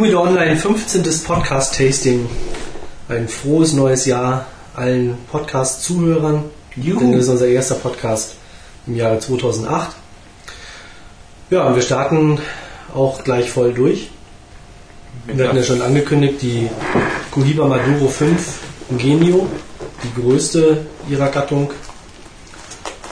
Humidor 0.00 0.28
Online 0.28 0.56
15. 0.56 1.02
Podcast-Tasting. 1.26 2.26
Ein 3.10 3.28
frohes 3.28 3.74
neues 3.74 4.06
Jahr 4.06 4.46
allen 4.74 5.18
Podcast-Zuhörern. 5.30 6.44
Denn 6.74 7.12
das 7.12 7.24
ist 7.24 7.28
unser 7.28 7.48
erster 7.48 7.74
Podcast 7.74 8.36
im 8.86 8.96
Jahre 8.96 9.18
2008. 9.18 9.90
Ja, 11.50 11.64
und 11.66 11.74
wir 11.74 11.82
starten 11.82 12.38
auch 12.94 13.22
gleich 13.24 13.50
voll 13.50 13.74
durch. 13.74 14.10
Wir 15.26 15.46
hatten 15.46 15.58
ja 15.58 15.62
schon 15.62 15.82
angekündigt, 15.82 16.40
die 16.40 16.70
Cohiba 17.30 17.68
Maduro 17.68 18.08
5 18.08 18.58
Genio, 18.96 19.48
die 20.02 20.18
größte 20.18 20.78
ihrer 21.10 21.28
Gattung, 21.28 21.70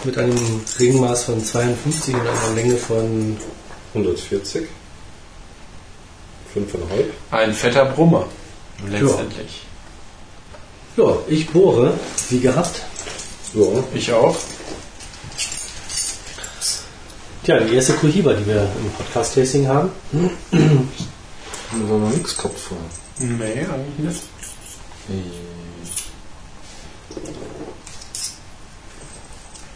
mit 0.04 0.16
einem 0.16 0.38
Ringmaß 0.80 1.24
von 1.24 1.44
52 1.44 2.14
und 2.14 2.20
einer 2.22 2.54
Länge 2.54 2.76
von 2.76 3.36
140. 3.92 4.68
5,5. 6.54 7.04
Ein 7.30 7.52
fetter 7.52 7.84
Brummer. 7.86 8.26
Letztendlich. 8.86 9.66
Ja, 10.96 11.16
ich 11.28 11.48
bohre, 11.50 11.94
wie 12.30 12.40
gehabt. 12.40 12.82
Ja. 13.54 13.66
Ich 13.94 14.12
auch. 14.12 14.36
Tja, 17.44 17.60
die 17.60 17.74
erste 17.74 17.94
Cohiba, 17.94 18.34
die 18.34 18.46
wir 18.46 18.62
im 18.62 18.90
Podcast-Tasting 18.92 19.68
haben. 19.68 19.90
Da 20.50 21.90
war 21.90 21.98
noch 21.98 22.10
nichts 22.10 22.36
gehabt 22.36 22.58
vor. 22.58 22.78
Nee, 23.18 23.44
eigentlich 23.44 23.98
nicht. 23.98 24.22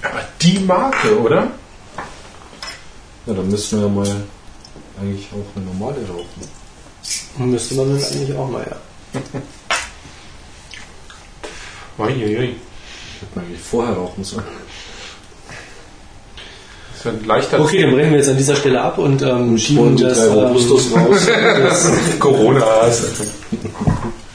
Aber 0.03 0.23
die 0.41 0.59
Marke, 0.59 1.21
oder? 1.21 1.51
Ja, 3.27 3.35
dann 3.35 3.49
müssen 3.49 3.79
wir 3.79 3.87
ja 3.87 3.93
mal 3.93 4.25
eigentlich 5.01 5.29
auch 5.33 5.57
eine 5.57 5.65
normale 5.67 6.07
rauchen. 6.09 6.62
Müsste 7.39 7.75
man 7.75 7.91
dann 7.91 8.05
eigentlich 8.05 8.37
auch 8.37 8.49
mal, 8.49 8.67
ja. 8.69 9.21
Uiuiui. 11.99 12.47
Hätte 12.47 12.57
man 13.35 13.45
eigentlich 13.45 13.61
vorher 13.61 13.95
rauchen 13.95 14.25
sollen. 14.25 14.45
Das 17.03 17.13
ein 17.13 17.25
leichter 17.25 17.61
Okay, 17.61 17.83
dann 17.83 17.93
brechen 17.93 18.11
wir 18.11 18.19
jetzt 18.19 18.29
an 18.29 18.37
dieser 18.37 18.57
Stelle 18.57 18.81
ab 18.81 18.99
und 18.99 19.23
ähm, 19.23 19.59
schieben 19.59 19.97
das, 19.97 20.19
ähm, 20.19 20.33
raus. 20.33 20.69
das, 21.27 21.91
Corona. 22.19 22.65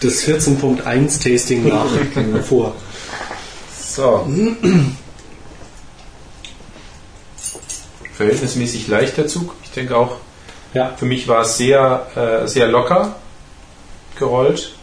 das 0.01 0.23
14.1 0.23 1.23
Tasting 1.23 1.67
nach 1.67 1.85
vor. 2.43 2.75
So. 3.79 4.27
Verhältnismäßig 8.15 8.87
leichter 8.87 9.27
Zug. 9.27 9.53
Ich 9.63 9.71
denke 9.71 9.95
auch, 9.95 10.17
Ja, 10.73 10.93
für 10.97 11.05
mich 11.05 11.27
war 11.27 11.41
es 11.41 11.57
sehr, 11.57 12.07
äh, 12.15 12.47
sehr 12.47 12.67
locker 12.67 13.15
gerollt 14.17 14.73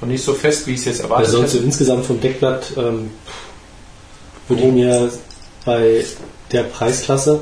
und 0.00 0.08
nicht 0.08 0.24
so 0.24 0.34
fest, 0.34 0.66
wie 0.66 0.72
ich 0.72 0.80
es 0.80 0.84
jetzt 0.86 1.00
erwartet 1.00 1.26
also 1.26 1.38
sonst 1.38 1.52
so 1.52 1.58
hätte. 1.58 1.66
insgesamt 1.66 2.04
vom 2.04 2.20
Deckblatt 2.20 2.72
ähm, 2.76 3.10
würde 4.48 4.62
ich 4.62 4.72
mir 4.72 5.12
bei 5.64 6.04
der 6.50 6.64
Preisklasse 6.64 7.40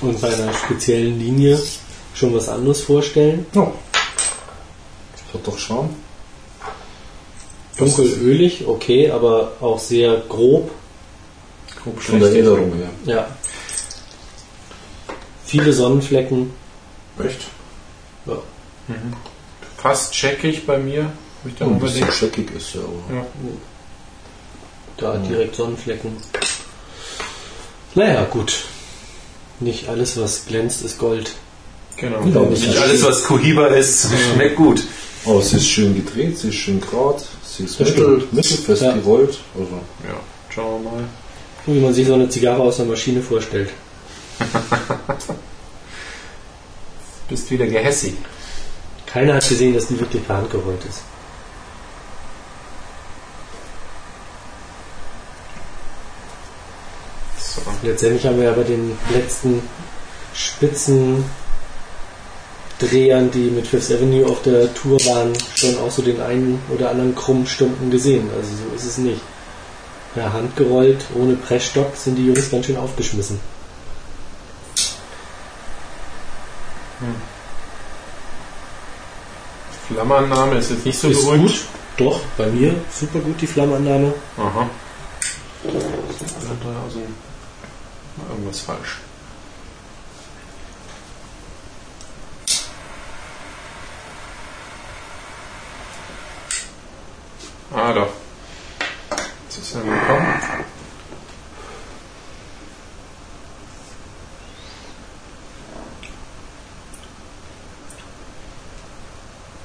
und 0.00 0.20
bei 0.20 0.32
einer 0.32 0.52
speziellen 0.54 1.18
Linie 1.18 1.60
schon 2.14 2.34
was 2.34 2.48
anderes 2.48 2.82
vorstellen. 2.82 3.46
Ja. 3.54 3.72
Das 5.12 5.34
hat 5.34 5.46
doch 5.46 5.58
Charme. 5.58 5.90
Dunkel 7.76 8.06
ölig, 8.22 8.66
okay, 8.66 9.10
aber 9.10 9.52
auch 9.60 9.78
sehr 9.80 10.22
grob. 10.28 10.70
Grob 11.82 12.00
Von 12.00 12.20
der 12.20 12.28
schlecht. 12.28 12.46
Erinnerung 12.46 12.72
her. 12.74 12.90
Ja. 13.04 13.26
Viele 15.44 15.72
Sonnenflecken. 15.72 16.52
Echt? 17.22 17.40
Ja. 18.26 18.36
Fast 19.76 20.12
checkig 20.12 20.66
bei 20.66 20.78
mir. 20.78 21.04
Hab 21.04 21.12
ich 21.46 21.54
dann 21.56 21.68
Ein 21.74 21.80
bisschen 21.80 21.98
überlegt. 21.98 22.16
scheckig 22.18 22.50
ist 22.56 22.74
ja 22.74 22.80
aber. 22.80 23.16
Ja. 23.16 23.26
Da 24.96 25.16
direkt 25.18 25.56
Sonnenflecken. 25.56 26.16
Naja, 27.94 28.24
gut. 28.24 28.64
Nicht 29.60 29.88
alles, 29.88 30.16
was 30.20 30.46
glänzt, 30.46 30.82
ist 30.82 30.98
Gold. 30.98 31.32
Genau. 31.96 32.20
Ja, 32.24 32.44
das 32.50 32.60
Nicht 32.60 32.76
alles, 32.78 33.04
was 33.04 33.24
Cohiba 33.24 33.66
ist, 33.68 34.08
schmeckt 34.34 34.56
gut. 34.56 34.82
Aber 35.26 35.40
sie 35.42 35.56
ist 35.56 35.68
schön 35.68 35.94
gedreht, 35.94 36.38
sie 36.38 36.48
ist 36.48 36.56
schön 36.56 36.80
gerade, 36.80 37.22
sie 37.46 37.64
ist 37.64 37.78
mittel, 37.80 38.26
mittelfest 38.32 38.82
Ja. 38.82 38.92
gerollt. 38.92 39.38
Also, 39.54 39.80
Ja, 40.06 40.20
schauen 40.50 40.82
wir 40.84 40.90
mal. 40.90 41.04
Wie 41.66 41.80
man 41.80 41.94
sich 41.94 42.06
so 42.06 42.14
eine 42.14 42.28
Zigarre 42.28 42.62
aus 42.62 42.76
der 42.76 42.86
Maschine 42.86 43.22
vorstellt. 43.22 43.70
Bist 47.28 47.50
wieder 47.50 47.66
gehässig. 47.66 48.14
Keiner 49.06 49.34
hat 49.34 49.48
gesehen, 49.48 49.74
dass 49.74 49.86
die 49.86 49.98
wirklich 49.98 50.26
per 50.26 50.36
Hand 50.36 50.50
gerollt 50.50 50.84
ist. 50.84 51.02
So. 57.38 57.62
Letztendlich 57.82 58.26
haben 58.26 58.38
wir 58.38 58.44
ja 58.44 58.52
bei 58.52 58.64
den 58.64 58.98
letzten 59.12 59.62
spitzen 60.34 61.24
Drehern, 62.78 63.30
die 63.30 63.50
mit 63.50 63.68
Fifth 63.68 63.92
Avenue 63.92 64.26
auf 64.26 64.42
der 64.42 64.72
Tour 64.74 64.98
waren, 65.06 65.32
schon 65.54 65.78
auch 65.78 65.90
so 65.90 66.02
den 66.02 66.20
einen 66.20 66.60
oder 66.74 66.90
anderen 66.90 67.14
krummen 67.14 67.46
Stunden 67.46 67.90
gesehen. 67.90 68.28
Also 68.36 68.48
so 68.48 68.74
ist 68.74 68.84
es 68.84 68.98
nicht. 68.98 69.20
Per 70.14 70.32
Hand 70.32 70.56
gerollt, 70.56 71.04
ohne 71.14 71.34
Pressstock, 71.34 71.96
sind 71.96 72.16
die 72.16 72.26
Jungs 72.26 72.50
ganz 72.50 72.66
schön 72.66 72.76
aufgeschmissen. 72.76 73.38
Flammannahme 79.88 80.56
ist 80.56 80.70
jetzt 80.70 80.86
nicht 80.86 80.98
so 80.98 81.08
ist 81.08 81.24
gut. 81.24 81.64
Doch, 81.96 82.20
bei 82.36 82.46
mir 82.46 82.74
super 82.90 83.20
gut 83.20 83.40
die 83.40 83.46
Flammannahme. 83.46 84.14
Aha. 84.38 84.68
Also, 85.64 87.00
irgendwas 88.30 88.60
falsch. 88.60 88.98
Ah, 97.74 97.92
doch. 97.92 98.08
Jetzt 99.48 99.58
ist 99.58 99.74
er 99.74 99.82
gekommen. 99.82 100.26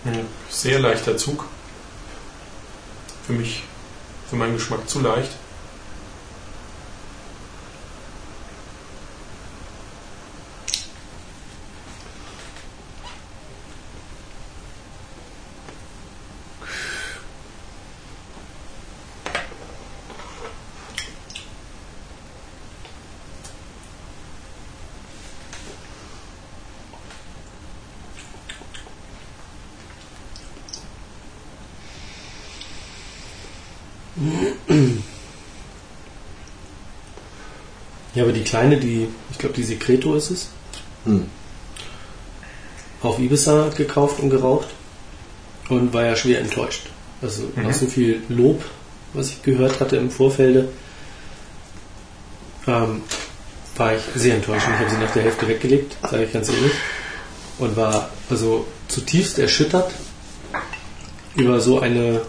Hm, 0.09 0.25
Sehr 0.50 0.80
leichter 0.80 1.18
Zug. 1.18 1.46
Für 3.28 3.34
mich, 3.34 3.64
für 4.30 4.38
meinen 4.38 4.53
Geschmack 4.53 4.90
zu 4.90 5.00
leicht. 5.02 5.31
Ja, 38.19 38.25
aber 38.25 38.33
die 38.33 38.44
kleine, 38.44 38.75
die, 38.75 39.07
ich 39.31 39.38
glaube, 39.38 39.56
die 39.56 39.63
Secreto 39.63 40.13
ist 40.13 40.30
es, 40.30 40.50
hm. 41.06 41.27
auf 43.01 43.18
Ibiza 43.18 43.69
gekauft 43.69 44.19
und 44.19 44.30
geraucht 44.30 44.68
und 45.69 45.94
war 45.94 46.04
ja 46.04 46.18
schwer 46.18 46.42
enttäuscht. 46.42 46.88
Also 47.21 47.50
nach 47.56 47.74
so 47.74 47.86
viel 47.86 48.21
Lob, 48.27 48.62
was 49.13 49.30
ich 49.30 49.42
gehört 49.42 49.80
hatte 49.80 49.95
im 49.95 50.12
Vorfelde, 50.12 50.68
ähm, 52.68 53.04
war 53.77 53.95
ich 53.95 54.01
sehr 54.16 54.36
enttäuscht. 54.36 54.68
Und 54.68 54.74
Ich 54.74 54.80
habe 54.81 54.89
sie 54.89 54.98
nach 54.98 55.13
der 55.13 55.24
Hälfte 55.24 55.48
weggelegt, 55.48 55.95
sage 56.01 56.25
ich 56.25 56.33
ganz 56.33 56.50
ehrlich, 56.50 56.74
und 57.57 57.77
war 57.77 58.10
also 58.30 58.68
zutiefst 58.89 59.39
erschüttert 59.39 59.94
über 61.38 61.62
so 61.62 61.80
eine 61.80 62.24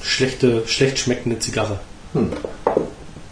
schlechte, 0.00 0.66
schlecht 0.66 0.98
schmeckende 0.98 1.40
Zigarre. 1.40 1.78
Hm. 2.14 2.30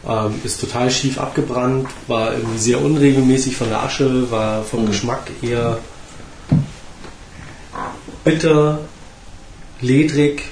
Ähm, 0.06 0.34
ist 0.44 0.60
total 0.60 0.90
schief 0.90 1.18
abgebrannt, 1.18 1.88
war 2.08 2.34
irgendwie 2.34 2.58
sehr 2.58 2.80
unregelmäßig 2.82 3.56
von 3.56 3.68
der 3.70 3.82
Asche, 3.82 4.30
war 4.30 4.62
vom 4.62 4.82
Mhm. 4.82 4.86
Geschmack 4.88 5.30
eher 5.40 5.78
bitter, 8.22 8.80
ledrig 9.80 10.42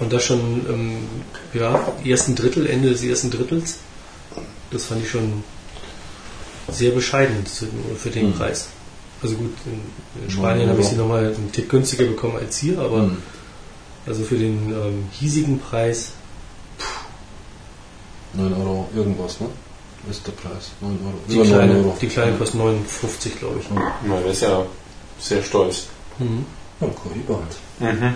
und 0.00 0.12
das 0.12 0.24
schon 0.24 0.64
im 0.68 1.58
ja, 1.58 1.80
ersten 2.04 2.34
Drittel, 2.34 2.66
Ende 2.66 2.90
des 2.90 3.02
ersten 3.02 3.30
Drittels. 3.30 3.78
Das 4.70 4.84
fand 4.86 5.02
ich 5.02 5.10
schon 5.10 5.42
sehr 6.70 6.90
bescheiden 6.90 7.44
für- 7.46 8.10
den 8.10 8.28
Mhm. 8.30 8.32
Preis. 8.34 8.68
Also 9.22 9.36
gut, 9.36 9.54
in, 9.64 10.22
in 10.24 10.30
Spanien 10.30 10.68
habe 10.68 10.80
ich 10.80 10.88
sie 10.88 10.96
nochmal 10.96 11.26
einen 11.34 11.50
Tick 11.52 11.68
günstiger 11.68 12.04
bekommen 12.04 12.36
als 12.36 12.58
hier, 12.58 12.78
aber 12.80 13.04
Mhm. 13.04 13.16
also 14.06 14.22
für 14.24 14.36
den 14.36 14.70
ähm, 14.72 15.04
hiesigen 15.12 15.58
Preis 15.58 16.12
9 18.36 18.52
Euro 18.54 18.88
irgendwas, 18.94 19.40
ne? 19.40 19.48
Ist 20.10 20.26
der 20.26 20.32
Preis. 20.32 20.70
9 20.80 20.98
Euro. 21.04 21.14
Die, 21.28 21.34
Über 21.34 21.44
9 21.44 21.52
kleine, 21.54 21.74
Euro. 21.78 21.96
die 22.00 22.06
kleine 22.08 22.36
kostet 22.36 22.60
59, 22.60 23.38
glaube 23.38 23.58
ich. 23.60 23.66
Na, 23.70 24.20
das 24.20 24.32
ist 24.32 24.42
ja 24.42 24.64
sehr 25.18 25.42
stolz. 25.42 25.86
Mhm. 26.18 26.44
Ja, 26.80 26.86
Cohiba 26.88 27.40
halt. 27.80 27.96
Mhm. 27.98 28.14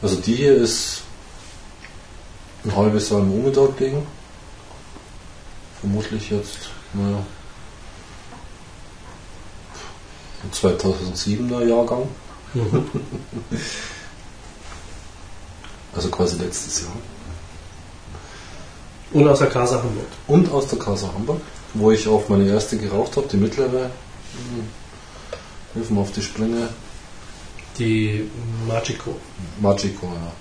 Also 0.00 0.16
die 0.16 0.34
hier 0.34 0.56
ist 0.56 1.02
ein 2.64 2.74
halbes 2.74 3.10
Jahr 3.10 3.20
im 3.20 3.32
Umidog 3.32 3.78
liegen. 3.80 4.06
Vermutlich 5.80 6.30
jetzt, 6.30 6.70
naja, 6.92 7.24
ein 10.44 10.50
2007er 10.52 11.66
Jahrgang. 11.66 12.08
Mhm. 12.54 12.86
Also 15.94 16.08
quasi 16.08 16.38
letztes 16.42 16.80
Jahr. 16.80 16.92
Und 19.12 19.28
aus 19.28 19.38
der 19.38 19.48
Casa 19.48 19.76
Hamburg. 19.76 20.06
Und 20.26 20.50
aus 20.52 20.68
der 20.68 20.78
Casa 20.78 21.12
Hamburg, 21.12 21.40
wo 21.74 21.90
ich 21.90 22.08
auch 22.08 22.28
meine 22.28 22.48
erste 22.48 22.76
geraucht 22.78 23.16
habe, 23.16 23.28
die 23.28 23.36
mittlere. 23.36 23.90
Hilf 25.74 25.90
mir 25.90 26.00
auf 26.00 26.12
die 26.12 26.22
Sprünge. 26.22 26.68
Die 27.78 28.28
Magico. 28.66 29.16
Magico, 29.60 30.06
ja. 30.06 30.32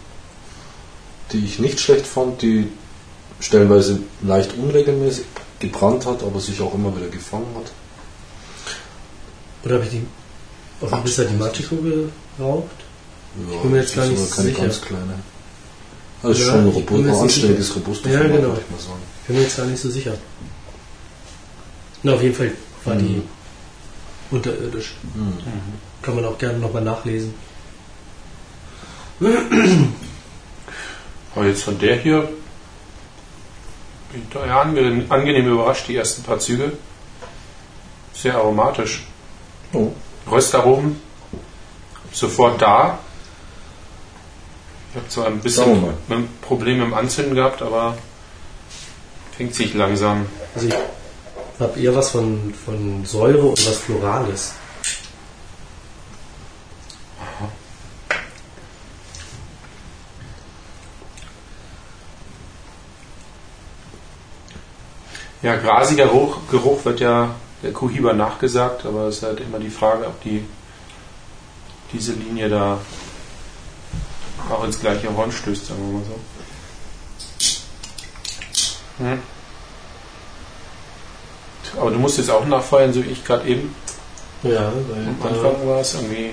Die 1.32 1.46
ich 1.46 1.60
nicht 1.60 1.80
schlecht 1.80 2.06
fand, 2.06 2.42
die 2.42 2.68
stellenweise 3.40 4.00
leicht 4.22 4.54
unregelmäßig 4.58 5.26
gebrannt 5.60 6.06
hat, 6.06 6.24
aber 6.24 6.40
sich 6.40 6.60
auch 6.62 6.74
immer 6.74 6.96
wieder 6.96 7.08
gefangen 7.08 7.56
hat. 7.56 7.72
Oder 9.64 9.76
habe 9.76 9.86
ich 9.86 9.92
die 9.92 10.06
auf 10.82 10.90
dem 10.90 11.04
Bisser 11.04 11.26
die 11.26 11.36
Magico 11.36 11.76
geraucht? 11.76 12.66
Ja, 13.50 13.62
bin 13.62 13.72
mir 13.72 13.82
jetzt 13.82 13.96
gar 13.96 14.06
nicht 14.08 14.20
aber 14.20 14.30
keine 14.30 14.48
sicher. 14.50 14.62
ganz 14.62 14.82
kleine. 14.82 15.20
Also 16.24 16.40
Ja, 16.44 16.52
schon 16.52 16.60
ein 16.62 16.68
robust, 16.68 17.22
anständiges, 17.22 17.76
robustes 17.76 18.12
Ja, 18.12 18.22
genau. 18.22 18.34
würde 18.50 18.62
ich 18.64 18.72
mal 18.72 18.80
sagen. 18.80 19.02
Ich 19.22 19.28
bin 19.28 19.36
mir 19.38 19.42
jetzt 19.44 19.58
gar 19.58 19.66
nicht 19.66 19.82
so 19.82 19.90
sicher. 19.90 20.14
Na, 22.04 22.14
auf 22.14 22.22
jeden 22.22 22.36
Fall 22.36 22.52
war 22.86 22.96
die 22.96 23.06
Mhm. 23.16 23.24
unterirdisch. 24.32 24.94
Hm. 25.14 25.34
Kann 26.02 26.16
man 26.16 26.26
auch 26.26 26.38
gerne 26.38 26.60
nochmal 26.60 26.84
nachlesen. 26.84 27.34
Aber 31.36 31.46
jetzt 31.46 31.64
von 31.64 31.78
der 31.80 31.96
hier 31.98 32.22
bin 34.12 34.24
ich 34.24 34.30
da 34.34 34.46
ja 34.46 34.62
ange 34.62 35.06
angenehm 35.10 35.48
überrascht, 35.48 35.88
die 35.88 35.96
ersten 35.96 36.24
paar 36.24 36.40
Züge. 36.40 36.74
Sehr 38.14 38.36
aromatisch. 38.36 39.06
Oh. 39.74 39.92
Röstaromen 40.30 41.00
sofort 42.12 42.62
da. 42.62 43.00
Ich 44.92 44.98
habe 44.98 45.08
zwar 45.08 45.28
ein 45.28 45.40
bisschen 45.40 45.82
mal. 45.82 45.94
ein 46.10 46.28
Problem 46.42 46.80
mit 46.80 46.88
dem 46.88 46.94
Anzünden 46.94 47.34
gehabt, 47.34 47.62
aber 47.62 47.98
fängt 49.38 49.56
sich 49.56 49.74
langsam. 49.74 50.26
Also 50.54 50.68
ich 50.68 50.74
habe 51.62 51.80
eher 51.80 51.96
was 51.96 52.10
von, 52.10 52.54
von 52.66 53.06
Säure 53.06 53.44
und 53.44 53.68
was 53.68 53.78
Florales. 53.78 54.54
Ja, 65.42 65.56
grasiger 65.56 66.06
Geruch, 66.06 66.38
Geruch 66.52 66.84
wird 66.86 67.00
ja 67.00 67.34
der 67.64 67.72
Cohiba 67.72 68.14
nachgesagt, 68.14 68.86
aber 68.86 69.08
es 69.08 69.18
ist 69.18 69.24
halt 69.24 69.40
immer 69.40 69.58
die 69.58 69.70
Frage, 69.70 70.06
ob 70.06 70.22
die 70.22 70.44
diese 71.94 72.14
Linie 72.14 72.50
da 72.50 72.80
auch 74.50 74.64
ins 74.64 74.80
gleiche 74.80 75.16
Horn 75.16 75.32
stößt, 75.32 75.68
sagen 75.68 75.80
wir 75.86 76.00
mal 76.00 76.06
so. 76.06 76.20
Hm. 79.06 79.20
Aber 81.80 81.92
du 81.92 81.98
musst 82.00 82.18
jetzt 82.18 82.30
auch 82.30 82.46
nachfeuern, 82.46 82.94
so 82.94 83.04
wie 83.04 83.10
ich 83.10 83.24
gerade 83.24 83.48
eben. 83.48 83.74
Ja, 84.44 84.72
weil 84.90 85.08
Am 85.08 85.22
Anfang 85.22 85.68
war 85.68 85.80
es 85.80 85.94
irgendwie. 85.94 86.32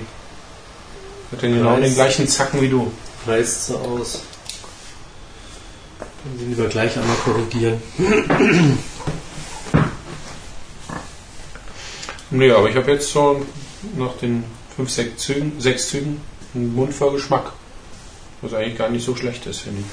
Hat 1.31 1.41
den 1.41 1.55
genau 1.55 1.77
den 1.77 1.93
gleichen 1.93 2.27
Zacken 2.27 2.61
wie 2.61 2.69
du. 2.69 2.91
reißt 3.27 3.67
so 3.67 3.77
aus. 3.77 4.21
Können 6.23 6.39
Sie 6.39 6.45
lieber 6.45 6.67
gleich 6.67 6.97
einmal 6.97 7.15
korrigieren. 7.17 7.81
Nee, 12.31 12.51
aber 12.51 12.69
ich 12.69 12.75
habe 12.75 12.91
jetzt 12.91 13.11
so 13.11 13.43
nach 13.97 14.15
den 14.17 14.43
fünf, 14.75 14.89
sechs 14.91 15.23
Zügen, 15.23 15.59
sechs 15.59 15.89
Zügen 15.89 16.21
einen 16.53 16.75
Mund 16.75 16.93
voll 16.93 17.13
Geschmack. 17.13 17.53
Was 18.41 18.53
eigentlich 18.53 18.77
gar 18.77 18.89
nicht 18.89 19.05
so 19.05 19.15
schlecht 19.15 19.45
ist, 19.45 19.59
finde 19.59 19.81
ich. 19.81 19.87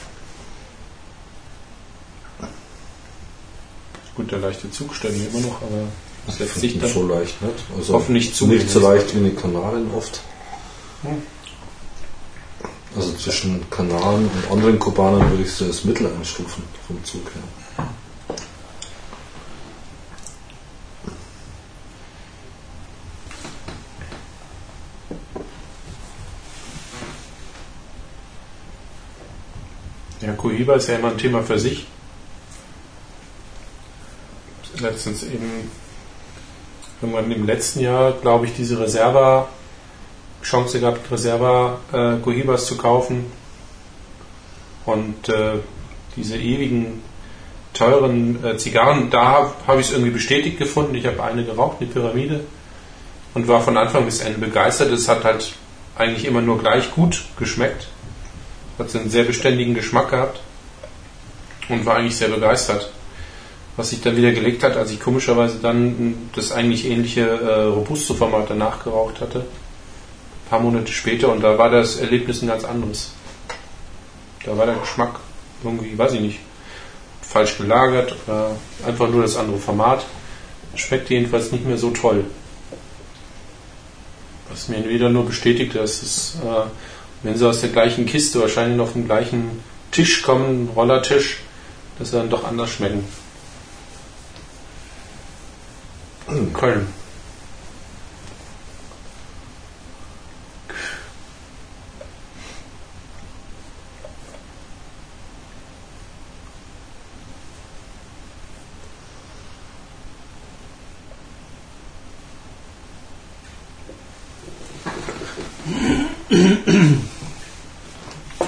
Gut, 4.15 4.31
der 4.33 4.39
leichte 4.39 4.71
Zug 4.71 4.95
stellen 4.95 5.21
wir 5.21 5.29
immer 5.29 5.47
noch, 5.47 5.61
aber 5.63 5.89
das 6.27 6.39
lässt 6.39 6.55
sich 6.55 6.73
Nicht 6.75 6.85
dann 6.85 6.93
so 6.93 7.07
leicht, 7.07 7.43
nicht? 7.43 7.55
Also 7.77 7.95
hoffentlich 7.95 8.35
zu. 8.35 8.47
nicht 8.47 8.71
so 8.71 8.81
leicht 8.81 9.15
wie 9.15 9.19
eine 9.19 9.33
Kanaren 9.33 9.91
oft. 9.95 10.21
Hm. 11.03 11.23
Also 12.97 13.13
zwischen 13.13 13.69
Kanaren 13.69 14.29
und 14.29 14.51
anderen 14.51 14.79
Kubanern 14.79 15.31
würde 15.31 15.43
ich 15.43 15.53
sie 15.53 15.67
als 15.67 15.85
Mittel 15.85 16.07
einstufen 16.07 16.63
vom 16.87 17.05
Zug 17.05 17.25
her. 17.35 17.43
Ja, 30.27 30.33
Cohiba 30.33 30.75
ist 30.75 30.89
ja 30.89 30.97
immer 30.97 31.13
ein 31.13 31.19
Thema 31.19 31.43
für 31.45 31.59
sich. 31.59 31.87
Letztens 34.81 35.23
eben, 35.23 35.71
irgendwann 37.01 37.31
im 37.31 37.47
letzten 37.47 37.81
Jahr, 37.81 38.13
glaube 38.13 38.47
ich, 38.47 38.55
diese 38.55 38.81
Reserva, 38.81 39.49
Chance 40.43 40.81
gehabt, 40.81 41.11
Reserva 41.13 41.79
äh, 41.93 42.57
zu 42.57 42.77
kaufen. 42.77 43.27
Und 44.85 45.29
äh, 45.29 45.59
diese 46.17 46.37
ewigen 46.37 47.03
teuren 47.73 48.45
äh, 48.45 48.57
Zigarren, 48.57 49.11
da 49.11 49.25
habe 49.27 49.53
hab 49.67 49.79
ich 49.79 49.87
es 49.87 49.93
irgendwie 49.93 50.11
bestätigt 50.11 50.59
gefunden. 50.59 50.95
Ich 50.97 51.07
habe 51.07 51.23
eine 51.23 51.45
geraucht, 51.45 51.77
eine 51.81 51.89
Pyramide, 51.89 52.41
und 53.35 53.47
war 53.47 53.61
von 53.61 53.77
Anfang 53.77 54.05
bis 54.05 54.21
Ende 54.21 54.39
begeistert. 54.39 54.91
Es 54.91 55.09
hat 55.09 55.23
halt 55.23 55.53
eigentlich 55.97 56.25
immer 56.25 56.41
nur 56.41 56.59
gleich 56.59 56.91
gut 56.91 57.25
geschmeckt. 57.39 57.89
Hat 58.79 58.95
einen 58.95 59.11
sehr 59.11 59.25
beständigen 59.25 59.75
Geschmack 59.75 60.11
gehabt 60.11 60.41
und 61.69 61.87
war 61.87 61.97
eigentlich 61.97 62.17
sehr 62.17 62.29
begeistert. 62.29 62.91
Was 63.77 63.91
sich 63.91 64.01
dann 64.01 64.17
wieder 64.17 64.33
gelegt 64.33 64.63
hat, 64.63 64.77
als 64.77 64.91
ich 64.91 65.01
komischerweise 65.01 65.59
dann 65.61 66.31
das 66.35 66.53
eigentlich 66.53 66.87
ähnliche 66.87 67.27
äh, 67.27 67.63
Robusto-Format 67.65 68.51
danach 68.51 68.83
geraucht 68.83 69.21
hatte. 69.21 69.41
Ein 69.41 70.51
paar 70.51 70.61
Monate 70.61 70.93
später 70.93 71.31
und 71.31 71.43
da 71.43 71.59
war 71.59 71.71
das 71.71 71.97
Erlebnis 71.97 72.43
ein 72.43 72.49
ganz 72.49 72.65
anderes. 72.65 73.13
Da 74.45 74.57
war 74.57 74.67
der 74.67 74.77
Geschmack 74.77 75.21
irgendwie, 75.65 75.97
weiß 75.99 76.13
ich 76.13 76.21
nicht, 76.21 76.39
falsch 77.21 77.59
gelagert 77.59 78.15
oder 78.27 78.53
einfach 78.87 79.09
nur 79.09 79.23
das 79.23 79.37
andere 79.37 79.59
Format. 79.59 80.05
Schmeckte 80.75 81.15
jedenfalls 81.15 81.53
nicht 81.53 81.67
mehr 81.67 81.79
so 81.79 81.91
toll. 81.91 82.25
Was 84.49 84.69
mir 84.69 84.89
wieder 84.89 85.09
nur 85.09 85.27
bestätigt, 85.27 85.75
dass 85.75 86.03
es, 86.03 86.39
äh, 86.45 86.67
wenn 87.23 87.37
sie 87.37 87.49
aus 87.49 87.61
der 87.61 87.71
gleichen 87.71 88.07
Kiste 88.07 88.41
wahrscheinlich 88.41 88.77
noch 88.77 88.91
vom 88.91 89.07
gleichen 89.07 89.63
Tisch 89.91 90.23
kommen, 90.23 90.71
Rollertisch, 90.75 91.39
dass 91.99 92.11
sie 92.11 92.17
dann 92.17 92.31
doch 92.31 92.45
anders 92.45 92.71
schmecken. 92.71 93.05
Köln. 96.53 96.87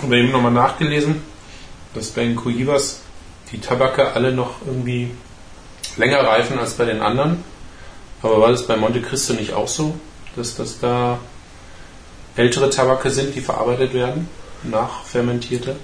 Habe 0.09 0.19
eben 0.19 0.33
nochmal 0.33 0.53
nachgelesen, 0.53 1.23
dass 1.95 2.09
bei 2.11 2.25
den 2.25 2.35
Cohivas 2.35 3.01
die 3.53 3.61
Tabake 3.61 4.13
alle 4.13 4.33
noch 4.33 4.55
irgendwie 4.67 5.11
länger 5.97 6.21
reifen 6.21 6.59
als 6.59 6.75
bei 6.75 6.87
den 6.87 7.01
anderen. 7.03 7.45
Aber 8.23 8.41
war 8.41 8.51
das 8.51 8.67
bei 8.67 8.77
Monte 8.77 9.03
Cristo 9.03 9.35
nicht 9.35 9.53
auch 9.53 9.69
so, 9.69 9.95
dass 10.35 10.57
das 10.57 10.81
da 10.81 11.19
ältere 12.37 12.71
Tabake 12.71 13.11
sind, 13.11 13.35
die 13.35 13.41
verarbeitet 13.41 13.93
werden, 13.93 14.29
nachfermentierte? 14.63 15.77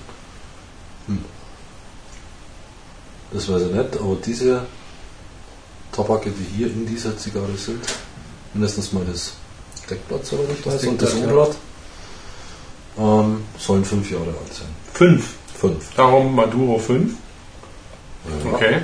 Das 3.33 3.49
weiß 3.49 3.63
ich 3.63 3.73
nicht, 3.73 3.97
aber 4.01 4.17
diese 4.25 4.67
Tabake, 5.93 6.31
die 6.31 6.57
hier 6.57 6.69
in 6.69 6.87
dieser 6.87 7.17
Zigarre 7.19 7.57
sind. 7.57 7.85
Mindestens 8.55 8.93
mal 8.93 9.05
das 9.05 9.35
Deckblatt, 9.91 10.25
soweit 10.25 10.47
ich 10.59 10.65
weiß, 10.65 10.85
und 10.85 11.03
das 11.03 11.13
ja. 11.15 11.49
Ähm, 12.99 13.43
sollen 13.59 13.85
fünf 13.85 14.11
Jahre 14.11 14.29
alt 14.29 14.53
sein. 14.53 14.69
Fünf. 14.93 15.35
Fünf. 15.55 15.95
Darum 15.95 16.35
Maduro 16.35 16.79
5. 16.79 17.13
Ja. 18.25 18.53
Okay. 18.53 18.83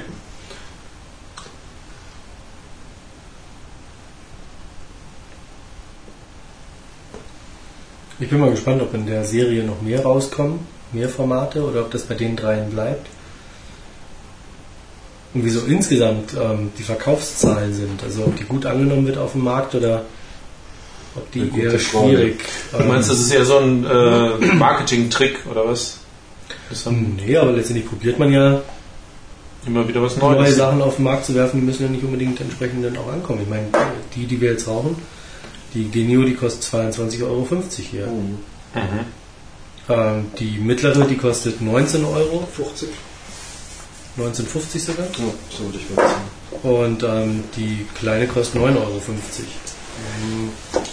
Ich 8.19 8.29
bin 8.29 8.39
mal 8.39 8.51
gespannt, 8.51 8.83
ob 8.83 8.93
in 8.93 9.07
der 9.07 9.25
Serie 9.25 9.65
noch 9.65 9.81
mehr 9.81 10.03
rauskommen, 10.03 10.61
mehr 10.93 11.09
Formate, 11.09 11.63
oder 11.65 11.81
ob 11.81 11.91
das 11.91 12.03
bei 12.03 12.15
den 12.15 12.37
dreien 12.37 12.71
bleibt. 12.71 13.07
Und 15.33 15.45
wieso 15.45 15.61
insgesamt 15.61 16.35
ähm, 16.35 16.71
die 16.77 16.83
Verkaufszahlen 16.83 17.73
sind, 17.73 18.03
also 18.03 18.25
ob 18.25 18.37
die 18.37 18.45
gut 18.45 18.67
angenommen 18.67 19.07
wird 19.07 19.17
auf 19.17 19.33
dem 19.33 19.45
Markt 19.45 19.75
oder 19.75 20.05
die 21.35 21.41
Eine 21.41 21.51
gute 21.51 21.63
eher 21.63 21.79
schwierig. 21.79 22.41
Du 22.77 22.85
meinst, 22.85 23.11
das 23.11 23.19
ist 23.21 23.33
eher 23.33 23.45
so 23.45 23.59
ein 23.59 23.85
äh, 23.85 24.55
Marketing-Trick 24.55 25.47
oder 25.51 25.67
was? 25.67 25.99
Nee, 26.89 27.37
aber 27.37 27.53
letztendlich 27.53 27.89
probiert 27.89 28.19
man 28.19 28.33
ja 28.33 28.63
immer 29.67 29.87
wieder 29.87 30.03
was 30.03 30.17
neue 30.17 30.37
Neues. 30.37 30.57
Sachen 30.57 30.81
auf 30.83 30.97
den 30.97 31.05
Markt 31.05 31.27
zu 31.27 31.35
werfen, 31.35 31.61
die 31.61 31.67
müssen 31.67 31.83
ja 31.83 31.89
nicht 31.89 32.05
unbedingt 32.05 32.41
entsprechend 32.41 32.85
dann 32.85 32.97
auch 32.97 33.13
ankommen. 33.13 33.41
Ich 33.43 33.49
meine, 33.49 33.67
die, 34.15 34.27
die 34.27 34.41
wir 34.41 34.53
jetzt 34.53 34.69
rauchen, 34.69 34.97
die 35.75 35.85
Genio, 35.85 36.23
die 36.23 36.35
kostet 36.35 36.73
22,50 36.75 37.23
Euro 37.25 37.47
hier. 37.91 38.07
Mhm. 38.07 38.39
Ähm, 39.89 40.27
die 40.39 40.59
mittlere, 40.59 41.05
die 41.05 41.17
kostet 41.17 41.61
19 41.61 42.05
Euro, 42.05 42.49
50? 42.53 42.89
19,50 44.19 44.79
sogar. 44.79 45.07
Ja, 45.07 45.25
so 45.51 45.65
würde 45.65 45.79
ich 45.79 45.97
sagen. 45.97 46.13
Und 46.63 47.03
ähm, 47.03 47.45
die 47.57 47.87
kleine 47.99 48.27
kostet 48.27 48.61
9,50 48.61 48.77
Euro. 48.77 49.01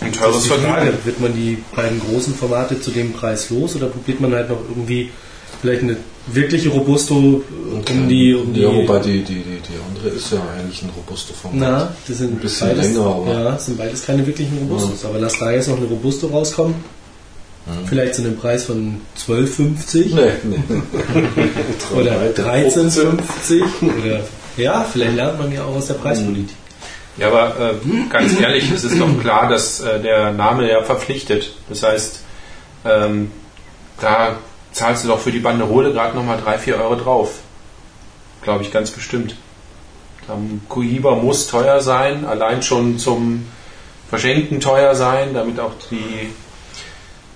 Ein 0.02 0.12
Das 0.12 0.20
teures 0.22 0.36
ist 0.38 0.46
die 0.46 0.50
Frage, 0.50 0.64
Vergnügen. 0.66 0.98
wird 1.06 1.20
man 1.22 1.34
die 1.34 1.58
beiden 1.76 2.00
großen 2.00 2.34
Formate 2.36 2.80
zu 2.82 2.92
dem 2.92 3.14
Preis 3.14 3.50
los 3.50 3.76
oder 3.76 3.88
probiert 3.88 4.20
man 4.22 4.34
halt 4.34 4.50
noch 4.50 4.60
irgendwie 4.70 5.10
vielleicht 5.62 5.84
eine 5.84 5.98
wirkliche 6.28 6.70
Robusto 6.70 7.16
äh, 7.16 7.92
um 7.92 8.08
die... 8.10 8.34
Um 8.36 8.54
die 8.54 8.62
ja, 8.62 8.74
wobei 8.74 9.00
die, 9.00 9.24
die, 9.24 9.36
die, 9.36 9.42
die 9.62 9.80
andere 9.90 10.10
ist 10.16 10.32
ja 10.32 10.40
eigentlich 10.58 10.82
ein 10.84 10.90
robusto 10.96 11.34
Format. 11.34 11.60
na, 11.60 11.96
das 12.08 12.18
sind 12.18 12.34
Ein 12.34 12.40
bisschen 12.40 12.68
beides, 12.70 12.86
länger, 12.94 13.06
aber- 13.06 13.32
ja, 13.34 13.44
das 13.52 13.66
sind 13.66 13.78
beides 13.78 14.06
keine 14.06 14.28
wirklichen 14.28 14.58
Robustos. 14.58 15.06
Aber 15.06 15.20
lass 15.20 15.40
da 15.40 15.52
jetzt 15.52 15.68
noch 15.70 15.78
eine 15.78 15.86
Robusto 15.88 16.28
rauskommen. 16.28 16.76
Vielleicht 17.86 18.16
zu 18.16 18.22
einem 18.22 18.38
Preis 18.38 18.64
von 18.64 19.02
12,50 19.28 20.16
Nee, 20.16 20.32
nee. 20.44 20.82
oder 22.00 22.14
13,50. 22.34 23.02
13,50 23.50 23.62
oder 24.02 24.22
ja, 24.56 24.86
vielleicht 24.90 25.16
lernt 25.16 25.38
man 25.40 25.52
ja 25.52 25.64
auch 25.66 25.76
aus 25.76 25.88
der 25.88 25.96
Preispolitik. 25.96 26.56
Ja, 27.18 27.28
aber 27.28 27.60
äh, 27.60 27.74
ganz 28.10 28.40
ehrlich, 28.40 28.70
es 28.72 28.84
ist 28.84 29.00
doch 29.00 29.20
klar, 29.20 29.50
dass 29.50 29.80
äh, 29.80 30.00
der 30.00 30.32
Name 30.34 30.70
ja 30.70 30.84
verpflichtet. 30.84 31.54
Das 31.68 31.82
heißt, 31.84 32.24
ähm, 32.86 33.32
da 34.00 34.38
zahlst 34.72 35.04
du 35.04 35.08
doch 35.08 35.20
für 35.20 35.32
die 35.32 35.40
Banderole 35.40 35.92
gerade 35.92 36.16
nochmal 36.16 36.40
3, 36.40 36.60
4 36.60 36.78
Euro 36.78 36.96
drauf. 36.96 37.40
Glaube 38.44 38.64
ich 38.64 38.72
ganz 38.72 38.92
bestimmt. 38.92 39.36
Ähm, 40.30 40.62
Cohiba 40.70 41.16
muss 41.16 41.48
teuer 41.48 41.82
sein, 41.82 42.26
allein 42.26 42.62
schon 42.62 43.00
zum 43.00 43.48
Verschenken 44.10 44.60
teuer 44.60 44.94
sein, 44.96 45.34
damit 45.34 45.60
auch 45.60 45.74
die, 45.90 46.30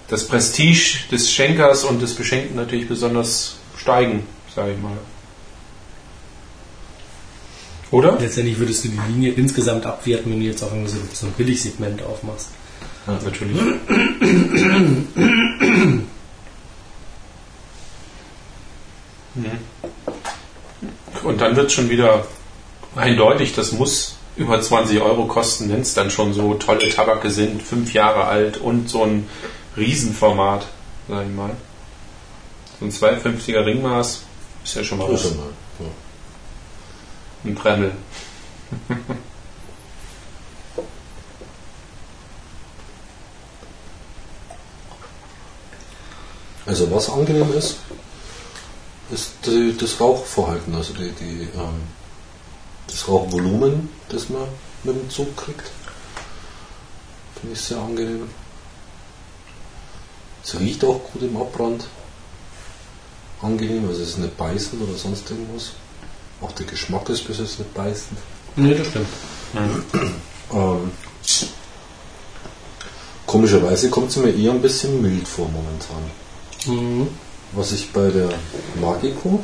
das 0.08 0.28
Prestige 0.28 1.00
des 1.12 1.32
Schenkers 1.32 1.84
und 1.84 2.02
des 2.02 2.16
Beschenkten 2.16 2.56
natürlich 2.56 2.88
besonders 2.88 3.58
steigen, 3.78 4.28
sage 4.56 4.74
ich 4.74 4.82
mal. 4.82 4.98
Oder? 7.92 8.18
Letztendlich 8.20 8.58
würdest 8.58 8.86
du 8.86 8.90
die 8.90 9.00
Linie 9.12 9.34
insgesamt 9.34 9.86
abwerten, 9.86 10.32
wenn 10.32 10.40
du 10.40 10.46
jetzt 10.46 10.64
auch 10.64 10.72
irgendwie 10.72 10.92
so, 10.92 10.98
so 11.14 11.28
ein 11.28 11.34
Billigsegment 11.34 12.02
aufmachst. 12.04 12.50
Ja, 13.06 13.20
natürlich. 13.24 13.58
Mhm. 19.34 19.58
Und 21.24 21.42
dann 21.42 21.56
wird 21.56 21.72
schon 21.72 21.90
wieder 21.90 22.26
eindeutig, 22.96 23.54
das 23.54 23.72
muss 23.72 24.16
über 24.36 24.62
20 24.62 25.02
Euro 25.02 25.26
kosten, 25.26 25.70
wenn 25.70 25.82
es 25.82 25.94
dann 25.94 26.10
schon 26.10 26.34
so 26.34 26.54
tolle 26.56 26.90
Tabake 26.90 27.30
sind, 27.30 27.62
fünf 27.62 27.94
Jahre 27.94 28.26
alt 28.26 28.58
und 28.58 28.90
so 28.90 29.04
ein 29.04 29.28
Riesenformat, 29.78 30.68
sag 31.08 31.26
ich 31.26 31.34
mal. 31.34 31.52
So 32.80 32.86
ein 32.86 32.92
250er 32.92 33.66
Ringmaß 33.66 34.24
ist 34.64 34.76
ja 34.76 34.84
schon 34.84 34.98
mal 34.98 35.12
was. 35.12 35.34
Ein 37.44 37.56
Bremmel. 37.56 37.94
Also 46.66 46.90
was 46.92 47.10
angenehm 47.10 47.52
ist, 47.54 47.78
ist 49.12 49.32
die, 49.46 49.76
das 49.78 50.00
Rauchverhalten, 50.00 50.76
also 50.76 50.94
die, 50.94 51.12
die, 51.12 51.50
ähm, 51.56 51.82
das 52.88 53.08
Rauchvolumen, 53.08 53.90
das 54.10 54.30
man 54.30 54.48
mit 54.84 54.96
dem 54.96 55.10
Zug 55.10 55.36
kriegt. 55.36 55.72
Finde 57.40 57.56
ich 57.56 57.62
sehr 57.62 57.78
angenehm. 57.78 58.30
Es 60.44 60.60
riecht 60.60 60.84
auch 60.86 61.02
gut 61.12 61.24
im 61.24 61.36
Abbrand. 61.38 61.86
Angenehm, 63.42 63.88
also 63.88 64.04
es 64.04 64.10
ist 64.10 64.18
nicht 64.20 64.38
beißend 64.38 64.82
oder 64.82 64.98
sonst 64.98 65.30
irgendwas. 65.30 65.72
Auch 66.42 66.52
der 66.54 66.66
Geschmack 66.66 67.08
ist 67.10 67.28
bis 67.28 67.38
jetzt 67.40 67.60
nicht 67.60 67.74
beißend. 67.74 68.20
Nee, 68.56 68.74
das 68.76 68.88
stimmt. 68.88 69.08
Ähm, 70.54 70.92
komischerweise 73.26 73.90
kommt 73.90 74.10
es 74.10 74.18
mir 74.18 74.32
eher 74.36 74.52
ein 74.52 74.62
bisschen 74.62 75.02
mild 75.02 75.26
vor 75.26 75.48
momentan. 75.48 76.04
Mhm. 76.66 77.08
Was 77.54 77.72
ich 77.72 77.90
bei 77.94 78.10
der 78.10 78.28
Magico 78.82 79.42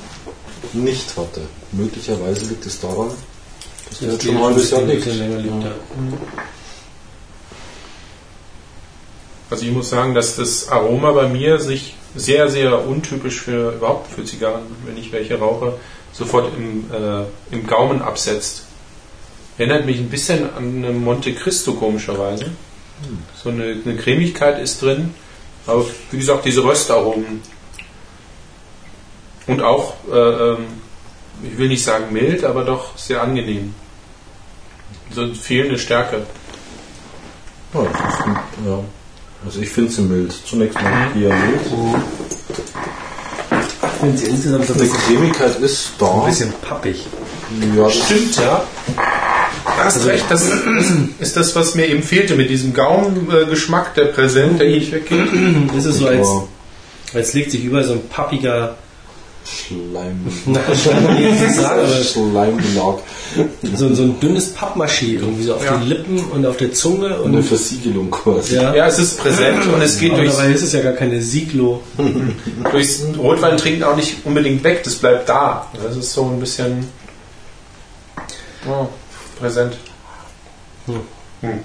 nicht 0.74 1.16
hatte. 1.16 1.42
Möglicherweise 1.72 2.46
liegt 2.48 2.66
es 2.66 2.82
daran, 2.82 3.12
dass 3.90 4.00
der 4.00 4.12
jetzt 4.12 4.24
schon 4.26 4.36
ein 4.36 4.44
halbes 4.44 4.70
Jahr 4.70 4.82
ein 4.82 4.90
liegt. 4.90 5.06
bisschen 5.06 5.20
länger 5.20 5.38
liegt. 5.38 5.64
Ja. 5.64 5.70
Ja. 5.70 5.76
Also 9.50 9.66
ich 9.66 9.72
muss 9.72 9.90
sagen, 9.90 10.14
dass 10.14 10.36
das 10.36 10.68
Aroma 10.68 11.12
bei 11.14 11.30
mir 11.30 11.60
sich 11.60 11.96
sehr, 12.16 12.50
sehr 12.50 12.86
untypisch 12.86 13.40
für 13.40 13.72
überhaupt 13.76 14.12
für 14.12 14.26
Zigarren, 14.26 14.64
wenn 14.86 14.98
ich 14.98 15.12
welche 15.12 15.40
rauche, 15.40 15.76
sofort 16.12 16.52
im, 16.58 16.86
äh, 16.92 17.26
im 17.52 17.68
Gaumen 17.68 18.02
absetzt. 18.02 18.64
Erinnert 19.58 19.86
mich 19.86 19.98
ein 19.98 20.10
bisschen 20.10 20.54
an 20.56 20.84
eine 20.84 20.92
Monte 20.92 21.34
Cristo 21.34 21.74
komischerweise. 21.74 22.52
So 23.44 23.50
eine, 23.50 23.78
eine 23.84 23.96
Cremigkeit 23.96 24.60
ist 24.60 24.82
drin, 24.82 25.14
aber 25.66 25.86
wie 26.12 26.18
gesagt, 26.18 26.46
diese 26.46 26.64
Röstaromen. 26.64 27.42
Und 29.48 29.62
auch, 29.62 29.96
äh, 30.12 30.18
ähm, 30.18 30.66
ich 31.44 31.58
will 31.58 31.70
nicht 31.70 31.84
sagen 31.84 32.12
mild, 32.12 32.44
aber 32.44 32.64
doch 32.64 32.98
sehr 32.98 33.22
angenehm. 33.22 33.74
So 35.12 35.22
eine 35.22 35.36
fehlende 35.36 35.78
Stärke. 35.78 36.26
Ja, 37.74 37.84
das 37.84 38.20
ist 38.20 38.26
ja. 38.66 38.84
Also 39.46 39.62
ich 39.62 39.70
finde 39.70 39.92
sie 39.92 40.02
mild. 40.02 40.34
Zunächst 40.46 40.82
mal 40.82 41.12
eher 41.16 41.36
mild. 41.36 41.62
Finde 44.00 44.18
sie 44.18 44.26
insgesamt 44.28 44.66
so 44.68 44.74
ein 44.74 44.80
Die 44.80 44.86
bisschen, 44.86 45.00
Cremigkeit 45.08 45.60
ist 45.60 45.92
da. 46.00 46.22
ein 46.22 46.26
bisschen 46.30 46.54
pappig. 46.62 47.06
Ja, 47.76 47.84
das 47.86 47.96
Stimmt, 47.96 48.38
ja. 48.38 48.64
Du 48.96 49.84
hast 49.84 50.06
recht, 50.06 50.26
das, 50.30 50.50
ist 51.20 51.36
das, 51.38 51.56
was 51.56 51.76
mir 51.76 51.88
eben 51.88 52.04
fehlte 52.04 52.36
mit 52.36 52.50
diesem 52.50 52.74
Gaumengeschmack, 52.74 53.96
der 53.96 54.06
präsent, 54.06 54.60
der 54.60 54.70
nicht 54.70 54.92
weggeht. 54.92 55.28
Das 55.76 55.86
ist 55.86 55.98
so, 56.00 56.08
als, 56.08 56.28
als 57.14 57.34
legt 57.34 57.52
sich 57.52 57.64
überall 57.64 57.84
so 57.84 57.94
ein 57.94 58.08
pappiger, 58.10 58.76
Schleim. 59.50 60.20
Schleimbelag. 62.04 63.00
so, 63.76 63.94
so 63.94 64.04
ein 64.04 64.20
dünnes 64.20 64.54
Pappmaché 64.54 65.14
irgendwie 65.14 65.44
so 65.44 65.56
auf 65.56 65.64
Ja. 65.64 65.78
den 65.78 65.88
Lippen 65.88 66.20
und 66.32 66.46
auf 66.46 66.58
der 66.58 66.74
Zunge 66.74 67.18
Und 67.22 67.34
eine 67.34 67.44
Versiegelung 67.44 68.12
quasi. 68.12 68.56
ja. 68.56 68.76
Ja, 68.76 68.88
es 68.88 69.00
ist 69.00 69.20
präsent 69.20 69.66
und 69.74 69.82
es 69.82 69.98
geht 70.00 70.12
Aber 70.12 70.22
durchs, 70.22 70.36
dabei 70.38 70.52
ist 70.52 70.64
es 70.64 70.74
ja 70.74 70.82
gar 70.82 70.94
keine 70.94 71.22
Siglo. 71.22 71.82
durchs 72.72 73.04
Rotweintrinken 73.18 73.84
auch 73.84 73.96
nicht 73.96 74.26
unbedingt 74.26 74.64
weg, 74.66 74.84
das 74.84 74.96
bleibt 74.96 75.30
da. 75.30 75.68
Das 75.82 75.96
ist 75.96 76.12
so 76.12 76.26
ein 76.26 76.40
bisschen 76.42 76.86
oh, 78.68 78.88
präsent. 79.40 79.78
Hm. 80.88 80.96
Hm. 81.42 81.60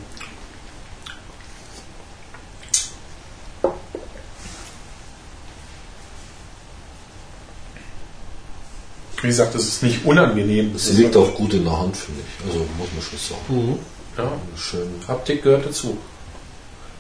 Wie 9.23 9.29
gesagt, 9.29 9.55
das 9.55 9.63
ist 9.69 9.83
nicht 9.83 10.05
unangenehm. 10.05 10.77
Sie 10.77 10.95
liegt 11.01 11.17
auch 11.17 11.33
gut 11.35 11.55
in 11.55 11.65
der 11.65 11.79
Hand, 11.79 11.97
finde 11.97 12.21
ich. 12.21 12.47
Also 12.47 12.59
muss 12.77 12.89
man 12.93 13.03
schon 13.03 13.19
sagen. 13.19 13.69
Mhm. 13.71 13.79
Ja, 14.19 14.33
Schön, 14.57 14.89
Haptik 15.09 15.43
gehört 15.43 15.65
dazu. 15.67 15.97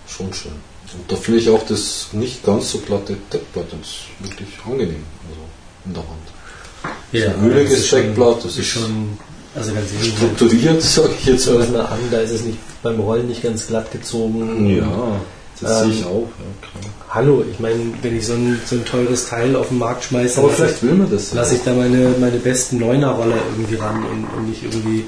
schon 0.08 0.32
schön. 0.32 0.52
Und 0.94 1.10
da 1.10 1.16
finde 1.16 1.40
ich 1.40 1.48
auch 1.50 1.64
das 1.66 2.08
nicht 2.12 2.44
ganz 2.44 2.70
so 2.70 2.78
platte 2.78 3.16
Deckblatt 3.32 3.66
jetzt 3.72 4.04
wirklich 4.20 4.48
angenehm. 4.64 5.04
Also 5.28 5.40
in 5.86 5.94
der 5.94 6.02
Hand. 6.02 6.98
Ja, 7.12 7.28
ein 7.34 7.50
öliges 7.50 7.70
das 7.72 7.80
ist 7.80 7.88
schon- 7.88 8.00
Deckblatt, 8.02 8.36
das 8.44 8.52
ist 8.52 8.58
ist 8.58 8.66
schon 8.66 9.18
Also 9.54 9.72
ganz 9.74 9.90
strukturiert, 10.16 10.82
sag 10.96 11.10
ich 11.18 11.26
jetzt 11.26 11.44
so 11.44 11.58
mal. 11.58 11.88
da 12.10 12.18
ist 12.20 12.30
es 12.30 12.42
nicht 12.44 12.58
beim 12.82 13.00
Rollen 13.00 13.28
nicht 13.28 13.42
ganz 13.42 13.66
glatt 13.66 13.90
gezogen. 13.90 14.68
Ja, 14.76 15.20
das 15.60 15.82
Ähm, 15.84 15.90
sehe 15.90 16.00
ich 16.00 16.04
auch. 16.06 16.28
Ja, 16.38 16.68
klar. 16.80 16.92
Hallo, 17.14 17.44
ich 17.50 17.58
meine, 17.60 17.78
wenn 18.00 18.16
ich 18.16 18.26
so 18.26 18.32
ein, 18.32 18.58
so 18.64 18.74
ein 18.76 18.86
teures 18.86 19.28
Teil 19.28 19.54
auf 19.54 19.68
den 19.68 19.76
Markt 19.78 20.04
schmeiße, 20.04 20.38
Aber 20.38 20.48
lasse 20.48 20.62
vielleicht 20.64 20.82
will 20.82 20.94
man 20.94 21.10
das. 21.10 21.28
ich, 21.28 21.34
lasse 21.34 21.54
ich 21.56 21.60
da 21.62 21.74
meine, 21.74 22.14
meine 22.18 22.38
besten 22.38 22.78
Neuner-Roller 22.78 23.36
irgendwie 23.54 23.74
ran 23.74 24.02
und, 24.04 24.24
und 24.34 24.48
nicht 24.48 24.62
irgendwie. 24.62 25.04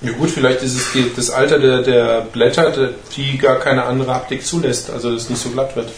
Ja 0.00 0.12
gut, 0.12 0.30
vielleicht 0.30 0.62
ist 0.62 0.76
es 0.76 0.92
die, 0.94 1.10
das 1.14 1.28
Alter 1.28 1.58
der, 1.58 1.82
der 1.82 2.22
Blätter, 2.22 2.92
die 3.16 3.36
gar 3.36 3.56
keine 3.56 3.82
andere 3.84 4.14
Haptik 4.14 4.46
zulässt, 4.46 4.88
also 4.90 5.12
dass 5.12 5.24
es 5.24 5.30
nicht 5.30 5.42
so 5.42 5.50
glatt 5.50 5.76
wird. 5.76 5.90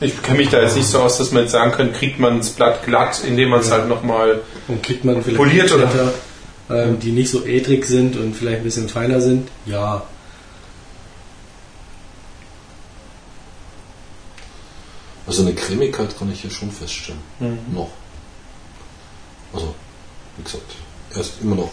Ich 0.00 0.22
kenne 0.22 0.38
mich 0.38 0.50
da 0.50 0.60
jetzt 0.62 0.76
nicht 0.76 0.86
so 0.88 1.00
aus, 1.00 1.18
dass 1.18 1.32
man 1.32 1.42
jetzt 1.42 1.52
sagen 1.52 1.72
kann, 1.72 1.92
kriegt 1.92 2.20
man 2.20 2.38
das 2.38 2.50
Blatt 2.50 2.84
glatt, 2.86 3.20
indem 3.26 3.48
man 3.48 3.60
es 3.60 3.68
Ja. 3.68 3.78
halt 3.78 3.88
nochmal... 3.88 4.42
Und 4.68 4.80
kriegt 4.84 5.04
man 5.04 5.16
vielleicht 5.24 5.38
Poliert, 5.38 5.72
oder? 5.72 5.86
Blätter, 5.86 6.12
ähm, 6.70 7.00
die 7.00 7.10
nicht 7.10 7.30
so 7.30 7.44
ädrig 7.44 7.84
sind 7.84 8.16
und 8.16 8.36
vielleicht 8.36 8.58
ein 8.58 8.64
bisschen 8.64 8.88
feiner 8.88 9.20
sind? 9.20 9.48
Ja. 9.66 10.02
Also 15.32 15.44
eine 15.46 15.54
Cremigkeit 15.54 16.14
kann 16.18 16.30
ich 16.30 16.42
hier 16.42 16.50
schon 16.50 16.70
feststellen. 16.70 17.18
Noch. 17.72 17.88
Also, 19.54 19.74
wie 20.36 20.42
gesagt, 20.42 20.74
erst 21.16 21.40
immer 21.40 21.56
noch. 21.56 21.70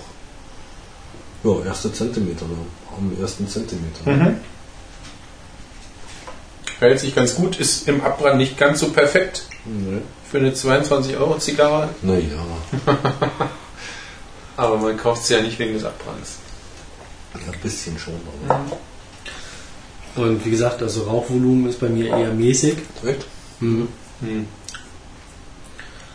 Ja, 1.44 1.66
erste 1.66 1.92
Zentimeter, 1.92 2.46
ne? 2.46 2.56
am 2.98 3.22
ersten 3.22 3.50
Zentimeter. 3.50 4.10
Mhm. 4.10 4.38
Verhält 6.78 7.02
sich 7.02 7.14
ganz 7.14 7.36
gut, 7.36 7.60
ist 7.60 7.86
im 7.90 8.00
Abbrand 8.02 8.38
nicht 8.38 8.58
ganz 8.58 8.80
so 8.80 8.92
perfekt 8.92 9.44
Nee. 9.66 9.98
für 10.32 10.38
eine 10.38 10.52
22-Euro-Zigarre, 10.52 11.90
Naja, 12.02 12.38
aber 14.56 14.78
man 14.78 14.96
kauft 14.96 15.26
sie 15.26 15.34
ja 15.34 15.42
nicht 15.42 15.60
wegen 15.60 15.74
des 15.74 15.84
Abbrands. 15.84 16.38
ja, 17.36 17.52
ein 17.52 17.60
bisschen 17.60 18.00
schon, 18.00 18.14
aber. 18.48 18.66
Und 20.16 20.46
wie 20.46 20.50
gesagt, 20.52 20.82
also 20.82 21.04
Rauchvolumen 21.04 21.68
ist 21.70 21.82
bei 21.82 21.90
mir 21.90 22.08
eher 22.08 22.32
mäßig. 22.32 22.78
Echt? 23.06 23.26
Mhm. 23.60 23.88
Hm. 24.22 24.48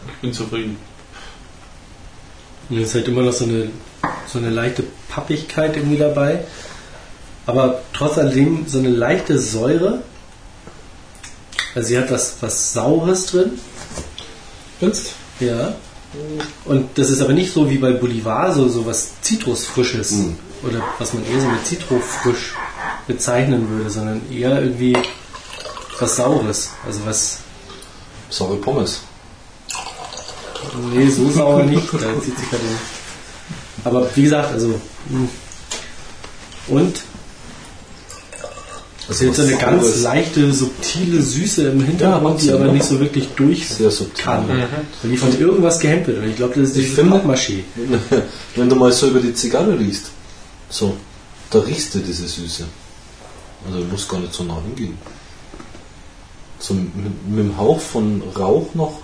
Ich 0.07 0.21
bin 0.21 0.33
zufrieden. 0.33 0.77
Und 2.69 2.79
es 2.79 2.89
ist 2.89 2.95
halt 2.95 3.09
immer 3.09 3.23
noch 3.23 3.33
so 3.33 3.45
eine, 3.45 3.71
so 4.27 4.39
eine 4.39 4.51
leichte 4.51 4.85
Pappigkeit 5.09 5.77
irgendwie 5.77 5.99
dabei. 5.99 6.41
Aber 7.47 7.83
trotz 7.93 8.19
alledem 8.19 8.67
so 8.67 8.79
eine 8.79 8.89
leichte 8.89 9.39
Säure. 9.39 10.03
Also 11.75 11.89
sie 11.89 11.99
hat 11.99 12.11
was, 12.11 12.37
was 12.41 12.73
Saures 12.73 13.27
drin. 13.27 13.59
Findest 14.79 15.13
Ja. 15.41 15.75
Und 16.65 16.97
das 16.97 17.11
ist 17.11 17.21
aber 17.21 17.33
nicht 17.33 17.53
so 17.53 17.69
wie 17.69 17.79
bei 17.79 17.93
Bolivar, 17.93 18.53
so, 18.53 18.69
so 18.69 18.87
was 18.87 19.21
Zitrusfrisches. 19.21 20.13
Mhm. 20.13 20.37
Oder 20.63 20.83
was 20.99 21.13
man 21.13 21.27
eher 21.27 21.41
so 21.41 21.49
mit 21.49 21.67
Zitrofrisch 21.67 22.55
bezeichnen 23.07 23.69
würde, 23.69 23.91
sondern 23.91 24.23
eher 24.33 24.63
irgendwie 24.63 24.97
was 26.01 26.17
Saures. 26.17 26.71
Also 26.87 27.01
was. 27.07 27.39
Saure 28.31 28.57
Pommes. 28.57 29.01
Nee, 30.93 31.09
so 31.09 31.31
sauer 31.31 31.63
nicht. 31.65 31.93
Da 31.93 31.99
zieht 32.23 32.37
sich 32.39 32.51
halt 32.51 32.63
den- 32.63 33.85
Aber 33.85 34.09
wie 34.17 34.23
gesagt, 34.23 34.53
also. 34.53 34.81
mh. 35.09 35.29
Und 36.69 36.97
es 39.07 39.17
ist 39.17 39.21
jetzt 39.23 39.37
so 39.37 39.43
eine 39.43 39.57
ganz 39.57 39.83
Saures. 39.83 40.03
leichte, 40.03 40.53
subtile 40.55 41.21
Süße 41.21 41.69
im 41.69 41.85
Hintergrund, 41.85 42.41
die 42.41 42.47
absolut. 42.49 42.63
aber 42.63 42.73
nicht 42.73 42.87
so 42.87 42.99
wirklich 43.01 43.29
durch 43.37 43.69
Sehr 43.69 43.91
subtil. 43.91 44.25
kann. 44.25 44.49
Weil 44.49 45.11
die 45.11 45.17
von 45.19 45.39
irgendwas 45.39 45.79
gehemmt 45.79 46.07
wird. 46.07 46.19
Und 46.19 46.31
ich 46.31 46.37
glaube, 46.37 46.59
das 46.59 46.71
ist 46.71 46.95
finde- 46.95 47.17
Pappmaché. 47.19 47.63
Wenn 48.57 48.69
du 48.71 48.77
mal 48.77 48.91
so 48.93 49.09
über 49.09 49.21
die 49.21 49.35
Zigarre 49.35 49.79
riechst, 49.79 50.07
so, 50.71 50.97
da 51.51 51.59
riechst 51.61 51.95
du 51.95 51.99
diese 51.99 52.27
Süße. 52.27 52.65
Also 53.67 53.79
du 53.81 53.85
musst 53.85 54.09
gar 54.09 54.19
nicht 54.21 54.33
so 54.33 54.43
nah 54.45 54.59
hingehen. 54.67 54.97
So 56.67 56.75
mit, 56.75 56.95
mit 57.29 57.39
dem 57.39 57.59
Hauch 57.59 57.81
von 57.81 58.23
Rauch 58.39 58.75
noch, 58.75 59.01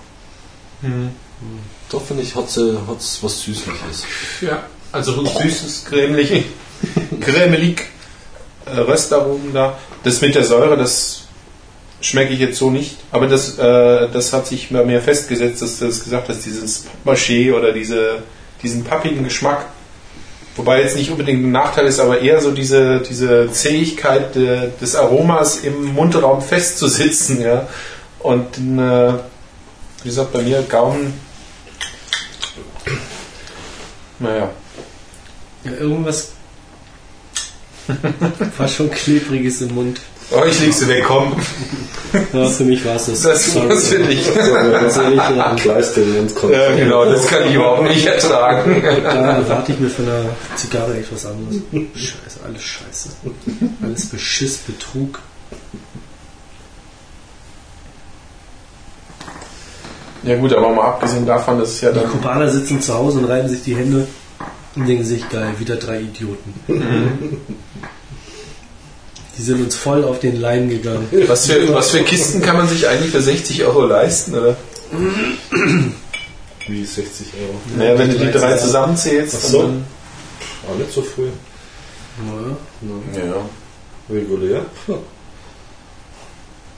da 1.89 1.99
finde 1.99 2.23
ich, 2.23 2.35
hat 2.35 2.49
sie 2.49 2.77
hat's 2.87 3.19
was 3.21 3.41
Süßliches. 3.41 4.05
Ja, 4.41 4.63
also 4.91 5.23
süßes, 5.25 5.85
cremelig, 5.85 6.45
cremelig 7.19 7.83
äh, 8.65 8.79
Röstaromen 8.79 9.53
da. 9.53 9.77
Das 10.03 10.21
mit 10.21 10.33
der 10.33 10.43
Säure, 10.43 10.75
das 10.75 11.27
schmecke 12.01 12.33
ich 12.33 12.39
jetzt 12.39 12.57
so 12.57 12.71
nicht. 12.71 12.97
Aber 13.11 13.27
das, 13.27 13.59
äh, 13.59 14.09
das 14.11 14.33
hat 14.33 14.47
sich 14.47 14.69
bei 14.69 14.83
mir 14.83 15.01
festgesetzt, 15.01 15.61
dass 15.61 15.77
du 15.77 15.85
das 15.85 16.03
gesagt 16.03 16.29
hast, 16.29 16.45
dieses 16.45 16.85
Pappmaché 17.05 17.53
oder 17.53 17.71
diese, 17.73 18.23
diesen 18.63 18.83
pappigen 18.83 19.23
Geschmack. 19.23 19.67
Wobei 20.55 20.81
jetzt 20.81 20.97
nicht 20.97 21.09
unbedingt 21.11 21.43
ein 21.43 21.51
Nachteil 21.51 21.85
ist, 21.85 21.99
aber 21.99 22.19
eher 22.19 22.41
so 22.41 22.51
diese, 22.51 22.99
diese 22.99 23.51
Zähigkeit 23.51 24.35
de, 24.35 24.69
des 24.81 24.95
Aromas 24.95 25.59
im 25.59 25.93
Mundraum 25.93 26.41
festzusitzen. 26.41 27.41
Ja? 27.41 27.67
Und 28.19 28.57
äh, 28.57 29.13
wie 30.03 30.09
gesagt, 30.09 30.33
bei 30.33 30.41
mir 30.41 30.61
Gaumen. 30.63 31.13
Naja. 34.19 34.49
Ja, 35.63 35.71
irgendwas 35.71 36.31
fast 38.57 38.75
schon 38.75 38.91
klebriges 38.91 39.61
im 39.61 39.75
Mund. 39.75 40.01
Oh, 40.31 40.45
ich 40.47 40.59
leg 40.61 40.73
sie 40.73 40.87
weg, 40.87 41.03
komm. 41.07 41.33
Ja, 42.33 42.47
für 42.47 42.63
mich 42.63 42.83
war 42.85 42.95
es 42.95 43.05
das. 43.05 43.21
Das 43.21 43.47
ist 43.47 43.69
was 43.69 43.87
für 43.87 43.99
dich. 43.99 44.25
Das 44.33 44.95
soll 44.95 45.13
ich 45.13 45.19
sagen. 45.19 45.55
Kleister 45.57 46.01
ins 46.01 46.35
Ja, 46.49 46.75
genau, 46.75 47.05
das 47.05 47.27
kann 47.27 47.47
ich 47.47 47.55
überhaupt 47.55 47.83
nicht 47.83 48.05
ertragen. 48.05 48.81
Da 48.81 49.37
erwarte 49.37 49.71
ich 49.71 49.79
mir 49.79 49.89
von 49.89 50.05
einer 50.05 50.25
Zigarre 50.55 50.97
etwas 50.97 51.25
anderes. 51.25 51.61
Scheiße, 51.93 52.39
alles 52.45 52.63
scheiße. 52.63 53.09
Alles 53.83 54.05
Beschiss, 54.07 54.57
Betrug. 54.57 55.19
Ja 60.23 60.37
gut, 60.37 60.53
aber 60.53 60.69
mal 60.69 60.85
abgesehen 60.85 61.25
davon, 61.25 61.59
dass 61.59 61.69
es 61.69 61.81
ja 61.81 61.91
Die 61.91 61.99
dann... 61.99 62.09
Kubaner 62.09 62.49
sitzen 62.49 62.81
zu 62.81 62.93
Hause 62.93 63.19
und 63.19 63.25
reiben 63.25 63.49
sich 63.49 63.63
die 63.63 63.75
Hände 63.75 64.07
und 64.75 64.87
denken 64.87 65.03
sich, 65.03 65.27
geil, 65.29 65.53
wieder 65.57 65.77
drei 65.77 66.01
Idioten. 66.01 66.53
Die 69.37 69.41
sind 69.43 69.63
uns 69.63 69.75
voll 69.75 70.03
auf 70.03 70.19
den 70.19 70.39
Leim 70.39 70.69
gegangen. 70.69 71.07
Was 71.27 71.47
für, 71.47 71.73
was 71.73 71.91
für 71.91 72.03
Kisten 72.03 72.41
kann 72.41 72.57
man 72.57 72.67
sich 72.67 72.87
eigentlich 72.87 73.11
für 73.11 73.21
60 73.21 73.63
Euro 73.63 73.85
leisten, 73.85 74.33
oder? 74.35 74.57
Wie 76.67 76.85
60 76.85 77.27
Euro. 77.41 77.55
Naja, 77.77 77.97
wenn 77.97 78.09
du 78.11 78.17
die 78.17 78.31
drei 78.31 78.57
zusammen. 78.57 78.97
zusammenzählst, 78.97 79.37
Ach 79.39 79.49
so. 79.49 79.61
dann... 79.63 79.85
Ah, 80.67 80.77
nicht 80.77 80.91
so 80.91 81.01
früh. 81.01 81.27
Ja. 83.15 83.19
Ja. 83.21 83.49
Regulär. 84.09 84.65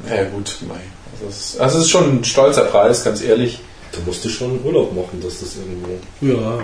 Ja 0.10 0.24
gut, 0.26 0.56
mei. 0.68 0.76
Also 1.14 1.26
es, 1.30 1.40
ist, 1.40 1.60
also 1.60 1.78
es 1.80 1.86
ist 1.86 1.90
schon 1.92 2.20
ein 2.20 2.24
stolzer 2.24 2.66
Preis, 2.66 3.04
ganz 3.04 3.22
ehrlich. 3.22 3.60
Da 3.92 4.00
musst 4.06 4.24
du 4.26 4.30
schon 4.30 4.64
Urlaub 4.64 4.94
machen, 4.94 5.22
dass 5.22 5.40
das 5.40 5.56
irgendwo. 5.56 6.00
Ja, 6.22 6.60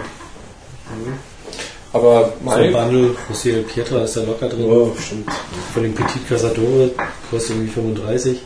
Aber 1.91 2.33
so 2.43 2.49
ein 2.51 2.71
mei, 2.71 2.71
Bundle, 2.71 3.15
José 3.29 3.51
del 3.51 3.63
Pietra 3.63 4.03
ist 4.03 4.15
da 4.15 4.23
locker 4.23 4.47
drin. 4.47 4.69
Ja, 4.69 5.01
stimmt. 5.01 5.29
Von 5.73 5.83
dem 5.83 5.95
Petit 5.95 6.27
Casadore 6.27 6.91
kostet 7.31 7.55
irgendwie 7.55 7.71
35. 7.71 8.39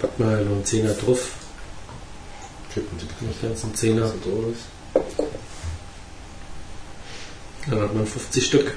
Packt 0.00 0.20
man 0.20 0.28
halt 0.28 0.44
noch 0.44 0.56
einen 0.56 0.64
Zehner 0.64 0.92
drauf. 0.92 1.30
Kippen 2.72 2.98
die 2.98 3.26
Nicht 3.26 3.40
ganz 3.40 3.64
einen 3.64 3.74
Zehner. 3.74 4.12
Dann 7.70 7.80
hat 7.80 7.94
man 7.94 8.06
50 8.06 8.44
Stück. 8.44 8.74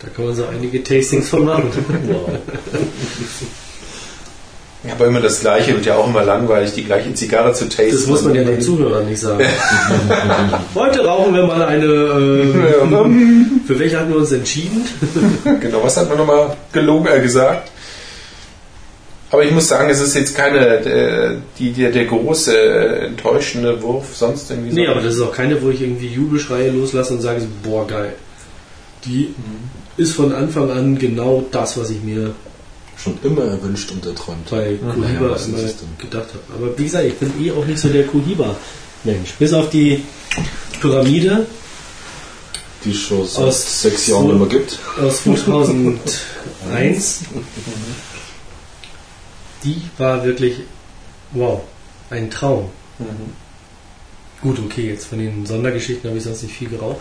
Da 0.00 0.08
kann 0.08 0.24
man 0.26 0.34
so 0.34 0.46
einige 0.46 0.82
Tastings 0.82 1.28
von 1.28 1.44
machen. 1.44 1.70
Wow. 4.84 4.92
aber 4.92 5.06
immer 5.06 5.20
das 5.20 5.40
Gleiche 5.40 5.74
wird 5.74 5.86
ja 5.86 5.96
auch 5.96 6.06
immer 6.06 6.22
langweilig, 6.22 6.72
die 6.72 6.84
gleiche 6.84 7.12
Zigarre 7.12 7.52
zu 7.52 7.68
tasten. 7.68 7.90
Das 7.90 8.06
muss 8.06 8.22
man 8.22 8.34
ja 8.36 8.44
den 8.44 8.60
Zuhörern 8.60 9.06
nicht 9.06 9.20
sagen. 9.20 9.44
Heute 10.74 11.04
rauchen 11.04 11.34
wir 11.34 11.46
mal 11.46 11.62
eine. 11.64 11.84
Äh, 11.84 13.66
für 13.66 13.78
welche 13.78 13.98
hatten 13.98 14.10
wir 14.10 14.18
uns 14.18 14.30
entschieden? 14.30 14.84
Genau, 15.60 15.82
was 15.82 15.96
hat 15.96 16.08
man 16.08 16.18
nochmal 16.18 16.56
gelogen 16.72 17.08
äh, 17.08 17.20
gesagt? 17.20 17.72
Aber 19.30 19.44
ich 19.44 19.50
muss 19.50 19.68
sagen, 19.68 19.90
es 19.90 20.00
ist 20.00 20.14
jetzt 20.14 20.36
keine 20.36 20.58
äh, 20.60 21.36
die, 21.58 21.72
der, 21.72 21.90
der 21.90 22.04
große 22.04 22.56
äh, 22.56 23.06
enttäuschende 23.06 23.82
Wurf 23.82 24.16
sonst 24.16 24.50
irgendwie. 24.50 24.72
Nee, 24.72 24.86
so. 24.86 24.92
aber 24.92 25.00
das 25.00 25.14
ist 25.14 25.20
auch 25.20 25.32
keine, 25.32 25.60
wo 25.60 25.70
ich 25.70 25.82
irgendwie 25.82 26.06
Jubelschreie 26.06 26.70
loslasse 26.70 27.14
und 27.14 27.20
sage, 27.20 27.42
boah, 27.64 27.86
geil. 27.86 28.14
Die 29.04 29.34
ist 29.96 30.14
von 30.14 30.32
Anfang 30.32 30.70
an 30.70 30.98
genau 30.98 31.44
das, 31.50 31.78
was 31.78 31.90
ich 31.90 32.02
mir 32.02 32.32
Schon 33.02 33.18
immer 33.22 33.42
erwünscht 33.44 33.90
und 33.92 34.04
erträumt. 34.04 34.50
bei 34.50 34.74
Cohiba 34.76 35.08
ja, 35.08 35.30
was 35.30 35.42
ist 35.42 35.48
immer 35.48 35.58
es 35.58 35.76
denn? 35.76 35.88
gedacht 35.98 36.28
habe. 36.30 36.40
Aber 36.56 36.76
wie 36.78 36.84
gesagt, 36.84 37.04
ich 37.06 37.14
bin 37.14 37.32
eh 37.44 37.52
auch 37.52 37.64
nicht 37.64 37.78
so 37.78 37.88
der 37.88 38.06
Cohiba-Mensch. 38.06 39.32
Bis 39.38 39.52
auf 39.52 39.70
die 39.70 40.02
Pyramide 40.80 41.46
Die 42.84 42.90
es 42.90 42.96
schon 42.98 43.26
seit 43.26 43.52
sechs 43.54 44.06
Jahren 44.08 44.30
immer 44.30 44.46
gibt. 44.46 44.78
aus 45.00 45.22
2001. 45.24 47.20
Die 49.64 49.82
war 49.96 50.24
wirklich, 50.24 50.54
wow, 51.32 51.60
ein 52.10 52.30
Traum. 52.30 52.70
Mhm. 52.98 53.32
Gut, 54.40 54.58
okay, 54.64 54.88
jetzt 54.88 55.06
von 55.06 55.18
den 55.18 55.44
Sondergeschichten 55.46 56.08
habe 56.08 56.18
ich 56.18 56.24
sonst 56.24 56.42
nicht 56.44 56.54
viel 56.54 56.68
geraucht. 56.68 56.98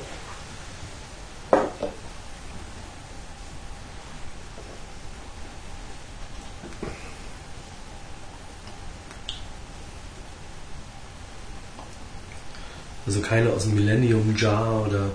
Also 13.08 13.22
keine 13.22 13.50
aus 13.52 13.63
dem 13.63 13.76
Millennium 13.76 14.36
Jar 14.38 14.86
oder. 14.86 15.06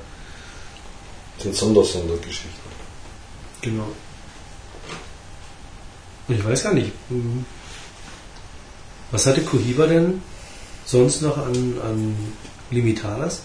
Das 1.36 1.44
sind 1.44 1.54
Sondersondergeschichten. 1.56 2.50
Genau. 3.60 3.86
Ich 6.28 6.44
weiß 6.44 6.62
gar 6.64 6.72
nicht. 6.74 6.92
hm, 7.08 7.44
Was 9.10 9.26
hatte 9.26 9.42
Cohiba 9.42 9.86
denn 9.86 10.22
sonst 10.86 11.22
noch 11.22 11.36
an, 11.36 11.74
an 11.84 12.14
Limitadas? 12.70 13.42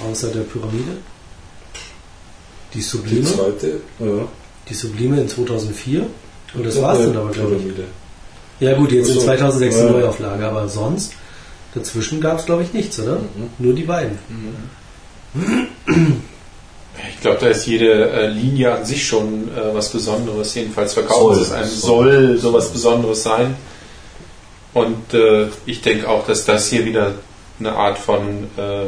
Außer 0.00 0.28
der 0.28 0.40
Pyramide? 0.42 0.98
Die 2.72 2.78
Die 2.78 2.82
Sublime? 2.82 3.24
zweite, 3.24 3.80
ja. 3.98 4.28
Die 4.68 4.74
Sublime 4.74 5.20
in 5.22 5.28
2004? 5.28 6.06
Und 6.54 6.66
das 6.66 6.80
war's 6.80 6.98
dann 6.98 7.16
aber, 7.16 7.30
glaube 7.30 7.56
ich. 7.56 7.74
Ja 8.60 8.74
gut, 8.76 8.92
jetzt 8.92 9.08
in 9.08 9.14
Ach 9.16 9.20
so. 9.20 9.24
2006 9.26 9.74
eine 9.76 9.86
Ja. 9.86 9.92
Neuauflage, 9.92 10.46
aber 10.46 10.68
sonst, 10.68 11.12
dazwischen 11.76 12.20
gab 12.20 12.38
es 12.38 12.46
glaube 12.46 12.62
ich 12.62 12.72
nichts, 12.72 12.98
oder? 12.98 13.16
Mhm. 13.16 13.50
Nur 13.58 13.74
die 13.74 13.84
beiden. 13.84 14.18
Ich 17.14 17.20
glaube, 17.20 17.38
da 17.40 17.48
ist 17.48 17.66
jede 17.66 18.10
äh, 18.10 18.26
Linie 18.28 18.74
an 18.74 18.84
sich 18.84 19.06
schon 19.06 19.48
äh, 19.48 19.74
was 19.74 19.90
Besonderes. 19.90 20.54
Jedenfalls 20.54 20.94
verkaufen 20.94 21.34
Soll. 21.34 21.42
es 21.42 21.52
einem 21.52 21.68
soll 21.68 22.38
sowas 22.38 22.70
Besonderes 22.70 23.22
sein. 23.22 23.54
Und 24.72 25.14
äh, 25.14 25.48
ich 25.64 25.82
denke 25.82 26.08
auch, 26.08 26.26
dass 26.26 26.44
das 26.44 26.68
hier 26.68 26.84
wieder 26.84 27.14
eine 27.58 27.72
Art 27.72 27.98
von, 27.98 28.44
äh, 28.56 28.84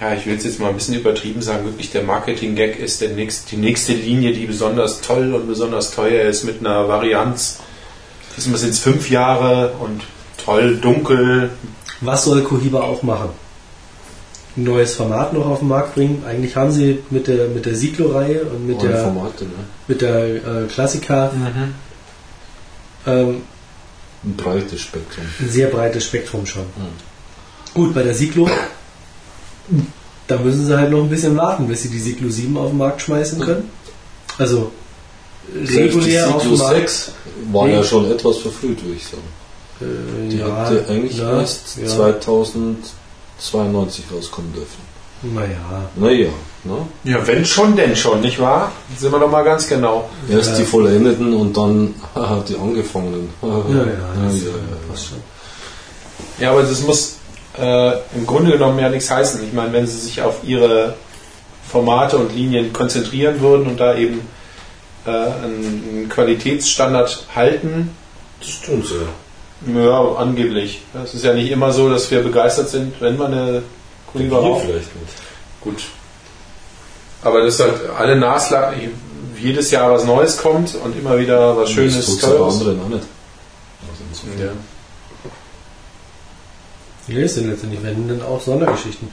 ja, 0.00 0.14
ich 0.14 0.26
will 0.26 0.36
es 0.36 0.44
jetzt 0.44 0.60
mal 0.60 0.68
ein 0.68 0.74
bisschen 0.74 0.94
übertrieben 0.94 1.40
sagen, 1.40 1.64
wirklich 1.64 1.90
der 1.90 2.02
Marketing-Gag 2.02 2.78
ist 2.78 3.00
der 3.00 3.10
nächst, 3.10 3.50
die 3.52 3.56
nächste 3.56 3.94
Linie, 3.94 4.32
die 4.32 4.46
besonders 4.46 5.00
toll 5.00 5.32
und 5.34 5.46
besonders 5.46 5.92
teuer 5.92 6.28
ist 6.28 6.44
mit 6.44 6.60
einer 6.60 6.88
Varianz. 6.88 7.60
Diesmal 8.36 8.58
sind 8.58 8.70
es 8.70 8.80
fünf 8.80 9.08
Jahre 9.08 9.72
und 9.80 10.02
toll, 10.44 10.76
dunkel. 10.76 11.50
Was 12.00 12.24
soll 12.24 12.42
Cohiba 12.42 12.80
auch 12.82 13.02
machen? 13.02 13.30
Ein 14.56 14.64
neues 14.64 14.94
Format 14.94 15.32
noch 15.32 15.46
auf 15.46 15.58
den 15.60 15.68
Markt 15.68 15.94
bringen. 15.94 16.22
Eigentlich 16.26 16.56
haben 16.56 16.70
sie 16.72 16.98
mit 17.10 17.26
der, 17.26 17.48
mit 17.48 17.66
der 17.66 17.74
Siglo-Reihe 17.74 18.42
und 18.44 18.66
mit 18.66 18.78
Neue 18.78 18.88
der, 18.88 19.02
Formate, 19.04 19.44
ne? 19.44 19.50
mit 19.86 20.00
der 20.00 20.24
äh, 20.36 20.66
Klassiker 20.72 21.30
ähm, 23.06 23.42
Ein 24.24 24.36
breites 24.36 24.80
Spektrum. 24.80 25.24
ein 25.40 25.48
sehr 25.48 25.68
breites 25.68 26.04
Spektrum 26.04 26.46
schon. 26.46 26.64
Gut, 27.74 27.94
bei 27.94 28.02
der 28.02 28.14
Siglo, 28.14 28.48
da 30.26 30.38
müssen 30.38 30.66
sie 30.66 30.76
halt 30.76 30.90
noch 30.90 31.02
ein 31.02 31.10
bisschen 31.10 31.36
warten, 31.36 31.68
bis 31.68 31.82
sie 31.82 31.90
die 31.90 32.00
Siglo 32.00 32.28
7 32.30 32.56
auf 32.56 32.70
den 32.70 32.78
Markt 32.78 33.02
schmeißen 33.02 33.38
können. 33.40 33.70
Also 34.38 34.72
regulär 35.54 36.34
auf 36.34 36.42
den 36.42 36.56
Markt. 36.56 36.76
6 36.76 37.12
war 37.52 37.66
Nee. 37.66 37.74
ja 37.74 37.84
schon 37.84 38.10
etwas 38.10 38.38
verfrüht, 38.38 38.82
würde 38.82 38.96
ich 38.96 39.04
sagen. 39.06 39.22
Äh, 39.80 40.28
Die 40.30 40.38
ja, 40.38 40.68
hätte 40.68 40.84
eigentlich 40.90 41.18
ja, 41.18 41.40
erst 41.40 41.76
ja. 41.78 41.86
2092 41.86 44.04
rauskommen 44.12 44.52
dürfen. 44.52 44.84
Naja, 45.22 45.56
Naja, 45.96 46.28
ne? 46.64 46.76
Ja, 47.04 47.26
wenn 47.26 47.44
schon, 47.44 47.74
denn 47.74 47.96
schon, 47.96 48.20
nicht 48.20 48.38
wahr? 48.38 48.70
Sind 48.98 49.10
wir 49.12 49.18
doch 49.18 49.30
mal 49.30 49.42
ganz 49.44 49.66
genau. 49.66 50.08
Erst 50.30 50.50
Ja. 50.52 50.58
die 50.58 50.64
vollendeten 50.64 51.34
und 51.34 51.56
dann 51.56 51.94
die 52.48 52.56
angefangenen. 52.56 53.30
ja, 53.42 53.48
ja, 53.48 53.54
das 54.24 54.40
ja, 54.42 54.48
ja. 54.48 54.52
passt 54.90 55.06
schon. 55.08 55.18
Ja, 56.38 56.50
aber 56.52 56.62
das 56.62 56.82
muss 56.82 57.16
äh, 57.58 57.92
im 58.14 58.26
Grunde 58.26 58.52
genommen 58.52 58.78
ja 58.78 58.90
nichts 58.90 59.10
heißen. 59.10 59.42
Ich 59.44 59.52
meine, 59.54 59.72
wenn 59.72 59.86
sie 59.86 59.98
sich 59.98 60.20
auf 60.20 60.44
ihre 60.44 60.94
Formate 61.68 62.18
und 62.18 62.34
Linien 62.34 62.72
konzentrieren 62.74 63.40
würden 63.40 63.66
und 63.66 63.80
da 63.80 63.96
eben 63.96 64.20
äh, 65.06 65.10
einen, 65.10 65.82
einen 65.90 66.08
Qualitätsstandard 66.10 67.26
halten, 67.34 67.90
Das 68.40 68.60
tun 68.60 68.82
sie. 68.86 68.94
ja, 68.94 69.00
angeblich. 70.16 70.82
Es 71.02 71.14
ist 71.14 71.24
ja 71.24 71.32
nicht 71.32 71.50
immer 71.50 71.72
so, 71.72 71.88
dass 71.88 72.10
wir 72.10 72.22
begeistert 72.22 72.68
sind, 72.68 73.00
wenn 73.00 73.16
man 73.16 73.32
eine 73.32 73.62
Hier 74.12 74.32
raucht. 74.32 74.62
vielleicht 74.62 74.94
nicht. 74.94 75.12
Gut. 75.60 75.84
Aber 77.22 77.42
das 77.42 77.58
halt 77.60 77.90
alle 77.98 78.16
Nasla 78.16 78.72
jedes 79.40 79.70
Jahr 79.70 79.90
was 79.90 80.04
Neues 80.04 80.38
kommt 80.38 80.74
und 80.74 80.96
immer 80.96 81.18
wieder 81.18 81.56
was 81.56 81.64
das 81.64 81.72
Schönes, 81.72 82.22
aber 82.22 82.36
Teures. 82.36 82.54
anderen 82.54 82.80
auch 82.80 82.88
nicht. 82.88 83.04
Also. 83.90 84.44
Ja. 84.44 84.52
Nee, 87.08 87.22
es 87.22 87.34
sind 87.34 87.50
letztendlich, 87.50 87.82
wenn 87.82 88.08
dann 88.08 88.22
auch 88.22 88.40
Sondergeschichten. 88.40 89.08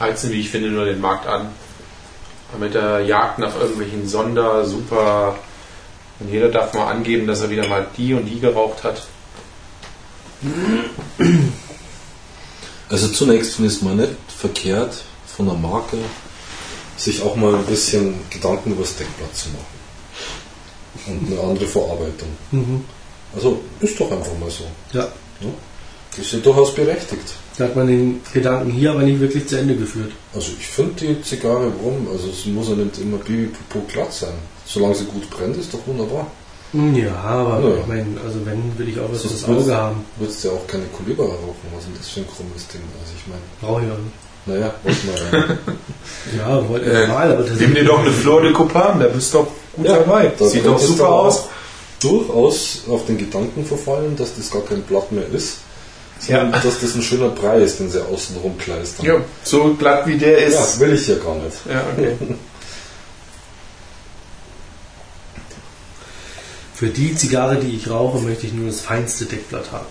Heizen, 0.00 0.30
wie 0.32 0.40
ich 0.40 0.50
finde, 0.50 0.68
nur 0.68 0.84
den 0.84 1.00
Markt 1.00 1.26
an. 1.26 1.48
Mit 2.58 2.74
der 2.74 3.00
Jagd 3.00 3.38
nach 3.38 3.54
irgendwelchen 3.56 4.08
Sonder, 4.08 4.64
super. 4.64 5.38
Und 6.20 6.30
jeder 6.30 6.48
darf 6.48 6.72
mal 6.74 6.90
angeben, 6.90 7.26
dass 7.26 7.40
er 7.40 7.50
wieder 7.50 7.66
mal 7.68 7.86
die 7.96 8.14
und 8.14 8.24
die 8.26 8.40
geraucht 8.40 8.84
hat. 8.84 9.02
Also 12.88 13.08
zunächst 13.08 13.56
finde 13.56 13.70
ich 13.70 13.76
es 13.76 13.82
mal 13.82 13.94
nicht 13.94 14.14
verkehrt 14.28 15.02
von 15.26 15.46
der 15.46 15.56
Marke, 15.56 15.98
sich 16.96 17.22
auch 17.22 17.36
mal 17.36 17.54
ein 17.54 17.66
bisschen 17.66 18.14
Gedanken 18.30 18.72
über 18.72 18.82
das 18.82 18.96
Deckblatt 18.96 19.36
zu 19.36 19.48
machen. 19.50 19.76
Und 21.06 21.30
eine 21.30 21.40
andere 21.40 21.66
Verarbeitung. 21.66 22.28
Mhm. 22.52 22.84
Also 23.34 23.60
ist 23.80 24.00
doch 24.00 24.10
einfach 24.10 24.38
mal 24.38 24.50
so. 24.50 24.64
Ja, 24.92 25.08
Die 26.16 26.22
sind 26.22 26.46
durchaus 26.46 26.74
berechtigt. 26.74 27.34
Da 27.58 27.64
hat 27.64 27.76
man 27.76 27.86
den 27.86 28.20
Gedanken 28.32 28.70
hier 28.70 28.90
aber 28.90 29.02
nicht 29.02 29.20
wirklich 29.20 29.46
zu 29.48 29.58
Ende 29.58 29.76
geführt. 29.76 30.12
Also 30.34 30.52
ich 30.58 30.66
finde 30.66 30.92
die 31.00 31.22
Zigarre 31.22 31.72
warum? 31.78 32.06
Also 32.12 32.28
es 32.28 32.44
muss 32.46 32.68
ja 32.68 32.74
nicht 32.74 32.98
immer 32.98 33.16
bibi 33.18 33.50
glatt 33.92 34.12
sein. 34.12 34.34
Solange 34.66 34.94
sie 34.94 35.04
gut 35.04 35.28
brennt, 35.30 35.56
ist 35.56 35.72
doch 35.72 35.80
wunderbar. 35.86 36.26
Ja, 36.72 37.14
aber 37.14 37.60
Ja. 37.68 37.76
ich 37.80 37.86
meine, 37.86 38.06
also 38.24 38.44
wenn, 38.44 38.76
will 38.76 38.88
ich 38.88 38.98
auch 39.00 39.10
was 39.10 39.22
Das 39.22 39.32
fürs 39.32 39.44
Auge 39.44 39.74
haben. 39.74 40.04
Würdest 40.18 40.44
ja 40.44 40.50
auch 40.50 40.66
keine 40.66 40.84
Kuliba 40.86 41.22
rauchen? 41.22 41.54
Was 41.72 41.84
ist 41.84 41.86
denn 41.88 41.94
das 41.98 42.08
für 42.08 42.20
ein 42.20 42.26
krummes 42.26 42.66
Ding? 42.68 42.82
Also 43.00 43.12
ich 43.16 43.26
meine, 43.28 43.42
Brauche 43.60 43.82
ich 43.84 43.90
auch 43.92 43.98
nicht. 43.98 44.16
naja, 44.46 44.74
wollte 44.82 45.06
mal. 45.06 45.58
Ja, 46.36 46.68
wollte 46.68 46.86
Äh, 46.92 47.06
normal, 47.06 47.32
aber 47.32 47.42
das 47.44 47.58
Nimm 47.60 47.74
dir 47.74 47.84
doch 47.84 48.00
eine 48.00 48.10
Flor 48.12 48.42
de 48.42 48.52
Copan, 48.52 49.00
da 49.00 49.06
bist 49.06 49.32
du 49.32 49.38
doch 49.38 49.46
gut 49.76 49.88
dabei. 49.88 50.32
da 50.38 50.44
Sieht 50.46 50.66
doch 50.66 50.78
super 50.78 51.08
aus. 51.08 51.44
Durchaus 52.00 52.82
auf 52.90 53.06
den 53.06 53.16
Gedanken 53.16 53.64
verfallen, 53.64 54.16
dass 54.16 54.36
das 54.36 54.50
gar 54.50 54.62
kein 54.62 54.82
Blatt 54.82 55.10
mehr 55.12 55.26
ist, 55.32 55.58
sondern 56.18 56.50
Ja. 56.52 56.58
dass 56.60 56.80
das 56.80 56.94
ein 56.94 57.02
schöner 57.02 57.28
Brei 57.28 57.58
ist, 57.60 57.78
den 57.80 57.90
sie 57.90 58.04
außen 58.04 58.36
rumkleistern. 58.38 59.04
Ja, 59.06 59.16
so 59.44 59.74
glatt 59.74 60.06
wie 60.06 60.16
der 60.18 60.40
Ja, 60.48 60.60
ist. 60.60 60.80
will 60.80 60.92
ich 60.94 61.06
ja 61.08 61.16
gar 61.16 61.34
nicht. 61.36 61.56
Ja, 61.68 61.82
okay. 61.92 62.16
Für 66.74 66.88
die 66.88 67.14
Zigarre, 67.14 67.56
die 67.56 67.74
ich 67.76 67.88
rauche, 67.88 68.18
möchte 68.18 68.46
ich 68.46 68.52
nur 68.52 68.66
das 68.66 68.80
feinste 68.80 69.24
Deckblatt 69.24 69.72
haben. 69.72 69.86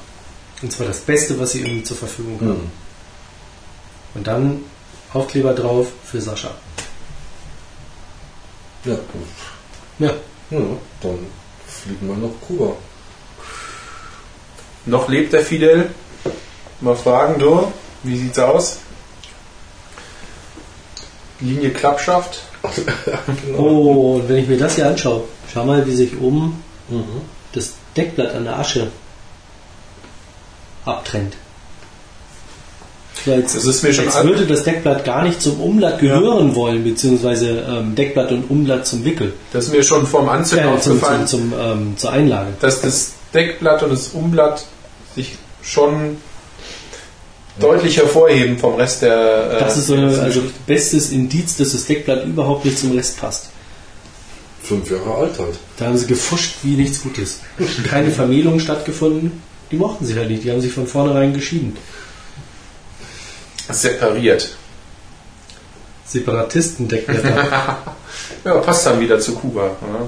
Und 0.62 0.72
zwar 0.72 0.86
das 0.88 1.00
Beste, 1.00 1.40
was 1.40 1.52
sie 1.52 1.62
irgendwie 1.62 1.84
zur 1.84 1.98
Verfügung 1.98 2.40
haben. 2.42 2.50
Hm. 2.50 2.72
Und 4.16 4.28
dann 4.28 4.64
Aufkleber 5.14 5.54
drauf 5.54 5.88
für 6.04 6.22
Sascha. 6.22 6.52
Ja, 8.86 8.94
gut. 8.96 9.28
Ja, 10.00 10.12
Ja, 10.52 10.60
dann 11.02 11.18
fliegen 11.68 12.08
wir 12.08 12.16
nach 12.18 12.34
Kuba. 12.48 12.76
Noch 14.86 15.10
lebt 15.10 15.34
der 15.34 15.42
Fidel. 15.42 15.90
Mal 16.86 16.95
fragen, 16.95 17.39
du, 17.39 17.71
wie 18.04 18.15
sieht's 18.15 18.38
aus? 18.38 18.78
Linie 21.39 21.71
Klappschaft. 21.71 22.41
Genau. 22.62 23.58
Oh, 23.58 24.15
und 24.17 24.30
wenn 24.30 24.38
ich 24.38 24.48
mir 24.48 24.58
das 24.58 24.76
hier 24.76 24.88
anschaue, 24.88 25.24
schau 25.52 25.65
mal, 25.65 25.86
wie 25.88 25.95
sich 25.95 26.19
oben 26.21 26.62
Mhm. 26.89 27.21
das 27.54 27.71
Deckblatt 27.98 28.36
an 28.36 28.43
der 28.43 28.60
Asche 28.60 28.91
abtrennt. 30.86 31.34
So, 33.26 33.32
Jetzt, 33.32 33.56
Das 33.56 33.65
ist 33.65 33.82
mir 33.82 33.91
schon 33.91 34.08
an- 34.10 34.28
würde 34.28 34.45
das 34.45 34.63
Deckblatt 34.63 35.04
gar 35.04 35.24
nicht 35.24 35.41
zum 35.41 35.60
Umblatt 35.60 35.98
gehören 36.00 36.54
wollen, 36.54 36.84
beziehungsweise 36.84 37.65
ähm, 37.67 37.95
Deckblatt 37.95 38.32
und 38.32 38.43
Umblatt 38.52 38.86
zum 38.86 39.04
Wickel, 39.04 39.34
Das 39.52 39.65
ist 39.65 39.71
mir 39.71 39.82
schon 39.84 40.06
vorm 40.06 40.30
Anzünden 40.30 40.80
zum, 40.80 40.93
aufgefallen, 40.98 41.26
zum, 41.28 41.52
zum, 41.52 41.60
ähm, 41.60 41.98
zur 41.98 42.12
Einlage. 42.12 42.50
dass 42.62 42.82
das 42.82 43.13
Deckblatt 43.34 43.82
und 43.82 43.89
das 43.91 44.10
Umblatt 44.10 44.65
sich 45.15 45.36
schon 45.63 46.17
deutlich 47.60 47.98
hervorheben 47.98 48.58
vom 48.58 48.76
Rest 48.76 49.02
der. 49.02 49.52
äh, 49.52 49.60
Das 49.60 49.78
ist 49.78 49.88
so 49.88 49.94
eine, 49.96 50.20
also 50.20 50.41
bestes 50.68 51.12
Indiz, 51.12 51.56
dass 51.58 51.72
das 51.72 51.86
Deckblatt 51.86 52.26
überhaupt 52.26 52.65
nicht 52.65 52.78
zum 52.80 52.96
Rest 52.96 53.18
passt. 53.20 53.50
Fünf 54.63 54.89
Jahre 54.89 55.13
alt 55.15 55.38
halt. 55.39 55.60
Da 55.78 55.86
haben 55.86 55.98
sie 55.98 56.08
gefuscht 56.08 56.56
wie 56.63 56.76
nichts 56.76 57.02
Gutes. 57.04 57.39
Keine 57.88 58.10
Vermählung 58.12 58.60
stattgefunden. 58.60 59.41
Die 59.72 59.76
mochten 59.78 60.06
sich 60.06 60.18
halt 60.18 60.30
nicht. 60.30 60.44
Die 60.44 60.52
haben 60.52 60.62
sich 60.62 60.74
von 60.74 60.88
vornherein 60.88 61.34
geschieden. 61.34 61.78
separiert. 63.70 64.56
Separatistendeckblätter. 66.08 67.78
Ja, 68.46 68.54
passt 68.60 68.86
dann 68.86 69.00
wieder 69.00 69.20
zu 69.20 69.34
Kuba. 69.36 69.65
Ja. 69.65 70.08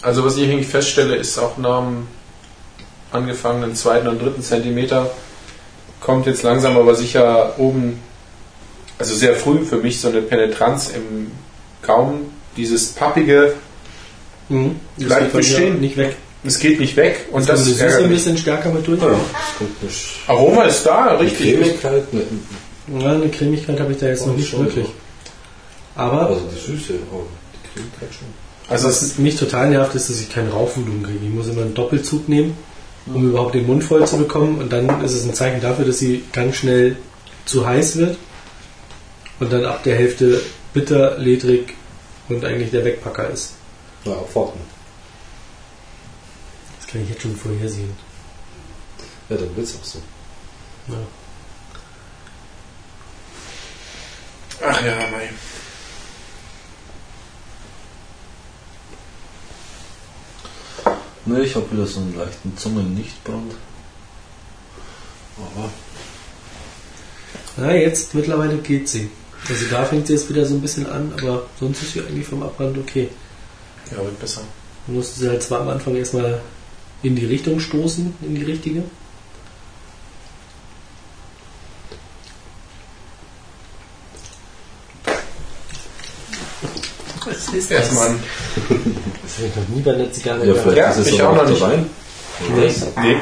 Also 0.00 0.24
was 0.24 0.36
ich 0.36 0.44
irgendwie 0.44 0.64
feststelle, 0.64 1.14
ist 1.16 1.38
auch 1.38 1.58
nach 1.58 1.84
angefangenen 3.12 3.74
zweiten 3.74 4.08
und 4.08 4.20
dritten 4.20 4.42
Zentimeter 4.42 5.10
kommt 6.00 6.26
jetzt 6.26 6.42
langsam 6.42 6.76
aber 6.76 6.94
sicher 6.94 7.54
oben, 7.58 8.00
also 8.98 9.14
sehr 9.14 9.34
früh 9.34 9.64
für 9.64 9.76
mich 9.76 10.00
so 10.00 10.08
eine 10.08 10.20
Penetranz 10.22 10.90
im 10.94 11.30
Gaumen, 11.82 12.32
dieses 12.56 12.88
pappige 12.88 13.54
mhm. 14.48 14.76
Das 14.98 15.06
bleibt 15.06 15.32
bestehen. 15.32 15.80
Nicht 15.80 15.96
weg. 15.96 16.16
Es 16.44 16.58
geht 16.58 16.80
nicht 16.80 16.96
weg 16.96 17.26
und 17.30 17.48
das, 17.48 17.60
das 17.60 17.68
ist 17.68 17.80
ein 17.80 18.08
bisschen 18.08 18.36
stärker 18.36 18.70
mit 18.70 18.86
durch. 18.86 19.00
Ja. 19.00 19.14
Aroma 20.26 20.64
ist 20.64 20.84
da, 20.84 21.14
richtig. 21.14 21.54
Cremigkeit, 21.54 22.12
ne, 22.12 22.22
Ja, 22.98 23.12
eine 23.12 23.28
Cremigkeit 23.28 23.78
habe 23.78 23.92
ich 23.92 23.98
da 23.98 24.06
jetzt 24.06 24.26
noch 24.26 24.36
nicht 24.36 24.48
Schon, 24.48 24.66
wirklich. 24.66 24.88
Aber 25.94 26.26
also 26.26 26.48
die 26.52 26.58
Süße, 26.58 26.94
aber 27.12 27.22
die 27.52 27.68
Cremigkeit 27.72 28.08
schon. 28.12 28.26
Also 28.68 28.88
es 28.88 29.02
was 29.02 29.18
mich 29.18 29.36
total 29.36 29.70
nervt, 29.70 29.94
ist, 29.94 30.08
dass 30.08 30.20
ich 30.20 30.30
keinen 30.30 30.50
Rauchvolumen 30.50 31.04
kriege. 31.04 31.24
Ich 31.24 31.30
muss 31.30 31.46
immer 31.46 31.62
einen 31.62 31.74
Doppelzug 31.74 32.28
nehmen, 32.28 32.56
um 33.06 33.30
überhaupt 33.30 33.54
den 33.54 33.66
Mund 33.66 33.84
voll 33.84 34.06
zu 34.06 34.18
bekommen. 34.18 34.58
Und 34.58 34.72
dann 34.72 35.02
ist 35.04 35.12
es 35.12 35.24
ein 35.24 35.34
Zeichen 35.34 35.60
dafür, 35.60 35.84
dass 35.84 35.98
sie 35.98 36.24
ganz 36.32 36.56
schnell 36.56 36.96
zu 37.44 37.66
heiß 37.66 37.96
wird. 37.96 38.18
Und 39.40 39.52
dann 39.52 39.64
ab 39.64 39.82
der 39.82 39.96
Hälfte 39.96 40.42
bitter, 40.72 41.18
ledrig 41.18 41.74
und 42.28 42.44
eigentlich 42.44 42.70
der 42.70 42.84
Wegpacker 42.84 43.28
ist. 43.30 43.54
Na, 44.04 44.12
abwarten. 44.12 44.60
Das 46.78 46.86
kann 46.88 47.02
ich 47.02 47.10
jetzt 47.10 47.22
schon 47.22 47.36
vorhersehen. 47.36 47.92
Ja, 49.28 49.36
dann 49.36 49.56
wird's 49.56 49.76
auch 49.80 49.84
so. 49.84 49.98
Ja. 50.88 50.94
Ach 54.64 54.84
ja, 54.84 54.96
mei. 55.10 55.28
Ne, 61.24 61.42
ich 61.42 61.54
habe 61.54 61.70
wieder 61.70 61.86
so 61.86 62.00
einen 62.00 62.16
leichten 62.16 62.56
Zungennichtbrand. 62.56 63.52
Aber 65.36 65.70
Na, 67.56 67.74
jetzt 67.74 68.14
mittlerweile 68.14 68.56
geht 68.58 68.88
sie. 68.88 69.08
Also 69.48 69.66
da 69.70 69.84
fängt 69.84 70.06
sie 70.06 70.14
jetzt 70.14 70.28
wieder 70.28 70.44
so 70.46 70.54
ein 70.54 70.60
bisschen 70.60 70.86
an, 70.86 71.12
aber 71.20 71.46
sonst 71.58 71.82
ist 71.82 71.92
sie 71.92 72.00
eigentlich 72.00 72.26
vom 72.26 72.42
Abbrand 72.42 72.78
okay. 72.78 73.08
Ja, 73.90 73.98
wird 73.98 74.18
besser. 74.18 74.42
Man 74.86 74.96
musste 74.96 75.20
sie 75.20 75.28
halt 75.28 75.42
zwar 75.42 75.60
am 75.60 75.68
Anfang 75.68 75.94
erstmal 75.96 76.40
in 77.02 77.16
die 77.16 77.26
Richtung 77.26 77.60
stoßen, 77.60 78.14
in 78.22 78.34
die 78.34 78.44
richtige. 78.44 78.82
Erstmal 87.52 88.08
ein 88.08 88.22
Das 89.22 89.38
habe 89.38 89.48
ich 89.48 89.56
noch 89.56 89.68
nie 89.76 89.82
bei 89.82 89.92
einer 89.94 90.10
Zigarre 90.12 90.46
ja, 90.46 90.54
vielleicht 90.54 90.76
Ja, 90.78 90.90
ist 90.90 91.06
ich 91.08 91.22
auch 91.22 91.34
noch 91.36 91.48
nicht. 91.48 91.60
Wein. 91.60 91.90
Nee. 92.56 92.74
Nee. 93.02 93.16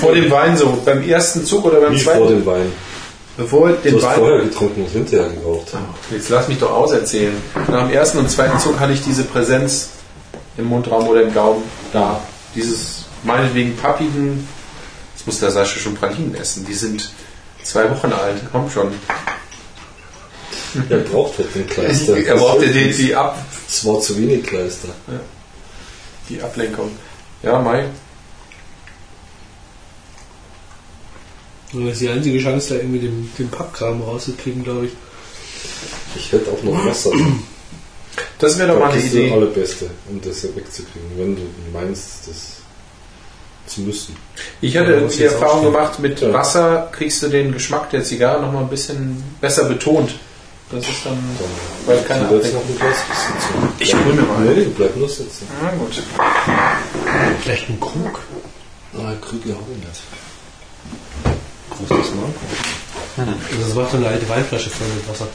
Vor 0.00 0.12
dem 0.14 0.30
Wein 0.30 0.56
so. 0.56 0.78
Beim 0.84 1.02
ersten 1.06 1.44
Zug 1.44 1.64
oder 1.64 1.80
beim 1.80 1.92
Wie 1.94 2.02
zweiten? 2.02 2.18
vor 2.18 2.28
dem 2.28 2.46
Wein. 2.46 2.72
Bevor 3.36 3.68
Du 3.68 3.74
den 3.76 3.96
hast 3.96 4.02
Wein. 4.04 4.18
vorher 4.18 4.38
getrunken 4.42 4.82
und 4.84 4.90
hinterher 4.90 5.28
geraucht. 5.28 5.66
Jetzt 6.10 6.28
lass 6.30 6.48
mich 6.48 6.58
doch 6.58 6.70
auserzählen. 6.70 7.34
Nach 7.68 7.86
dem 7.86 7.90
ersten 7.92 8.18
und 8.18 8.30
zweiten 8.30 8.58
Zug 8.58 8.78
hatte 8.80 8.92
ich 8.94 9.02
diese 9.02 9.24
Präsenz 9.24 9.90
im 10.56 10.64
Mundraum 10.66 11.06
oder 11.08 11.22
im 11.22 11.34
Gaumen 11.34 11.62
da. 11.92 12.20
Dieses 12.54 13.04
meinetwegen 13.24 13.76
pappigen. 13.76 14.48
Jetzt 15.14 15.26
muss 15.26 15.40
der 15.40 15.50
Sascha 15.50 15.78
schon 15.78 15.94
Pralinen 15.94 16.34
essen. 16.36 16.64
Die 16.66 16.74
sind 16.74 17.10
zwei 17.62 17.90
Wochen 17.90 18.12
alt. 18.12 18.40
Komm 18.52 18.70
schon. 18.70 18.92
Er 20.88 20.98
braucht 20.98 21.38
halt 21.38 21.54
den 21.54 21.66
Kleister. 21.66 22.16
Er 22.16 22.36
brauchte 22.36 22.68
die, 22.68 22.90
die, 22.92 23.14
Ab, 23.14 23.38
Es 23.68 23.84
war 23.84 24.00
zu 24.00 24.16
wenig 24.18 24.44
Kleister. 24.44 24.88
die 26.28 26.40
Ablenkung. 26.42 26.90
Ja, 27.42 27.58
Mai. 27.60 27.86
Das 31.72 31.92
ist 31.92 32.00
die 32.00 32.08
einzige 32.08 32.38
Chance, 32.38 32.74
da 32.74 32.80
irgendwie 32.80 33.00
den, 33.00 33.30
den 33.38 33.48
Pappkram 33.48 34.00
rauszukriegen, 34.02 34.62
glaube 34.64 34.86
ich. 34.86 34.92
Ich 36.14 36.32
hätte 36.32 36.50
auch 36.50 36.62
noch 36.62 36.84
Wasser. 36.86 37.10
Das 38.38 38.58
wäre 38.58 38.68
doch 38.72 38.78
mal 38.80 38.86
Das 38.86 38.94
eine 38.94 39.02
ist 39.04 39.12
das 39.14 39.20
Idee. 39.20 39.32
Allerbeste, 39.32 39.90
um 40.08 40.20
das 40.22 40.42
wegzukriegen, 40.44 41.10
wenn 41.16 41.36
du 41.36 41.42
meinst, 41.72 42.28
das 42.28 42.52
zu 43.66 43.80
müssen. 43.82 44.16
Ich 44.60 44.76
hatte 44.76 44.92
Ja, 44.92 45.00
die 45.00 45.22
Erfahrung 45.24 45.56
aufstehen. 45.66 45.72
gemacht, 45.72 45.98
mit 45.98 46.20
Ja. 46.20 46.32
Wasser 46.32 46.88
kriegst 46.92 47.22
du 47.22 47.28
den 47.28 47.52
Geschmack 47.52 47.90
der 47.90 48.04
Zigarre 48.04 48.40
noch 48.40 48.52
mal 48.52 48.60
ein 48.60 48.68
bisschen 48.70 49.22
besser 49.40 49.64
betont. 49.64 50.14
Das 50.68 50.88
ist 50.88 51.06
dann, 51.06 51.18
weil 51.86 52.02
keine 52.02 52.24
Du 52.24 52.30
willst 52.30 52.52
noch 52.52 52.60
ein 52.60 52.76
Glas 52.76 52.96
sitzen. 52.96 53.68
Ich 53.78 53.94
hol 53.94 54.12
mir 54.14 54.22
mal. 54.22 54.40
Nee, 54.40 54.66
bleib 54.76 54.96
nur 54.96 55.08
sitzen. 55.08 55.46
Na 55.62 55.70
gut. 55.70 56.02
Vielleicht 57.42 57.68
ein 57.68 57.78
Krug. 57.78 58.20
Ah, 58.98 59.12
Krüge 59.20 59.50
habe 59.50 59.62
ich 59.70 59.78
nicht. 59.86 60.02
Großes 61.88 62.14
Manko. 62.14 62.40
Also 63.16 63.62
das 63.62 63.74
macht 63.74 63.90
so 63.92 63.96
eine 63.98 64.08
alte 64.08 64.28
Weinflasche 64.28 64.70
voll 64.70 64.88
mit 64.88 65.08
Wasser. 65.08 65.28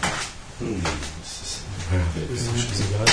Hm, 0.60 0.82
das 1.22 1.32
ist 1.42 2.42
Ist 2.42 2.48
doch 2.48 2.58
scheißegal. 2.58 3.06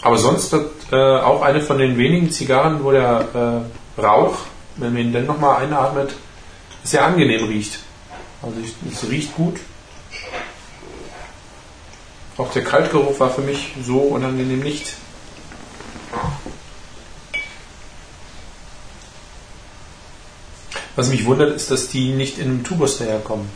Aber 0.00 0.18
sonst 0.18 0.52
hat, 0.52 0.66
äh, 0.90 0.96
auch 0.96 1.42
eine 1.42 1.60
von 1.60 1.78
den 1.78 1.96
wenigen 1.96 2.30
Zigarren, 2.30 2.82
wo 2.82 2.90
der 2.90 3.62
äh, 3.98 4.00
Rauch, 4.00 4.38
wenn 4.76 4.92
man 4.92 5.02
ihn 5.02 5.12
dann 5.12 5.26
nochmal 5.26 5.62
einatmet, 5.62 6.14
sehr 6.84 7.04
angenehm 7.04 7.44
riecht. 7.46 7.78
Also 8.42 8.56
es 8.90 9.08
riecht 9.10 9.34
gut. 9.36 9.60
Auch 12.38 12.50
der 12.52 12.64
Kaltgeruch 12.64 13.20
war 13.20 13.30
für 13.30 13.42
mich 13.42 13.72
so 13.84 13.98
unangenehm 13.98 14.60
nicht. 14.60 14.94
Was 20.96 21.08
mich 21.08 21.24
wundert, 21.24 21.54
ist, 21.56 21.70
dass 21.70 21.88
die 21.88 22.08
nicht 22.12 22.38
in 22.38 22.44
einem 22.44 22.64
Tubus 22.64 22.98
daherkommen. 22.98 23.48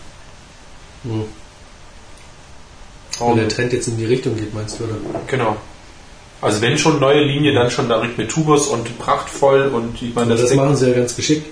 Hm. 1.03 1.25
Wenn 3.19 3.37
der 3.37 3.49
Trend 3.49 3.73
jetzt 3.73 3.89
in 3.89 3.97
die 3.99 4.05
Richtung 4.07 4.37
geht, 4.37 4.55
meinst 4.55 4.79
du, 4.79 4.85
oder? 4.85 4.95
Genau. 5.27 5.57
Also 6.43 6.61
wenn 6.61 6.77
schon 6.77 7.01
neue 7.01 7.23
Linie, 7.23 7.55
dann 7.55 7.71
schon 7.71 7.89
direkt 7.89 8.19
mit 8.19 8.31
Tubus 8.31 8.67
und 8.67 8.99
prachtvoll 8.99 9.69
und 9.69 10.01
ich 10.03 10.15
meine, 10.15 10.37
das 10.37 10.51
Ding- 10.51 10.59
machen 10.59 10.77
sie 10.77 10.89
ja 10.91 10.95
ganz 10.95 11.17
geschickt. 11.17 11.51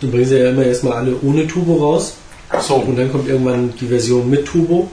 Du 0.00 0.10
bringst 0.10 0.32
ja 0.32 0.50
immer 0.50 0.64
erstmal 0.64 0.94
alle 0.94 1.16
ohne 1.22 1.46
Turbo 1.46 1.76
raus 1.76 2.14
so, 2.60 2.76
und 2.76 2.96
dann 2.96 3.10
kommt 3.12 3.28
irgendwann 3.28 3.74
die 3.80 3.86
Version 3.86 4.28
mit 4.30 4.46
Turbo. 4.46 4.90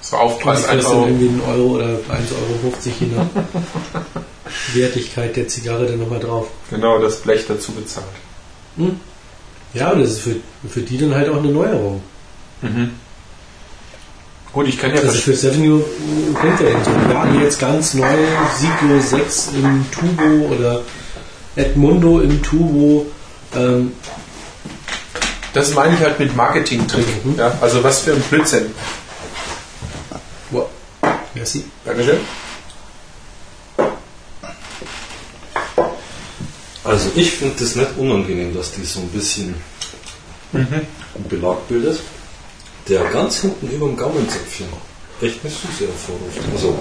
so 0.00 0.16
Aufpreis 0.16 0.62
Das 0.62 0.70
kostet 0.70 0.86
einfach. 0.86 0.92
dann 0.92 1.08
irgendwie 1.08 1.28
einen 1.28 1.42
Euro 1.42 1.76
oder 1.76 1.84
1,50 1.84 1.88
Euro, 1.88 2.74
je 3.00 3.06
nach 3.16 4.74
Wertigkeit 4.74 5.36
der 5.36 5.46
Zigarre 5.48 5.86
dann 5.86 5.98
nochmal 5.98 6.18
drauf. 6.20 6.48
Genau, 6.70 6.98
das 6.98 7.16
Blech 7.16 7.44
dazu 7.46 7.72
bezahlt. 7.72 8.06
Ja, 9.74 9.90
und 9.92 10.00
das 10.00 10.10
ist 10.10 10.20
für, 10.20 10.36
für 10.68 10.80
die 10.80 10.98
dann 10.98 11.14
halt 11.14 11.28
auch 11.28 11.36
eine 11.38 11.52
Neuerung. 11.52 12.02
Mhm. 12.62 12.90
Gut, 14.52 14.66
ich 14.66 14.78
kann 14.78 14.92
ja 14.92 15.00
Also 15.00 15.12
für 15.12 15.34
Sevenue 15.34 15.84
bringt 16.34 16.60
er 16.60 16.84
so, 16.84 16.90
ja, 17.12 17.42
jetzt 17.42 17.60
ganz 17.60 17.94
neu, 17.94 18.16
Siglo 18.58 19.00
6 19.00 19.50
im 19.54 19.86
Turbo 19.92 20.54
oder 20.54 20.80
Edmundo 21.54 22.18
im 22.20 22.42
Turbo. 22.42 23.06
Ähm, 23.54 23.92
Das 25.52 25.74
meine 25.74 25.94
ich 25.94 26.00
halt 26.00 26.18
mit 26.18 26.34
Marketing-Trick. 26.36 27.24
Mhm. 27.24 27.36
Ja, 27.36 27.56
also 27.60 27.82
was 27.82 28.00
für 28.00 28.12
ein 28.12 28.20
Blödsinn. 28.22 28.72
wow. 30.50 30.68
Merci. 31.34 31.64
Dankeschön. 31.84 32.18
Also 36.84 37.10
ich 37.14 37.32
finde 37.32 37.56
das 37.58 37.76
nicht 37.76 37.90
unangenehm, 37.98 38.54
dass 38.54 38.72
die 38.72 38.84
so 38.84 39.00
ein 39.00 39.08
bisschen 39.08 39.54
einen 40.52 40.88
Belag 41.28 41.68
bildet, 41.68 42.00
der 42.88 43.04
ganz 43.04 43.40
hinten 43.40 43.70
über 43.70 43.86
dem 43.86 43.96
Gaumenzäpfchen 43.96 44.66
echt 45.20 45.40
eine 45.44 45.52
Süße 45.52 45.86
hervorruft. 45.86 46.40
Also 46.52 46.78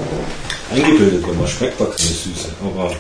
eingebildet, 0.72 1.28
weil 1.28 1.36
man 1.36 1.48
schmeckt 1.48 1.80
da 1.80 1.86
keine 1.86 1.98
Süße, 1.98 2.50
aber 2.64 2.96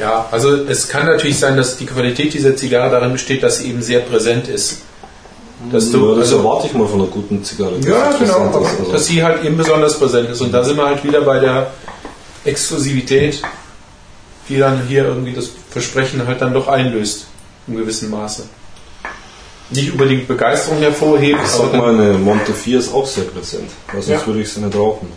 Ja, 0.00 0.26
also 0.30 0.54
es 0.64 0.88
kann 0.88 1.06
natürlich 1.06 1.38
sein, 1.38 1.56
dass 1.56 1.76
die 1.76 1.86
Qualität 1.86 2.32
dieser 2.32 2.56
Zigarre 2.56 2.90
darin 2.90 3.12
besteht, 3.12 3.42
dass 3.42 3.58
sie 3.58 3.68
eben 3.68 3.82
sehr 3.82 4.00
präsent 4.00 4.48
ist. 4.48 4.78
Dass 5.70 5.90
du, 5.90 6.08
ja, 6.08 6.14
das 6.14 6.28
also, 6.32 6.38
erwarte 6.38 6.68
ich 6.68 6.72
mal 6.72 6.86
von 6.88 7.02
einer 7.02 7.10
guten 7.10 7.44
Zigarre. 7.44 7.74
ja, 7.84 8.10
genau, 8.18 8.48
ist. 8.62 8.80
Also, 8.80 8.92
dass 8.92 9.04
sie 9.06 9.22
halt 9.22 9.44
eben 9.44 9.58
besonders 9.58 9.98
präsent 9.98 10.30
ist. 10.30 10.40
Und 10.40 10.52
da 10.52 10.64
sind 10.64 10.78
wir 10.78 10.86
halt 10.86 11.04
wieder 11.04 11.20
bei 11.20 11.38
der 11.38 11.70
Exklusivität, 12.46 13.42
die 14.48 14.58
dann 14.58 14.86
hier 14.88 15.04
irgendwie 15.04 15.34
das 15.34 15.50
Versprechen 15.70 16.26
halt 16.26 16.40
dann 16.40 16.54
doch 16.54 16.66
einlöst, 16.66 17.26
im 17.66 17.76
gewissen 17.76 18.08
Maße. 18.10 18.44
Nicht 19.68 19.92
unbedingt 19.92 20.26
Begeisterung 20.26 20.78
hervorhebt, 20.80 21.38
ich 21.44 21.50
sag 21.50 21.74
mal, 21.74 21.90
eine 21.94 22.14
Monte 22.14 22.54
4 22.54 22.78
ist 22.78 22.92
auch 22.94 23.06
sehr 23.06 23.24
präsent, 23.24 23.70
weil 23.92 24.02
sonst 24.02 24.20
Ja. 24.22 24.26
würde 24.26 24.40
ich 24.40 24.50
sie 24.50 24.60
nicht 24.60 24.74
rauchen. 24.76 25.08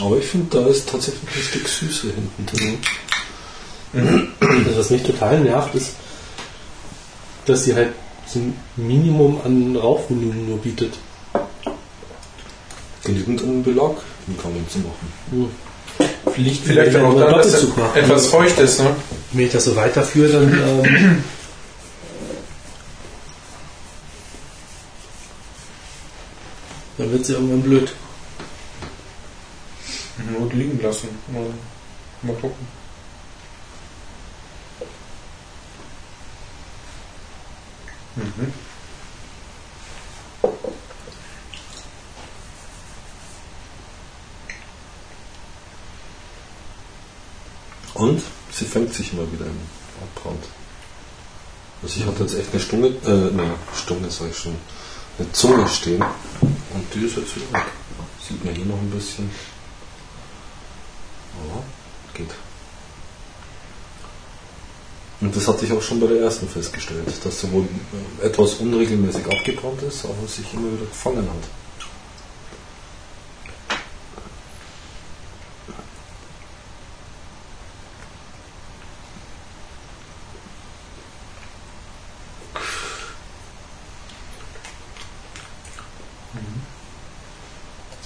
Aber 0.00 0.18
ich 0.18 0.26
finde, 0.26 0.58
da 0.58 0.66
ist 0.68 0.88
tatsächlich 0.88 1.22
ein 1.34 1.42
Stück 1.42 1.68
Süße 1.68 2.08
hinten 2.12 2.46
drin. 2.46 2.78
Also 4.66 4.78
was 4.78 4.90
mich 4.90 5.02
total 5.02 5.40
nervt, 5.40 5.74
ist, 5.74 5.92
dass 7.46 7.64
sie 7.64 7.74
halt 7.74 7.92
so 8.26 8.40
ein 8.40 8.54
Minimum 8.76 9.40
an 9.44 9.74
Rauchvolumen 9.76 10.48
nur 10.48 10.58
bietet. 10.58 10.94
Genügend 13.04 13.40
um 13.42 13.62
Belag 13.62 13.92
im 14.26 14.36
Kamin 14.36 14.66
zu 14.68 14.78
machen. 14.80 15.50
Liegt 16.36 16.66
vielleicht 16.66 16.92
Ja, 16.92 17.04
auch 17.06 17.14
daran, 17.16 17.34
dass 17.38 17.52
Doppelzug 17.52 17.76
machen. 17.78 17.96
etwas 18.02 18.26
feucht 18.26 18.58
ist, 18.58 18.80
ne? 18.80 18.94
Wenn 19.32 19.46
ich 19.46 19.52
das 19.52 19.64
so 19.64 19.76
weiterführe, 19.76 20.32
dann 20.32 20.52
ähm, 20.84 21.22
dann 26.98 27.12
wird 27.12 27.24
sie 27.26 27.34
irgendwann 27.34 27.62
blöd. 27.62 27.92
Liegen 30.56 30.80
lassen. 30.82 31.08
Mal, 31.32 31.52
mal 32.22 32.34
gucken. 32.34 32.66
Mhm. 38.16 38.52
Und 47.94 48.22
sie 48.52 48.64
fängt 48.64 48.92
sich 48.92 49.12
immer 49.12 49.30
wieder 49.32 49.46
im 49.46 49.58
Abbrand. 50.02 50.44
Also 51.82 52.00
ich 52.00 52.06
hatte 52.06 52.22
jetzt 52.22 52.38
echt 52.38 52.52
eine 52.52 52.60
Stunde, 52.60 52.88
äh, 52.88 53.32
eine 53.32 53.54
Stunde 53.74 54.10
sag 54.10 54.30
ich 54.30 54.36
schon, 54.36 54.56
eine 55.18 55.32
Zunge 55.32 55.68
stehen 55.68 56.02
und 56.40 56.94
die 56.94 57.06
ist 57.06 57.16
jetzt 57.16 57.36
wieder 57.36 57.52
weg. 57.52 57.66
Sieht 58.26 58.44
man 58.44 58.54
hier 58.54 58.66
noch 58.66 58.78
ein 58.78 58.90
bisschen. 58.90 59.30
Geht. 62.14 62.30
Und 65.20 65.34
das 65.34 65.48
hatte 65.48 65.64
ich 65.64 65.72
auch 65.72 65.80
schon 65.80 65.98
bei 65.98 66.08
der 66.08 66.20
ersten 66.20 66.48
festgestellt, 66.48 67.06
dass 67.24 67.40
sie 67.40 67.50
wohl 67.50 67.64
äh, 68.22 68.26
etwas 68.26 68.54
unregelmäßig 68.54 69.24
abgebrannt 69.24 69.82
ist, 69.82 70.04
aber 70.04 70.26
sich 70.26 70.52
immer 70.52 70.72
wieder 70.72 70.86
gefangen 70.86 71.26
hat. 71.28 71.48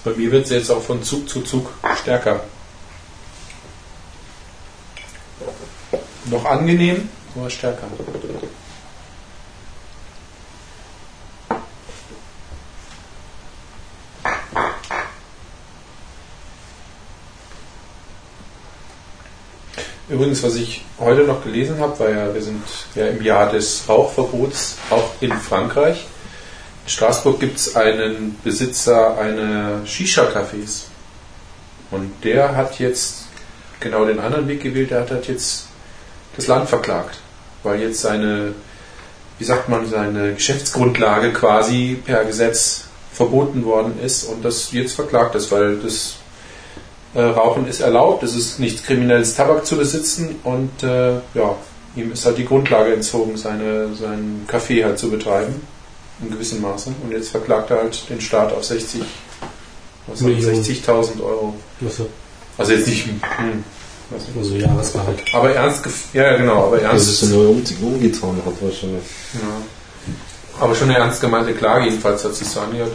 Bei 0.03 0.12
mir 0.12 0.33
wird 0.33 0.44
es 0.44 0.50
jetzt 0.50 0.70
auch 0.70 0.83
von 0.83 1.03
Zug 1.03 1.29
zu 1.29 1.42
Zug 1.42 1.70
stärker. 2.00 2.42
Noch 6.30 6.44
angenehm, 6.44 7.08
aber 7.34 7.50
stärker. 7.50 7.88
Übrigens, 20.08 20.42
was 20.42 20.54
ich 20.54 20.84
heute 20.98 21.22
noch 21.22 21.42
gelesen 21.42 21.78
habe, 21.78 21.98
weil 21.98 22.16
ja, 22.16 22.34
wir 22.34 22.42
sind 22.42 22.62
ja 22.94 23.06
im 23.06 23.22
Jahr 23.22 23.50
des 23.50 23.84
Rauchverbots 23.88 24.76
auch 24.90 25.10
in 25.20 25.32
Frankreich. 25.32 26.06
In 26.84 26.90
Straßburg 26.90 27.40
gibt 27.40 27.58
es 27.58 27.74
einen 27.74 28.38
Besitzer 28.44 29.18
einer 29.18 29.84
Shisha-Cafés. 29.84 30.86
Und 31.90 32.12
der 32.22 32.54
hat 32.54 32.78
jetzt 32.78 33.26
genau 33.80 34.04
den 34.04 34.20
anderen 34.20 34.46
Weg 34.46 34.62
gewählt, 34.62 34.90
der 34.92 35.00
hat 35.00 35.10
halt 35.10 35.26
jetzt 35.26 35.69
das 36.36 36.46
Land 36.46 36.68
verklagt. 36.68 37.18
Weil 37.62 37.80
jetzt 37.80 38.00
seine, 38.00 38.54
wie 39.38 39.44
sagt 39.44 39.68
man, 39.68 39.88
seine 39.88 40.34
Geschäftsgrundlage 40.34 41.32
quasi 41.32 42.00
per 42.04 42.24
Gesetz 42.24 42.84
verboten 43.12 43.64
worden 43.64 43.94
ist 44.02 44.24
und 44.24 44.44
das 44.44 44.72
jetzt 44.72 44.94
verklagt 44.94 45.34
ist, 45.34 45.50
weil 45.52 45.76
das 45.76 46.14
äh, 47.14 47.20
Rauchen 47.20 47.66
ist 47.66 47.80
erlaubt, 47.80 48.22
es 48.22 48.34
ist 48.34 48.60
nichts 48.60 48.82
kriminelles 48.82 49.34
Tabak 49.34 49.66
zu 49.66 49.76
besitzen 49.76 50.36
und 50.44 50.82
äh, 50.82 51.14
ja, 51.34 51.56
ihm 51.96 52.12
ist 52.12 52.24
halt 52.24 52.38
die 52.38 52.44
Grundlage 52.44 52.94
entzogen, 52.94 53.36
seine, 53.36 53.94
seinen 53.94 54.46
Café 54.48 54.84
halt 54.84 54.98
zu 54.98 55.10
betreiben 55.10 55.60
in 56.22 56.30
gewissem 56.30 56.60
Maße. 56.60 56.92
Und 57.02 57.12
jetzt 57.12 57.30
verklagt 57.30 57.70
er 57.70 57.78
halt 57.78 58.08
den 58.08 58.20
Staat 58.20 58.52
auf 58.52 58.64
60, 58.64 59.02
was 60.06 60.22
waren 60.22 60.32
Millionen. 60.32 60.62
60.000 60.62 61.22
Euro. 61.22 61.54
Also, 62.58 62.72
jetzt 62.72 62.86
nicht, 62.86 63.06
hm. 63.06 63.64
Also 64.38 64.55
Jahresgehalt. 64.57 65.23
aber 65.35 65.55
ernst, 65.55 65.85
gef- 65.87 66.12
ja 66.14 66.33
ja, 66.33 66.37
genau, 66.37 66.66
aber 66.66 66.77
Das 66.79 66.85
ernst, 66.90 67.09
ist 67.11 67.23
eine 67.25 67.37
um 67.49 67.62
umgetan 67.83 68.37
hat 68.44 68.55
wahrscheinlich. 68.61 69.05
ja. 69.35 70.61
aber 70.62 70.75
schon 70.75 70.88
eine 70.90 70.99
ernst 70.99 71.20
gemeinte 71.20 71.55
Klage 71.55 71.85
jedenfalls 71.87 72.25
hat 72.25 72.35
sich 72.35 72.49
so 72.49 72.61
angehört. 72.61 72.92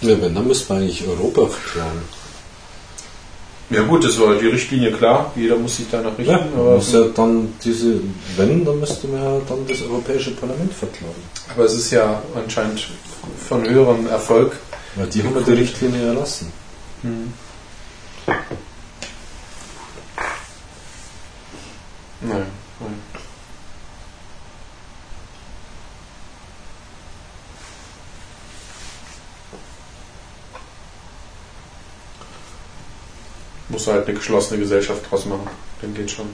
Ja, 0.00 0.20
wenn, 0.20 0.34
dann 0.34 0.46
müsste 0.46 0.72
man 0.72 0.82
eigentlich 0.82 1.06
Europa 1.06 1.46
verklagen. 1.46 2.02
Ja 3.68 3.82
gut, 3.82 4.04
das 4.04 4.20
war 4.20 4.36
die 4.36 4.46
Richtlinie 4.46 4.92
klar, 4.92 5.32
jeder 5.34 5.56
muss 5.56 5.76
sich 5.78 5.86
danach 5.90 6.16
richten, 6.16 6.30
Ja, 6.32 6.46
aber, 6.56 6.76
muss 6.76 6.92
ja 6.92 7.02
dann 7.14 7.52
diese, 7.64 8.00
wenn, 8.36 8.64
dann 8.64 8.78
müsste 8.78 9.08
man 9.08 9.22
ja 9.22 9.40
dann 9.48 9.66
das 9.66 9.82
Europäische 9.82 10.30
Parlament 10.32 10.72
verklagen. 10.72 11.22
aber 11.52 11.64
es 11.64 11.74
ist 11.74 11.90
ja 11.90 12.22
anscheinend 12.34 12.86
von 13.48 13.68
höherem 13.68 14.06
Erfolg. 14.06 14.56
Weil 14.94 15.08
die 15.08 15.22
haben 15.22 15.34
ja 15.34 15.40
die 15.40 15.52
Richtlinie 15.52 16.06
erlassen. 16.06 16.52
Mhm. 17.02 17.32
Nein, 22.22 22.46
nein. 22.80 22.94
Muss 33.68 33.86
halt 33.86 34.06
eine 34.06 34.16
geschlossene 34.16 34.60
Gesellschaft 34.60 35.10
draus 35.10 35.26
machen. 35.26 35.48
Dann 35.80 35.94
geht 35.94 36.10
schon. 36.10 36.28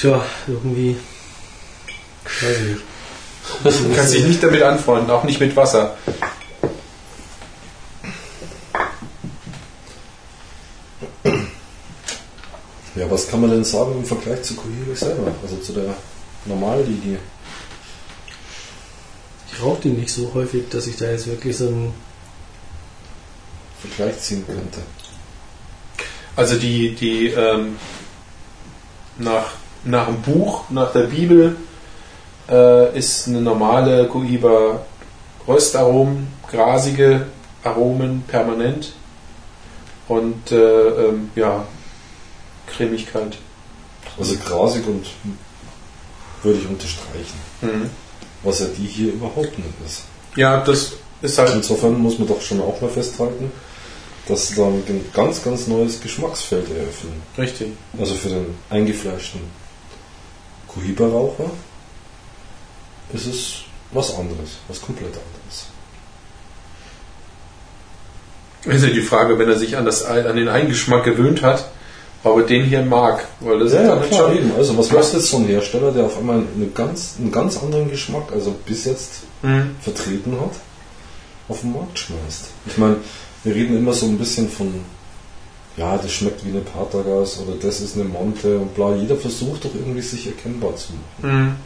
Tja, 0.00 0.18
irgendwie. 0.46 0.96
Weiß 2.24 2.56
ich 2.56 2.68
nicht. 2.68 2.82
Du 3.62 3.94
kannst 3.94 4.14
dich 4.14 4.24
nicht 4.24 4.42
damit 4.42 4.62
anfreunden, 4.62 5.10
auch 5.10 5.24
nicht 5.24 5.40
mit 5.40 5.54
Wasser. 5.56 5.98
Ja, 13.00 13.10
was 13.10 13.28
kann 13.28 13.40
man 13.40 13.48
denn 13.48 13.64
sagen 13.64 13.92
im 13.96 14.04
Vergleich 14.04 14.42
zu 14.42 14.54
Kohiri 14.54 14.94
selber? 14.94 15.32
Also 15.42 15.56
zu 15.56 15.72
der 15.72 15.94
Normallinie? 16.44 17.18
Ich 19.50 19.62
rauche 19.62 19.80
die 19.80 19.88
nicht 19.88 20.10
so 20.10 20.30
häufig, 20.34 20.68
dass 20.68 20.86
ich 20.86 20.96
da 20.96 21.06
jetzt 21.06 21.26
wirklich 21.26 21.56
so 21.56 21.68
ein. 21.68 21.94
Vergleich 23.80 24.20
ziehen 24.20 24.44
könnte. 24.46 24.80
Also 26.36 26.58
die, 26.58 26.94
die 26.94 27.28
ähm, 27.28 27.78
nach, 29.16 29.52
nach 29.84 30.04
dem 30.04 30.20
Buch, 30.20 30.64
nach 30.68 30.92
der 30.92 31.04
Bibel 31.04 31.56
äh, 32.50 32.98
ist 32.98 33.28
eine 33.28 33.40
normale 33.40 34.08
Cohiba 34.08 34.84
Röstaromen, 35.48 36.28
grasige 36.50 37.28
Aromen 37.64 38.24
permanent 38.28 38.92
und 40.06 40.52
äh, 40.52 40.56
ähm, 40.56 41.30
ja, 41.34 41.64
Cremigkeit. 42.66 43.36
Also 44.18 44.36
grasig 44.36 44.86
und 44.86 45.06
würde 46.42 46.58
ich 46.58 46.66
unterstreichen. 46.66 47.38
Mhm. 47.60 47.90
Was 48.42 48.60
ja 48.60 48.66
die 48.66 48.86
hier 48.86 49.12
überhaupt 49.12 49.58
nicht 49.58 49.70
ist. 49.84 50.02
Ja, 50.36 50.62
das 50.64 50.92
ist 51.22 51.38
halt 51.38 51.52
Insofern 51.54 51.98
muss 51.98 52.18
man 52.18 52.28
doch 52.28 52.40
schon 52.40 52.60
auch 52.60 52.80
mal 52.80 52.90
festhalten, 52.90 53.52
dass 54.26 54.48
sie 54.48 54.54
da 54.54 54.66
ein 54.66 55.04
ganz, 55.12 55.42
ganz 55.42 55.66
neues 55.66 56.00
Geschmacksfeld 56.00 56.70
eröffnen. 56.70 57.22
richtig. 57.36 57.72
Also 57.98 58.14
für 58.14 58.28
den 58.28 58.54
eingefleischten 58.70 59.40
Cohiba-Raucher 60.68 61.50
ist 63.12 63.26
es 63.26 63.54
was 63.92 64.14
anderes, 64.14 64.58
was 64.68 64.80
komplett 64.80 65.12
anderes. 65.12 65.66
Ist 68.64 68.84
ja 68.84 68.90
die 68.90 69.02
Frage, 69.02 69.38
wenn 69.38 69.48
er 69.48 69.58
sich 69.58 69.76
an, 69.76 69.84
das, 69.84 70.04
an 70.04 70.36
den 70.36 70.48
Eingeschmack 70.48 71.04
gewöhnt 71.04 71.42
hat, 71.42 71.70
ob 72.24 72.38
er 72.38 72.42
den 72.46 72.64
hier 72.64 72.82
mag. 72.82 73.26
Weil 73.40 73.58
das 73.60 73.72
Ja, 73.72 73.94
ist 73.94 74.10
ja, 74.12 74.18
klar, 74.18 74.34
eben. 74.34 74.52
Also 74.56 74.76
was 74.76 74.90
macht 74.92 75.12
jetzt 75.12 75.26
so 75.30 75.38
ein 75.38 75.46
Hersteller, 75.46 75.90
der 75.92 76.04
auf 76.04 76.18
einmal 76.18 76.36
eine 76.54 76.66
ganz, 76.74 77.14
einen 77.18 77.32
ganz 77.32 77.56
anderen 77.62 77.90
Geschmack, 77.90 78.24
also 78.32 78.54
bis 78.66 78.84
jetzt 78.84 79.10
Mhm. 79.42 79.76
vertreten 79.80 80.32
hat, 80.40 80.52
auf 81.48 81.60
den 81.60 81.72
Markt 81.72 81.98
schmeißt? 81.98 82.44
Ich 82.66 82.76
meine, 82.78 82.96
wir 83.44 83.54
reden 83.54 83.76
immer 83.76 83.92
so 83.94 84.06
ein 84.06 84.18
bisschen 84.18 84.48
von, 84.50 84.72
ja, 85.76 85.96
das 85.96 86.12
schmeckt 86.12 86.44
wie 86.44 86.50
eine 86.50 86.60
Patagas 86.60 87.38
oder 87.40 87.54
das 87.60 87.80
ist 87.80 87.94
eine 87.96 88.04
Monte 88.04 88.58
und 88.58 88.74
bla. 88.74 88.94
Jeder 88.94 89.16
versucht 89.16 89.64
doch 89.64 89.70
irgendwie 89.74 90.02
sich 90.02 90.26
erkennbar 90.26 90.76
zu 90.76 90.92
machen. 91.22 91.36
Mhm. 91.46 91.56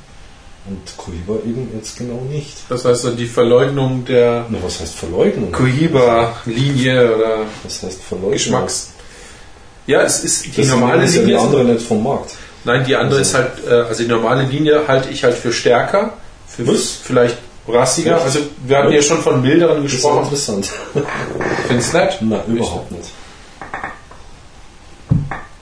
Und 0.67 0.97
Cohiba 0.97 1.35
eben 1.45 1.69
jetzt 1.77 1.99
genau 1.99 2.23
nicht. 2.31 2.57
Das 2.71 2.87
heißt, 2.87 3.07
die 3.19 3.27
Verleugnung 3.27 4.03
der 4.07 4.47
Na, 4.49 4.57
was 4.63 4.81
heißt 4.81 4.95
Verleugnung? 4.95 5.53
Cohiba-Linie 5.53 7.17
oder 7.17 7.39
Was 7.65 7.83
heißt 7.83 8.01
Verleugnung? 8.03 8.33
Geschmacks. 8.33 8.91
Ja, 9.87 10.03
es 10.03 10.25
ist 10.25 10.47
die 10.47 10.53
Das 10.63 10.69
normale 10.69 11.05
ist 11.05 11.15
ja 11.15 11.21
die 11.23 11.27
Linie. 11.29 11.41
andere 11.43 11.65
nicht 11.65 11.87
vom 11.87 12.03
Markt. 12.03 12.35
Nein, 12.65 12.85
die 12.87 12.97
andere 12.97 13.19
Also- 13.19 13.31
ist 13.31 13.35
halt, 13.35 13.67
äh, 13.69 13.71
also 13.89 14.03
die 14.03 14.09
normale 14.09 14.45
Linie 14.45 14.89
halte 14.89 15.11
ich 15.11 15.23
halt 15.25 15.35
für 15.35 15.53
stärker, 15.53 16.15
für 16.49 16.67
Was? 16.67 16.99
vielleicht 17.03 17.37
rassiger. 17.69 18.21
Also 18.23 18.41
wir 18.67 18.79
hatten 18.79 18.91
Ja. 18.91 18.97
ja 18.97 19.03
schon 19.03 19.21
von 19.21 19.43
milderen 19.43 19.83
Das 19.83 19.87
ist 19.87 19.93
gesprochen. 19.93 20.25
interessant. 20.25 20.71
Ich 20.95 21.67
finde 21.67 21.83
es 21.83 21.93
nett. 21.93 22.19
Nein, 22.23 22.41
überhaupt 22.47 22.93
nicht. 22.93 23.11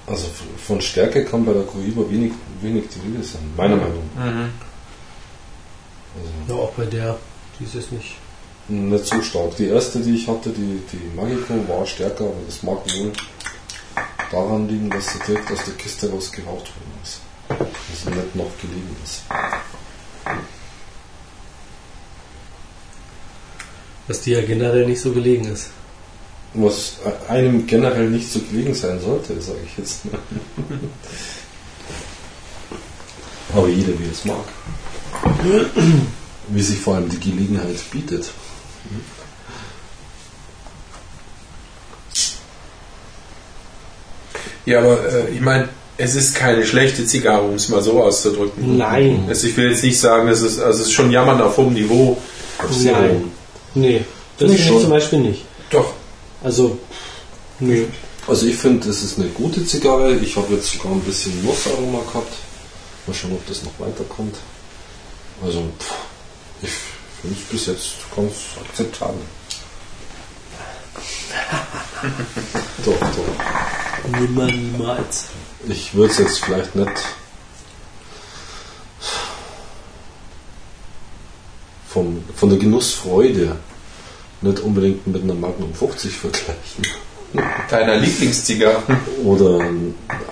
Also 0.06 0.26
von 0.66 0.80
Stärke 0.80 1.24
kann 1.24 1.44
bei 1.44 1.52
der 1.52 1.62
Cohiba 1.62 2.02
wenig, 2.10 2.32
wenig 2.60 2.84
die 2.94 3.00
Rede 3.08 3.24
sein, 3.24 3.40
meiner 3.56 3.76
Meinung 3.76 4.02
nach. 4.16 4.24
Mhm. 4.26 4.50
Also 6.16 6.30
Ja, 6.48 6.54
auch 6.62 6.72
bei 6.72 6.84
der, 6.84 7.16
die 7.58 7.64
ist 7.64 7.74
es 7.74 7.90
nicht. 7.90 8.14
nicht 8.68 9.06
so 9.06 9.22
stark. 9.22 9.56
Die 9.56 9.68
erste, 9.68 10.00
die 10.00 10.14
ich 10.16 10.28
hatte, 10.28 10.50
die, 10.50 10.80
die 10.92 11.16
Magico, 11.16 11.54
war 11.68 11.86
stärker, 11.86 12.24
aber 12.24 12.34
das 12.46 12.62
mag 12.62 12.78
wohl 12.84 13.12
daran 14.30 14.68
liegen, 14.68 14.90
dass 14.90 15.12
sie 15.12 15.18
direkt 15.26 15.50
aus 15.50 15.64
der 15.64 15.74
Kiste 15.74 16.10
raus 16.10 16.32
geraucht 16.32 16.72
worden 16.76 16.92
ist. 17.02 17.20
Also 17.48 18.10
nicht 18.10 18.36
noch 18.36 18.50
gelegen 18.60 18.96
ist. 19.04 19.22
Was 24.08 24.20
die 24.22 24.32
ja 24.32 24.42
generell 24.42 24.86
nicht 24.86 25.00
so 25.00 25.12
gelegen 25.12 25.46
ist. 25.46 25.70
Was 26.54 26.96
einem 27.28 27.66
generell 27.66 28.10
nicht 28.10 28.30
so 28.30 28.40
gelegen 28.40 28.74
sein 28.74 29.00
sollte, 29.00 29.40
sage 29.40 29.60
ich 29.64 29.78
jetzt 29.78 30.04
mal. 30.06 30.20
Aber 33.54 33.68
jeder 33.68 33.98
wie 33.98 34.10
es 34.10 34.24
mag. 34.24 34.44
Wie 36.48 36.62
sich 36.62 36.78
vor 36.78 36.96
allem 36.96 37.08
die 37.08 37.20
Gelegenheit 37.20 37.78
bietet. 37.90 38.30
Ja, 44.66 44.78
aber 44.78 44.98
äh, 45.06 45.30
ich 45.30 45.40
meine, 45.40 45.68
es 45.98 46.14
ist 46.14 46.34
keine 46.34 46.64
schlechte 46.66 47.06
Zigarre, 47.06 47.42
um 47.42 47.54
es 47.54 47.68
mal 47.68 47.82
so 47.82 48.02
auszudrücken. 48.02 48.76
Nein. 48.76 49.24
Also 49.28 49.46
ich 49.46 49.56
will 49.56 49.70
jetzt 49.70 49.82
nicht 49.82 49.98
sagen, 49.98 50.28
es 50.28 50.42
ist, 50.42 50.58
also 50.58 50.80
es 50.80 50.88
ist 50.88 50.92
schon 50.92 51.10
jammern 51.10 51.40
auf 51.40 51.56
hohem 51.56 51.74
Niveau. 51.74 52.16
Nein. 52.82 53.30
Nee, 53.74 54.04
das 54.38 54.48
finde 54.48 54.62
ich 54.62 54.68
schon. 54.68 54.80
zum 54.80 54.90
Beispiel 54.90 55.18
nicht. 55.20 55.44
Doch. 55.70 55.92
Also, 56.42 56.78
nö. 57.60 57.84
Also 58.26 58.46
ich 58.46 58.56
finde, 58.56 58.88
es 58.88 59.02
ist 59.02 59.18
eine 59.18 59.28
gute 59.28 59.64
Zigarre. 59.66 60.14
Ich 60.16 60.36
habe 60.36 60.54
jetzt 60.54 60.72
sogar 60.72 60.92
ein 60.92 61.00
bisschen 61.00 61.44
Nussaroma 61.44 62.00
gehabt. 62.00 62.32
Mal 63.06 63.14
schauen, 63.14 63.32
ob 63.32 63.46
das 63.46 63.64
noch 63.64 63.72
weiterkommt. 63.78 64.36
Also 65.44 65.60
pff, 65.80 65.92
ich 66.62 66.70
finde 67.20 67.36
es 67.40 67.44
bis 67.50 67.66
jetzt 67.66 67.94
ganz 68.14 68.32
akzeptabel. 68.60 69.16
doch, 72.84 73.00
doch. 73.00 73.71
Nimmer 74.20 74.46
niemals. 74.46 75.26
Ich 75.68 75.94
würde 75.94 76.12
es 76.12 76.18
jetzt 76.18 76.44
vielleicht 76.44 76.74
nicht 76.74 76.90
vom, 81.88 82.24
von 82.34 82.48
der 82.50 82.58
Genussfreude 82.58 83.56
nicht 84.40 84.60
unbedingt 84.60 85.06
mit 85.06 85.22
einer 85.22 85.34
Magnum 85.34 85.74
50 85.74 86.16
vergleichen. 86.16 86.86
Deiner 87.70 87.96
Lieblingszigarre. 87.96 88.82
Oder 89.24 89.64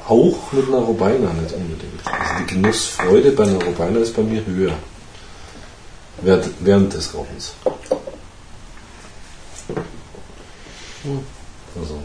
auch 0.08 0.52
mit 0.52 0.68
einer 0.68 0.78
Robina 0.78 1.32
nicht 1.32 1.54
unbedingt. 1.54 2.00
Also 2.04 2.44
die 2.44 2.54
Genussfreude 2.54 3.32
bei 3.32 3.44
einer 3.44 3.62
Robina 3.62 4.00
ist 4.00 4.14
bei 4.14 4.22
mir 4.22 4.44
höher. 4.44 4.74
Während, 6.22 6.50
während 6.60 6.92
des 6.92 7.14
Rauchens. 7.14 7.54
Also, 11.80 12.02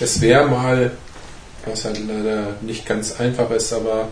Es 0.00 0.20
wäre 0.20 0.46
mal, 0.48 0.90
was 1.66 1.84
halt 1.84 2.00
leider 2.06 2.54
nicht 2.62 2.86
ganz 2.86 3.20
einfach 3.20 3.50
ist, 3.50 3.72
aber 3.72 4.08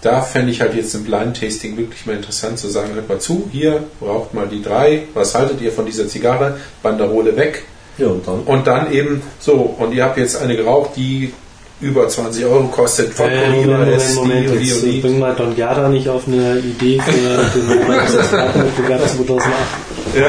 da 0.00 0.22
fände 0.22 0.50
ich 0.50 0.60
halt 0.60 0.74
jetzt 0.74 0.94
im 0.94 1.04
Blind 1.04 1.38
Tasting 1.38 1.76
wirklich 1.76 2.06
mal 2.06 2.16
interessant 2.16 2.58
zu 2.58 2.68
sagen, 2.68 2.94
hört 2.94 3.08
mal 3.08 3.18
zu, 3.20 3.48
hier 3.52 3.84
raucht 4.00 4.32
mal 4.34 4.48
die 4.48 4.62
drei, 4.62 5.02
was 5.14 5.34
haltet 5.34 5.60
ihr 5.60 5.72
von 5.72 5.84
dieser 5.86 6.08
Zigarre, 6.08 6.56
Banderole 6.82 7.36
weg 7.36 7.64
ja, 7.98 8.06
und 8.08 8.26
dann? 8.26 8.40
und 8.40 8.66
dann 8.66 8.92
eben 8.92 9.22
so, 9.38 9.54
und 9.78 9.92
ihr 9.92 10.04
habt 10.04 10.16
jetzt 10.16 10.40
eine 10.40 10.56
geraucht, 10.56 10.92
die 10.96 11.32
über 11.82 12.08
20 12.08 12.44
Euro 12.44 12.64
kostet, 12.68 13.14
von 13.14 13.30
Äh, 13.30 13.50
Moment, 13.64 13.96
ist 13.96 14.14
Moment, 14.14 14.40
die 14.40 14.46
Moment. 14.48 14.62
die 14.62 14.68
Jetzt 14.68 14.82
die. 14.84 15.00
bring 15.00 15.18
mal 15.18 15.34
Don 15.34 15.54
Gerda 15.56 15.88
nicht 15.88 16.08
auf 16.08 16.26
eine 16.26 16.58
Idee 16.58 17.00
für 17.00 17.12
den 17.12 18.86
Gerda 18.86 19.06
2008. 19.06 19.50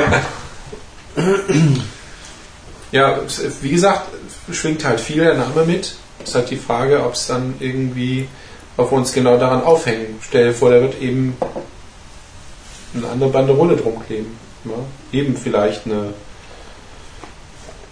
Ja. 2.92 3.08
ja, 3.16 3.20
wie 3.62 3.70
gesagt, 3.72 4.10
schwingt 4.52 4.84
halt 4.84 5.00
viel 5.00 5.24
der 5.24 5.36
Name 5.36 5.66
mit. 5.66 5.96
Es 6.24 6.30
ist 6.30 6.36
halt 6.36 6.50
die 6.50 6.58
Frage, 6.58 7.04
ob 7.04 7.14
es 7.14 7.28
dann 7.28 7.56
irgendwie 7.60 8.28
auf 8.78 8.92
uns 8.92 9.12
genau 9.12 9.38
daran 9.38 9.64
aufhängen. 9.64 10.20
Stell 10.22 10.48
dir 10.48 10.54
vor, 10.54 10.72
da 10.72 10.82
wird 10.82 11.02
eben 11.02 11.36
eine 12.96 13.08
andere 13.08 13.30
Banderole 13.30 13.76
drum 13.76 14.04
kleben. 14.06 14.38
Ja? 14.66 15.20
Eben 15.20 15.36
vielleicht 15.36 15.86
eine 15.86 16.14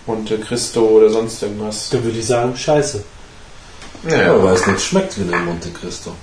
Monte 0.06 0.40
Cristo 0.40 0.82
oder 0.82 1.10
sonst 1.10 1.42
irgendwas. 1.42 1.90
Dann 1.90 2.04
würde 2.04 2.18
ich 2.18 2.26
sagen, 2.26 2.56
scheiße. 2.56 3.04
Ja, 4.10 4.42
weil 4.42 4.56
es 4.56 4.66
nicht 4.66 4.82
schmeckt 4.82 5.18
wie 5.18 5.34
eine 5.34 5.44
Monte 5.44 5.70
Cristo. 5.72 6.16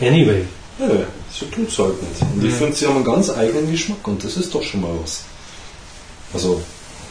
Anyway. 0.00 0.44
Ja, 0.78 0.88
so 1.32 1.46
tut 1.46 1.68
es 1.68 1.78
halt 1.78 2.02
nicht. 2.02 2.22
Und 2.22 2.44
ich 2.44 2.54
finde, 2.54 2.74
sie 2.74 2.86
haben 2.86 2.96
einen 2.96 3.04
ganz 3.04 3.30
eigenen 3.30 3.70
Geschmack 3.70 4.06
und 4.06 4.22
das 4.24 4.36
ist 4.36 4.54
doch 4.54 4.62
schon 4.62 4.80
mal 4.80 4.90
was. 5.02 5.22
Also, 6.34 6.62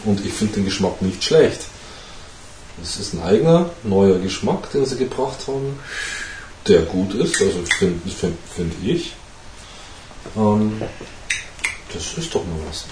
und 0.05 0.25
ich 0.25 0.33
finde 0.33 0.55
den 0.55 0.65
Geschmack 0.65 1.01
nicht 1.01 1.23
schlecht. 1.23 1.61
Es 2.81 2.97
ist 2.97 3.13
ein 3.13 3.23
eigener, 3.23 3.69
neuer 3.83 4.19
Geschmack, 4.19 4.71
den 4.71 4.85
sie 4.85 4.97
gebracht 4.97 5.47
haben, 5.47 5.79
der 6.67 6.81
gut 6.83 7.13
ist, 7.13 7.41
also 7.41 7.59
finde 7.77 8.09
find, 8.09 8.37
find 8.55 8.73
ich. 8.83 9.13
Ähm, 10.35 10.81
das 11.93 12.17
ist 12.17 12.33
doch 12.33 12.43
mal 12.45 12.59
was. 12.67 12.85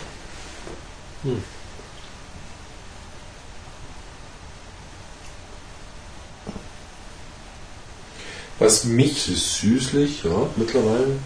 Was 8.60 8.84
mich 8.84 9.24
Sie 9.24 9.34
ist 9.34 9.62
süßlich, 9.62 10.24
ja, 10.24 10.48
mittlerweile. 10.58 11.18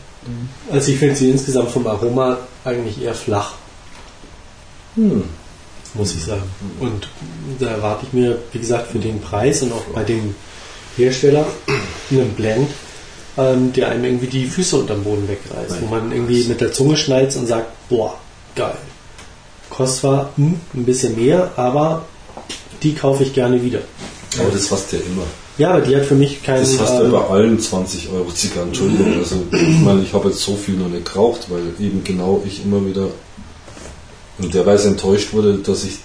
Also 0.71 0.91
ich 0.91 0.99
finde 0.99 1.15
sie 1.15 1.31
insgesamt 1.31 1.71
vom 1.71 1.87
Aroma 1.87 2.37
eigentlich 2.63 3.01
eher 3.01 3.15
flach, 3.15 3.55
Hm. 4.95 5.23
Muss 5.93 6.13
ich 6.15 6.23
sagen. 6.23 6.43
Und 6.79 7.07
da 7.59 7.67
erwarte 7.67 8.05
ich 8.07 8.13
mir, 8.13 8.39
wie 8.51 8.59
gesagt, 8.59 8.91
für 8.91 8.99
den 8.99 9.21
Preis 9.21 9.61
und 9.61 9.71
auch 9.71 9.83
bei 9.93 10.03
dem 10.03 10.35
Hersteller 10.97 11.45
einen 12.11 12.33
Blend, 12.33 12.69
ähm, 13.37 13.73
der 13.73 13.89
einem 13.89 14.05
irgendwie 14.05 14.27
die 14.27 14.45
Füße 14.45 14.77
unterm 14.77 15.03
Boden 15.03 15.27
wegreißt. 15.27 15.81
Wo 15.81 15.87
man 15.87 16.11
irgendwie 16.11 16.43
mit 16.45 16.61
der 16.61 16.71
Zunge 16.71 16.97
schneidet 16.97 17.35
und 17.35 17.47
sagt, 17.47 17.67
boah, 17.89 18.17
geil. 18.55 18.77
Kostet 19.69 20.01
zwar 20.01 20.29
hm, 20.35 20.59
ein 20.73 20.85
bisschen 20.85 21.15
mehr, 21.15 21.51
aber 21.55 22.05
die 22.83 22.93
kaufe 22.93 23.23
ich 23.23 23.33
gerne 23.33 23.61
wieder. 23.63 23.79
Aber 24.39 24.49
das 24.51 24.71
hast 24.71 24.91
du 24.91 24.97
ja 24.97 25.03
immer. 25.03 25.23
Ja, 25.57 25.71
aber 25.71 25.81
die 25.81 25.95
hat 25.95 26.05
für 26.05 26.15
mich 26.15 26.41
keinen... 26.41 26.61
Das 26.61 26.79
hast 26.79 26.99
du 26.99 27.05
ähm, 27.05 27.11
bei 27.11 27.27
allen 27.27 27.59
20 27.59 28.09
Euro 28.09 28.31
Zigarren. 28.31 28.69
Entschuldigung, 28.69 29.19
also 29.19 29.35
ich 29.51 29.79
meine, 29.79 30.01
ich 30.01 30.13
habe 30.13 30.29
jetzt 30.29 30.41
so 30.41 30.55
viel 30.55 30.75
noch 30.75 30.89
nicht 30.89 31.05
geraucht, 31.05 31.47
weil 31.49 31.61
eben 31.79 32.03
genau 32.03 32.41
ich 32.45 32.63
immer 32.63 32.83
wieder 32.85 33.09
Weise 34.65 34.89
enttäuscht 34.89 35.33
wurde, 35.33 35.57
dass 35.57 35.83
ich 35.83 35.99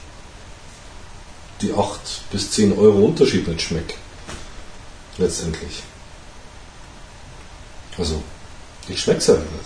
die 1.60 1.72
8 1.72 2.30
bis 2.30 2.50
10 2.52 2.78
Euro 2.78 3.04
Unterschied 3.04 3.48
nicht 3.48 3.62
schmecke. 3.62 3.94
Letztendlich. 5.16 5.82
Also, 7.96 8.22
ich 8.88 9.00
schmecke 9.00 9.18
es 9.18 9.30
einfach 9.30 9.42
nicht. 9.42 9.64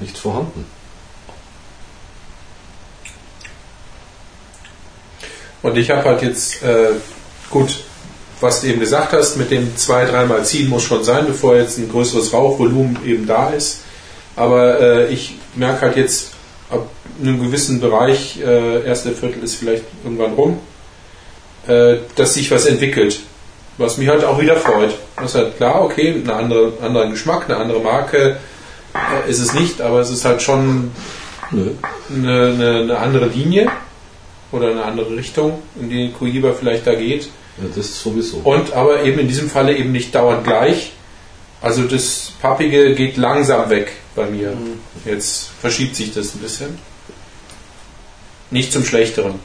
Nicht 0.00 0.18
vorhanden. 0.18 0.66
Und 5.62 5.76
ich 5.76 5.90
habe 5.90 6.04
halt 6.04 6.22
jetzt, 6.22 6.62
äh, 6.62 6.92
gut, 7.50 7.84
was 8.40 8.60
du 8.60 8.68
eben 8.68 8.80
gesagt 8.80 9.12
hast, 9.12 9.36
mit 9.36 9.50
dem 9.50 9.76
zwei, 9.76 10.06
dreimal 10.06 10.44
ziehen 10.44 10.68
muss 10.68 10.84
schon 10.84 11.04
sein, 11.04 11.26
bevor 11.26 11.56
jetzt 11.56 11.78
ein 11.78 11.90
größeres 11.90 12.32
Rauchvolumen 12.32 12.98
eben 13.04 13.26
da 13.26 13.50
ist. 13.50 13.80
Aber 14.36 14.80
äh, 14.80 15.12
ich 15.12 15.36
merke 15.54 15.82
halt 15.82 15.96
jetzt, 15.96 16.30
ab 16.70 16.88
einem 17.20 17.42
gewissen 17.42 17.80
Bereich, 17.80 18.40
äh, 18.40 18.84
erste 18.86 19.12
Viertel 19.12 19.42
ist 19.42 19.56
vielleicht 19.56 19.84
irgendwann 20.04 20.32
rum, 20.34 20.58
äh, 21.66 21.96
dass 22.16 22.34
sich 22.34 22.50
was 22.50 22.66
entwickelt. 22.66 23.20
Was 23.78 23.96
mich 23.96 24.08
halt 24.08 24.24
auch 24.24 24.40
wieder 24.40 24.56
freut. 24.56 24.94
Das 25.16 25.30
ist 25.30 25.34
halt 25.36 25.56
klar, 25.56 25.82
okay, 25.82 26.22
ein 26.24 26.30
andere, 26.30 26.72
anderer 26.82 27.08
Geschmack, 27.08 27.44
eine 27.48 27.56
andere 27.56 27.80
Marke 27.80 28.38
äh, 28.94 29.30
ist 29.30 29.40
es 29.40 29.54
nicht, 29.54 29.80
aber 29.80 30.00
es 30.00 30.10
ist 30.10 30.24
halt 30.24 30.42
schon 30.42 30.90
eine, 31.50 31.72
eine, 32.10 32.80
eine 32.80 32.98
andere 32.98 33.26
Linie 33.26 33.70
oder 34.52 34.70
eine 34.70 34.82
andere 34.84 35.16
Richtung, 35.16 35.62
in 35.80 35.88
die 35.88 36.12
Cohiba 36.12 36.52
vielleicht 36.52 36.86
da 36.86 36.94
geht. 36.94 37.24
Ja, 37.58 37.68
das 37.74 38.02
sowieso. 38.02 38.38
Und 38.38 38.72
aber 38.72 39.02
eben 39.04 39.18
in 39.18 39.28
diesem 39.28 39.50
Falle 39.50 39.76
eben 39.76 39.92
nicht 39.92 40.14
dauernd 40.14 40.44
gleich. 40.44 40.92
Also 41.62 41.82
das 41.82 42.32
Pappige 42.40 42.94
geht 42.94 43.16
langsam 43.16 43.68
weg 43.70 43.92
bei 44.14 44.26
mir. 44.26 44.56
Jetzt 45.04 45.50
verschiebt 45.60 45.96
sich 45.96 46.12
das 46.12 46.34
ein 46.34 46.40
bisschen. 46.40 46.78
Nicht 48.50 48.72
zum 48.72 48.84
Schlechteren. 48.84 49.38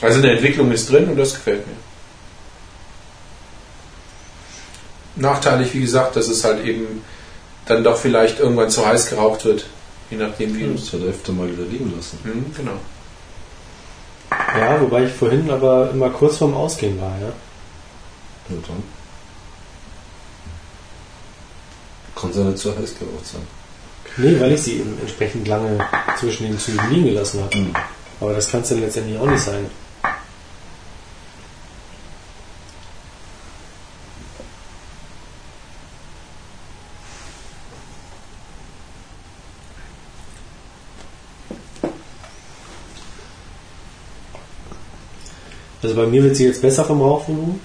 Also 0.00 0.18
eine 0.18 0.32
Entwicklung 0.32 0.70
ist 0.72 0.90
drin 0.90 1.08
und 1.08 1.16
das 1.16 1.34
gefällt 1.34 1.66
mir. 1.66 1.76
Nachteilig, 5.16 5.72
wie 5.72 5.80
gesagt, 5.80 6.16
dass 6.16 6.28
es 6.28 6.44
halt 6.44 6.64
eben 6.64 7.02
dann 7.64 7.82
doch 7.82 7.96
vielleicht 7.96 8.38
irgendwann 8.38 8.70
zu 8.70 8.86
heiß 8.86 9.10
geraucht 9.10 9.44
wird. 9.44 9.66
Je 10.10 10.18
nachdem 10.18 10.56
wie. 10.56 10.72
Das 10.74 10.92
hat 10.92 11.00
er 11.00 11.08
öfter 11.08 11.32
mal 11.32 11.50
wieder 11.50 11.64
liegen 11.64 11.92
lassen. 11.96 12.18
Hm, 12.22 12.54
genau. 12.54 12.78
Ja, 14.30 14.80
wobei 14.80 15.04
ich 15.04 15.12
vorhin 15.12 15.50
aber 15.50 15.90
immer 15.90 16.10
kurz 16.10 16.36
vorm 16.38 16.54
Ausgehen 16.54 17.00
war, 17.00 17.16
ja. 17.20 17.28
Ja, 18.48 18.56
dann. 18.66 18.95
Kann 22.16 22.32
ja 22.32 22.44
nicht 22.44 22.58
so 22.58 22.70
heiß 22.70 22.98
geraucht 22.98 23.26
sein. 23.26 23.42
Nee, 24.16 24.40
weil 24.40 24.52
ich 24.52 24.62
sie 24.62 24.78
eben 24.78 24.98
entsprechend 24.98 25.46
lange 25.46 25.78
zwischen 26.18 26.46
den 26.46 26.58
Zügen 26.58 26.90
liegen 26.90 27.04
gelassen 27.04 27.42
habe. 27.42 27.54
Hm. 27.54 27.74
Aber 28.20 28.32
das 28.32 28.50
kann 28.50 28.62
es 28.62 28.70
dann 28.70 28.80
letztendlich 28.80 29.18
auch 29.18 29.26
nicht 29.26 29.42
sein. 29.42 29.66
Also 45.82 45.94
bei 45.94 46.06
mir 46.06 46.22
wird 46.22 46.36
sie 46.36 46.46
jetzt 46.46 46.62
besser 46.62 46.84
vom 46.84 47.02
Rauchvolumen. 47.02 47.60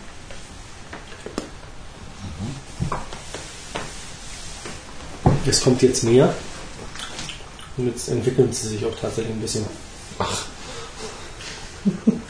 Es 5.45 5.61
kommt 5.61 5.81
jetzt 5.81 6.03
mehr. 6.03 6.33
Und 7.77 7.87
jetzt 7.87 8.09
entwickeln 8.09 8.51
sie 8.53 8.67
sich 8.69 8.85
auch 8.85 8.95
tatsächlich 8.99 9.33
ein 9.33 9.39
bisschen. 9.41 9.65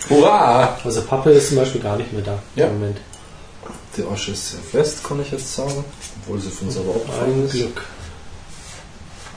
Hurra! 0.09 0.77
Also 0.83 1.01
Pappe 1.03 1.31
ist 1.31 1.49
zum 1.49 1.57
Beispiel 1.57 1.81
gar 1.81 1.97
nicht 1.97 2.11
mehr 2.13 2.21
da 2.21 2.39
Ja. 2.55 2.67
im 2.67 2.73
Moment. 2.79 2.97
Die 3.97 4.03
Asche 4.05 4.31
ist 4.31 4.51
sehr 4.51 4.59
fest, 4.61 5.03
kann 5.03 5.21
ich 5.21 5.31
jetzt 5.31 5.53
sagen. 5.53 5.83
Obwohl 6.21 6.39
sie 6.39 6.49
von 6.49 6.71
selber 6.71 6.91
Ein 6.93 7.01
abgefallen 7.01 7.45
ist. 7.45 7.51
Glück. 7.53 7.81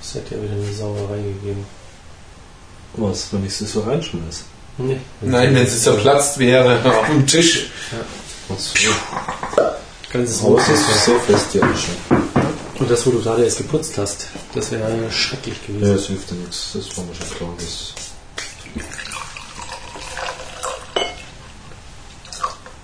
Es 0.01 0.15
hat 0.15 0.31
ja 0.31 0.37
wieder 0.43 0.53
eine 0.53 0.73
Sauerei 0.73 1.17
gegeben. 1.17 1.67
Was, 2.97 3.33
wenn 3.33 3.45
ich 3.45 3.55
sie 3.57 3.67
so 3.67 3.81
reinschmeiße? 3.81 4.43
Nee. 4.79 4.99
Nein, 5.21 5.55
wenn 5.55 5.67
sie 5.67 5.79
zerplatzt 5.81 6.39
wäre 6.39 6.79
auf 6.99 7.07
dem 7.07 7.27
Tisch. 7.27 7.71
Was 8.49 8.73
Ganzes 10.13 10.45
Aber 10.45 10.59
es 10.59 10.69
Haus 10.69 10.69
ist 10.69 11.05
sehr 11.07 11.21
fest, 11.21 11.47
die 11.55 11.63
Asche. 11.63 11.91
Und 12.85 12.91
das, 12.91 13.07
wo 13.07 13.13
du 13.13 13.23
gerade 13.23 13.43
erst 13.43 13.57
geputzt 13.57 13.97
hast, 13.97 14.27
das 14.55 14.71
wäre 14.71 15.11
schrecklich 15.11 15.57
Ja, 15.69 15.75
gewesen. 15.75 15.95
es 15.95 16.07
hilft 16.07 16.31
ja 16.31 16.37
nichts. 16.37 16.73
Das 16.75 16.95
war 16.99 17.05
mir 17.05 17.15
schon 17.15 17.31
klar. 17.31 17.49
Das 17.57 17.95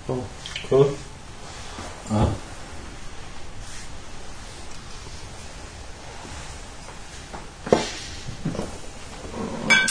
Oh, 0.07 0.23
cool. 0.71 0.93
ah. 2.09 2.27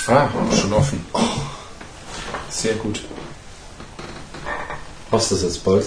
Ah, 0.09 0.29
schon 0.61 0.73
offen. 0.73 1.05
Sehr 2.49 2.75
gut. 2.75 3.01
Hast 5.13 5.31
du 5.31 5.35
das 5.37 5.45
jetzt 5.45 5.65
bald? 5.65 5.87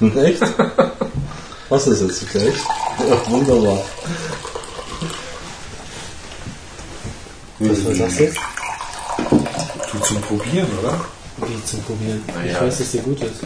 Echt? 0.00 0.42
Hast 1.70 1.86
du 1.86 1.90
das 1.92 2.00
jetzt 2.00 2.28
gleich? 2.30 2.54
Ja, 3.08 3.30
wunderbar. 3.30 3.84
Was 7.60 7.84
war 7.84 7.94
das 7.94 8.18
jetzt? 8.18 8.38
Du 9.92 9.98
zum 10.00 10.20
Probieren, 10.22 10.66
oder? 10.80 11.04
Wie 11.36 11.64
zum 11.64 11.82
Probieren. 11.82 12.22
Naja. 12.34 12.52
Ich 12.56 12.60
weiß, 12.60 12.78
dass 12.78 12.92
der 12.92 13.02
gut 13.02 13.20
ist. 13.22 13.40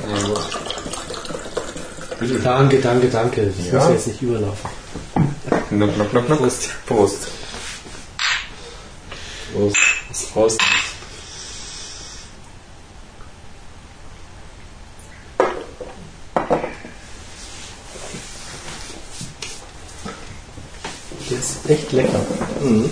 Danke, 2.43 2.81
danke, 2.81 3.09
danke. 3.09 3.47
Das 3.57 3.67
Ja. 3.67 3.79
muss 3.85 3.89
jetzt 3.93 4.07
nicht 4.07 4.23
überlaufen. 4.23 4.71
Knock, 5.69 5.95
knock, 5.95 6.11
knock, 6.11 6.27
knock. 6.27 6.39
Prost. 6.41 6.69
Prost. 6.87 7.19
Prost. 9.53 9.77
Das 10.09 10.37
raus. 10.37 10.57
Der 21.31 21.39
ist 21.39 21.54
echt 21.69 21.93
lecker. 21.93 22.21
Mhm. 22.61 22.91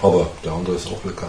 Aber 0.00 0.30
der 0.44 0.52
andere 0.52 0.76
ist 0.76 0.86
auch 0.88 1.04
lecker. 1.04 1.28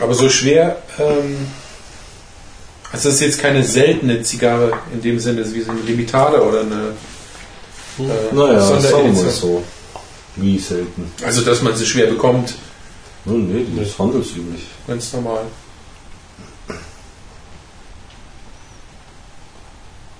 Aber 0.00 0.14
so 0.14 0.28
schwer, 0.28 0.82
ähm, 0.98 1.48
also 2.96 3.08
es 3.10 3.14
ist 3.16 3.20
jetzt 3.20 3.38
keine 3.40 3.62
seltene 3.62 4.22
Zigarre 4.22 4.72
in 4.92 5.00
dem 5.02 5.18
Sinne, 5.20 5.44
wie 5.52 5.60
so 5.60 5.70
eine 5.70 5.80
Limitada 5.80 6.38
oder 6.40 6.60
eine 6.62 6.92
äh, 7.98 8.34
Naja, 8.34 8.60
sagen 8.60 8.82
Sonderedition. 8.82 9.30
so. 9.32 9.62
Wie 10.36 10.58
selten. 10.58 11.10
Also 11.22 11.42
dass 11.42 11.62
man 11.62 11.76
sie 11.76 11.86
schwer 11.86 12.06
bekommt, 12.06 12.54
Nun, 13.24 13.52
nee, 13.52 13.64
die 13.68 13.82
ist 13.82 13.98
handelsüblich. 13.98 14.62
ganz 14.86 15.12
normal. 15.12 15.42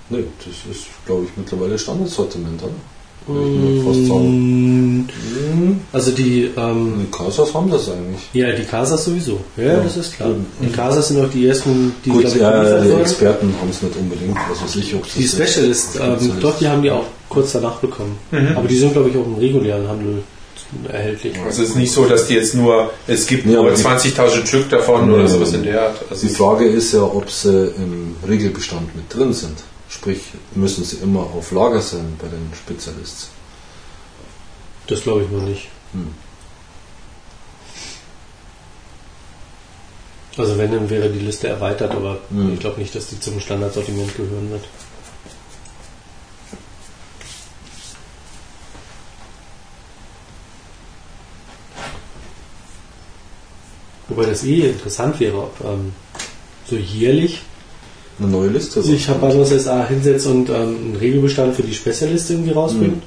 Nee, 0.09 0.23
das 0.37 0.75
ist, 0.75 0.85
glaube 1.05 1.25
ich, 1.25 1.31
mittlerweile 1.35 1.77
Standardsortiment, 1.77 2.61
oder? 2.63 2.71
Würde 3.27 3.83
Mm, 5.57 5.79
Also 5.91 6.11
die, 6.11 6.51
ähm, 6.55 6.93
Die 7.07 7.11
Casas 7.17 7.53
haben 7.53 7.69
das 7.71 7.89
eigentlich. 7.89 8.21
ja, 8.33 8.51
die 8.51 8.63
Casas 8.63 9.03
sowieso. 9.05 9.39
Ja, 9.57 9.63
Ja. 9.63 9.79
das 9.79 9.97
ist 9.97 10.15
klar. 10.15 10.29
Mhm. 10.29 10.45
Die 10.61 10.69
Casas 10.71 11.07
sind 11.07 11.19
auch 11.23 11.29
die 11.29 11.47
ersten, 11.47 11.93
die 12.05 12.09
Gut, 12.09 12.21
glaub 12.21 12.35
ich, 12.35 12.41
ja, 12.41 12.79
die. 12.81 12.91
Experten 13.01 13.53
haben 13.59 13.69
es 13.69 13.81
nicht 13.81 13.95
unbedingt. 13.95 14.37
Was 14.49 14.61
weiß 14.63 14.75
ich, 14.77 14.93
ob 14.95 15.03
das 15.03 15.13
Die 15.13 15.27
Specialist, 15.27 15.99
ähm, 16.01 16.31
doch, 16.39 16.57
die 16.59 16.67
haben 16.67 16.81
die 16.81 16.91
auch 16.91 17.05
kurz 17.29 17.51
danach 17.53 17.77
bekommen. 17.77 18.17
Mhm. 18.31 18.55
Aber 18.55 18.67
die 18.67 18.77
sind, 18.77 18.93
glaube 18.93 19.09
ich, 19.09 19.17
auch 19.17 19.25
im 19.25 19.35
regulären 19.35 19.87
Handel 19.87 20.23
erhältlich. 20.91 21.33
Also 21.45 21.63
es 21.63 21.69
ist 21.69 21.75
nicht 21.77 21.91
so, 21.93 22.05
dass 22.05 22.27
die 22.27 22.33
jetzt 22.35 22.53
nur, 22.55 22.91
es 23.07 23.25
gibt 23.25 23.45
Nee, 23.45 23.53
nur 23.53 23.61
aber 23.61 23.71
die- 23.71 23.81
20.000 23.81 24.47
Stück 24.47 24.69
davon 24.69 25.11
oder 25.13 25.27
sowas 25.27 25.53
in 25.53 25.63
der 25.63 25.81
Art. 25.81 25.95
Also 26.09 26.27
Die 26.27 26.33
Frage 26.33 26.65
ist 26.67 26.93
ja, 26.93 27.03
ob 27.03 27.29
sie 27.31 27.71
im 27.77 28.15
Regelbestand 28.27 28.93
mit 28.95 29.05
drin 29.13 29.33
sind. 29.33 29.57
Sprich, 29.89 30.19
müssen 30.55 30.83
sie 30.83 30.97
immer 31.01 31.21
auf 31.21 31.51
Lager 31.53 31.79
sein 31.81 32.05
bei 32.21 32.27
den 32.27 32.51
Spezialisten. 32.53 33.29
Das 34.87 35.01
glaube 35.03 35.23
ich 35.23 35.29
noch 35.29 35.41
nicht. 35.43 35.67
Hm. 35.93 36.13
Also 40.37 40.57
wenn, 40.57 40.71
dann 40.71 40.89
wäre 40.89 41.09
die 41.09 41.19
Liste 41.19 41.47
erweitert, 41.47 41.91
aber 41.91 42.19
Mhm. 42.29 42.53
ich 42.53 42.59
glaube 42.59 42.79
nicht, 42.79 42.93
dass 42.95 43.07
die 43.07 43.19
zum 43.19 43.39
Standardsortiment 43.39 44.15
gehören 44.15 44.51
wird. 44.51 44.63
Wobei 54.09 54.25
das 54.25 54.43
eh 54.43 54.69
interessant 54.69 55.19
wäre, 55.19 55.37
ob 55.37 55.53
ähm, 55.65 55.91
so 56.69 56.75
jährlich 56.75 57.41
Eine 58.19 58.29
neue 58.29 58.49
Liste. 58.49 58.81
sich 58.81 59.07
Habanos 59.09 59.49
SA 59.49 59.85
hinsetzt 59.87 60.27
und 60.27 60.49
ähm, 60.49 60.55
einen 60.55 60.97
Regelbestand 60.99 61.55
für 61.55 61.63
die 61.63 61.73
Spezialiste 61.73 62.33
irgendwie 62.33 62.51
rausbringt, 62.51 63.03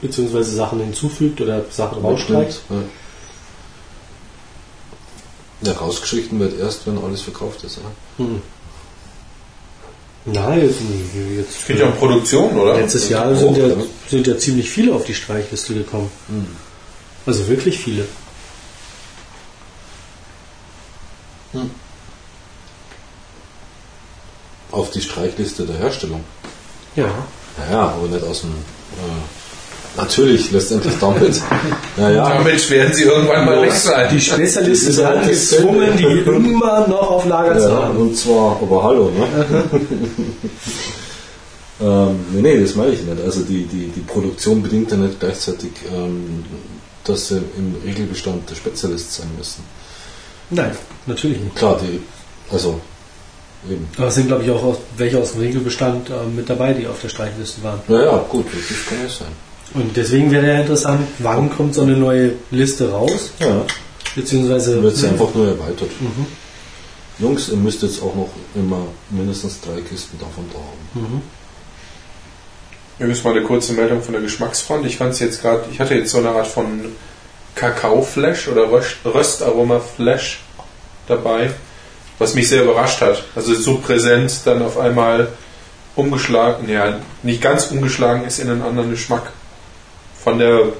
beziehungsweise 0.00 0.54
Sachen 0.54 0.80
hinzufügt 0.80 1.40
oder 1.40 1.64
Sachen 1.70 2.02
rausstreicht. 2.02 2.60
Ja. 2.70 2.76
Ja, 5.62 5.72
rausgeschrieben 5.72 6.38
wird 6.38 6.58
erst, 6.58 6.86
wenn 6.86 6.98
alles 7.02 7.22
verkauft 7.22 7.64
ist. 7.64 7.78
Ja? 7.78 8.24
Hm. 8.24 8.42
Nein, 10.26 10.60
jetzt, 10.60 10.80
jetzt 11.36 11.60
Es 11.60 11.66
geht 11.66 11.78
ja 11.78 11.86
um 11.86 11.94
Produktion, 11.94 12.58
oder? 12.58 12.74
letztes 12.74 13.08
Jahr 13.08 13.34
sind 13.34 13.56
ja, 13.56 13.68
sind 14.08 14.26
ja 14.26 14.36
ziemlich 14.36 14.68
viele 14.68 14.92
auf 14.92 15.04
die 15.04 15.14
Streichliste 15.14 15.72
gekommen. 15.72 16.10
Also 17.24 17.46
wirklich 17.48 17.78
viele. 17.78 18.06
Auf 24.72 24.90
die 24.90 25.00
Streichliste 25.00 25.64
der 25.64 25.76
Herstellung. 25.76 26.24
Ja. 26.96 27.08
Naja, 27.56 27.94
aber 27.96 28.08
nicht 28.08 28.24
aus 28.24 28.40
dem. 28.42 28.50
Äh, 28.50 29.35
natürlich, 29.96 30.50
letztendlich 30.52 30.94
damit. 31.00 31.40
Naja, 31.98 32.28
Damit 32.28 32.70
werden 32.70 32.92
sie 32.92 33.04
irgendwann 33.04 33.46
mal 33.46 33.62
weg 33.62 33.72
sein. 33.72 34.10
Die 34.12 34.20
Spezialisten 34.20 34.94
werden 34.98 35.20
halt 35.20 35.30
gezwungen, 35.30 35.96
die 35.96 36.04
immer 36.30 36.86
noch 36.86 37.10
auf 37.10 37.24
Lager 37.24 37.58
zu 37.58 37.68
ja, 37.68 37.84
haben. 37.84 37.96
und 37.96 38.14
zwar, 38.14 38.58
aber 38.60 38.82
hallo, 38.82 39.10
ne? 39.10 39.64
ähm, 41.80 42.20
nee, 42.32 42.42
nee, 42.42 42.60
das 42.60 42.74
meine 42.74 42.92
ich 42.92 43.00
nicht. 43.00 43.22
Also 43.24 43.40
die, 43.44 43.64
die, 43.64 43.88
die 43.88 44.00
Produktion 44.00 44.62
bedingt 44.62 44.90
ja 44.90 44.98
nicht 44.98 45.18
gleichzeitig, 45.18 45.70
ähm, 45.90 46.44
dass 47.04 47.28
sie 47.28 47.38
im 47.56 47.76
Regelbestand 47.82 48.50
der 48.50 48.56
Spezialist 48.56 49.14
sein 49.14 49.28
müssen. 49.38 49.64
Nein, 50.50 50.76
natürlich 51.06 51.40
nicht. 51.40 51.56
Klar, 51.56 51.80
die, 51.82 52.00
also 52.52 52.78
eben. 53.70 53.88
Aber 53.96 54.08
es 54.08 54.14
sind, 54.14 54.28
glaube 54.28 54.44
ich, 54.44 54.50
auch 54.50 54.76
welche 54.96 55.18
aus 55.18 55.32
dem 55.32 55.40
Regelbestand 55.40 56.10
äh, 56.10 56.26
mit 56.34 56.48
dabei, 56.48 56.74
die 56.74 56.86
auf 56.86 57.00
der 57.00 57.08
Streichliste 57.08 57.62
waren. 57.62 57.80
Naja, 57.88 58.24
gut, 58.28 58.46
das 58.52 58.86
kann 58.86 58.98
ja 59.02 59.08
sein. 59.08 59.32
Und 59.74 59.96
deswegen 59.96 60.30
wäre 60.30 60.46
ja 60.46 60.60
interessant, 60.60 61.06
wann 61.18 61.50
kommt 61.50 61.74
so 61.74 61.82
eine 61.82 61.96
neue 61.96 62.32
Liste 62.50 62.90
raus? 62.90 63.30
Ja, 63.38 63.62
Beziehungsweise. 64.14 64.82
wird 64.82 64.96
sie 64.96 65.08
einfach 65.08 65.34
nur 65.34 65.48
erweitert. 65.48 65.90
Jungs, 67.18 67.48
ihr 67.48 67.56
müsst 67.56 67.82
jetzt 67.82 68.00
auch 68.02 68.14
noch 68.14 68.28
immer 68.54 68.86
mindestens 69.10 69.60
drei 69.60 69.80
Kisten 69.82 70.18
davon 70.18 70.44
da 70.52 70.58
haben. 70.58 71.22
Hier 72.98 73.08
ist 73.08 73.24
mal 73.24 73.30
eine 73.32 73.42
kurze 73.42 73.74
Meldung 73.74 74.02
von 74.02 74.12
der 74.12 74.22
Geschmacksfront. 74.22 74.86
Ich 74.86 74.96
fand 74.96 75.12
es 75.12 75.20
jetzt 75.20 75.42
gerade, 75.42 75.64
ich 75.70 75.80
hatte 75.80 75.94
jetzt 75.94 76.12
so 76.12 76.18
eine 76.18 76.30
Art 76.30 76.46
von 76.46 76.80
Kakao-Flash 77.54 78.48
oder 78.48 78.70
Röst- 78.70 78.96
Röstaroma-Flash 79.04 80.40
dabei, 81.06 81.50
was 82.18 82.34
mich 82.34 82.48
sehr 82.48 82.62
überrascht 82.62 83.00
hat. 83.02 83.22
Also 83.34 83.54
so 83.54 83.78
präsent 83.78 84.32
dann 84.46 84.62
auf 84.62 84.78
einmal 84.78 85.28
umgeschlagen, 85.94 86.68
ja, 86.68 87.00
nicht 87.22 87.42
ganz 87.42 87.66
umgeschlagen 87.66 88.24
ist 88.24 88.38
in 88.38 88.48
einen 88.50 88.62
anderen 88.62 88.90
Geschmack. 88.90 89.32
Von 90.26 90.40
der 90.40 90.72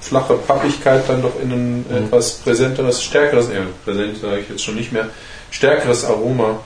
flache 0.00 0.34
Pappigkeit 0.34 1.08
dann 1.08 1.22
doch 1.22 1.40
in 1.40 1.52
ein 1.52 1.86
etwas 1.88 2.32
präsenteres, 2.32 3.04
stärkeres, 3.04 3.46
ja, 3.46 3.60
präsent 3.84 4.18
sage 4.18 4.40
ich 4.40 4.48
jetzt 4.48 4.64
schon 4.64 4.74
nicht 4.74 4.90
mehr, 4.90 5.10
stärkeres 5.52 6.04
Aroma. 6.04 6.58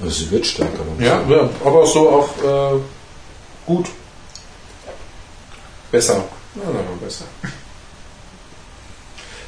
Also 0.00 0.12
sie 0.12 0.30
wird 0.30 0.46
stärker. 0.46 0.84
Ja, 1.00 1.24
ja 1.28 1.50
aber 1.64 1.86
so 1.88 2.08
auch 2.08 2.76
äh, 2.76 2.78
gut. 3.66 3.88
Besser. 5.90 6.22
Ja, 6.54 6.62
sagen 6.62 7.00
besser. 7.02 7.24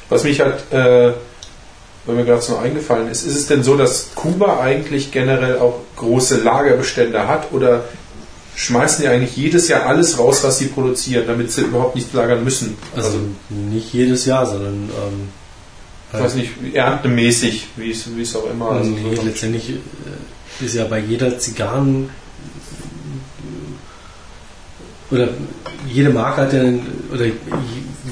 Was 0.09 0.25
mich 0.25 0.41
halt, 0.41 0.73
äh, 0.73 1.13
wenn 2.05 2.15
mir 2.17 2.25
gerade 2.25 2.41
so 2.41 2.51
noch 2.51 2.63
eingefallen 2.63 3.09
ist, 3.09 3.23
ist 3.23 3.37
es 3.37 3.47
denn 3.47 3.63
so, 3.63 3.77
dass 3.77 4.13
Kuba 4.13 4.59
eigentlich 4.59 5.13
generell 5.13 5.59
auch 5.59 5.79
große 5.95 6.41
Lagerbestände 6.41 7.29
hat 7.29 7.53
oder 7.53 7.85
schmeißen 8.59 9.03
die 9.03 9.07
eigentlich 9.07 9.37
jedes 9.37 9.69
Jahr 9.69 9.85
alles 9.85 10.19
raus, 10.19 10.43
was 10.43 10.57
sie 10.57 10.67
produzieren, 10.67 11.25
damit 11.25 11.49
sie 11.49 11.61
überhaupt 11.61 11.95
nichts 11.95 12.11
lagern 12.11 12.43
müssen? 12.43 12.77
Also 12.93 13.17
nicht 13.47 13.93
jedes 13.93 14.25
Jahr, 14.25 14.45
sondern 14.45 14.73
ähm, 14.73 15.29
ich 16.11 16.19
weiß 16.19 16.35
nicht, 16.35 16.51
erntemäßig, 16.73 17.67
wie 17.77 17.91
es 17.91 18.35
auch 18.35 18.49
immer. 18.51 18.71
Also 18.71 18.89
nee, 18.91 19.15
so. 19.15 19.21
letztendlich 19.21 19.69
äh, 19.69 20.65
ist 20.65 20.75
ja 20.75 20.83
bei 20.85 20.99
jeder 20.99 21.39
Zigarren 21.39 22.09
oder 25.09 25.29
jede 25.87 26.09
Marke 26.09 26.41
hat 26.41 26.53
ja 26.53 26.59
einen- 26.59 26.85
oder 27.13 27.27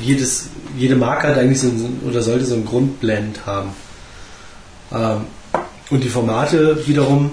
jedes, 0.02 0.48
jede 0.78 0.96
Marke 0.96 1.28
hat 1.28 1.38
eigentlich 1.38 1.60
so 1.60 1.68
ein, 1.68 2.00
oder 2.08 2.22
sollte 2.22 2.46
so 2.46 2.54
einen 2.56 2.66
Grundblend 2.66 3.46
haben. 3.46 3.72
Ähm, 4.94 5.26
und 5.90 6.04
die 6.06 6.10
Formate 6.10 6.88
wiederum 6.88 7.32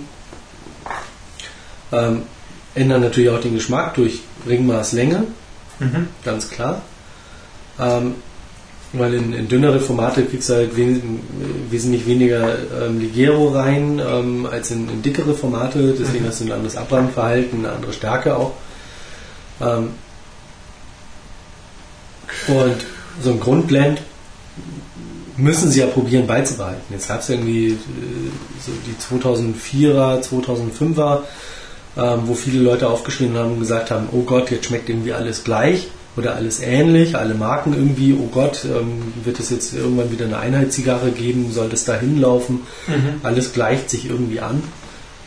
ähm, 1.92 2.22
ändern 2.74 3.00
natürlich 3.02 3.30
auch 3.30 3.40
den 3.40 3.54
Geschmack 3.54 3.94
durch 3.94 4.20
Ringmaßlänge, 4.48 5.24
Mhm. 5.80 6.08
ganz 6.24 6.50
klar. 6.50 6.82
Ähm, 7.80 8.14
weil 8.92 9.14
in, 9.14 9.32
in 9.32 9.48
dünnere 9.48 9.80
Formate 9.80 10.24
kriegst 10.24 10.48
du 10.50 10.54
halt 10.54 10.76
wes 10.76 10.98
wesentlich 11.70 12.06
weniger 12.06 12.56
ähm, 12.86 13.00
Ligero 13.00 13.48
rein 13.48 14.00
ähm, 14.04 14.46
als 14.46 14.70
in, 14.70 14.88
in 14.88 15.02
dickere 15.02 15.34
Formate, 15.34 15.96
deswegen 15.98 16.24
hast 16.28 16.40
du 16.40 16.44
ein 16.44 16.52
anderes 16.52 16.76
Abbrandverhalten, 16.76 17.60
eine 17.66 17.74
andere 17.74 17.92
Stärke 17.92 18.36
auch. 18.36 18.52
Ähm, 19.60 19.88
und 22.46 22.76
so 23.22 23.30
ein 23.30 23.40
Grundblend 23.40 24.00
müssen 25.36 25.70
sie 25.70 25.80
ja 25.80 25.86
probieren 25.86 26.26
beizubehalten. 26.26 26.82
Jetzt 26.90 27.08
gab 27.08 27.20
es 27.20 27.28
irgendwie 27.28 27.70
äh, 27.70 27.76
so 28.64 28.70
die 28.86 28.94
2004er, 29.16 30.22
2005er, 30.22 31.20
ähm, 31.96 32.22
wo 32.26 32.34
viele 32.34 32.60
Leute 32.60 32.88
aufgeschrieben 32.88 33.36
haben 33.36 33.52
und 33.52 33.60
gesagt 33.60 33.90
haben, 33.90 34.08
oh 34.12 34.22
Gott, 34.22 34.50
jetzt 34.50 34.66
schmeckt 34.66 34.88
irgendwie 34.88 35.12
alles 35.12 35.44
gleich 35.44 35.88
oder 36.16 36.34
alles 36.36 36.60
ähnlich, 36.60 37.16
alle 37.16 37.34
Marken 37.34 37.74
irgendwie, 37.74 38.14
oh 38.14 38.28
Gott, 38.32 38.64
ähm, 38.64 39.12
wird 39.24 39.40
es 39.40 39.50
jetzt 39.50 39.74
irgendwann 39.74 40.10
wieder 40.10 40.26
eine 40.26 40.38
Einheitszigarre 40.38 41.10
geben, 41.10 41.50
soll 41.52 41.68
das 41.68 41.84
da 41.84 41.94
hinlaufen, 41.94 42.60
alles 43.22 43.52
gleicht 43.52 43.90
sich 43.90 44.08
irgendwie 44.08 44.40
an. 44.40 44.62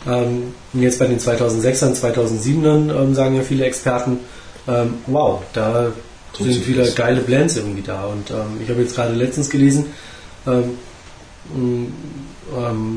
Ähm, 0.06 0.54
und 0.72 0.82
jetzt 0.82 0.98
bei 0.98 1.06
den 1.06 1.18
2006ern, 1.18 1.94
2007ern 1.94 2.94
ähm, 2.94 3.14
sagen 3.14 3.36
ja 3.36 3.42
viele 3.42 3.64
Experten, 3.64 4.18
ähm, 4.66 4.94
wow, 5.06 5.42
da 5.52 5.92
Tut 6.32 6.52
sind 6.52 6.66
wieder 6.68 6.82
was. 6.82 6.94
geile 6.94 7.20
Blends 7.20 7.56
irgendwie 7.56 7.82
da. 7.82 8.04
Und 8.04 8.30
ähm, 8.30 8.60
ich 8.62 8.68
habe 8.70 8.80
jetzt 8.80 8.94
gerade 8.94 9.14
letztens 9.14 9.50
gelesen 9.50 9.86
ähm, 10.46 10.78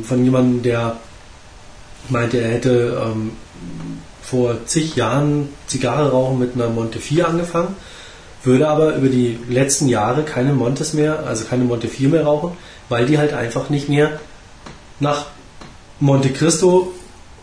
von 0.03 0.24
jemandem, 0.24 0.63
der 0.63 0.97
meinte, 2.09 2.38
er 2.39 2.49
hätte 2.49 3.01
vor 4.32 4.65
zig 4.65 4.95
Jahren 4.95 5.49
Zigarre 5.67 6.09
rauchen 6.11 6.39
mit 6.39 6.55
einer 6.55 6.69
Monte 6.69 6.99
4 6.99 7.27
angefangen, 7.27 7.75
würde 8.43 8.69
aber 8.69 8.95
über 8.95 9.09
die 9.09 9.38
letzten 9.49 9.89
Jahre 9.89 10.23
keine 10.23 10.53
Montes 10.53 10.93
mehr, 10.93 11.25
also 11.27 11.43
keine 11.43 11.65
Monte 11.65 11.89
4 11.89 12.07
mehr 12.07 12.23
rauchen, 12.23 12.53
weil 12.88 13.05
die 13.05 13.17
halt 13.17 13.34
einfach 13.34 13.69
nicht 13.69 13.89
mehr 13.89 14.21
nach 15.01 15.25
Monte 15.99 16.29
Cristo 16.29 16.93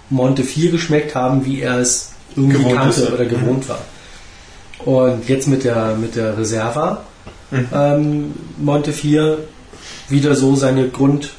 Monte 0.09 0.45
4 0.45 0.71
geschmeckt 0.71 1.15
haben, 1.15 1.45
wie 1.45 1.61
er 1.61 1.79
es 1.79 2.13
irgendwie 2.35 2.57
Gewohnt 2.57 2.75
kannte 2.75 3.03
ist, 3.03 3.13
oder 3.13 3.27
gewohnt 3.27 3.69
war. 3.69 3.81
Und 4.87 5.29
jetzt 5.29 5.47
mit 5.47 5.65
der, 5.65 5.95
mit 5.95 6.17
der 6.17 6.39
Reserva 6.39 7.05
ähm, 7.53 8.33
Monte 8.57 8.95
4 8.95 9.37
wieder 10.09 10.35
so 10.35 10.57
seine 10.57 10.89
Grundaromen 10.89 11.37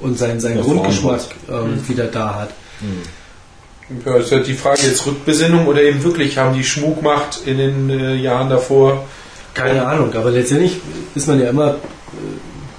und 0.00 0.18
sein, 0.18 0.40
seinen 0.40 0.58
Erfahren 0.58 0.76
Grundgeschmack 0.78 1.20
ähm, 1.50 1.88
wieder 1.88 2.06
da 2.06 2.34
hat. 2.34 2.50
Ja, 4.04 4.16
ist 4.16 4.32
halt 4.32 4.46
die 4.46 4.54
Frage 4.54 4.82
jetzt 4.82 5.06
Rückbesinnung 5.06 5.66
oder 5.66 5.82
eben 5.82 6.02
wirklich 6.02 6.38
haben 6.38 6.54
die 6.56 6.64
Schmuckmacht 6.64 7.40
in 7.46 7.58
den 7.58 7.90
äh, 7.90 8.14
Jahren 8.16 8.50
davor 8.50 9.04
Keine 9.54 9.86
Ahnung, 9.86 10.12
aber 10.14 10.30
letztendlich 10.30 10.78
ist 11.14 11.28
man 11.28 11.40
ja 11.40 11.48
immer 11.48 11.76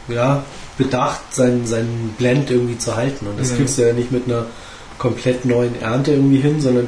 äh, 0.09 0.13
ja, 0.13 0.43
bedacht, 0.77 1.33
seinen, 1.33 1.65
seinen 1.65 2.13
Blend 2.19 2.51
irgendwie 2.51 2.77
zu 2.77 2.95
halten. 2.95 3.25
Und 3.25 3.39
das 3.39 3.51
Mhm. 3.51 3.55
kriegst 3.57 3.77
du 3.77 3.87
ja 3.87 3.93
nicht 3.93 4.11
mit 4.11 4.25
einer 4.27 4.45
komplett 4.99 5.45
neuen 5.45 5.81
Ernte 5.81 6.11
irgendwie 6.11 6.37
hin, 6.39 6.61
sondern 6.61 6.87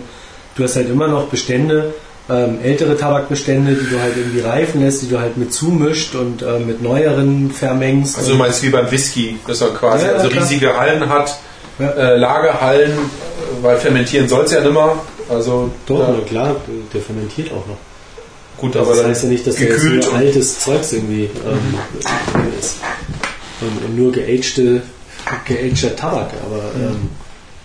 du 0.56 0.64
hast 0.64 0.76
halt 0.76 0.90
immer 0.90 1.08
noch 1.08 1.28
Bestände, 1.30 1.94
ähm, 2.30 2.60
ältere 2.64 2.96
Tabakbestände, 2.98 3.74
die 3.74 3.90
du 3.90 4.00
halt 4.00 4.16
irgendwie 4.16 4.42
reifen 4.42 4.82
lässt, 4.82 5.02
die 5.02 5.10
du 5.10 5.20
halt 5.20 5.38
mit 5.38 5.52
zumischt 5.54 6.16
und 6.16 6.42
äh, 6.42 6.60
mit 6.60 6.82
neueren 6.82 7.50
vermengst. 7.52 8.18
Also 8.18 8.32
du 8.34 8.38
meinst 8.38 8.62
wie 8.64 8.70
beim 8.70 8.90
Whisky, 8.92 9.38
dass 9.48 9.62
er 9.62 9.70
quasi 9.70 10.06
Ja, 10.06 10.14
also 10.14 10.28
riesige 10.28 10.78
Hallen 10.78 11.10
hat, 11.10 11.40
Ja. 11.80 11.90
äh, 11.92 12.18
Lagerhallen, 12.18 12.92
weil 13.62 13.78
fermentieren 13.78 14.28
soll 14.28 14.46
es 14.46 14.52
ja 14.52 14.62
nimmer. 14.62 15.02
Also 15.30 15.72
doch, 15.86 16.08
na 16.08 16.20
klar, 16.28 16.56
der 16.94 17.02
fermentiert 17.02 17.52
auch 17.52 17.66
noch. 17.68 17.78
gut, 18.58 18.76
Das 18.76 18.82
aber 18.88 18.96
dann 18.98 19.08
heißt 19.12 19.24
ja 19.24 19.30
nicht, 19.30 19.46
dass 19.48 19.56
der 19.56 19.68
gekühlt 19.68 20.06
nur 20.06 20.16
altes 20.16 20.60
Zeugs 20.60 20.92
irgendwie 20.94 21.24
ähm, 21.26 22.50
ist. 22.60 22.78
Und, 23.62 23.86
und 23.86 23.96
nur 23.98 24.12
geagte, 24.12 24.82
geagter 25.46 25.96
Tabak, 25.96 26.32
aber 26.46 26.64
ähm, 26.76 27.10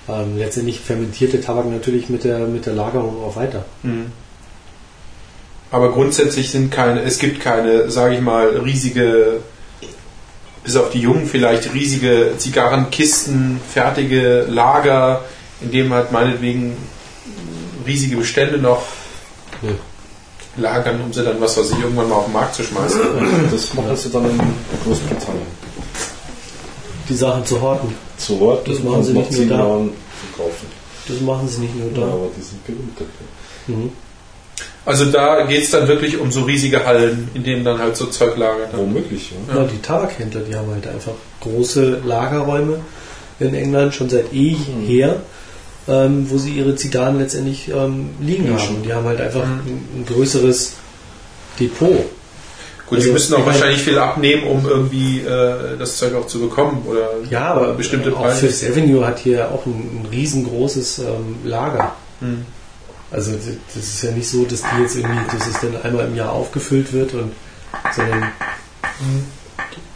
ähm, 0.08 0.38
letztendlich 0.38 0.80
fermentierte 0.80 1.40
Tabak 1.40 1.70
natürlich 1.70 2.08
mit 2.08 2.24
der, 2.24 2.40
mit 2.40 2.66
der 2.66 2.74
Lagerung 2.74 3.16
auch 3.24 3.36
weiter. 3.36 3.64
Mhm. 3.82 4.06
Aber 5.74 5.90
grundsätzlich 5.90 6.52
sind 6.52 6.70
keine, 6.70 7.02
es 7.02 7.18
gibt 7.18 7.40
keine, 7.40 7.90
sage 7.90 8.14
ich 8.14 8.20
mal, 8.20 8.46
riesige, 8.58 9.40
bis 10.62 10.76
auf 10.76 10.90
die 10.90 11.00
Jungen 11.00 11.26
vielleicht 11.26 11.74
riesige 11.74 12.34
Zigarrenkisten, 12.38 13.60
fertige 13.72 14.46
Lager, 14.48 15.24
in 15.60 15.72
dem 15.72 15.92
halt 15.92 16.12
meinetwegen 16.12 16.76
riesige 17.84 18.16
Bestände 18.18 18.58
noch 18.58 18.84
Ja. 19.62 19.70
lagern, 20.62 21.00
um 21.04 21.12
sie 21.12 21.24
dann, 21.24 21.40
was 21.40 21.56
weiß 21.58 21.72
ich, 21.72 21.80
irgendwann 21.80 22.08
mal 22.08 22.14
auf 22.16 22.26
den 22.26 22.34
Markt 22.34 22.54
zu 22.54 22.62
schmeißen. 22.62 23.00
Das 23.50 23.74
machen 23.74 23.96
sie 23.96 24.10
dann 24.10 24.26
in 24.30 24.38
Großbritannien. 24.84 25.46
die 27.08 27.14
Sachen 27.16 27.44
zu 27.44 27.60
horten. 27.60 27.92
Zu 28.16 28.38
Wort 28.38 28.68
Das 28.68 28.78
machen 28.78 29.02
sie 29.02 29.12
nicht 29.14 29.32
nur 29.32 29.46
da. 29.46 29.56
Verkaufen. 29.56 30.66
Das 31.08 31.20
machen 31.20 31.48
sie 31.48 31.62
nicht 31.62 31.74
nur 31.74 31.88
Ja, 31.90 32.06
da. 32.06 32.12
aber 32.12 32.28
die 32.36 32.42
sind 32.42 32.64
berühmt 32.64 32.94
dafür. 32.94 33.76
Mhm. 33.76 33.90
Also 34.86 35.06
da 35.06 35.44
geht 35.46 35.62
es 35.64 35.70
dann 35.70 35.88
wirklich 35.88 36.18
um 36.20 36.30
so 36.30 36.42
riesige 36.42 36.84
Hallen, 36.84 37.28
in 37.34 37.42
denen 37.42 37.64
dann 37.64 37.78
halt 37.78 37.96
so 37.96 38.06
Zeug 38.06 38.36
lagert. 38.36 38.68
Womöglich, 38.76 39.32
ja. 39.48 39.56
Ja, 39.56 39.64
die 39.64 39.80
Tabakhändler, 39.80 40.42
die 40.42 40.54
haben 40.54 40.70
halt 40.70 40.86
einfach 40.86 41.12
große 41.40 42.00
Lagerräume 42.04 42.80
in 43.40 43.54
England 43.54 43.94
schon 43.94 44.10
seit 44.10 44.32
jeher, 44.32 45.16
ähm, 45.88 46.26
wo 46.30 46.36
sie 46.38 46.50
ihre 46.50 46.76
Zigarren 46.76 47.18
letztendlich 47.18 47.68
ähm, 47.68 48.10
liegen 48.20 48.46
Ja. 48.46 48.58
haben. 48.58 48.82
Die 48.82 48.92
haben 48.92 49.06
halt 49.06 49.20
einfach 49.20 49.42
ein, 49.42 49.60
ein 49.66 50.04
größeres 50.06 50.74
Depot. 51.58 52.04
Gut, 52.86 52.98
Also, 52.98 53.06
die 53.08 53.12
müssen 53.14 53.34
auch 53.34 53.46
wahrscheinlich 53.46 53.80
viel 53.80 53.98
abnehmen, 53.98 54.42
um 54.44 54.66
irgendwie 54.68 55.20
äh, 55.20 55.78
das 55.78 55.96
Zeug 55.96 56.14
auch 56.14 56.26
zu 56.26 56.38
bekommen. 56.40 56.82
Oder 56.86 57.08
Ja, 57.30 57.46
aber 57.54 57.72
bestimmte 57.72 58.12
auch 58.14 58.20
Preise. 58.20 58.48
Fifth 58.48 58.70
Avenue 58.70 59.06
hat 59.06 59.18
hier 59.18 59.50
auch 59.50 59.64
ein, 59.64 60.02
ein 60.02 60.08
riesengroßes 60.12 60.98
ähm, 60.98 61.36
Lager. 61.44 61.94
Hm. 62.20 62.44
Also 63.10 63.32
das 63.32 63.76
ist 63.76 64.02
ja 64.02 64.10
nicht 64.10 64.28
so, 64.28 64.44
dass 64.44 64.62
die 64.62 64.82
jetzt 64.82 64.96
irgendwie, 64.96 65.36
dass 65.36 65.46
es 65.46 65.60
dann 65.60 65.80
einmal 65.82 66.06
im 66.06 66.16
Jahr 66.16 66.32
aufgefüllt 66.32 66.92
wird 66.92 67.14
und 67.14 67.32
sondern 67.94 68.32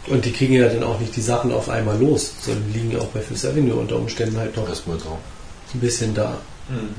und 0.07 0.25
die 0.25 0.31
kriegen 0.31 0.53
ja 0.53 0.67
dann 0.67 0.83
auch 0.83 0.99
nicht 0.99 1.15
die 1.15 1.21
Sachen 1.21 1.51
auf 1.51 1.69
einmal 1.69 1.99
los, 1.99 2.33
sondern 2.41 2.73
liegen 2.73 2.99
auch 2.99 3.07
bei 3.07 3.21
Fifth 3.21 3.45
Avenue 3.45 3.75
unter 3.75 3.95
Umständen 3.97 4.37
halt 4.37 4.55
noch 4.55 4.67
Erstmal 4.67 4.97
drauf. 4.97 5.19
ein 5.73 5.79
bisschen 5.79 6.13
da. 6.13 6.39
Hm. 6.67 6.95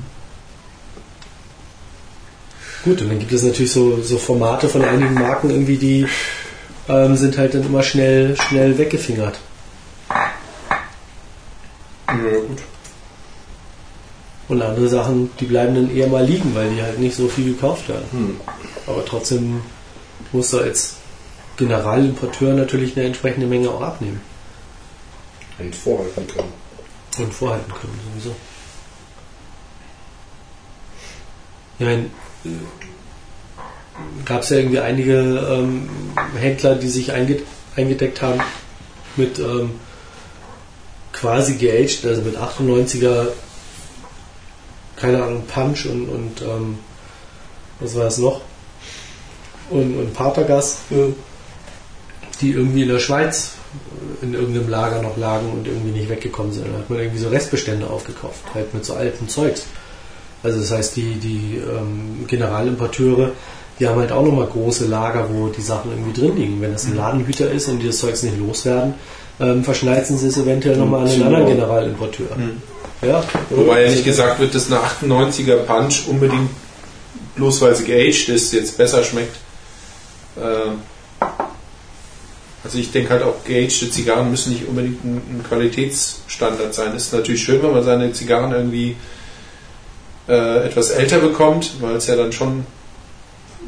Gut, 2.83 3.01
und 3.01 3.09
dann 3.09 3.19
gibt 3.19 3.31
es 3.31 3.43
natürlich 3.43 3.71
so, 3.71 4.01
so 4.01 4.17
Formate 4.17 4.67
von 4.67 4.83
einigen 4.83 5.13
Marken 5.13 5.49
irgendwie, 5.51 5.77
die 5.77 6.07
ähm, 6.87 7.15
sind 7.15 7.37
halt 7.37 7.53
dann 7.53 7.63
immer 7.63 7.83
schnell, 7.83 8.35
schnell 8.37 8.77
weggefingert. 8.77 9.39
Ja, 12.07 12.15
gut. 12.47 12.59
Und 14.51 14.61
andere 14.61 14.89
Sachen, 14.89 15.29
die 15.39 15.45
bleiben 15.45 15.75
dann 15.75 15.95
eher 15.95 16.07
mal 16.07 16.25
liegen, 16.25 16.53
weil 16.53 16.69
die 16.71 16.81
halt 16.81 16.99
nicht 16.99 17.15
so 17.15 17.29
viel 17.29 17.53
gekauft 17.53 17.87
werden. 17.87 18.03
Hm. 18.11 18.35
Aber 18.85 19.05
trotzdem 19.05 19.61
muss 20.33 20.51
da 20.51 20.57
als 20.57 20.95
Generalimporteur 21.55 22.53
natürlich 22.53 22.97
eine 22.97 23.05
entsprechende 23.05 23.47
Menge 23.47 23.69
auch 23.69 23.79
abnehmen 23.79 24.19
Und 25.57 25.73
vorhalten 25.73 26.27
können. 26.27 26.51
und 27.17 27.33
vorhalten 27.33 27.71
können, 27.71 27.97
sowieso. 28.11 28.35
Ich 31.79 31.85
meine, 31.85 32.05
gab 34.25 34.41
es 34.41 34.49
ja 34.49 34.57
irgendwie 34.57 34.79
einige 34.79 35.13
ähm, 35.13 35.89
Händler, 36.37 36.75
die 36.75 36.89
sich 36.89 37.13
einge 37.13 37.39
eingedeckt 37.77 38.21
haben 38.21 38.41
mit 39.15 39.39
ähm, 39.39 39.79
quasi 41.13 41.53
geaged, 41.53 42.05
also 42.05 42.21
mit 42.21 42.35
98er, 42.35 43.29
keine 45.01 45.23
Ahnung, 45.23 45.43
Punch 45.47 45.87
und, 45.87 46.07
und 46.07 46.41
ähm, 46.41 46.77
was 47.79 47.95
war 47.95 48.05
es 48.05 48.19
noch? 48.19 48.41
Und, 49.71 49.97
und 49.97 50.13
Patergas, 50.13 50.79
die 52.41 52.51
irgendwie 52.51 52.83
in 52.83 52.89
der 52.89 52.99
Schweiz 52.99 53.53
in 54.21 54.33
irgendeinem 54.33 54.69
Lager 54.69 55.01
noch 55.01 55.17
lagen 55.17 55.49
und 55.51 55.67
irgendwie 55.67 55.91
nicht 55.91 56.09
weggekommen 56.09 56.51
sind. 56.51 56.67
Da 56.67 56.79
hat 56.79 56.89
man 56.89 56.99
irgendwie 56.99 57.19
so 57.19 57.29
Restbestände 57.29 57.87
aufgekauft, 57.87 58.43
halt 58.53 58.73
mit 58.73 58.85
so 58.85 58.93
alten 58.93 59.27
Zeugs. 59.29 59.65
Also 60.43 60.59
das 60.59 60.71
heißt, 60.71 60.95
die, 60.95 61.15
die 61.15 61.57
ähm, 61.57 62.25
Generalimporteure, 62.27 63.31
die 63.79 63.87
haben 63.87 63.99
halt 63.99 64.11
auch 64.11 64.23
nochmal 64.23 64.47
große 64.47 64.85
Lager, 64.85 65.27
wo 65.31 65.47
die 65.47 65.61
Sachen 65.61 65.91
irgendwie 65.91 66.19
drin 66.19 66.35
liegen. 66.35 66.61
Wenn 66.61 66.73
das 66.73 66.85
ein 66.85 66.95
Ladenhüter 66.95 67.49
ist 67.49 67.67
und 67.69 67.79
die 67.79 67.87
das 67.87 67.99
Zeugs 67.99 68.23
nicht 68.23 68.37
loswerden, 68.37 68.95
ähm, 69.39 69.63
verschneizen 69.63 70.17
sie 70.17 70.27
es 70.27 70.37
eventuell 70.37 70.77
nochmal 70.77 71.01
an 71.01 71.09
einen 71.09 71.23
anderen 71.23 71.47
Generalimporteur. 71.47 72.27
Ja, 73.01 73.23
Wobei 73.49 73.83
ja 73.83 73.89
nicht 73.89 74.05
gesagt 74.05 74.39
wird, 74.39 74.53
dass 74.53 74.71
eine 74.71 74.79
98er 74.79 75.57
Punch 75.57 76.07
unbedingt, 76.07 76.51
bloß 77.35 77.61
weil 77.61 77.75
sie 77.75 77.85
geaged 77.85 78.29
ist, 78.29 78.53
jetzt 78.53 78.77
besser 78.77 79.03
schmeckt. 79.03 79.35
Ähm, 80.37 80.81
also 82.63 82.77
ich 82.77 82.91
denke 82.91 83.09
halt 83.09 83.23
auch, 83.23 83.43
geagte 83.43 83.89
Zigarren 83.89 84.29
müssen 84.29 84.53
nicht 84.53 84.67
unbedingt 84.67 85.03
ein, 85.03 85.43
Qualitätsstandard 85.47 86.75
sein. 86.75 86.95
Es 86.95 87.07
ist 87.07 87.13
natürlich 87.13 87.43
schön, 87.43 87.63
wenn 87.63 87.71
man 87.71 87.83
seine 87.83 88.13
Zigarren 88.13 88.51
irgendwie 88.51 88.95
äh, 90.29 90.65
etwas 90.65 90.91
älter 90.91 91.19
bekommt, 91.19 91.73
weil 91.81 91.95
es 91.95 92.05
ja 92.05 92.15
dann 92.15 92.31
schon 92.31 92.65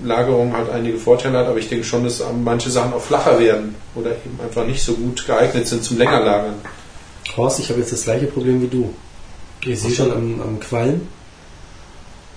Lagerung 0.04 0.54
halt 0.54 0.70
einige 0.70 0.98
Vorteile 0.98 1.40
hat, 1.40 1.48
aber 1.48 1.58
ich 1.58 1.70
denke 1.70 1.86
schon, 1.86 2.04
dass 2.04 2.24
manche 2.44 2.70
Sachen 2.70 2.94
auch 2.94 3.02
flacher 3.02 3.40
werden 3.40 3.76
oder 3.96 4.12
eben 4.12 4.40
einfach 4.44 4.66
nicht 4.66 4.84
so 4.84 4.94
gut 4.94 5.26
geeignet 5.26 5.68
sind 5.68 5.84
zum 5.84 5.98
länger 5.98 6.20
lagern. 6.20 6.56
Horst, 7.36 7.60
ich 7.60 7.70
habe 7.70 7.80
jetzt 7.80 7.94
das 7.94 8.04
gleiche 8.04 8.28
Problem 8.28 8.62
wie 8.62 8.68
du. 8.68 8.94
Ich 9.66 9.80
sehe 9.82 9.92
schon 9.92 10.12
am, 10.12 10.42
am 10.42 10.60
Qualm, 10.60 11.08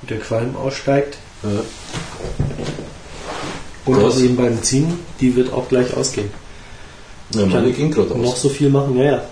wie 0.03 0.07
der 0.07 0.19
Qualm 0.21 0.57
aussteigt. 0.57 1.19
Ja. 1.43 1.49
Und 3.85 4.03
Was? 4.03 4.17
auch 4.17 4.21
eben 4.21 4.37
beim 4.37 4.63
Ziehen, 4.63 4.99
die 5.21 5.35
wird 5.37 5.53
auch 5.53 5.69
gleich 5.69 5.95
ausgehen. 5.95 6.31
Ja, 7.31 7.47
meine 7.47 7.73
ging 7.73 7.91
gerade 7.91 8.17
noch 8.19 8.33
aus. 8.33 8.43
so 8.43 8.49
viel 8.49 8.69
machen, 8.71 8.97
ja, 8.99 9.05
ja. 9.05 9.25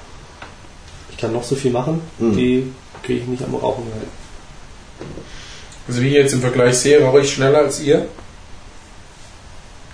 Ich 1.10 1.16
kann 1.16 1.32
noch 1.32 1.44
so 1.44 1.54
viel 1.54 1.70
machen, 1.70 2.00
Mhm. 2.18 2.36
die 2.36 2.72
kriege 3.02 3.20
ich 3.20 3.26
nicht 3.26 3.42
am 3.44 3.54
Rauchen 3.54 3.84
halten. 3.92 4.08
Also 5.86 6.00
wie 6.00 6.08
ich 6.08 6.14
jetzt 6.14 6.32
im 6.32 6.40
Vergleich 6.40 6.76
sehe, 6.78 7.00
rauche 7.02 7.20
ich 7.20 7.32
schneller 7.32 7.58
als 7.58 7.80
ihr. 7.80 8.06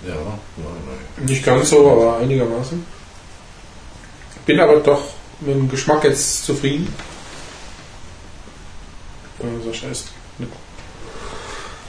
Ja, 0.07 0.15
nein, 0.57 1.25
Nicht 1.27 1.43
ganz 1.45 1.69
so, 1.69 1.89
aber 1.91 2.17
einigermaßen. 2.17 2.83
Bin 4.45 4.59
aber 4.59 4.77
doch 4.77 5.01
mit 5.41 5.55
dem 5.55 5.69
Geschmack 5.69 6.03
jetzt 6.03 6.43
zufrieden. 6.45 6.87
Also 9.43 9.71
das 9.71 9.81
heißt, 9.89 10.07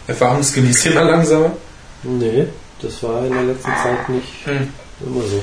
erfahrungsgemäß 0.07 0.87
immer 0.87 1.05
langsamer. 1.05 1.53
Nee, 2.03 2.47
das 2.81 3.03
war 3.03 3.25
in 3.25 3.33
der 3.33 3.43
letzten 3.45 3.71
Zeit 3.83 4.09
nicht 4.09 4.29
Hm. 4.45 4.69
immer 5.07 5.23
so. 5.25 5.43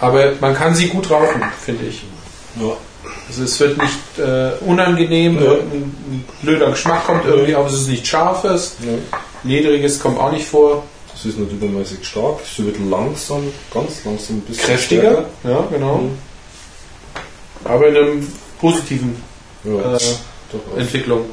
Aber 0.00 0.32
man 0.40 0.54
kann 0.54 0.74
sie 0.74 0.88
gut 0.88 1.10
rauchen, 1.10 1.42
finde 1.64 1.84
ich. 1.86 2.02
Ja. 2.60 2.72
Also 3.28 3.42
es 3.44 3.60
wird 3.60 3.76
nicht 3.78 4.18
äh, 4.18 4.52
unangenehm, 4.64 5.36
Ja. 5.36 5.42
irgendein 5.52 5.82
ein 5.82 6.24
blöder 6.42 6.70
Geschmack 6.70 7.06
kommt 7.06 7.24
irgendwie 7.26 7.54
auf, 7.54 7.68
es 7.68 7.80
ist 7.82 7.88
nicht 7.88 8.06
scharfes, 8.06 8.76
ja. 8.80 8.92
ledriges 9.44 10.00
kommt 10.00 10.18
auch 10.18 10.32
nicht 10.32 10.46
vor, 10.46 10.84
Das 11.12 11.24
ist 11.26 11.38
nicht 11.38 11.52
übermäßig 11.52 12.04
stark, 12.06 12.40
es 12.42 12.64
wird 12.64 12.76
langsam, 12.90 13.42
ganz 13.72 14.04
langsam 14.04 14.36
ein 14.36 14.40
bisschen 14.42 14.64
kräftiger, 14.64 15.02
stärker. 15.02 15.26
ja 15.44 15.66
genau, 15.70 15.96
Mhm. 15.98 16.18
aber 17.64 17.88
in 17.88 17.96
einem 17.96 18.32
positiven 18.60 19.16
Ja, 19.64 19.94
äh, 19.96 19.98
durchaus. 20.50 20.78
Entwicklung. 20.78 21.26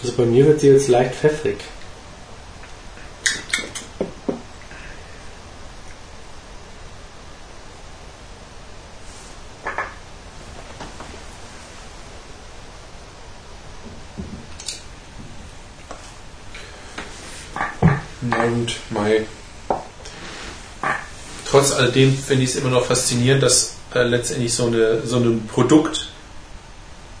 Also 0.00 0.12
bei 0.12 0.24
mir 0.24 0.46
wird 0.46 0.60
sie 0.60 0.68
jetzt 0.68 0.88
leicht 0.88 1.14
pfeffrig. 1.14 1.58
Gut, 18.20 18.76
Mai. 18.90 19.26
Trotz 21.50 21.72
alledem 21.72 22.16
finde 22.16 22.44
ich 22.44 22.50
es 22.50 22.56
immer 22.56 22.70
noch 22.70 22.84
faszinierend, 22.84 23.42
dass 23.42 23.76
äh, 23.94 24.02
letztendlich 24.02 24.52
so, 24.52 24.66
eine, 24.66 25.00
so 25.06 25.16
ein 25.16 25.46
Produkt, 25.46 26.07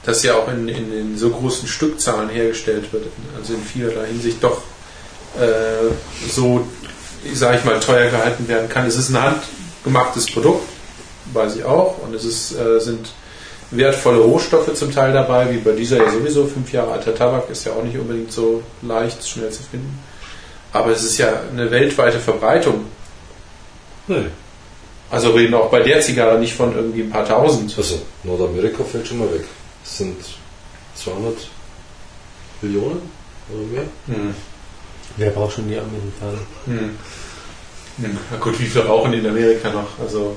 das 0.08 0.22
ja 0.22 0.36
auch 0.36 0.48
in, 0.48 0.68
in, 0.68 0.90
in 0.90 1.18
so 1.18 1.28
großen 1.28 1.68
Stückzahlen 1.68 2.30
hergestellt 2.30 2.90
wird, 2.94 3.04
also 3.38 3.52
in 3.52 3.62
vielerlei 3.62 4.06
Hinsicht 4.06 4.42
doch 4.42 4.62
äh, 5.38 5.92
so, 6.26 6.66
sage 7.34 7.58
ich 7.58 7.64
mal, 7.64 7.78
teuer 7.78 8.10
gehalten 8.10 8.48
werden 8.48 8.70
kann. 8.70 8.86
Es 8.86 8.96
ist 8.96 9.10
ein 9.10 9.20
handgemachtes 9.22 10.30
Produkt, 10.30 10.66
weiß 11.34 11.56
ich 11.56 11.64
auch, 11.64 11.98
und 11.98 12.14
es 12.14 12.24
ist, 12.24 12.58
äh, 12.58 12.80
sind 12.80 13.10
wertvolle 13.70 14.20
Rohstoffe 14.20 14.72
zum 14.72 14.94
Teil 14.94 15.12
dabei, 15.12 15.52
wie 15.52 15.58
bei 15.58 15.72
dieser 15.72 15.98
ja 15.98 16.10
sowieso. 16.10 16.46
Fünf 16.46 16.72
Jahre 16.72 16.92
alter 16.92 17.14
Tabak 17.14 17.50
ist 17.50 17.66
ja 17.66 17.72
auch 17.72 17.82
nicht 17.82 17.98
unbedingt 17.98 18.32
so 18.32 18.62
leicht, 18.80 19.28
schnell 19.28 19.50
zu 19.50 19.62
finden. 19.62 19.98
Aber 20.72 20.90
es 20.90 21.04
ist 21.04 21.18
ja 21.18 21.42
eine 21.52 21.70
weltweite 21.70 22.18
Verbreitung. 22.18 22.86
Nee. 24.06 24.24
Also 25.10 25.32
reden 25.32 25.52
auch 25.52 25.68
bei 25.68 25.80
der 25.80 26.00
Zigarre 26.00 26.38
nicht 26.38 26.54
von 26.54 26.74
irgendwie 26.74 27.02
ein 27.02 27.10
paar 27.10 27.28
tausend. 27.28 27.74
Also, 27.76 28.00
Nordamerika 28.24 28.84
fällt 28.84 29.06
schon 29.06 29.18
mal 29.18 29.30
weg. 29.34 29.44
Das 29.88 29.96
sind 29.96 30.16
200 30.96 31.48
Millionen 32.60 33.10
oder 33.50 33.62
mehr. 33.62 33.84
Hm. 34.06 34.34
Wer 35.16 35.30
braucht 35.30 35.54
schon 35.54 35.68
die 35.68 35.78
Amerikaner? 35.78 36.38
Hm. 36.66 36.98
Hm. 37.96 38.18
Na 38.30 38.36
gut, 38.36 38.60
wie 38.60 38.66
viel 38.66 38.82
rauchen 38.82 39.12
die 39.12 39.18
in 39.18 39.26
Amerika 39.26 39.70
noch? 39.70 39.98
Also 39.98 40.36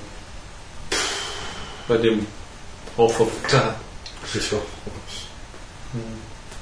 bei 1.88 1.98
dem 1.98 2.26
Rauchverbot 2.98 3.34
da. 3.52 3.76
Sicher. 4.32 4.58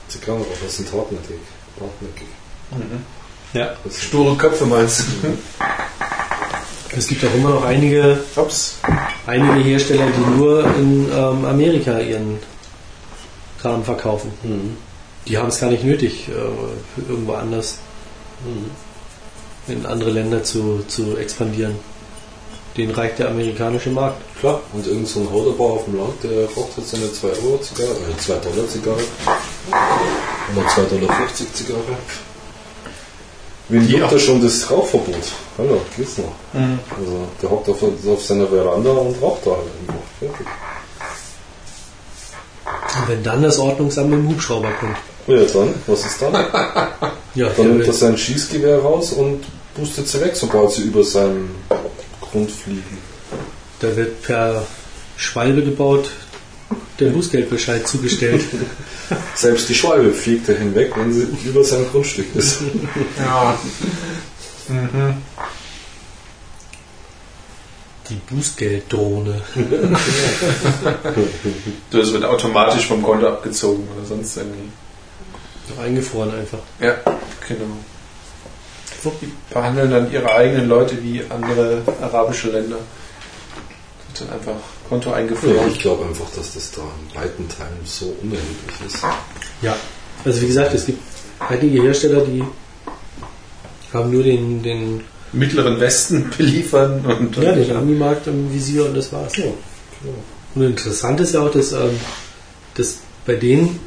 Zigarren 0.07 0.41
auch, 0.41 0.63
das 0.63 0.77
sind 0.77 0.91
hartnäckig. 0.91 1.39
hartnäckig. 1.79 2.27
Mhm. 2.71 3.05
Ja. 3.53 3.75
Sture 3.91 4.35
Köpfe 4.35 4.65
meinst 4.65 5.01
du? 5.01 5.37
Es 6.97 7.07
gibt 7.07 7.23
auch 7.23 7.33
immer 7.35 7.49
noch 7.51 7.65
einige, 7.65 8.23
Ups. 8.35 8.77
einige 9.27 9.59
Hersteller, 9.59 10.07
die 10.07 10.37
nur 10.37 10.65
in 10.75 11.07
ähm, 11.11 11.45
Amerika 11.45 11.99
ihren 11.99 12.39
Kram 13.61 13.83
verkaufen. 13.83 14.31
Die 15.27 15.37
haben 15.37 15.49
es 15.49 15.59
gar 15.59 15.69
nicht 15.69 15.83
nötig, 15.83 16.27
äh, 16.29 17.01
irgendwo 17.09 17.33
anders 17.33 17.79
in 19.67 19.85
andere 19.85 20.09
Länder 20.11 20.43
zu, 20.43 20.83
zu 20.87 21.17
expandieren. 21.17 21.75
Den 22.77 22.91
reicht 22.91 23.19
der 23.19 23.29
amerikanische 23.29 23.89
Markt. 23.89 24.21
Klar, 24.39 24.61
und 24.73 24.87
irgend 24.87 25.07
so 25.07 25.19
ein 25.19 25.27
auf 25.73 25.85
dem 25.85 25.97
Land, 25.97 26.23
der 26.23 26.45
raucht 26.45 26.77
jetzt 26.77 26.91
seine 26.91 27.11
2 27.11 27.27
Euro 27.27 27.57
Zigarre, 27.61 27.91
äh 27.91 28.17
2 28.17 28.33
Dollar 28.35 28.67
Zigarre. 28.69 29.03
Oder 30.55 30.67
2,50 30.67 30.99
Dollar 30.99 31.27
Zigarre. 31.53 31.81
Juckt 33.69 34.03
auch- 34.03 34.09
da 34.11 34.19
schon 34.19 34.41
das 34.41 34.69
Rauchverbot? 34.71 35.15
Hallo, 35.57 35.81
geht's 35.97 36.17
noch? 36.17 36.31
Mhm. 36.53 36.79
Also, 36.97 37.27
der 37.41 37.49
hockt 37.51 37.69
auf, 37.69 37.83
auf 37.83 38.23
seiner 38.25 38.47
Veranda 38.47 38.91
und 38.91 39.21
raucht 39.21 39.45
da 39.45 39.51
halt 39.51 39.61
einfach. 39.81 40.01
Fertig. 40.19 40.47
Und 42.99 43.07
wenn 43.07 43.23
dann 43.23 43.41
das 43.43 43.57
Ordnungsamt 43.59 44.09
mit 44.09 44.19
dem 44.19 44.29
Hubschrauber 44.29 44.71
kommt. 44.79 44.97
Ja, 45.27 45.43
dann, 45.53 45.73
was 45.87 46.05
ist 46.05 46.21
dann? 46.21 46.33
Ja, 47.35 47.47
Dann 47.55 47.67
nimmt 47.77 47.85
er 47.85 47.93
sein 47.93 48.17
Schießgewehr 48.17 48.79
raus 48.79 49.13
und 49.13 49.43
pustet 49.75 50.07
sie 50.07 50.19
weg, 50.19 50.31
sobald 50.33 50.71
sie 50.71 50.81
über 50.81 51.03
seinen 51.03 51.51
Grund 52.19 52.49
fliegen. 52.49 52.97
da 53.79 53.95
wird 53.95 54.23
per 54.23 54.65
Schwalbe 55.15 55.63
gebaut 55.63 56.09
der 56.99 57.09
Bußgeldbescheid 57.11 57.87
zugestellt. 57.87 58.43
Selbst 59.35 59.69
die 59.69 59.75
Schwalbe 59.75 60.11
fliegt 60.11 60.49
er 60.49 60.57
hinweg, 60.57 60.91
wenn 60.97 61.13
sie 61.13 61.27
über 61.45 61.63
sein 61.63 61.85
Grundstück 61.91 62.35
ist. 62.35 62.61
Ja. 63.17 63.57
Mhm. 64.69 65.15
Die 68.09 68.15
Bußgelddrohne. 68.33 69.41
Das 71.91 72.13
wird 72.13 72.23
automatisch 72.25 72.87
vom 72.87 73.01
Konto 73.03 73.27
abgezogen 73.27 73.87
oder 73.95 74.05
sonst 74.05 74.37
irgendwie. 74.37 74.69
Eingefroren 75.81 76.33
einfach. 76.33 76.59
Ja, 76.79 76.95
genau. 77.47 77.65
Die 79.21 79.31
behandeln 79.53 79.91
dann 79.91 80.11
ihre 80.11 80.31
eigenen 80.33 80.67
Leute 80.67 81.01
wie 81.01 81.23
andere 81.29 81.81
arabische 82.01 82.49
Länder. 82.49 82.77
Wird 82.77 84.21
dann 84.21 84.29
einfach 84.37 84.55
Konto 84.89 85.09
Ja, 85.11 85.15
eingefroren. 85.17 85.71
ich 85.71 85.79
glaube 85.79 86.05
einfach, 86.05 86.25
dass 86.35 86.53
das 86.55 86.71
da 86.71 86.81
in 86.81 87.21
weiten 87.21 87.47
Teilen 87.47 87.79
so 87.85 88.13
unerheblich 88.21 88.75
ist. 88.87 89.03
Ja. 89.61 89.75
Also 90.25 90.41
wie 90.41 90.47
gesagt, 90.47 90.73
es 90.73 90.85
gibt 90.85 91.01
einige 91.47 91.81
Hersteller, 91.81 92.21
die 92.25 92.43
haben 93.93 94.11
nur 94.11 94.23
den, 94.23 94.61
den, 94.61 95.03
Mittleren 95.31 95.79
Westen 95.79 96.29
beliefern 96.37 97.05
und 97.05 97.37
ja, 97.37 97.51
den 97.53 97.75
Ami-Markt 97.75 98.27
im 98.27 98.51
Visier 98.53 98.85
und 98.85 98.95
das 98.95 99.11
war's. 99.11 99.33
Und 100.55 100.63
interessant 100.63 101.19
ist 101.19 101.33
ja 101.33 101.41
auch, 101.41 101.51
dass, 101.51 101.71
ähm, 101.71 101.99
dass 102.75 102.97
bei 103.25 103.35
denen 103.35 103.79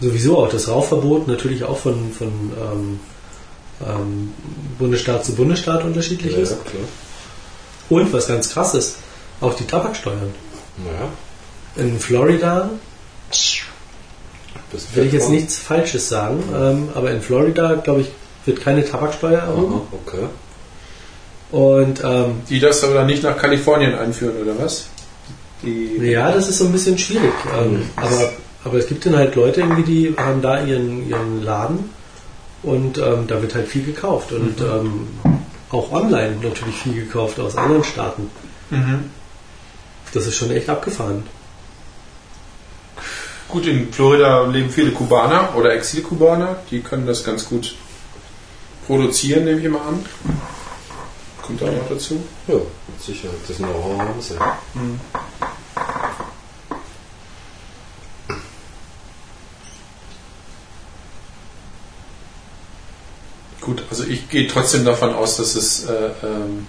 sowieso 0.00 0.38
auch 0.38 0.50
das 0.50 0.68
Rauchverbot 0.68 1.26
natürlich 1.28 1.64
auch 1.64 1.78
von, 1.78 2.12
von 2.12 2.28
ähm, 2.28 3.00
ähm, 3.86 4.32
Bundesstaat 4.78 5.24
zu 5.24 5.34
Bundesstaat 5.34 5.84
unterschiedlich 5.84 6.34
Ja, 6.34 6.40
ist. 6.40 6.64
klar. 6.64 6.82
Und 7.88 8.12
was 8.12 8.26
ganz 8.28 8.50
krass 8.50 8.74
ist, 8.74 8.96
auch 9.40 9.54
die 9.54 9.64
Tabaksteuern. 9.64 10.34
Naja, 10.84 11.08
In 11.76 11.98
Florida 11.98 12.70
das 14.72 14.84
will 14.94 15.06
ich 15.06 15.12
jetzt 15.12 15.30
nichts 15.30 15.58
Falsches 15.58 16.08
sagen, 16.08 16.42
ähm, 16.54 16.88
aber 16.94 17.10
in 17.10 17.20
Florida, 17.20 17.74
glaube 17.74 18.02
ich, 18.02 18.08
wird 18.44 18.60
keine 18.60 18.84
Tabaksteuer 18.84 19.38
erhoben. 19.40 19.74
Aha, 19.74 19.82
okay. 19.92 20.26
Und 21.52 22.02
ähm, 22.04 22.42
Die 22.48 22.58
das 22.60 22.82
aber 22.82 22.94
dann 22.94 23.06
nicht 23.06 23.22
nach 23.22 23.36
Kalifornien 23.36 23.94
einführen, 23.94 24.36
oder 24.42 24.58
was? 24.58 24.86
Die, 25.62 25.96
ja, 26.02 26.30
das 26.32 26.48
ist 26.48 26.58
so 26.58 26.66
ein 26.66 26.72
bisschen 26.72 26.98
schwierig. 26.98 27.32
Ähm, 27.56 27.72
Mhm. 27.74 27.82
aber, 27.96 28.32
aber 28.64 28.78
es 28.78 28.86
gibt 28.88 29.06
dann 29.06 29.16
halt 29.16 29.34
Leute, 29.36 29.60
irgendwie, 29.60 29.82
die 29.84 30.14
haben 30.16 30.42
da 30.42 30.62
ihren, 30.64 31.08
ihren 31.08 31.42
Laden 31.44 31.90
und 32.62 32.98
ähm, 32.98 33.26
da 33.28 33.40
wird 33.40 33.54
halt 33.54 33.68
viel 33.68 33.84
gekauft. 33.84 34.32
Und 34.32 34.60
ähm, 34.60 35.06
auch 35.70 35.92
online 35.92 36.36
natürlich 36.42 36.76
viel 36.82 36.94
gekauft 36.94 37.38
aus 37.40 37.56
anderen 37.56 37.84
Staaten. 37.84 38.30
Mhm. 38.70 39.10
Das 40.12 40.26
ist 40.26 40.34
schon 40.36 40.50
echt 40.50 40.68
abgefahren. 40.68 41.22
Gut, 43.48 43.66
in 43.66 43.92
Florida 43.92 44.44
leben 44.46 44.70
viele 44.70 44.90
Kubaner 44.90 45.54
oder 45.56 45.72
Exilkubaner. 45.72 46.56
Die 46.70 46.80
können 46.80 47.06
das 47.06 47.22
ganz 47.22 47.44
gut 47.48 47.76
produzieren, 48.86 49.44
nehme 49.44 49.60
ich 49.60 49.68
mal 49.68 49.78
an. 49.80 50.04
Kommt 51.46 51.62
auch 51.62 51.72
noch 51.72 51.88
dazu. 51.88 52.20
Ja, 52.48 52.54
mit 52.54 53.00
Sicherheit. 53.00 53.38
Das 53.46 53.58
Know-how 53.58 53.98
haben 54.00 54.20
sie. 54.20 54.34
Gut, 63.60 63.84
also 63.90 64.04
ich 64.04 64.28
gehe 64.28 64.48
trotzdem 64.48 64.84
davon 64.84 65.14
aus, 65.14 65.36
dass 65.36 65.54
es, 65.54 65.84
äh, 65.84 66.10
ähm, 66.24 66.66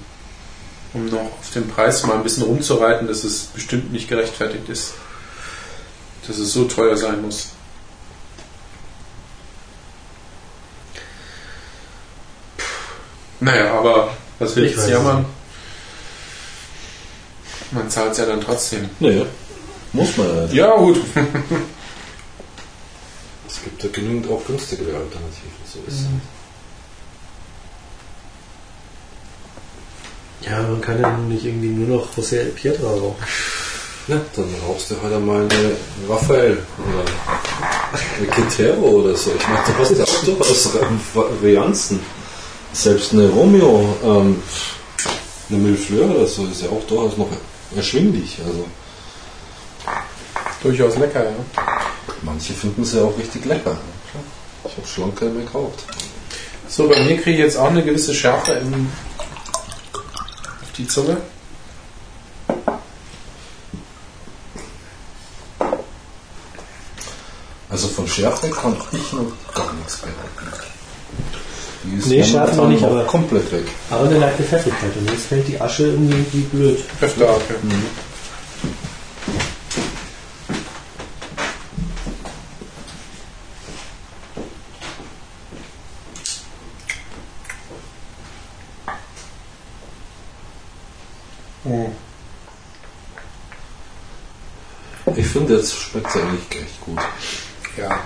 um 0.94 1.06
noch 1.08 1.22
auf 1.22 1.52
den 1.56 1.68
Preis 1.68 2.06
mal 2.06 2.16
ein 2.16 2.24
bisschen 2.24 2.44
rumzureiten, 2.44 3.08
dass 3.08 3.24
es 3.24 3.46
bestimmt 3.46 3.92
nicht 3.92 4.08
gerechtfertigt 4.08 4.70
ist. 4.70 4.94
Dass 6.28 6.38
es 6.38 6.54
so 6.54 6.66
teuer 6.66 6.98
sein 6.98 7.24
muss. 7.24 7.50
Naja, 13.40 13.74
aber 13.74 14.12
was 14.40 14.56
will 14.56 14.66
Ich 14.66 14.76
jetzt 14.76 14.90
jammern? 14.90 15.26
Man 17.72 17.90
zahlt 17.90 18.14
es 18.14 18.18
ja 18.20 18.26
dann 18.26 18.42
trotzdem. 18.42 18.90
Naja, 19.00 19.26
muss 19.94 20.16
man 20.18 20.28
ja. 20.28 20.68
Ja, 20.68 20.76
gut. 20.76 20.98
Es 23.50 23.64
gibt 23.64 23.84
ja 23.84 23.90
genügend 23.92 24.30
auch 24.30 24.46
günstigere 24.46 24.96
Alternativen. 24.96 25.52
So 25.66 25.80
ist 25.88 26.02
es. 26.02 26.06
Ja, 30.48 30.62
man 30.62 30.80
kann 30.80 31.02
ja 31.02 31.18
nicht 31.18 31.46
irgendwie 31.46 31.70
nur 31.70 31.98
noch 31.98 32.08
José 32.16 32.38
El 32.38 32.52
Pietra 32.52 32.88
rauchen. 32.88 33.16
Ja, 34.08 34.22
dann 34.36 34.46
rauchst 34.66 34.92
du 34.92 34.96
halt 35.02 35.14
einmal 35.14 35.42
eine 35.42 35.72
Raphael 36.08 36.60
oder 36.78 37.04
eine 38.18 38.28
Quintero 38.28 38.80
oder 38.80 39.16
so. 39.16 39.32
Ich 39.38 39.48
meine, 39.48 39.60
du 39.66 39.74
hast 39.78 39.98
ja 39.98 40.04
auch 40.04 40.24
durchaus 40.24 40.70
Varianzen. 41.14 42.00
Selbst 42.74 43.14
eine 43.14 43.30
Romeo, 43.30 43.96
ähm, 44.04 44.42
eine 45.50 45.58
Millefleur 45.58 46.10
oder 46.16 46.28
so 46.28 46.46
ist 46.46 46.62
ja 46.62 46.70
auch 46.70 46.84
durchaus 46.88 47.18
noch 47.18 47.30
erschwinglich. 47.76 48.38
Also 48.46 48.66
Durchaus 50.62 50.98
lecker, 50.98 51.24
ja. 51.24 51.36
manche 52.24 52.54
finden 52.54 52.82
es 52.82 52.94
ja 52.94 53.04
auch 53.04 53.18
richtig 53.18 53.46
lecker. 53.46 53.78
Ich 54.66 54.76
habe 54.76 54.88
schon 54.88 55.04
lange 55.04 55.16
keine 55.16 55.32
mehr 55.32 55.46
geraucht. 55.46 55.84
So, 56.68 56.90
bei 56.90 57.00
mir 57.04 57.16
kriege 57.22 57.38
ich 57.38 57.38
jetzt 57.38 57.58
auch 57.58 57.70
eine 57.70 57.84
gewisse 57.84 58.14
Schärfe 58.14 58.54
im, 58.54 58.90
auf 59.94 60.72
die 60.76 60.88
Zunge. 60.88 61.18
Also 67.70 67.88
von 67.90 68.08
Schärfe 68.08 68.50
kann 68.50 68.76
ich 68.92 69.14
noch 69.14 69.32
gar 69.54 69.72
nichts 69.74 69.98
behalten. 69.98 70.77
Die 71.90 71.98
ist 72.00 72.08
Nee, 72.08 72.24
Schärfe 72.24 72.56
noch 72.56 72.68
nicht, 72.68 72.84
aber- 72.84 73.04
komplett 73.06 73.52
weg. 73.52 73.66
Aber 73.90 74.08
eine 74.10 74.18
leichte 74.20 74.44
Pfeffrigkeit 74.44 74.96
und 75.00 75.10
jetzt 75.10 75.26
fällt 75.28 75.48
die 75.48 75.60
Asche 75.60 75.84
irgendwie 75.88 76.26
wie 76.34 76.42
blöd. 76.42 76.80
Öfter, 77.02 77.30
okay. 77.30 77.56
Oh. 91.66 91.90
Ich 95.16 95.28
finde, 95.28 95.56
jetzt 95.58 95.74
schmeckt 95.74 96.08
es 96.10 96.16
eigentlich 96.16 96.62
echt 96.62 96.82
gut. 96.82 97.00
Ja. 97.78 98.02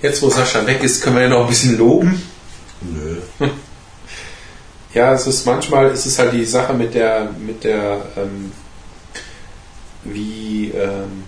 Jetzt, 0.00 0.22
wo 0.22 0.28
Sascha 0.30 0.66
weg 0.66 0.82
ist, 0.82 1.02
können 1.02 1.16
wir 1.16 1.22
ja 1.22 1.28
noch 1.28 1.42
ein 1.42 1.48
bisschen 1.48 1.78
loben. 1.78 2.22
Nö. 2.82 3.16
Ja, 4.94 5.14
es 5.14 5.26
ist 5.26 5.46
manchmal 5.46 5.90
ist 5.90 6.04
es 6.04 6.18
halt 6.18 6.34
die 6.34 6.44
Sache 6.44 6.74
mit 6.74 6.92
der 6.94 7.30
mit 7.38 7.64
der 7.64 8.02
ähm, 8.14 8.52
wie 10.04 10.70
ähm, 10.74 11.24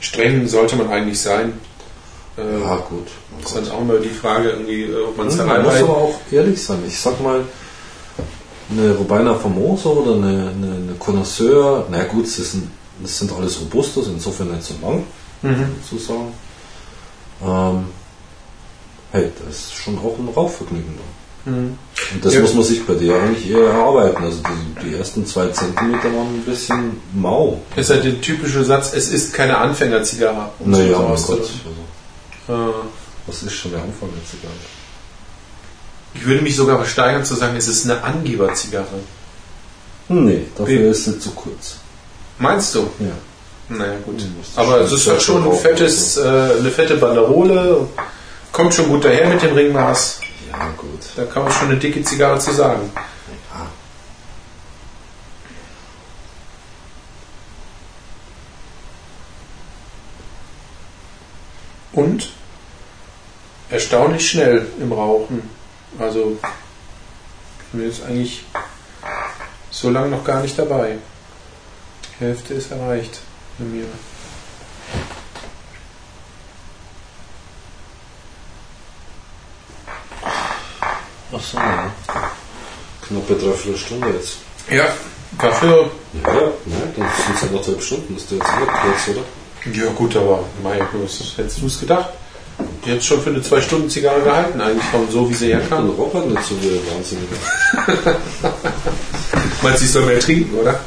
streng 0.00 0.48
sollte 0.48 0.76
man 0.76 0.88
eigentlich 0.88 1.20
sein. 1.20 1.52
Äh, 2.38 2.60
Ja, 2.62 2.76
gut. 2.76 3.08
Oh 3.38 3.44
ist 3.44 3.56
dann 3.56 3.70
auch 3.70 3.80
immer 3.82 3.98
die 3.98 4.08
Frage, 4.08 4.50
irgendwie, 4.50 4.84
äh, 4.84 5.02
ob 5.02 5.16
man 5.18 5.26
es 5.28 5.36
man 5.36 5.62
muss 5.62 5.74
aber 5.74 5.96
auch 5.96 6.18
ehrlich 6.30 6.62
sein. 6.62 6.78
Ich 6.86 6.98
sag 6.98 7.20
mal, 7.22 7.42
eine 8.70 8.92
Robina 8.94 9.34
Famosa 9.34 9.90
oder 9.90 10.14
eine, 10.14 10.26
eine, 10.50 10.74
eine 10.74 10.94
Connoisseur, 10.98 11.86
na 11.90 12.04
gut, 12.04 12.24
das 12.24 12.36
sind, 12.52 12.70
das 13.02 13.18
sind 13.18 13.30
alles 13.32 13.60
Robustos, 13.60 14.06
insofern 14.08 14.52
nicht 14.52 14.64
so 14.64 14.74
lang, 14.82 15.04
Mhm. 15.42 15.66
sozusagen. 15.88 16.32
Ähm, 17.44 17.84
hey, 19.16 19.30
da 19.42 19.50
ist 19.50 19.74
schon 19.74 19.98
auch 19.98 20.16
ein 20.18 20.28
Rauchvergnügen 20.34 20.94
da. 20.96 21.50
Mhm. 21.50 21.78
Und 22.14 22.24
das 22.24 22.34
Ja. 22.34 22.40
muss 22.40 22.54
man 22.54 22.64
sich 22.64 22.84
bei 22.86 22.94
dir 22.94 23.14
eigentlich 23.16 23.50
eher 23.50 23.66
erarbeiten. 23.68 24.22
Also 24.22 24.38
die, 24.82 24.88
die 24.88 24.94
ersten 24.96 25.24
zwei 25.26 25.48
Zentimeter 25.48 26.04
waren 26.12 26.34
ein 26.34 26.42
bisschen 26.44 27.00
mau. 27.14 27.60
Ist 27.76 27.90
halt 27.90 28.04
der 28.04 28.20
typische 28.20 28.64
Satz, 28.64 28.92
es 28.94 29.08
ist 29.08 29.32
keine 29.32 29.56
Anfängerzigarre. 29.58 30.50
um 30.58 30.70
Naja, 30.70 30.98
mein. 30.98 31.22
Gott. 31.22 31.40
Also, 31.40 31.50
Äh, 32.48 32.72
was 33.26 33.42
ist 33.42 33.54
schon 33.54 33.72
der 33.72 33.82
Anfang 33.82 34.08
der 34.14 34.24
Zigarre? 34.24 34.52
Ich 36.14 36.24
würde 36.24 36.42
mich 36.42 36.56
sogar 36.56 36.76
versteigern 36.78 37.24
zu 37.24 37.34
sagen, 37.34 37.56
es 37.56 37.68
ist 37.68 37.84
eine 37.84 38.02
Angeberzigarre. 38.02 38.86
Nee, 40.08 40.44
dafür 40.56 40.78
Wie? 40.80 40.88
ist 40.88 41.04
sie 41.04 41.18
zu 41.18 41.30
kurz. 41.30 41.76
Meinst 42.38 42.74
du? 42.74 42.80
Ja. 43.00 43.76
Naja, 43.76 43.94
gut. 44.04 44.14
Musst 44.38 44.56
Aber 44.56 44.80
es 44.80 44.92
ist 44.92 45.06
halt 45.08 45.20
schon 45.20 45.44
ein 45.44 45.58
fettes, 45.58 46.16
äh, 46.16 46.20
eine 46.60 46.70
fette 46.70 46.96
Banderole. 46.96 47.88
Kommt 48.56 48.72
schon 48.72 48.88
gut 48.88 49.04
daher 49.04 49.28
mit 49.28 49.42
dem 49.42 49.52
Ringmaß. 49.52 50.20
Ja, 50.50 50.70
gut. 50.78 51.00
Da 51.14 51.26
kann 51.26 51.44
man 51.44 51.52
schon 51.52 51.68
eine 51.68 51.76
dicke 51.76 52.02
Zigarre 52.02 52.38
zu 52.38 52.52
sagen. 52.52 52.90
Ja. 52.94 53.66
Und 61.92 62.32
erstaunlich 63.68 64.30
schnell 64.30 64.66
im 64.80 64.90
Rauchen. 64.90 65.50
Also 65.98 66.38
ich 67.60 67.66
bin 67.72 67.86
jetzt 67.86 68.04
eigentlich 68.04 68.42
so 69.70 69.90
lange 69.90 70.08
noch 70.08 70.24
gar 70.24 70.40
nicht 70.40 70.58
dabei. 70.58 70.96
Die 72.04 72.24
Hälfte 72.24 72.54
ist 72.54 72.70
erreicht 72.70 73.20
bei 73.58 73.66
mir. 73.66 73.84
Ach 81.36 81.42
so, 81.42 81.58
ja. 81.58 81.92
Knappe 83.06 83.34
Dreiviertelstunde 83.34 84.08
jetzt. 84.08 84.38
Ja, 84.70 84.86
dafür. 85.38 85.90
Ja, 86.24 86.32
ja, 86.32 86.40
ne, 86.64 86.92
dann 86.96 87.08
sind 87.24 87.36
es 87.36 87.42
anderthalb 87.42 87.82
Stunden. 87.82 88.16
Ist 88.16 88.30
der 88.30 88.38
jetzt 88.38 88.48
nicht 88.58 88.72
kurz, 88.72 89.16
oder? 89.16 89.24
Ja 89.72 89.90
gut, 89.92 90.16
aber 90.16 90.44
Mai, 90.62 90.80
was 90.92 91.36
hättest 91.36 91.60
du 91.60 91.66
es 91.66 91.80
gedacht? 91.80 92.10
Die 92.84 92.92
hat 92.92 93.04
schon 93.04 93.20
für 93.20 93.30
eine 93.30 93.42
zwei 93.42 93.60
Stunden 93.60 93.90
Zigarre 93.90 94.22
gehalten, 94.22 94.60
eigentlich 94.60 94.84
von 94.84 95.10
so 95.10 95.28
wie 95.28 95.34
sie 95.34 95.48
herkam. 95.48 95.90
er 95.90 96.20
nicht 96.20 96.44
so 96.44 96.54
wie 96.62 96.68
ein 96.68 96.80
Wahnsinniger. 96.94 97.36
Meinst 99.62 99.80
du, 99.80 99.84
ich 99.84 99.92
soll 99.92 100.06
mehr 100.06 100.20
trinken, 100.20 100.56
oder? 100.56 100.80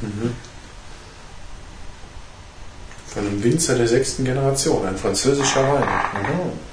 Mhm. 0.00 0.34
Von 3.06 3.26
einem 3.26 3.37
Winzer 3.50 3.76
der 3.76 3.88
sechsten 3.88 4.24
Generation, 4.24 4.86
ein 4.86 4.96
französischer 4.96 5.62
Wein. 5.62 5.82
Mhm. 6.22 6.68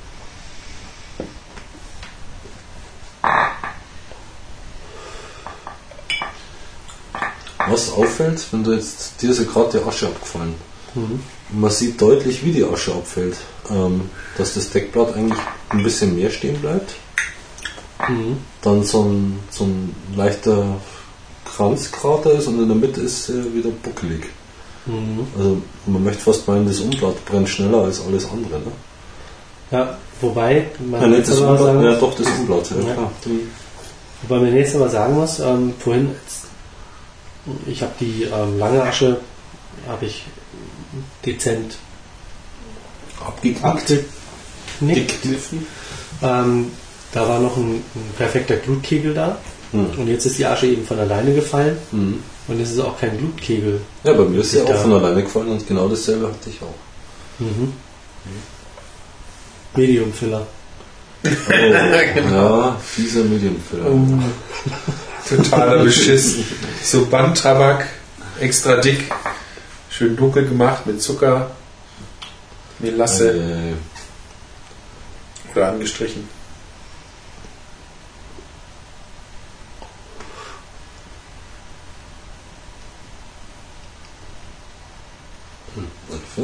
Was 7.67 7.91
auffällt, 7.91 8.45
wenn 8.51 8.63
du 8.63 8.73
jetzt, 8.73 9.21
dir 9.21 9.32
ist 9.32 9.39
ja 9.39 9.45
gerade 9.45 9.80
die 9.80 9.88
Asche 9.88 10.07
abgefallen. 10.07 10.55
Mhm. 10.93 11.23
Man 11.49 11.71
sieht 11.71 11.99
deutlich, 11.99 12.43
wie 12.43 12.51
die 12.51 12.63
Asche 12.63 12.93
abfällt. 12.93 13.38
Ähm, 13.69 14.09
dass 14.38 14.53
das 14.53 14.69
Deckblatt 14.69 15.15
eigentlich 15.15 15.39
ein 15.69 15.84
bisschen 15.84 16.15
mehr 16.15 16.30
stehen 16.30 16.59
bleibt. 16.59 16.93
Mhm. 18.07 18.38
Dann 18.61 18.84
so 18.84 19.03
ein, 19.03 19.39
so 19.49 19.63
ein 19.63 19.95
leichter 20.15 20.78
Kranzkrater 21.45 22.34
ist 22.34 22.47
und 22.47 22.61
in 22.61 22.67
der 22.67 22.78
Mitte 22.78 23.01
ist 23.01 23.30
äh, 23.30 23.53
wieder 23.53 23.69
buckelig. 23.69 24.28
Mhm. 24.86 25.27
Also 25.38 25.61
man 25.88 26.03
möchte 26.03 26.21
fast 26.21 26.47
meinen, 26.47 26.67
das 26.67 26.79
Umblatt 26.79 27.23
brennt 27.25 27.49
schneller 27.49 27.83
als 27.83 28.01
alles 28.05 28.25
andere. 28.29 28.59
Ne? 28.59 28.71
Ja, 29.71 29.97
wobei 30.21 30.67
man 30.89 31.01
Ja, 31.11 31.17
jetzt 31.17 31.29
das 31.31 31.41
aber 31.41 31.51
Umblatt, 31.51 31.65
sagen 31.67 31.83
ja 31.83 31.91
muss, 31.91 31.99
doch 31.99 32.15
das 32.15 32.27
Umblatt. 32.39 32.69
Ja, 32.71 32.77
Ja. 32.88 32.93
klar. 32.93 33.11
wobei 34.21 34.39
man 34.41 34.55
jetzt 34.55 34.75
aber 34.75 34.89
sagen 34.89 35.15
muss, 35.15 35.39
ähm, 35.39 35.73
vorhin, 35.79 36.11
ich 37.67 37.81
habe 37.81 37.93
die 37.99 38.23
ähm, 38.23 38.59
lange 38.59 38.83
Asche, 38.83 39.17
habe 39.88 40.05
ich 40.05 40.23
dezent 41.25 41.77
Abgeknickt. 43.25 43.89
Dickliffen. 44.81 45.65
Ähm, 46.21 46.71
da 47.11 47.27
war 47.27 47.39
noch 47.39 47.55
ein, 47.57 47.75
ein 47.95 48.11
perfekter 48.17 48.57
Glutkegel 48.57 49.13
da. 49.13 49.38
Hm. 49.71 49.88
Und 49.97 50.07
jetzt 50.07 50.25
ist 50.25 50.38
die 50.38 50.45
Asche 50.45 50.67
eben 50.67 50.86
von 50.86 50.99
alleine 50.99 51.33
gefallen. 51.33 51.77
Mhm. 51.91 52.23
Und 52.47 52.59
es 52.61 52.71
ist 52.71 52.79
auch 52.79 52.99
kein 52.99 53.17
Glutkegel. 53.17 53.81
Ja, 54.03 54.13
bei 54.13 54.23
mir 54.25 54.41
ist 54.41 54.51
Sich 54.51 54.61
auch 54.61 54.67
da- 54.69 54.77
von 54.77 54.93
alleine 54.93 55.23
gefallen 55.23 55.47
und 55.49 55.67
genau 55.67 55.87
dasselbe 55.89 56.27
hatte 56.27 56.49
ich 56.49 56.61
auch. 56.61 56.75
Mhm. 57.39 57.73
Medium 59.75 60.13
Filler. 60.13 60.45
Oh, 61.25 61.29
Ja, 61.51 62.77
dieser 62.97 63.23
Medienfiller. 63.23 63.85
Totaler 65.27 65.83
Beschiss. 65.83 66.35
So 66.83 67.05
Bandtabak, 67.07 67.87
extra 68.39 68.75
dick, 68.77 69.11
schön 69.89 70.15
dunkel 70.15 70.47
gemacht 70.47 70.85
mit 70.85 71.01
Zucker, 71.01 71.49
Melasse 72.77 73.31
Äh, 73.31 73.73
oder 75.55 75.69
angestrichen. 75.69 76.29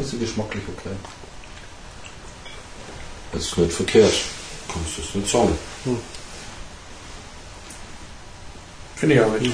Sie 0.03 0.17
geschmacklich 0.17 0.63
okay. 0.67 0.95
Das 3.33 3.43
ist 3.43 3.57
nicht 3.57 3.73
verkehrt. 3.73 4.13
Kannst 4.71 4.97
du 4.97 5.01
es 5.01 5.15
nicht 5.15 5.31
sagen. 5.31 5.57
Finde 8.95 9.15
ich 9.15 9.21
auch 9.21 9.39
nicht. 9.39 9.53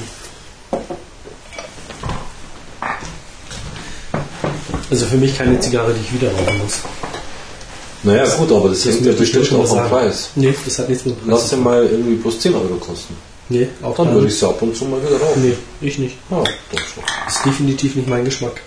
Also 4.89 5.05
für 5.05 5.17
mich 5.17 5.37
keine 5.37 5.59
Zigarre, 5.59 5.93
die 5.93 6.01
ich 6.01 6.13
wieder 6.13 6.31
rauchen 6.31 6.57
muss. 6.59 6.79
Naja, 8.03 8.25
gut, 8.35 8.51
aber 8.51 8.69
das, 8.69 8.83
Das 8.83 8.93
hängt 8.93 9.05
ja 9.05 9.11
bestimmt 9.11 9.45
schon 9.45 9.61
auch 9.61 9.77
am. 9.77 9.89
Preis. 9.89 10.29
Nee, 10.35 10.55
das 10.63 10.79
hat 10.79 10.89
nichts 10.89 11.05
mit 11.05 11.19
dem 11.21 11.29
Lass 11.29 11.41
Preis 11.41 11.49
sie 11.49 11.55
mal 11.57 11.85
irgendwie 11.85 12.15
plus 12.15 12.39
10 12.39 12.55
Euro 12.55 12.75
kosten. 12.75 13.15
Nee, 13.49 13.67
auch 13.81 13.95
Dann 13.95 14.13
würde 14.13 14.27
ich 14.27 14.37
sie 14.37 14.47
ab 14.47 14.61
und 14.61 14.75
zu 14.75 14.85
mal 14.85 15.01
wieder 15.01 15.19
rauchen. 15.19 15.41
Nee, 15.41 15.57
ich 15.81 15.97
nicht. 15.97 16.17
Ja, 16.29 16.37
doch 16.37 16.79
schon. 16.79 17.03
Ist 17.27 17.45
definitiv 17.45 17.95
nicht 17.95 18.07
mein 18.07 18.25
Geschmack. 18.25 18.61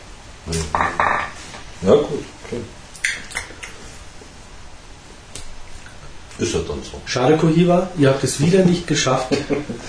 Ja, 1.82 1.94
gut, 1.94 2.24
okay. 2.44 2.60
Ist 6.38 6.54
ja 6.54 6.60
dann 6.66 6.78
so. 6.82 7.00
Schade, 7.04 7.36
Kohiba, 7.36 7.90
ihr 7.98 8.08
habt 8.08 8.24
es 8.24 8.40
wieder 8.40 8.64
nicht 8.64 8.86
geschafft, 8.86 9.30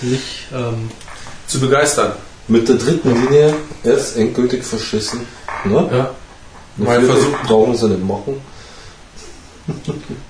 mich 0.02 0.46
ähm, 0.54 0.90
Zu 1.46 1.60
begeistern. 1.60 2.12
Mit 2.48 2.68
der 2.68 2.76
dritten 2.76 3.12
Linie 3.12 3.54
erst 3.84 4.16
endgültig 4.16 4.64
verschissen. 4.64 5.20
Ne? 5.64 5.88
Ja. 5.92 6.10
Vierte 6.84 7.06
versucht. 7.06 7.42
brauchen 7.44 7.76
sie 7.76 7.88
nicht 7.88 8.04
machen. 8.04 8.40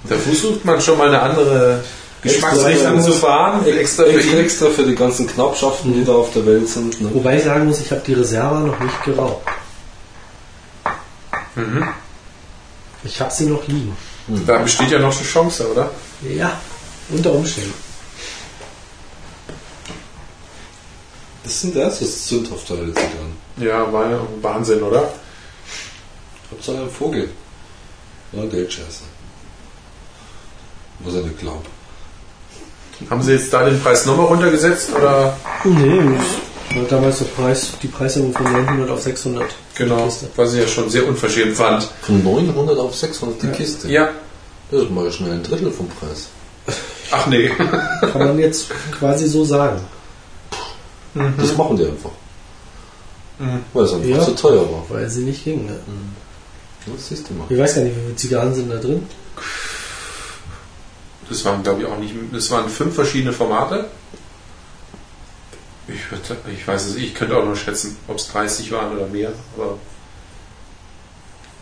Da 0.08 0.16
versucht 0.16 0.64
man 0.64 0.80
schon 0.80 0.98
mal 0.98 1.08
eine 1.08 1.22
andere 1.22 1.82
Geschmacksrichtung 2.22 3.00
zu 3.00 3.12
fahren. 3.12 3.64
Extra 3.66 4.04
für 4.04 4.10
Extra, 4.10 4.36
extra 4.36 4.66
für 4.66 4.84
die 4.84 4.94
ganzen 4.94 5.26
Knappschaften, 5.26 5.94
die 5.94 6.04
da 6.04 6.12
auf 6.12 6.32
der 6.32 6.44
Welt 6.44 6.68
sind. 6.68 7.00
Ne? 7.00 7.08
Wobei 7.12 7.38
ich 7.38 7.44
sagen 7.44 7.66
muss, 7.66 7.80
ich 7.80 7.90
habe 7.90 8.02
die 8.06 8.14
Reserva 8.14 8.60
noch 8.60 8.78
nicht 8.78 9.04
geraucht. 9.04 9.42
Mhm. 11.54 11.88
Ich 13.04 13.20
habe 13.20 13.32
sie 13.32 13.46
noch 13.46 13.66
liegen. 13.66 13.96
Da 14.46 14.58
besteht 14.58 14.90
ja 14.90 14.98
noch 14.98 15.16
eine 15.16 15.26
Chance, 15.26 15.70
oder? 15.70 15.90
Ja, 16.22 16.60
unter 17.08 17.32
Umständen. 17.32 17.74
Das 21.42 21.60
sind 21.60 21.74
erst 21.74 22.00
das 22.00 22.28
sündhaftere 22.28 22.86
Zigarren. 22.86 23.36
Ja, 23.56 23.92
war 23.92 24.10
ja 24.10 24.20
Wahnsinn, 24.40 24.82
oder? 24.82 25.12
Habt 26.50 26.68
ihr 26.68 26.74
einen 26.74 26.90
Vogel? 26.90 27.30
Ja, 28.32 28.44
Geldscheiße. 28.46 29.02
Was 31.00 31.14
ich 31.14 31.24
nicht 31.24 31.38
glaube. 31.40 31.64
Haben 33.10 33.22
Sie 33.22 33.32
jetzt 33.32 33.52
da 33.52 33.64
den 33.64 33.82
Preis 33.82 34.06
nochmal 34.06 34.26
runtergesetzt? 34.26 34.90
Oder? 34.94 35.36
Nee, 35.64 36.18
damals 36.88 37.18
der 37.18 37.24
Preis, 37.26 37.72
die 37.82 37.88
Preiserhöhung 37.88 38.32
von 38.32 38.52
900 38.52 38.90
auf 38.90 39.02
600. 39.02 39.52
Genau, 39.74 40.04
Kiste. 40.04 40.28
was 40.36 40.52
ich 40.54 40.60
ja 40.60 40.68
schon 40.68 40.90
sehr 40.90 41.06
unverschämt 41.06 41.56
fand. 41.56 41.88
Von 42.02 42.22
900 42.22 42.78
auf 42.78 42.94
600 42.94 43.42
die 43.42 43.48
Kiste. 43.48 43.88
Ja. 43.88 44.10
Das 44.70 44.82
ist 44.82 44.90
mal 44.90 45.10
schnell 45.12 45.32
ein 45.32 45.42
Drittel 45.42 45.70
vom 45.70 45.88
Preis. 45.88 46.28
Ach 47.10 47.26
nee. 47.26 47.48
Kann 47.48 48.18
man 48.18 48.38
jetzt 48.38 48.68
quasi 48.98 49.28
so 49.28 49.44
sagen. 49.44 49.80
Das 51.38 51.56
machen 51.56 51.76
die 51.76 51.84
einfach. 51.86 52.10
Mhm. 53.38 53.60
Weil 53.72 53.84
es 53.84 53.92
einfach 53.92 54.08
Ja. 54.08 54.22
zu 54.24 54.34
teuer 54.34 54.62
war. 54.70 54.84
Weil 54.88 55.08
sie 55.10 55.22
nicht 55.24 55.44
ging. 55.44 55.66
Ne? 55.66 55.78
Das 56.86 57.08
siehst 57.08 57.28
du 57.28 57.34
mal. 57.34 57.46
Ich 57.50 57.58
weiß 57.58 57.74
gar 57.74 57.82
nicht, 57.82 57.96
wie 57.96 58.00
viele 58.00 58.16
Zigarren 58.16 58.54
sind 58.54 58.70
da 58.70 58.76
drin. 58.76 59.06
Das 61.28 61.44
waren, 61.44 61.62
glaube 61.62 61.82
ich, 61.82 61.86
auch 61.88 61.98
nicht. 61.98 62.14
Das 62.32 62.50
waren 62.50 62.68
fünf 62.68 62.94
verschiedene 62.94 63.32
Formate. 63.32 63.86
Ich, 66.12 66.18
würd- 66.30 66.36
ich 66.54 66.66
weiß 66.68 66.86
es, 66.86 66.96
ich 66.96 67.14
könnte 67.14 67.36
auch 67.36 67.44
nur 67.44 67.56
schätzen, 67.56 67.96
ob 68.08 68.16
es 68.16 68.28
30 68.28 68.70
waren 68.72 68.96
oder 68.96 69.06
mehr. 69.06 69.32
Aber 69.56 69.78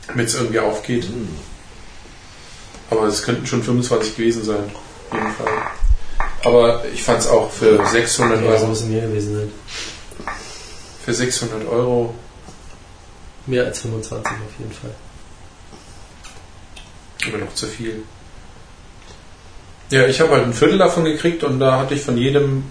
damit 0.06 0.26
es 0.28 0.34
irgendwie 0.34 0.58
aufgeht. 0.58 1.06
Aber 2.90 3.04
es 3.04 3.22
könnten 3.22 3.46
schon 3.46 3.62
25 3.62 4.16
gewesen 4.16 4.44
sein, 4.44 4.70
auf 5.10 5.16
jeden 5.18 5.32
Fall. 5.34 5.62
Aber 6.44 6.84
ich 6.92 7.02
fand 7.02 7.20
es 7.20 7.28
auch 7.28 7.50
für 7.50 7.86
600 7.86 8.40
Ja, 8.42 8.50
das 8.50 8.60
Euro. 8.62 8.68
muss 8.70 8.82
mehr 8.84 9.02
gewesen 9.06 9.36
sein. 9.36 9.52
Für 11.04 11.14
600 11.14 11.68
Euro. 11.68 12.14
Mehr 13.46 13.64
als 13.66 13.80
25 13.80 14.26
auf 14.26 14.58
jeden 14.58 14.72
Fall. 14.72 14.94
Immer 17.26 17.38
noch 17.44 17.54
zu 17.54 17.66
viel. 17.66 18.02
Ja, 19.90 20.06
ich 20.06 20.20
habe 20.20 20.30
halt 20.32 20.44
ein 20.44 20.52
Viertel 20.54 20.78
davon 20.78 21.04
gekriegt 21.04 21.42
und 21.44 21.58
da 21.60 21.78
hatte 21.78 21.94
ich 21.94 22.02
von 22.02 22.16
jedem 22.16 22.64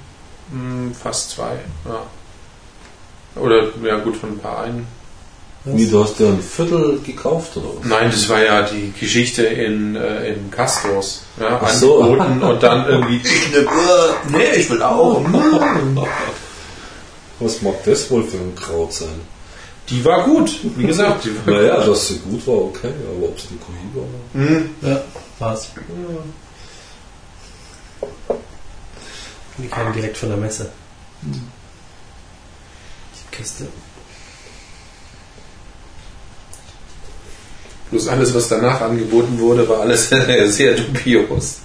mh, 0.52 0.94
fast 1.02 1.32
zwei. 1.32 1.60
Ja. 1.86 3.42
Oder, 3.42 3.70
ja 3.84 3.98
gut, 4.00 4.18
von 4.18 4.32
ein 4.32 4.40
paar 4.40 4.64
einen. 4.64 4.88
Wie, 5.66 5.88
du 5.90 6.02
hast 6.04 6.18
dir 6.18 6.28
ein 6.28 6.42
Viertel 6.42 7.00
gekauft 7.06 7.58
oder 7.58 7.68
was? 7.80 7.86
Nein, 7.86 8.10
das 8.12 8.30
war 8.30 8.42
ja 8.42 8.62
die 8.64 8.94
Geschichte 8.98 9.44
in, 9.44 9.96
äh, 9.96 10.30
in 10.34 10.50
Castros. 10.50 11.24
Ja, 11.40 11.60
Ach 11.62 11.70
so. 11.70 12.02
angeboten 12.02 12.42
und 12.42 12.64
dann 12.64 12.88
irgendwie, 12.88 13.18
ich 13.24 13.56
äh, 13.56 13.66
nee, 14.30 14.56
ich 14.56 14.70
will 14.70 14.82
auch. 14.82 15.22
Was 17.40 17.62
mag 17.62 17.76
das 17.86 18.10
wohl 18.10 18.24
für 18.24 18.38
ein 18.38 18.56
Kraut 18.56 18.94
sein? 18.94 19.20
Die 19.90 20.04
war 20.06 20.24
gut, 20.24 20.60
wie 20.78 20.86
gesagt. 20.88 21.26
Die 21.26 21.36
war 21.46 21.54
Naja, 21.56 21.84
dass 21.86 22.08
sie 22.08 22.20
gut 22.20 22.46
war, 22.48 22.56
okay, 22.66 22.92
aber 23.18 23.28
ob 23.28 23.38
es 23.38 23.48
eine 23.50 23.60
Cohiba 23.60 24.08
war? 24.08 24.48
Hm, 24.50 24.70
Ja, 24.82 25.02
war's. 25.40 25.70
Die 29.62 29.68
kamen 29.68 29.94
direkt 29.94 30.18
von 30.18 30.30
der 30.30 30.38
Messe. 30.38 30.72
Die 31.22 31.42
Kiste. 33.36 33.68
Bloß 37.92 38.08
alles, 38.08 38.34
was 38.34 38.48
danach 38.48 38.82
angeboten 38.82 39.40
wurde, 39.40 39.68
war 39.68 39.82
alles 39.82 40.10
sehr 40.56 40.76
dubios. 40.76 41.58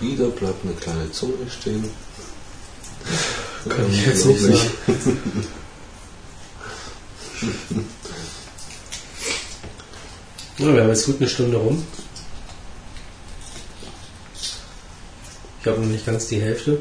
Wieder 0.00 0.26
bleibt 0.26 0.64
eine 0.64 0.74
kleine 0.74 1.10
Zunge 1.12 1.48
stehen. 1.48 1.88
Kann 3.68 3.90
ich 3.90 4.06
jetzt 4.06 4.26
nicht 4.26 4.40
sagen. 4.42 5.46
Ja, 10.58 10.72
wir 10.72 10.82
haben 10.82 10.88
jetzt 10.90 11.06
gut 11.06 11.16
eine 11.18 11.28
Stunde 11.28 11.56
rum. 11.56 11.84
Ich 15.60 15.66
habe 15.66 15.80
noch 15.80 15.88
nicht 15.88 16.06
ganz 16.06 16.28
die 16.28 16.40
Hälfte. 16.40 16.78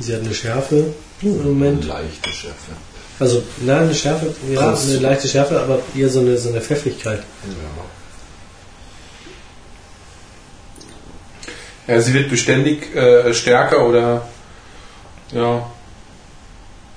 Sie 0.00 0.14
hat 0.14 0.22
eine 0.22 0.34
Schärfe 0.34 0.94
im 1.20 1.42
Moment. 1.44 1.84
Leichte 1.84 2.30
Schärfe. 2.30 2.72
Also, 3.20 3.42
na, 3.60 3.80
eine 3.80 3.94
Schärfe, 3.94 4.34
ja, 4.50 4.60
Krass. 4.60 4.86
eine 4.88 4.98
leichte 4.98 5.28
Schärfe, 5.28 5.60
aber 5.60 5.80
eher 5.94 6.08
so 6.08 6.20
eine, 6.20 6.36
so 6.38 6.48
eine 6.48 6.60
Pfeffrigkeit. 6.60 7.18
Ja. 7.20 7.84
Ja, 11.86 12.00
sie 12.00 12.14
wird 12.14 12.30
beständig 12.30 12.94
äh, 12.94 13.34
stärker 13.34 13.86
oder 13.86 14.26
ja, 15.32 15.66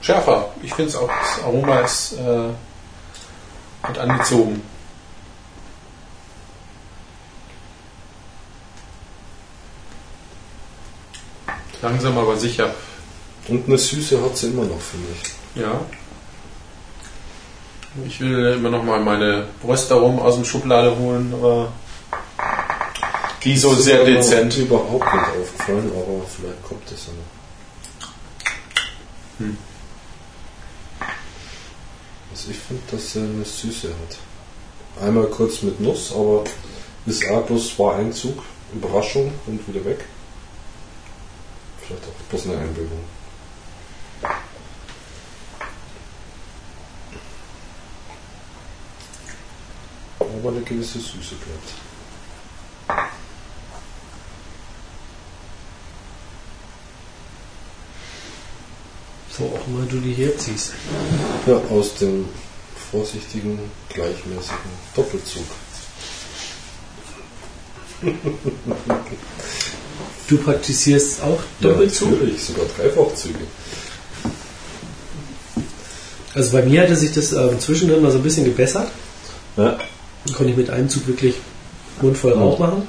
schärfer. 0.02 0.50
Ich 0.64 0.74
finde 0.74 0.90
es 0.90 0.96
auch, 0.96 1.10
das 1.10 1.44
Aroma 1.44 1.80
ist 1.80 2.14
äh, 2.14 2.50
hat 3.84 3.98
angezogen. 4.00 4.62
Langsam 11.82 12.18
aber 12.18 12.38
sicher. 12.38 12.74
Und 13.48 13.68
eine 13.68 13.78
Süße 13.78 14.22
hat 14.22 14.36
sie 14.36 14.48
immer 14.48 14.66
noch, 14.66 14.80
finde 14.80 15.08
ich. 15.14 15.62
Ja. 15.62 15.80
Ich 18.06 18.20
will 18.20 18.54
immer 18.54 18.70
noch 18.70 18.84
mal 18.84 19.00
meine 19.00 19.46
Bröstaromen 19.62 20.20
aus 20.20 20.36
dem 20.36 20.46
Schublade 20.46 20.96
holen, 20.98 21.34
aber 21.34 21.72
die 23.48 23.58
so 23.58 23.70
Das 23.70 23.80
ist 23.80 23.86
sehr 23.86 24.04
mir 24.04 24.16
dezent. 24.16 24.58
überhaupt 24.58 25.06
nicht 25.14 25.26
aufgefallen, 25.42 25.90
aber 25.96 26.26
vielleicht 26.28 26.64
kommt 26.64 26.92
das 26.92 27.08
ja 27.08 27.14
noch. 27.14 27.32
Hm. 29.40 29.58
Also 32.30 32.52
ich 32.52 32.58
finde, 32.58 32.84
dass 32.92 33.14
sie 33.14 33.20
eine 33.20 33.46
Süße 33.46 33.88
hat. 33.88 34.18
Einmal 35.02 35.28
kurz 35.28 35.62
mit 35.62 35.80
Nuss, 35.80 36.12
aber 36.12 36.44
auch 36.44 37.46
bloß 37.46 37.80
war 37.80 37.96
ein 37.96 38.12
Zug, 38.12 38.44
Überraschung 38.74 39.32
und 39.46 39.66
wieder 39.66 39.86
weg. 39.86 40.04
Vielleicht 41.86 42.04
auch 42.04 42.30
bloß 42.30 42.48
eine 42.48 42.58
Einbildung. 42.58 43.00
Aber 50.20 50.50
eine 50.50 50.62
gewisse 50.62 51.00
Süße 51.00 51.36
bleibt. 51.36 51.74
So 59.38 59.46
auch 59.46 59.68
immer 59.68 59.86
du 59.86 60.00
die 60.00 60.14
herziehst. 60.14 60.74
Ja, 61.46 61.62
aus 61.70 61.96
dem 61.96 62.26
vorsichtigen, 62.92 63.60
gleichmäßigen 63.90 64.72
Doppelzug. 64.96 65.44
Du 70.28 70.38
praktizierst 70.38 71.22
auch 71.22 71.40
Doppelzug? 71.62 72.08
Ja, 72.10 72.14
natürlich, 72.16 72.44
sogar 72.44 72.66
Dreifachzüge. 72.78 73.40
Also 76.34 76.52
bei 76.52 76.64
mir 76.64 76.82
hatte 76.84 76.96
sich 76.96 77.12
das 77.14 77.32
ähm, 77.34 77.60
zwischendrin 77.60 78.02
mal 78.02 78.12
so 78.12 78.18
ein 78.18 78.24
bisschen 78.24 78.46
gebessert. 78.46 78.92
Ja. 79.56 79.78
Dann 80.26 80.36
konnte 80.36 80.52
ich 80.52 80.58
mit 80.58 80.70
einem 80.70 80.90
Zug 80.90 81.08
wirklich 81.08 81.36
mundvoll 82.02 82.34
Rauch 82.34 82.60
machen. 82.60 82.88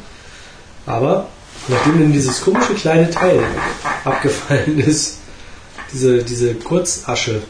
Aber 0.86 1.28
nachdem 1.68 2.00
dann 2.00 2.12
dieses 2.12 2.40
komische 2.40 2.74
kleine 2.74 3.10
Teil 3.10 3.42
abgefallen 4.04 4.78
ist, 4.86 5.18
diese, 5.92 6.22
diese 6.22 6.54
Kurzasche, 6.54 7.42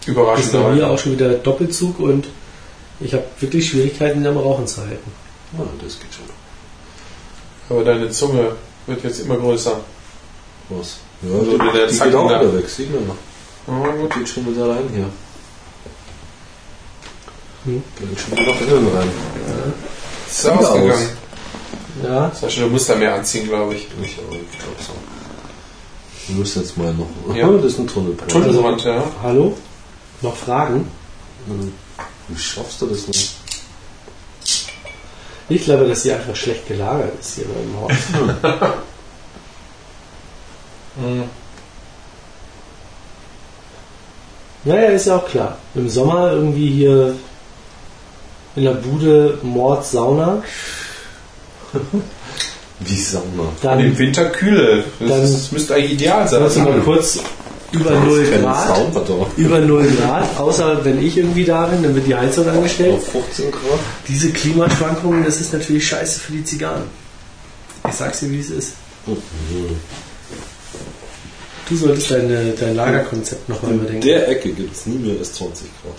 ist 0.00 0.08
Überraschend. 0.08 0.52
bei 0.52 0.58
aber- 0.58 0.70
mir 0.74 0.88
auch 0.88 0.98
schon 0.98 1.12
wieder 1.12 1.30
Doppelzug 1.34 1.98
und 2.00 2.28
ich 3.00 3.12
habe 3.14 3.24
wirklich 3.40 3.68
Schwierigkeiten, 3.68 4.20
ihn 4.20 4.26
am 4.26 4.36
Rauchen 4.38 4.66
zu 4.66 4.80
halten. 4.80 5.12
Ja, 5.56 5.64
das 5.82 5.98
geht 6.00 6.08
schon. 6.14 6.24
Aber 7.70 7.84
deine 7.84 8.10
Zunge 8.10 8.52
wird 8.86 9.04
jetzt 9.04 9.20
immer 9.20 9.36
größer. 9.36 9.78
Was? 10.70 10.96
Ja, 11.22 11.34
Also 11.38 11.58
die, 11.58 11.72
der 11.78 11.86
die 11.86 11.94
Zacken 11.94 12.10
geht 12.12 12.20
auch 12.20 12.30
wieder 12.30 12.54
weg, 12.56 12.68
sieht 12.68 12.92
man 12.94 13.06
noch. 13.06 13.16
Oh, 13.66 14.00
gut. 14.02 14.14
Geht 14.14 14.28
schon 14.28 14.46
wieder 14.50 14.68
rein 14.70 14.88
hier. 14.94 15.08
Hm. 17.64 17.82
Geht 17.98 18.20
schon 18.20 18.32
wieder 18.38 18.52
nach 18.52 18.60
innen 18.60 18.96
rein. 18.96 19.10
Ist 20.26 20.42
Sieht 20.42 20.50
ausgegangen. 20.52 20.90
aus. 20.92 20.98
Ja, 22.02 22.32
Sascha, 22.34 22.60
du 22.62 22.68
musst 22.68 22.88
da 22.88 22.94
mehr 22.94 23.14
anziehen, 23.14 23.46
glaube 23.48 23.74
ich. 23.74 23.88
Ich, 24.02 24.08
ich 24.08 24.14
glaube 24.16 24.76
so. 24.86 24.92
Wir 26.28 26.36
müssen 26.36 26.60
jetzt 26.62 26.76
mal 26.76 26.92
noch. 26.92 27.34
Ja. 27.34 27.48
Oh, 27.48 27.56
das 27.56 27.72
ist 27.72 27.78
ein 27.78 27.86
Tunnelbrand. 27.86 28.30
Tunnelrand, 28.30 28.84
ja. 28.84 29.02
hallo? 29.22 29.56
Noch 30.20 30.36
Fragen? 30.36 30.90
Wie 32.28 32.38
schaffst 32.38 32.82
du 32.82 32.86
das 32.86 33.06
denn? 33.06 33.14
Ich 35.48 35.64
glaube, 35.64 35.88
dass 35.88 36.02
sie 36.02 36.12
einfach 36.12 36.36
schlecht 36.36 36.68
gelagert 36.68 37.18
ist 37.18 37.36
hier 37.36 37.46
beim 37.46 37.80
Haus. 37.80 38.72
Mhm. 41.00 41.24
Naja, 44.64 44.88
ist 44.88 45.06
ja 45.06 45.16
auch 45.16 45.28
klar. 45.28 45.58
Im 45.76 45.88
Sommer 45.88 46.32
irgendwie 46.32 46.70
hier 46.70 47.14
in 48.56 48.64
der 48.64 48.72
Bude 48.72 49.38
Mord, 49.42 49.86
Sauna. 49.86 50.42
Wie 52.80 52.96
Sauna. 53.00 53.24
Und 53.42 53.48
Dann 53.62 53.80
im 53.80 53.98
Winter 53.98 54.26
Kühle. 54.26 54.84
Das, 55.00 55.08
Dann- 55.08 55.20
das 55.22 55.52
müsste 55.52 55.74
eigentlich 55.74 55.92
ideal 55.92 56.28
sein. 56.28 56.42
du 56.54 56.60
mal 56.60 56.80
kurz 56.80 57.18
über 57.72 57.90
0 57.90 58.24
Kein 58.30 58.42
Grad. 58.42 58.80
Über 59.36 59.60
0 59.60 59.86
Grad, 60.00 60.38
außer 60.38 60.84
wenn 60.84 61.04
ich 61.04 61.18
irgendwie 61.18 61.44
da 61.44 61.66
bin, 61.66 61.82
dann 61.82 61.94
wird 61.94 62.06
die 62.06 62.14
Heizung 62.14 62.48
angestellt. 62.48 62.94
Auf 62.94 63.08
15 63.12 63.50
Grad. 63.50 63.78
Diese 64.06 64.30
Klimaschwankungen, 64.30 65.24
das 65.24 65.40
ist 65.40 65.52
natürlich 65.52 65.86
scheiße 65.86 66.20
für 66.20 66.32
die 66.32 66.44
Zigarren. 66.44 66.84
Ich 67.88 67.94
sag's 67.94 68.20
dir, 68.20 68.30
wie 68.30 68.40
es 68.40 68.50
ist. 68.50 68.72
Du 71.68 71.76
solltest 71.76 72.10
deine, 72.10 72.52
dein 72.52 72.74
Lagerkonzept 72.76 73.48
nochmal 73.48 73.72
In 73.72 73.78
überdenken. 73.80 74.06
der 74.06 74.28
Ecke 74.28 74.52
gibt 74.52 74.74
es 74.74 74.86
nie 74.86 74.98
mehr 74.98 75.18
als 75.18 75.34
20 75.34 75.66
Grad. 75.82 75.94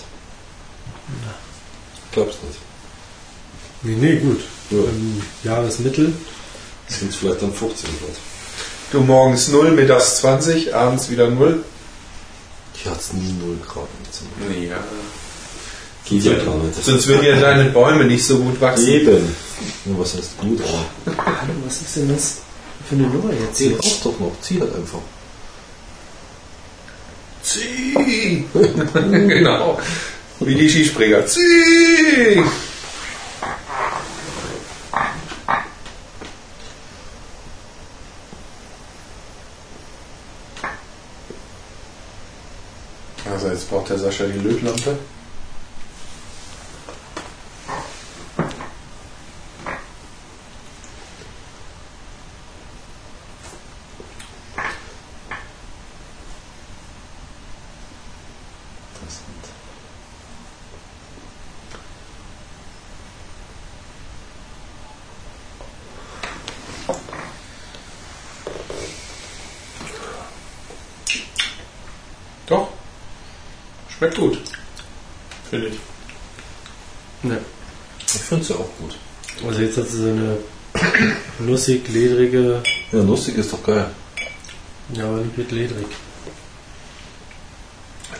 Glaubst 2.11 2.39
nicht? 2.43 2.59
Nee, 3.83 3.95
nee, 3.99 4.15
gut. 4.19 4.39
Ja. 4.71 4.77
Im 4.79 5.21
Jahresmittel. 5.43 6.13
Sind 6.89 7.11
es 7.11 7.15
vielleicht 7.17 7.41
dann 7.41 7.53
15 7.53 7.89
Grad. 7.99 8.15
Du 8.91 9.01
morgens 9.01 9.47
0, 9.49 9.71
mittags 9.71 10.17
20, 10.17 10.73
abends 10.73 11.09
wieder 11.09 11.29
0. 11.29 11.63
Hier 12.73 12.91
hat 12.91 12.99
es 12.99 13.13
nie 13.13 13.33
0 13.39 13.57
Grad 13.67 13.87
im 14.03 14.11
Zimmer. 14.11 14.29
Nee, 14.49 14.67
ja. 14.67 14.83
Geht 16.05 16.23
ja 16.23 16.43
gar 16.43 16.55
nicht. 16.55 16.83
Sonst 16.83 17.07
würden 17.07 17.25
ja 17.25 17.39
deine 17.39 17.69
Bäume 17.69 18.05
nicht 18.05 18.25
so 18.25 18.39
gut 18.39 18.59
wachsen. 18.59 18.87
Eben. 18.87 19.35
Ja, 19.85 19.91
was 19.97 20.15
heißt 20.15 20.37
gut, 20.39 20.59
aber. 20.61 21.15
Hallo, 21.17 21.53
was 21.65 21.81
ist 21.81 21.95
denn 21.97 22.09
das 22.11 22.37
für 22.87 22.95
eine 22.95 23.07
Nummer 23.07 23.31
jetzt 23.33 23.57
Zieh 23.57 23.69
braucht 23.69 24.05
doch 24.05 24.19
noch. 24.19 24.31
Zieh 24.41 24.59
halt 24.59 24.75
einfach. 24.75 24.99
Zieh! 27.43 28.45
genau. 28.93 29.79
Wie 30.39 30.55
die 30.55 30.69
Skispringer. 30.69 31.25
Zieh! 31.27 32.43
Also 43.39 43.51
jetzt 43.53 43.69
braucht 43.69 43.89
der 43.89 43.97
Sascha 43.97 44.25
die 44.25 44.37
Lötlampe. 44.37 44.97
Interessant. 58.93 59.45
Doch. 72.47 72.67
Schmeckt 73.99 74.17
gut. 74.17 74.39
Finde 75.49 75.67
ich. 75.67 75.79
Ne. 77.21 77.37
Ich 78.07 78.21
finde 78.21 78.43
es 78.43 78.49
ja 78.49 78.55
auch 78.55 78.69
gut. 78.79 78.95
Also 79.45 79.61
jetzt 79.61 79.77
hat 79.77 79.87
sie 79.87 79.97
so 79.97 80.07
eine 80.09 80.37
nussig, 81.39 81.87
ledrige, 81.89 82.63
Ja, 82.91 83.01
lustig 83.01 83.35
ist 83.37 83.51
doch 83.53 83.61
geil. 83.63 83.87
ja, 84.93 85.03
aber 85.05 85.17
nicht 85.17 85.37
mit 85.37 85.51
ledrig. 85.51 85.85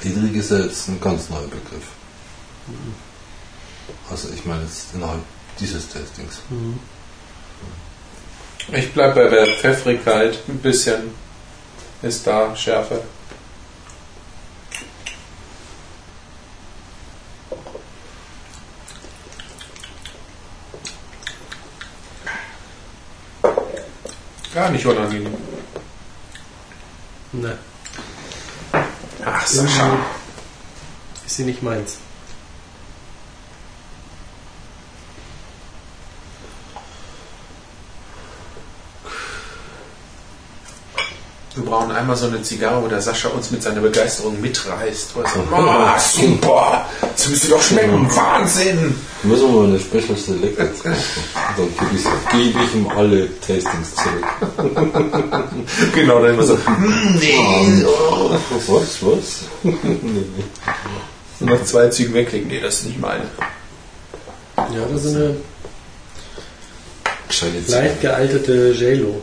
Ledrig 0.04 0.36
ist 0.36 0.52
ja 0.52 0.60
jetzt 0.60 0.88
ein 0.90 1.00
ganz 1.02 1.30
neuer 1.30 1.44
Begriff. 1.48 1.88
Also 4.10 4.28
ich 4.36 4.46
meine 4.46 4.64
jetzt 4.64 4.94
innerhalb 4.94 5.22
dieses 5.60 5.88
Testings. 5.88 6.40
Ich 8.72 8.92
bleib 8.94 9.16
bei 9.16 9.28
der 9.30 9.48
Pfeffrigkeit. 9.58 10.38
Ein 10.48 10.60
bisschen 10.60 11.12
ist 12.02 12.28
da 12.28 12.56
Schärfe. 12.56 13.02
Gar 24.54 24.72
nicht 24.72 24.86
unangenehm. 24.86 25.34
Ne. 27.32 27.58
Ach, 29.24 29.54
Irgendwie 29.54 29.80
ist 31.26 31.36
sie 31.36 31.44
nicht 31.44 31.62
meins. 31.62 31.98
Wir 41.56 41.66
brauchen 41.66 41.92
einmal 41.92 42.16
so 42.16 42.28
eine 42.28 42.42
Zigarre, 42.44 42.84
wo 42.84 42.88
der 42.88 43.02
Sascha 43.02 43.30
uns 43.30 43.50
mit 43.50 43.64
seiner 43.64 43.82
Begeisterung 43.82 44.40
mitreißt. 44.40 45.14
Oh, 45.16 45.24
super, 45.98 46.86
das 47.02 47.28
müsste 47.28 47.48
doch 47.50 47.62
schmecken, 47.62 48.08
Wahnsinn. 48.16 48.96
Müssen 49.24 49.54
wir 49.54 49.62
mal 49.62 49.68
eine 49.68 49.80
Special 49.80 50.16
Select 50.16 50.60
jetzt 50.60 50.86
machen. 50.86 51.04
Dann 51.58 51.68
gebe 51.68 51.96
ich, 51.96 52.54
gebe 52.54 52.64
ich 52.64 52.76
ihm 52.76 52.88
alle 52.88 53.28
Tastings 53.42 53.96
zurück. 53.96 54.26
Genau, 55.94 56.22
dann 56.22 56.34
immer 56.34 56.44
so, 56.44 56.58
hm, 56.58 57.16
nee. 57.20 57.86
oh. 57.86 58.32
Was? 58.68 58.98
Was? 59.02 59.42
nee, 59.64 59.76
nee. 59.84 60.44
Und 61.40 61.50
nach 61.50 61.64
zwei 61.64 61.88
Zügen 61.88 62.14
wegklicken, 62.14 62.48
nee, 62.50 62.60
das 62.60 62.76
ist 62.80 62.86
nicht 62.86 63.00
meine. 63.00 63.24
Ja, 64.58 64.86
das 64.92 65.06
ist 65.06 65.16
eine 65.16 65.36
leicht 67.68 68.02
gealterte 68.02 68.72
J-Lo. 68.72 69.22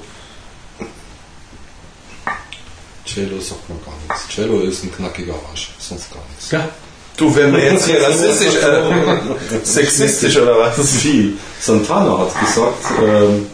Cello 3.07 3.41
sagt 3.41 3.69
man 3.69 3.79
gar 3.85 3.95
nichts. 4.09 4.29
Cello 4.29 4.61
ist 4.61 4.85
ein 4.85 4.93
knackiger 4.93 5.35
Arsch, 5.51 5.71
sonst 5.79 6.13
gar 6.13 6.23
nichts. 6.29 6.51
Ja, 6.51 6.69
Du, 7.17 7.35
wenn 7.35 7.51
wir 7.51 7.65
jetzt 7.65 7.87
hier 7.87 8.03
rassistisch, 8.03 8.57
äh, 8.57 9.59
sexistisch 9.65 10.37
oder 10.37 10.59
was? 10.59 10.97
Viel. 11.01 11.39
Santana 11.59 12.19
hat 12.19 12.41
gesagt, 12.41 12.85
ähm, 13.03 13.47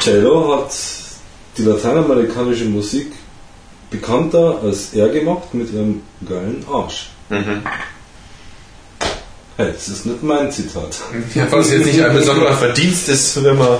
Cello 0.00 0.56
hat 0.56 0.74
die 1.56 1.62
lateinamerikanische 1.62 2.64
Musik 2.64 3.12
bekannter 3.88 4.58
als 4.64 4.92
er 4.94 5.08
gemacht 5.10 5.54
mit 5.54 5.72
ihrem 5.72 6.02
geilen 6.28 6.64
Arsch. 6.68 7.10
Hey, 9.58 9.68
das 9.72 9.88
ist 9.88 10.04
nicht 10.04 10.22
mein 10.22 10.52
Zitat. 10.52 10.98
Ja, 11.34 11.46
was 11.50 11.70
jetzt 11.70 11.86
nicht 11.86 12.02
ein 12.02 12.14
besonderer 12.14 12.52
Verdienst 12.52 13.08
ist, 13.08 13.42
wenn 13.42 13.56
man 13.56 13.78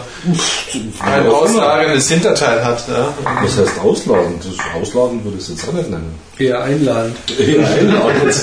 ein 1.00 1.26
auslagendes 1.28 2.08
Hinterteil 2.08 2.64
hat. 2.64 2.88
Ja. 2.88 3.12
Was 3.42 3.58
heißt 3.58 3.78
ausladend? 3.80 4.42
Das 4.42 4.80
Ausladend 4.80 5.22
würde 5.24 5.36
ich 5.36 5.42
es 5.44 5.50
jetzt 5.50 5.68
auch 5.68 5.74
nicht 5.74 5.90
nennen. 5.90 6.14
eher 6.38 6.62
einladend. 6.62 7.16
Ja, 7.38 7.66
einladend. 7.66 8.34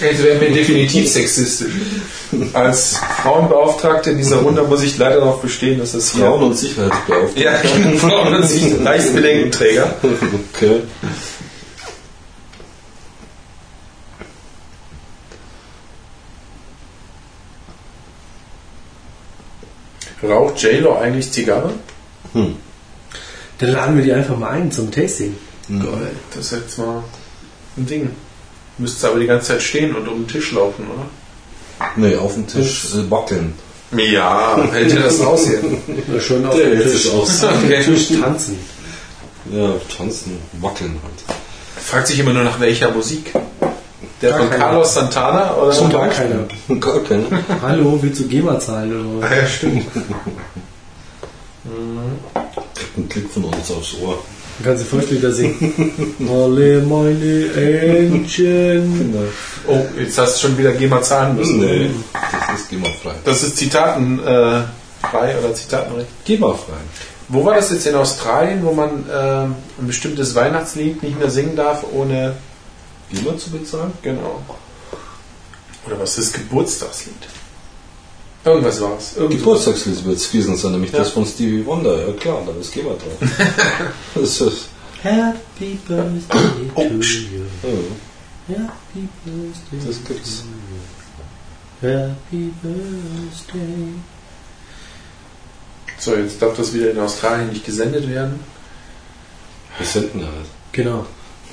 Jetzt 0.00 0.22
wären 0.22 0.40
wir 0.40 0.52
definitiv 0.52 1.10
sexistisch. 1.10 1.72
Als 2.52 2.96
Frauenbeauftragte 3.22 4.10
in 4.10 4.18
dieser 4.18 4.36
Runde 4.36 4.62
muss 4.62 4.82
ich 4.84 4.96
leider 4.96 5.16
darauf 5.16 5.42
bestehen, 5.42 5.80
dass 5.80 5.92
das 5.92 6.12
hier... 6.12 6.24
Frauen- 6.24 6.44
und 6.44 6.56
Sicherheitsbeauftragte. 6.56 7.40
Ja, 7.40 7.52
Frauen 7.98 8.34
und 8.34 8.46
sich 8.46 8.78
leicht 8.78 9.12
Bedenkenträger. 9.14 9.92
Okay. 10.54 10.82
Raucht 20.22 20.62
J-Lo 20.62 20.96
eigentlich 20.96 21.30
Zigarre? 21.30 21.72
Dann 22.32 22.56
laden 23.70 23.96
wir 23.96 24.04
die 24.04 24.12
einfach 24.12 24.36
mal 24.36 24.50
ein 24.50 24.72
zum 24.72 24.90
Tasting. 24.90 25.36
Geil, 25.68 26.10
das 26.34 26.46
ist 26.46 26.52
jetzt 26.52 26.78
mal 26.78 27.02
ein 27.76 27.86
Ding. 27.86 28.10
Müsste 28.76 29.08
aber 29.08 29.20
die 29.20 29.26
ganze 29.26 29.48
Zeit 29.48 29.62
stehen 29.62 29.94
und 29.94 30.08
um 30.08 30.22
den 30.22 30.28
Tisch 30.28 30.52
laufen, 30.52 30.86
oder? 30.92 31.06
Nee, 31.96 32.16
auf 32.16 32.34
dem 32.34 32.46
Tisch 32.46 32.86
äh, 32.94 33.10
wackeln. 33.10 33.54
Ja, 33.96 34.68
hält 34.72 34.92
ihr 34.92 35.00
das 35.00 35.20
aus 35.20 35.46
hier? 35.46 35.60
Oder 36.08 36.20
schon 36.20 36.44
auf 36.44 36.56
dem 36.56 36.76
hält 36.76 36.90
Tisch, 36.90 37.10
aus. 37.10 37.44
auf 37.44 37.60
dem 37.60 37.82
Tisch 37.82 38.08
tanzen. 38.20 38.58
Ja, 39.50 39.74
tanzen, 39.96 40.38
wackeln 40.60 40.98
halt. 41.02 41.38
Fragt 41.84 42.08
sich 42.08 42.18
immer 42.18 42.32
nur 42.32 42.44
nach 42.44 42.58
welcher 42.60 42.90
Musik. 42.90 43.32
Der 44.22 44.30
Gar 44.30 44.38
von 44.38 44.50
keine. 44.50 44.62
Carlos 44.62 44.94
Santana 44.94 45.54
oder? 45.54 45.72
Schon 45.72 45.90
gar 45.90 46.08
keiner. 46.08 46.46
Gar 46.80 47.00
keine. 47.02 47.24
Hallo, 47.62 47.98
willst 48.00 48.20
du 48.20 48.28
GEMA 48.28 48.58
zahlen 48.60 48.92
oder 48.92 49.22
was? 49.22 49.30
Ah, 49.30 49.34
ja, 49.36 49.46
stimmt. 49.46 49.86
Kriegt 52.74 52.96
einen 52.96 53.08
Klick 53.08 53.30
von 53.30 53.44
uns 53.44 53.70
aufs 53.70 53.94
Ohr. 54.02 54.18
Kannst 54.62 54.84
dir 54.84 54.86
vorstellen, 54.86 55.20
da 55.20 55.32
singen. 55.32 56.16
Alle 56.30 56.80
meine 56.82 57.52
Entchen. 57.54 59.14
Oh, 59.66 59.84
jetzt 59.98 60.16
hast 60.16 60.36
du 60.36 60.46
schon 60.46 60.58
wieder 60.58 60.72
GEMA 60.72 61.02
zahlen 61.02 61.36
müssen. 61.36 61.58
Nee, 61.58 61.90
das 62.12 62.60
ist 62.60 62.70
GEMA-frei. 62.70 63.14
Das 63.24 63.42
ist 63.42 63.56
Zitaten 63.56 64.20
äh, 64.24 64.60
frei 65.10 65.34
oder 65.42 65.52
Zitatenrecht. 65.54 66.06
GEMA-frei. 66.24 66.76
Wo 67.28 67.44
war 67.44 67.54
das 67.56 67.70
jetzt 67.70 67.86
in 67.86 67.96
Australien, 67.96 68.60
wo 68.62 68.72
man 68.72 68.90
ähm, 69.12 69.54
ein 69.80 69.86
bestimmtes 69.86 70.34
Weihnachtslied 70.36 71.02
nicht 71.02 71.18
mehr 71.18 71.30
singen 71.30 71.56
darf, 71.56 71.84
ohne. 71.92 72.34
GEMA 73.10 73.36
zu 73.38 73.50
bezahlen? 73.50 73.92
Genau. 74.02 74.42
Oder 75.86 76.00
was 76.00 76.18
ist 76.18 76.34
das 76.34 76.40
Geburtstagslied? 76.40 77.14
Irgendwas 78.44 78.80
war 78.80 78.96
es. 78.98 79.14
Geburtstagslied 79.16 80.04
wird 80.04 80.16
es 80.18 80.30
gewesen 80.30 80.56
sein, 80.56 80.72
nämlich 80.72 80.92
Ja. 80.92 80.98
das 80.98 81.10
von 81.10 81.24
Stevie 81.26 81.64
Wonder. 81.64 82.06
Ja 82.06 82.12
klar, 82.14 82.42
da 82.46 82.52
ist 82.60 82.72
GEMA 82.72 82.90
drauf. 82.90 83.30
das 84.14 84.40
ist, 84.40 84.68
Happy 85.02 85.78
Birthday 85.86 86.70
Oh, 86.74 86.82
to 86.88 86.94
you. 86.94 87.44
ja, 88.48 88.56
Happy 88.56 89.08
Birthday. 89.24 89.86
das 89.86 90.04
gibt's. 90.06 90.42
Happy 91.82 92.52
Birthday. 92.62 93.94
So, 95.98 96.14
jetzt 96.16 96.40
darf 96.40 96.56
das 96.56 96.72
wieder 96.72 96.90
in 96.90 96.98
Australien 96.98 97.50
nicht 97.50 97.64
gesendet 97.64 98.08
werden. 98.08 98.40
Wir 99.78 99.86
senden 99.86 100.18
nicht. 100.20 100.30
Genau. 100.72 101.06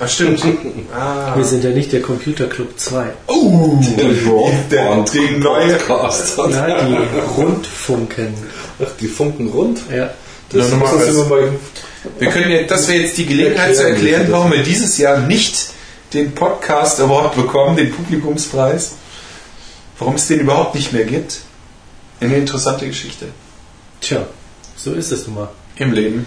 Ach, 0.04 0.08
stimmt. 0.08 0.42
ah. 0.94 1.36
Wir 1.36 1.44
sind 1.44 1.62
ja 1.62 1.70
nicht 1.70 1.92
der 1.92 2.02
Computer 2.02 2.46
Club 2.46 2.76
2. 2.76 3.06
Oh, 3.28 3.78
Der 3.96 4.08
der, 4.70 5.04
die 5.04 5.36
neue. 5.36 5.74
Podcast. 5.76 6.38
Ja, 6.38 6.84
die 6.84 6.96
Rundfunken. 7.36 8.34
Ach, 8.82 8.90
die 9.00 9.06
Funken 9.06 9.48
rund? 9.48 9.80
Ja. 9.94 10.10
Das 10.50 10.70
immer 10.70 10.86
mal 11.26 11.52
Wir 12.18 12.28
können 12.28 12.50
ja, 12.50 12.62
das 12.64 12.88
wäre 12.88 13.02
jetzt 13.02 13.16
die 13.16 13.26
Gelegenheit 13.26 13.76
zu 13.76 13.84
Erklären, 13.86 14.26
warum 14.30 14.50
wir 14.50 14.62
dieses 14.64 14.98
Jahr 14.98 15.18
nicht 15.18 15.70
den 16.12 16.34
Podcast 16.34 17.00
Award 17.00 17.36
bekommen, 17.36 17.76
den 17.76 17.92
Publikumspreis. 17.92 18.96
Warum 19.98 20.16
es 20.16 20.26
den 20.26 20.40
überhaupt 20.40 20.74
nicht 20.74 20.92
mehr 20.92 21.04
gibt. 21.04 21.38
Eine 22.20 22.36
interessante 22.36 22.86
Geschichte. 22.86 23.28
Tja, 24.00 24.26
so 24.76 24.92
ist 24.94 25.12
es 25.12 25.26
nun 25.28 25.36
mal. 25.36 25.48
Im 25.76 25.92
Leben. 25.92 26.26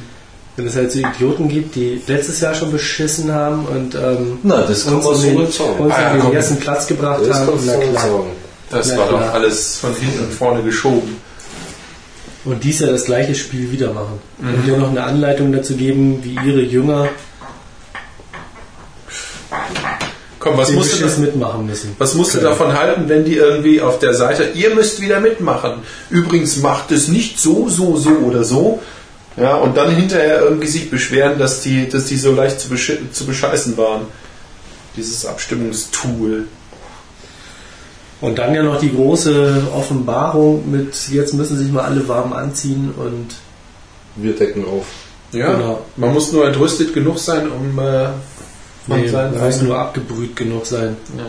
Wenn 0.58 0.68
es 0.68 0.76
halt 0.76 0.92
so 0.92 1.00
Idioten 1.00 1.50
gibt, 1.50 1.76
die 1.76 2.02
letztes 2.08 2.40
Jahr 2.40 2.56
schon 2.56 2.72
beschissen 2.72 3.32
haben 3.34 3.66
und 3.66 3.94
ähm, 3.96 4.40
Na, 4.44 4.62
das 4.62 4.84
uns 4.86 5.06
um 5.06 5.22
den, 5.22 5.36
uns 5.38 5.60
Ah, 5.60 6.02
ja, 6.02 6.14
den 6.18 6.34
ersten 6.34 6.58
Platz 6.58 6.88
gebracht 6.88 7.22
Das 7.28 7.40
haben. 7.40 7.60
Na 7.66 7.74
du 7.74 7.92
klar. 7.92 8.26
Das 8.70 8.90
Ja, 8.92 8.98
war 8.98 9.08
klar. 9.10 9.20
doch 9.22 9.34
alles 9.34 9.78
von 9.80 9.94
hinten 9.96 10.20
und 10.24 10.34
vorne 10.34 10.64
geschoben. 10.64 11.18
Und 12.46 12.64
dies 12.64 12.80
Jahr 12.80 12.92
das 12.92 13.06
gleiche 13.06 13.36
Spiel 13.36 13.72
wieder 13.72 13.92
machen. 13.92 14.20
Mhm. 14.38 14.54
Und 14.54 14.66
dir 14.66 14.78
noch 14.78 14.90
eine 14.92 15.04
Anleitung 15.04 15.52
dazu 15.52 15.76
geben, 15.76 16.20
wie 16.24 16.36
ihre 16.36 16.62
Jünger 16.62 17.10
Komm, 20.40 20.58
was 20.58 20.72
musst, 20.72 20.94
du, 20.94 20.98
Beschiss 21.00 21.18
mitmachen 21.18 21.66
müssen. 21.66 21.96
was 21.98 22.14
musst 22.14 22.34
du 22.36 22.38
Können. 22.38 22.52
davon 22.52 22.74
halten, 22.78 23.10
wenn 23.10 23.26
die 23.26 23.36
irgendwie 23.36 23.82
auf 23.82 23.98
der 24.00 24.14
Seite, 24.14 24.52
ihr 24.54 24.76
müsst 24.76 25.02
wieder 25.02 25.20
mitmachen. 25.20 25.80
Übrigens 26.12 26.58
macht 26.58 26.92
es 26.92 27.08
nicht 27.08 27.40
so, 27.40 27.68
so, 27.68 27.98
so 27.98 28.12
oder 28.12 28.44
so. 28.44 28.80
Ja, 29.38 29.56
und 29.56 29.76
dann 29.76 29.94
hinterher 29.94 30.42
irgendwie 30.42 30.68
sich 30.68 30.90
beschweren, 30.90 31.38
dass 31.38 31.62
die, 31.62 31.90
dass 31.90 32.06
die 32.06 32.18
so 32.18 32.32
leicht 32.34 32.60
zu, 32.60 32.70
zu 33.12 33.26
bescheißen 33.26 33.78
waren. 33.78 34.04
Dieses 34.96 35.26
Abstimmungstool. 35.26 36.48
Und 38.22 38.38
dann 38.40 38.56
ja 38.56 38.64
noch 38.64 38.80
die 38.80 38.94
große 38.94 39.68
Offenbarung 39.76 40.72
mit, 40.72 40.96
jetzt 41.10 41.34
müssen 41.34 41.58
sich 41.58 41.70
mal 41.72 41.84
alle 41.84 42.08
warm 42.08 42.32
anziehen 42.32 42.94
und 42.98 43.36
Wir 44.16 44.34
decken 44.36 44.66
auf. 44.66 44.86
Ja, 45.34 45.54
Genau. 45.54 45.82
man 45.98 46.14
muss 46.14 46.32
nur 46.32 46.48
entrüstet 46.48 46.94
genug 46.94 47.20
sein, 47.20 47.50
um 47.52 47.78
äh, 47.78 48.08
nee, 48.88 49.08
seinen 49.10 49.38
muss 49.38 49.62
nur 49.62 49.78
abgebrüht 49.78 50.36
genug 50.38 50.66
sein. 50.66 50.96
Ja. 51.18 51.26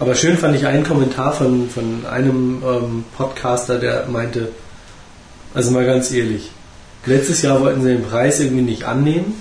Aber 0.00 0.16
schön 0.16 0.36
fand 0.36 0.56
ich 0.56 0.66
einen 0.66 0.82
Kommentar 0.84 1.32
von, 1.32 1.70
von 1.70 2.04
einem 2.10 2.62
ähm, 2.66 3.04
Podcaster, 3.16 3.78
der 3.78 4.06
meinte, 4.06 4.48
also 5.54 5.70
mal 5.70 5.86
ganz 5.86 6.10
ehrlich, 6.10 6.50
letztes 7.06 7.42
Jahr 7.42 7.60
wollten 7.60 7.82
sie 7.82 7.88
den 7.88 8.02
Preis 8.04 8.40
irgendwie 8.40 8.62
nicht 8.62 8.84
annehmen, 8.84 9.40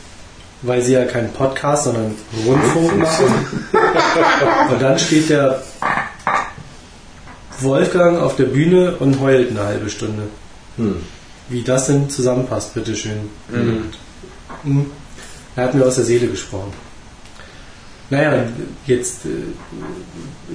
weil 0.62 0.82
sie 0.82 0.94
ja 0.94 1.06
keinen 1.06 1.32
Podcast, 1.34 1.86
sondern 1.86 2.16
Rundfunk 2.46 2.98
machen. 3.00 3.46
Und 4.72 4.82
dann 4.82 4.98
steht 5.00 5.30
der 5.30 5.62
Wolfgang 7.60 8.20
auf 8.20 8.36
der 8.36 8.46
Bühne 8.46 8.96
und 8.98 9.20
heult 9.20 9.52
eine 9.52 9.64
halbe 9.64 9.90
Stunde. 9.90 10.24
Hm. 10.78 10.98
Wie 11.50 11.62
das 11.64 11.88
denn 11.88 12.10
zusammenpasst, 12.10 12.74
bitteschön. 12.74 13.30
Mhm. 13.50 13.86
Mhm. 14.64 14.86
Er 15.56 15.66
hat 15.66 15.74
mir 15.76 15.86
aus 15.86 15.96
der 15.96 16.06
Seele 16.06 16.28
gesprochen. 16.28 16.74
Naja, 18.10 18.44
jetzt, 18.86 19.26
äh, 19.26 19.30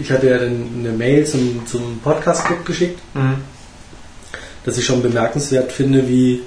ich 0.00 0.10
hatte 0.10 0.28
ja 0.28 0.38
dann 0.38 0.66
eine 0.78 0.92
Mail 0.92 1.26
zum, 1.26 1.66
zum 1.66 2.00
Podcast-Club 2.02 2.64
geschickt, 2.64 3.00
Mhm. 3.14 3.36
dass 4.64 4.78
ich 4.78 4.84
schon 4.84 5.02
bemerkenswert 5.02 5.72
finde, 5.72 6.08
wie 6.08 6.42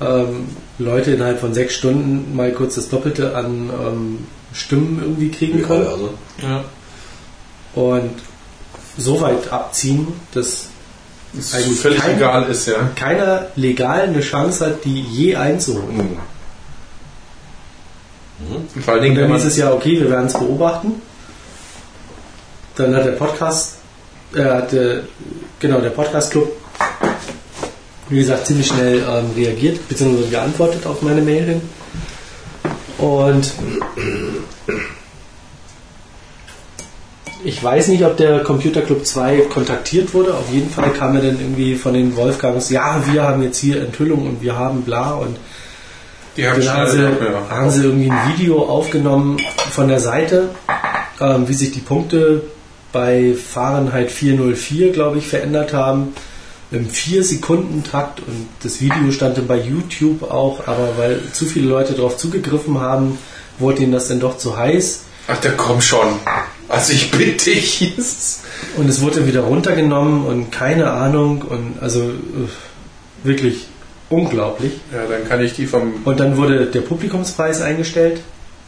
ähm, 0.00 0.48
Leute 0.78 1.12
innerhalb 1.12 1.40
von 1.40 1.54
sechs 1.54 1.74
Stunden 1.74 2.34
mal 2.36 2.52
kurz 2.52 2.74
das 2.76 2.88
Doppelte 2.88 3.34
an 3.36 3.70
ähm, 3.70 4.26
Stimmen 4.52 5.00
irgendwie 5.02 5.30
kriegen 5.30 5.58
Wie 5.58 5.62
können. 5.62 5.86
also. 5.86 6.14
Ja. 6.42 6.64
Und 7.74 8.10
so 8.96 9.20
weit 9.20 9.52
abziehen, 9.52 10.08
dass 10.34 10.66
Ist 11.38 11.54
Eigentlich 11.54 11.78
völlig 11.80 12.00
kein- 12.00 12.16
egal 12.16 12.44
ist, 12.48 12.66
ja. 12.66 12.90
keiner 12.96 13.46
legal 13.56 14.00
eine 14.02 14.20
Chance 14.20 14.64
hat, 14.66 14.84
die 14.84 15.02
je 15.02 15.36
einzuholen. 15.36 16.18
Hm. 18.38 18.56
Und 18.74 18.84
vor 18.84 18.94
allen 18.94 19.00
Und 19.00 19.04
Dingen, 19.04 19.16
wenn 19.16 19.22
dann 19.24 19.30
man, 19.32 19.40
hieß 19.40 19.48
es 19.48 19.56
ja, 19.58 19.72
okay, 19.72 20.00
wir 20.00 20.10
werden 20.10 20.26
es 20.26 20.32
beobachten. 20.32 21.02
Dann 22.76 22.94
hat 22.94 23.04
der 23.04 23.12
Podcast, 23.12 23.78
äh, 24.34 24.42
hat, 24.44 24.72
äh, 24.72 25.00
genau, 25.58 25.80
der 25.80 25.90
Podcast-Club, 25.90 26.50
wie 28.08 28.18
gesagt, 28.18 28.46
ziemlich 28.46 28.68
schnell 28.68 28.98
ähm, 28.98 29.30
reagiert, 29.36 29.88
beziehungsweise 29.88 30.28
geantwortet 30.28 30.86
auf 30.86 31.02
meine 31.02 31.20
Mail 31.20 31.44
hin. 31.44 31.62
Und 32.98 33.52
ich 37.44 37.62
weiß 37.62 37.88
nicht, 37.88 38.04
ob 38.04 38.16
der 38.16 38.40
Computer 38.40 38.82
Club 38.82 39.06
2 39.06 39.42
kontaktiert 39.42 40.12
wurde. 40.14 40.34
Auf 40.34 40.50
jeden 40.50 40.70
Fall 40.70 40.90
kam 40.92 41.14
er 41.14 41.22
dann 41.22 41.40
irgendwie 41.40 41.76
von 41.76 41.94
den 41.94 42.16
Wolfgangs, 42.16 42.70
ja, 42.70 43.02
wir 43.12 43.22
haben 43.22 43.42
jetzt 43.42 43.58
hier 43.58 43.80
Enthüllung 43.80 44.26
und 44.26 44.42
wir 44.42 44.56
haben 44.56 44.82
bla 44.82 45.12
und 45.12 45.36
die 46.36 46.46
haben 46.46 46.64
dann 46.64 46.76
haben 46.76 46.90
sie, 46.90 47.02
ja. 47.02 47.10
haben 47.50 47.70
sie 47.70 47.82
irgendwie 47.82 48.10
ein 48.10 48.32
Video 48.32 48.62
aufgenommen 48.62 49.38
von 49.70 49.88
der 49.88 49.98
Seite, 49.98 50.50
ähm, 51.20 51.48
wie 51.48 51.54
sich 51.54 51.72
die 51.72 51.80
Punkte 51.80 52.42
bei 52.92 53.34
Fahrenheit 53.34 54.10
404, 54.10 54.92
glaube 54.92 55.18
ich, 55.18 55.26
verändert 55.26 55.72
haben. 55.72 56.14
Im 56.70 56.88
4-Sekunden-Takt 56.88 58.20
und 58.20 58.48
das 58.62 58.80
Video 58.80 59.10
stand 59.10 59.38
dann 59.38 59.46
bei 59.46 59.58
YouTube 59.58 60.22
auch, 60.30 60.66
aber 60.66 60.98
weil 60.98 61.20
zu 61.32 61.46
viele 61.46 61.68
Leute 61.68 61.94
darauf 61.94 62.18
zugegriffen 62.18 62.78
haben, 62.78 63.18
wurde 63.58 63.82
ihnen 63.82 63.92
das 63.92 64.08
dann 64.08 64.20
doch 64.20 64.36
zu 64.36 64.56
heiß. 64.56 65.04
Ach, 65.28 65.38
der 65.38 65.52
komm 65.52 65.80
schon. 65.80 66.08
Also 66.68 66.92
ich 66.92 67.10
bitte 67.10 67.50
dich. 67.50 67.92
Und 68.76 68.88
es 68.88 69.00
wurde 69.00 69.26
wieder 69.26 69.40
runtergenommen 69.40 70.26
und 70.26 70.50
keine 70.50 70.90
Ahnung 70.90 71.42
und 71.42 71.76
also 71.80 72.00
äh, 72.00 73.24
wirklich 73.24 73.66
unglaublich. 74.10 74.72
Ja, 74.92 75.06
dann 75.06 75.26
kann 75.28 75.40
ich 75.42 75.54
die 75.54 75.66
vom. 75.66 76.02
Und 76.04 76.20
dann 76.20 76.36
wurde 76.36 76.66
der 76.66 76.80
Publikumspreis 76.80 77.60
eingestellt. 77.62 78.20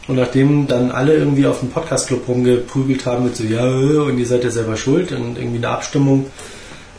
Und 0.07 0.15
nachdem 0.15 0.67
dann 0.67 0.91
alle 0.91 1.15
irgendwie 1.15 1.45
auf 1.45 1.59
dem 1.59 1.69
Podcast-Club 1.69 2.27
rumgeprügelt 2.27 3.05
haben 3.05 3.25
mit 3.25 3.35
so, 3.35 3.43
ja, 3.43 3.65
äh, 3.65 3.97
und 3.97 4.17
ihr 4.17 4.25
seid 4.25 4.43
ja 4.43 4.49
selber 4.49 4.75
schuld 4.75 5.11
und 5.11 5.37
irgendwie 5.37 5.57
eine 5.57 5.69
Abstimmung, 5.69 6.25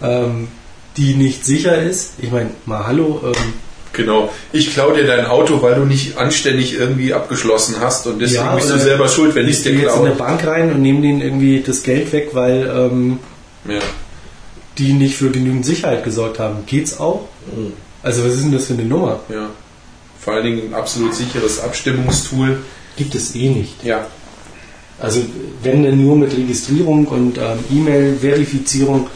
ähm, 0.00 0.48
die 0.96 1.14
nicht 1.14 1.44
sicher 1.44 1.80
ist. 1.80 2.12
Ich 2.18 2.30
meine, 2.30 2.50
mal 2.66 2.86
hallo, 2.86 3.20
ähm, 3.24 3.32
Genau. 3.94 4.32
Ich 4.52 4.72
klau 4.72 4.92
dir 4.92 5.06
dein 5.06 5.26
Auto, 5.26 5.60
weil 5.60 5.74
du 5.74 5.82
nicht 5.84 6.16
anständig 6.16 6.72
irgendwie 6.78 7.12
abgeschlossen 7.12 7.74
hast 7.78 8.06
und 8.06 8.20
deswegen 8.20 8.42
Ja, 8.44 8.54
bist 8.54 8.70
du 8.70 8.78
selber 8.78 9.06
schuld, 9.06 9.34
wenn 9.34 9.44
ich 9.46 9.52
es 9.58 9.58
ich 9.58 9.64
dir 9.64 9.72
jetzt 9.82 9.96
in 9.96 10.06
eine 10.06 10.14
klaue. 10.14 10.28
Bank 10.28 10.46
rein 10.46 10.72
und 10.72 10.80
nehme 10.80 11.02
denen 11.02 11.20
irgendwie 11.20 11.60
das 11.60 11.82
Geld 11.82 12.10
weg, 12.10 12.30
weil 12.32 12.72
ähm, 12.74 13.18
Ja. 13.68 13.80
die 14.78 14.94
nicht 14.94 15.16
für 15.16 15.30
genügend 15.30 15.66
Sicherheit 15.66 16.04
gesorgt 16.04 16.38
haben. 16.38 16.64
Geht's 16.64 16.98
auch? 16.98 17.28
Hm. 17.54 17.74
Also 18.02 18.24
was 18.24 18.32
ist 18.34 18.44
denn 18.44 18.52
das 18.52 18.64
für 18.66 18.72
eine 18.74 18.84
Nummer? 18.86 19.20
ja. 19.28 19.50
Vor 20.18 20.34
allen 20.34 20.44
Dingen 20.44 20.62
ein 20.68 20.74
absolut 20.74 21.14
sicheres 21.14 21.60
Abstimmungstool. 21.60 22.60
Gibt 22.96 23.14
es 23.14 23.34
eh 23.34 23.48
nicht. 23.50 23.82
Ja. 23.84 24.06
Also 25.00 25.20
wenn 25.64 25.82
denn 25.82 26.00
nur 26.02 26.14
mit 26.16 26.32
Registrierung 26.34 27.06
und 27.08 27.36
ähm, 27.38 27.58
E-Mail-Verifizierung 27.70 29.08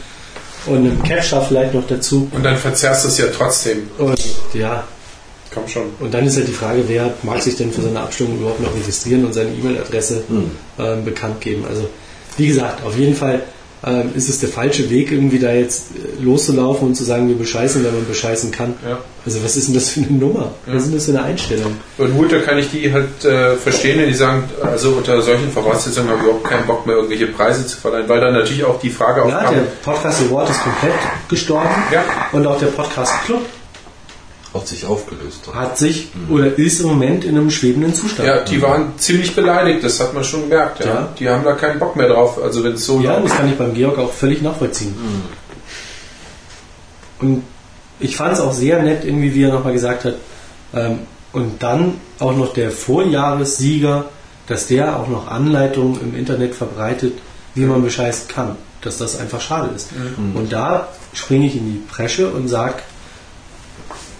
und 0.67 0.77
einem 0.77 1.01
Captcha 1.03 1.41
vielleicht 1.41 1.73
noch 1.73 1.85
dazu. 1.87 2.27
Und 2.31 2.43
dann 2.43 2.57
verzerrst 2.57 3.03
du 3.05 3.07
es 3.09 3.17
ja 3.17 3.25
trotzdem. 3.35 3.89
Und 3.97 4.19
ja, 4.53 4.83
Komm 5.53 5.67
schon. 5.67 5.83
und 5.99 6.13
dann 6.13 6.25
ist 6.27 6.35
halt 6.37 6.47
die 6.47 6.51
Frage, 6.53 6.83
wer 6.87 7.13
mag 7.23 7.41
sich 7.41 7.55
denn 7.55 7.71
für 7.71 7.81
seine 7.81 7.99
Abstimmung 8.01 8.37
überhaupt 8.39 8.59
noch 8.61 8.75
registrieren 8.75 9.25
und 9.25 9.33
seine 9.33 9.49
E-Mail-Adresse 9.49 10.23
Hm. 10.27 10.51
ähm, 10.79 11.05
bekannt 11.05 11.41
geben. 11.41 11.65
Also 11.67 11.89
wie 12.37 12.47
gesagt, 12.47 12.83
auf 12.85 12.95
jeden 12.97 13.15
Fall 13.15 13.41
ähm, 13.87 14.11
ist 14.15 14.27
es 14.29 14.39
der 14.39 14.49
falsche 14.49 14.89
Weg, 14.89 15.11
irgendwie 15.11 15.39
da 15.39 15.51
jetzt 15.53 15.85
äh, 15.95 16.21
loszulaufen 16.23 16.89
und 16.89 16.95
zu 16.95 17.03
sagen, 17.05 17.27
wir 17.29 17.37
bescheißen, 17.37 17.83
wenn 17.83 17.93
man 17.93 18.05
bescheißen 18.07 18.51
kann. 18.51 18.73
Ja. 18.87 18.97
Also 19.25 19.43
was 19.43 19.55
ist 19.55 19.67
denn 19.67 19.75
das 19.75 19.89
für 19.89 20.01
eine 20.01 20.11
Nummer? 20.11 20.51
Ja. 20.67 20.73
Was 20.73 20.83
ist 20.83 20.89
denn 20.89 20.95
das 20.97 21.05
für 21.05 21.11
eine 21.11 21.23
Einstellung? 21.23 21.77
Und 21.97 22.17
gut, 22.17 22.31
da 22.31 22.39
kann 22.39 22.57
ich 22.57 22.69
die 22.71 22.91
halt 22.91 23.23
äh, 23.25 23.55
verstehen, 23.55 23.99
wenn 23.99 24.07
die 24.07 24.13
sagen, 24.15 24.43
also 24.61 24.91
unter 24.91 25.21
solchen 25.21 25.51
Voraussetzungen 25.51 26.09
habe 26.09 26.19
ich 26.19 26.23
überhaupt 26.25 26.43
keinen 26.45 26.65
Bock 26.67 26.85
mehr, 26.85 26.95
irgendwelche 26.97 27.27
Preise 27.27 27.65
zu 27.65 27.77
verleihen, 27.77 28.07
weil 28.09 28.19
dann 28.21 28.33
natürlich 28.33 28.63
auch 28.65 28.79
die 28.79 28.89
Frage 28.89 29.21
Ja, 29.29 29.37
aufkam. 29.39 29.53
der 29.55 29.61
Podcast 29.83 30.21
Award 30.29 30.49
ist 30.49 30.61
komplett 30.61 30.93
gestorben 31.29 31.69
Ja. 31.91 32.03
und 32.31 32.45
auch 32.47 32.59
der 32.59 32.67
Podcast 32.67 33.13
Club 33.25 33.41
Hat 34.59 34.67
sich 34.67 34.85
aufgelöst. 34.85 35.47
hat 35.53 35.77
sich 35.77 36.09
oder 36.29 36.57
ist 36.57 36.79
im 36.81 36.87
Moment 36.87 37.23
in 37.23 37.37
einem 37.37 37.51
schwebenden 37.51 37.93
Zustand. 37.93 38.27
Ja, 38.27 38.41
die 38.41 38.61
waren 38.61 38.93
ziemlich 38.97 39.35
beleidigt, 39.35 39.83
das 39.83 39.99
hat 39.99 40.13
man 40.13 40.23
schon 40.23 40.43
gemerkt. 40.49 40.79
Ja. 40.79 40.85
Ja. 40.85 41.09
Die 41.17 41.29
haben 41.29 41.43
da 41.43 41.53
keinen 41.53 41.79
Bock 41.79 41.95
mehr 41.95 42.09
drauf, 42.09 42.41
also 42.41 42.63
wenn 42.63 42.73
es 42.73 42.85
so 42.85 42.99
Ja, 42.99 43.19
das 43.19 43.35
kann 43.35 43.49
ich 43.49 43.57
beim 43.57 43.73
Georg 43.73 43.97
auch 43.97 44.11
völlig 44.11 44.41
nachvollziehen. 44.41 44.95
Und 47.19 47.43
ich 47.99 48.15
fand 48.15 48.33
es 48.33 48.39
auch 48.39 48.53
sehr 48.53 48.81
nett, 48.83 49.03
irgendwie, 49.03 49.33
wie 49.33 49.43
er 49.43 49.51
nochmal 49.51 49.73
gesagt 49.73 50.05
hat, 50.05 50.15
ähm, 50.73 50.99
und 51.33 51.61
dann 51.61 51.95
auch 52.19 52.35
noch 52.35 52.53
der 52.53 52.71
Vorjahressieger, 52.71 54.05
dass 54.47 54.67
der 54.67 54.97
auch 54.97 55.07
noch 55.07 55.27
Anleitungen 55.27 55.99
im 56.01 56.15
Internet 56.15 56.55
verbreitet, 56.55 57.13
wie 57.53 57.65
man 57.65 57.83
bescheißen 57.83 58.27
kann. 58.27 58.55
Dass 58.81 58.97
das 58.97 59.19
einfach 59.19 59.41
schade 59.41 59.71
ist. 59.75 59.89
Und 60.35 60.53
da 60.53 60.89
springe 61.13 61.47
ich 61.47 61.55
in 61.55 61.65
die 61.65 61.79
Presche 61.91 62.29
und 62.29 62.47
sage, 62.47 62.75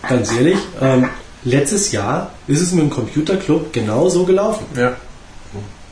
ganz 0.07 0.31
ehrlich, 0.33 0.57
ähm, 0.81 1.09
letztes 1.43 1.91
Jahr 1.91 2.31
ist 2.47 2.61
es 2.61 2.71
mit 2.71 2.83
dem 2.83 2.89
Computerclub 2.89 3.73
genauso 3.73 4.25
gelaufen. 4.25 4.65
Ja. 4.75 4.95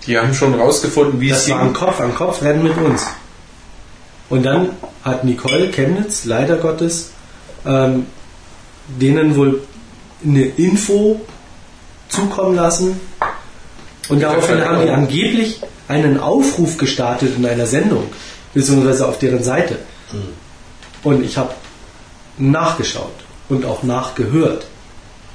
Die 0.05 0.17
haben 0.17 0.33
schon 0.33 0.53
rausgefunden, 0.53 1.19
wie 1.19 1.29
es 1.29 1.45
Das 1.45 1.49
war 1.51 1.61
ein 1.61 1.73
ging. 1.73 1.73
Kopf 1.73 1.99
an 1.99 2.13
Kopf 2.13 2.41
Rennen 2.41 2.63
mit 2.63 2.77
uns. 2.77 3.05
Und 4.29 4.43
dann 4.43 4.69
hat 5.03 5.23
Nicole 5.23 5.69
Chemnitz, 5.71 6.25
leider 6.25 6.57
Gottes, 6.57 7.11
ähm, 7.65 8.07
denen 8.87 9.35
wohl 9.35 9.61
eine 10.23 10.43
Info 10.43 11.21
zukommen 12.09 12.55
lassen. 12.55 12.99
Und 14.09 14.21
daraufhin 14.21 14.63
haben 14.63 14.85
die 14.85 14.91
angeblich 14.91 15.61
einen 15.87 16.19
Aufruf 16.19 16.77
gestartet 16.77 17.33
in 17.37 17.45
einer 17.45 17.65
Sendung, 17.65 18.03
beziehungsweise 18.53 19.07
auf 19.07 19.17
deren 19.19 19.43
Seite. 19.43 19.79
Und 21.03 21.23
ich 21.23 21.37
habe 21.37 21.53
nachgeschaut 22.37 23.24
und 23.49 23.65
auch 23.65 23.83
nachgehört. 23.83 24.65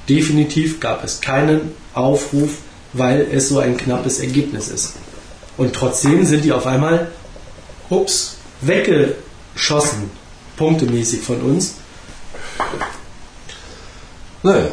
Definitiv 0.09 0.79
gab 0.79 1.03
es 1.03 1.21
keinen 1.21 1.71
Aufruf, 1.93 2.57
weil 2.93 3.27
es 3.31 3.49
so 3.49 3.59
ein 3.59 3.77
knappes 3.77 4.19
Ergebnis 4.19 4.67
ist. 4.67 4.93
Und 5.57 5.73
trotzdem 5.73 6.25
sind 6.25 6.43
die 6.43 6.51
auf 6.51 6.65
einmal, 6.65 7.11
ups, 7.89 8.37
weggeschossen, 8.61 10.09
punktemäßig 10.57 11.21
von 11.21 11.41
uns. 11.41 11.75
Naja, 14.43 14.71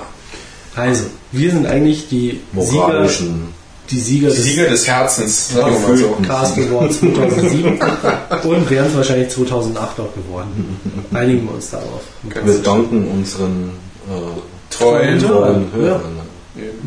Also, 0.74 1.04
wir 1.32 1.50
sind 1.50 1.66
eigentlich 1.66 2.08
die 2.08 2.40
Sieger, 2.56 2.72
moralischen. 2.72 3.54
Die 3.90 4.00
Sieger 4.00 4.28
Die 4.28 4.36
des 4.36 4.44
Sieger 4.44 4.68
des 4.68 4.86
Herzens, 4.86 5.54
sagen 5.54 5.72
wir 5.72 5.88
mal 5.88 5.96
so. 5.96 6.18
Cast 6.26 6.58
Award 6.58 6.92
2007 6.92 7.80
und 8.44 8.70
wären 8.70 8.86
es 8.86 8.96
wahrscheinlich 8.96 9.28
2008 9.30 10.00
auch 10.00 10.14
geworden. 10.14 10.78
Einigen 11.12 11.46
wir 11.46 11.54
uns 11.54 11.70
darauf. 11.70 12.02
Wir 12.22 12.58
danken 12.58 13.08
unseren 13.08 13.70
äh, 14.08 14.74
Treuen. 14.74 15.18
treuen 15.18 15.70
Ja. 15.72 15.78
Hörern. 15.78 16.20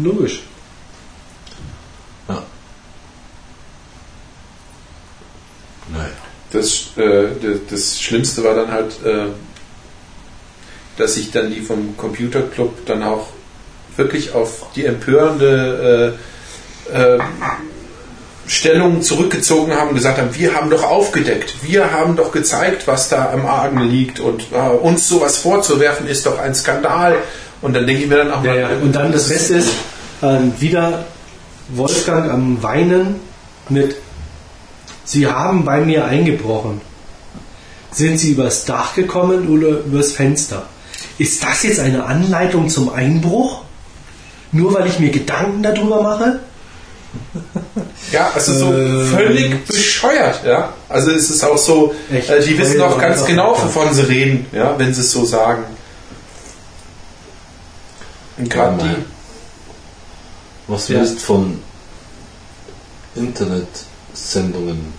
Logisch. 0.02 0.44
Ja. 2.28 2.44
Naja. 5.92 6.10
Das, 6.52 6.88
äh, 6.98 7.30
das, 7.42 7.60
das 7.70 8.02
Schlimmste 8.02 8.44
war 8.44 8.56
dann 8.56 8.70
halt, 8.70 9.04
äh, 9.06 9.28
dass 10.98 11.16
sich 11.16 11.32
dann 11.32 11.50
die 11.50 11.62
vom 11.62 11.96
Computerclub 11.98 12.86
dann 12.86 13.02
auch 13.04 13.28
wirklich 13.96 14.34
auf 14.34 14.68
die 14.76 14.86
empörende 14.86 16.18
äh, 16.18 16.31
äh, 16.94 17.20
Stellung 18.48 19.02
zurückgezogen 19.02 19.74
haben 19.74 19.90
und 19.90 19.96
gesagt 19.96 20.18
haben, 20.18 20.36
wir 20.36 20.56
haben 20.56 20.70
doch 20.70 20.84
aufgedeckt, 20.84 21.56
wir 21.62 21.92
haben 21.92 22.16
doch 22.16 22.32
gezeigt, 22.32 22.86
was 22.86 23.08
da 23.08 23.32
am 23.32 23.46
Argen 23.46 23.80
liegt 23.82 24.20
und 24.20 24.48
äh, 24.52 24.58
uns 24.58 25.08
sowas 25.08 25.38
vorzuwerfen 25.38 26.08
ist 26.08 26.26
doch 26.26 26.38
ein 26.38 26.54
Skandal. 26.54 27.16
Und 27.62 27.74
dann 27.74 27.86
denke 27.88 28.04
ich 28.04 28.10
mir 28.10 28.18
dann 28.18 28.32
auch 28.32 28.44
Ja, 28.44 28.52
mal, 28.52 28.60
ja. 28.60 28.70
Und 28.82 28.94
dann 28.94 29.12
das 29.12 29.30
Beste 29.30 29.56
ist, 29.56 29.72
ähm, 30.22 30.54
wieder 30.60 31.06
Wolfgang 31.70 32.30
am 32.30 32.62
Weinen 32.62 33.20
mit 33.70 33.96
Sie 35.06 35.28
haben 35.28 35.66
bei 35.66 35.82
mir 35.82 36.06
eingebrochen. 36.06 36.82
Sind 37.92 38.18
Sie 38.18 38.32
übers 38.32 38.66
Dach 38.66 38.96
gekommen 38.96 39.50
oder 39.50 39.80
übers 39.80 40.14
Fenster? 40.14 40.66
Ist 41.18 41.44
das 41.44 41.64
jetzt 41.64 41.80
eine 41.80 42.06
Anleitung 42.06 42.70
zum 42.70 42.90
Einbruch? 42.90 43.62
Nur 44.52 44.74
weil 44.74 44.88
ich 44.88 45.00
mir 45.00 45.10
Gedanken 45.12 45.64
darüber 45.64 46.02
mache? 46.02 46.40
Ja, 48.12 48.32
also 48.34 48.54
so 48.54 48.74
Äh, 48.74 49.06
völlig 49.06 49.66
bescheuert, 49.66 50.44
ja. 50.46 50.74
Also 50.90 51.12
es 51.12 51.30
ist 51.30 51.44
auch 51.44 51.58
so, 51.58 51.94
Echt 52.12 52.30
äh, 52.30 52.42
die 52.42 52.58
wissen 52.58 52.82
auch 52.82 52.98
ganz 53.00 53.26
genau, 53.26 53.52
wovon 53.62 53.94
sie 53.94 54.08
reden, 54.08 54.46
ja, 54.52 54.78
wenn 54.78 54.94
sie 54.94 55.02
es 55.02 55.12
so 55.12 55.26
sagen. 55.26 55.64
Und 58.38 58.50
gerade 58.50 58.78
Ja, 58.82 58.94
die. 58.96 58.96
Was 60.68 60.88
Ja. 60.88 61.00
willst 61.00 61.20
von 61.22 61.60
Internetsendungen? 63.16 64.94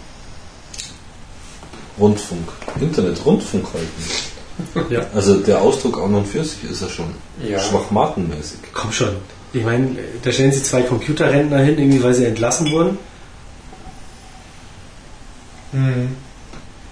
Rundfunk. 1.98 2.48
Internet-Rundfunk 2.80 3.66
halten. 3.74 4.92
Ja. 4.92 5.06
Also 5.14 5.36
der 5.36 5.60
Ausdruck 5.60 5.98
an 5.98 6.14
und 6.14 6.26
für 6.26 6.44
sich 6.44 6.64
ist 6.70 6.82
ja 6.82 6.88
schon 6.88 7.14
Ja. 7.42 7.58
schwachmatenmäßig. 7.58 8.58
Komm 8.72 8.92
schon. 8.92 9.16
Ich 9.54 9.64
meine, 9.64 9.96
da 10.22 10.32
stellen 10.32 10.52
Sie 10.52 10.62
zwei 10.62 10.82
Computerrentner 10.82 11.58
hin, 11.58 11.78
irgendwie 11.78 12.02
weil 12.02 12.14
sie 12.14 12.24
entlassen 12.24 12.70
wurden 12.70 12.98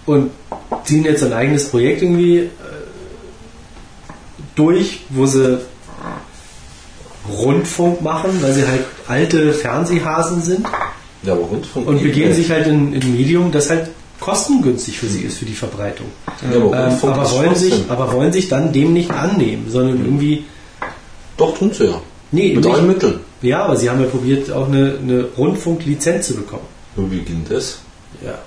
und 0.07 0.31
ziehen 0.85 1.05
jetzt 1.05 1.23
ein 1.23 1.33
eigenes 1.33 1.69
Projekt 1.69 2.03
irgendwie 2.03 2.39
äh, 2.39 2.49
durch, 4.55 5.01
wo 5.11 5.27
sie 5.27 5.61
Rundfunk 7.29 8.01
machen, 8.01 8.31
weil 8.41 8.55
sie 8.55 8.67
halt 8.67 8.85
alte 9.07 9.53
Fernsehhasen 9.53 10.43
sind 10.43 10.67
Ja, 11.23 11.35
aber 11.35 11.43
Rundfunk. 11.43 11.87
und 11.87 12.03
begeben 12.03 12.33
sich 12.35 12.51
halt 12.51 12.67
in 12.67 12.95
in 12.95 13.03
ein 13.03 13.13
Medium, 13.17 13.53
das 13.53 13.69
halt 13.71 13.91
kostengünstig 14.19 14.99
für 14.99 15.07
sie 15.07 15.21
ist, 15.23 15.39
für 15.39 15.45
die 15.47 15.55
Verbreitung. 15.55 16.07
Ja, 16.51 16.57
aber 16.59 16.89
Ähm, 16.89 16.99
aber, 17.03 17.31
wollen 17.33 17.55
sich, 17.55 17.85
aber 17.89 18.13
wollen 18.13 18.33
sich 18.33 18.49
dann 18.49 18.73
dem 18.73 18.93
nicht 18.93 19.11
annehmen, 19.11 19.67
sondern 19.71 20.05
irgendwie, 20.05 20.45
Doch, 21.37 21.57
tun 21.57 21.71
sie 21.73 21.87
ja. 21.87 22.01
Nee, 22.33 22.55
Mit 22.55 22.65
nicht, 22.65 22.75
allen 22.75 22.87
Mitteln. 22.87 23.21
ja, 23.43 23.65
aber 23.65 23.77
sie 23.77 23.91
haben 23.91 24.01
ja 24.01 24.07
probiert, 24.07 24.51
auch 24.51 24.69
eine, 24.69 24.99
eine 24.99 25.25
Rundfunklizenz 25.37 26.29
zu 26.29 26.35
bekommen. 26.35 26.67
Und 26.97 27.11
wie 27.11 27.21
ging 27.21 27.45
das? 27.49 27.79
Ja. 28.25 28.39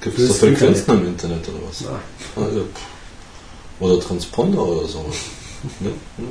Gibt 0.00 0.18
es 0.18 0.28
da 0.28 0.34
Frequenzen 0.34 0.90
im 1.00 1.06
Internet 1.06 1.48
oder 1.48 1.58
was? 1.68 1.84
Ah, 1.86 2.00
ja, 2.36 2.60
pff. 2.60 3.80
Oder 3.80 4.00
Transponder 4.00 4.62
oder 4.62 4.86
sowas. 4.86 5.14
ne? 5.80 5.90
Hm. 6.16 6.28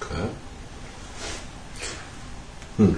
Okay. 0.00 0.22
Hm. 2.78 2.96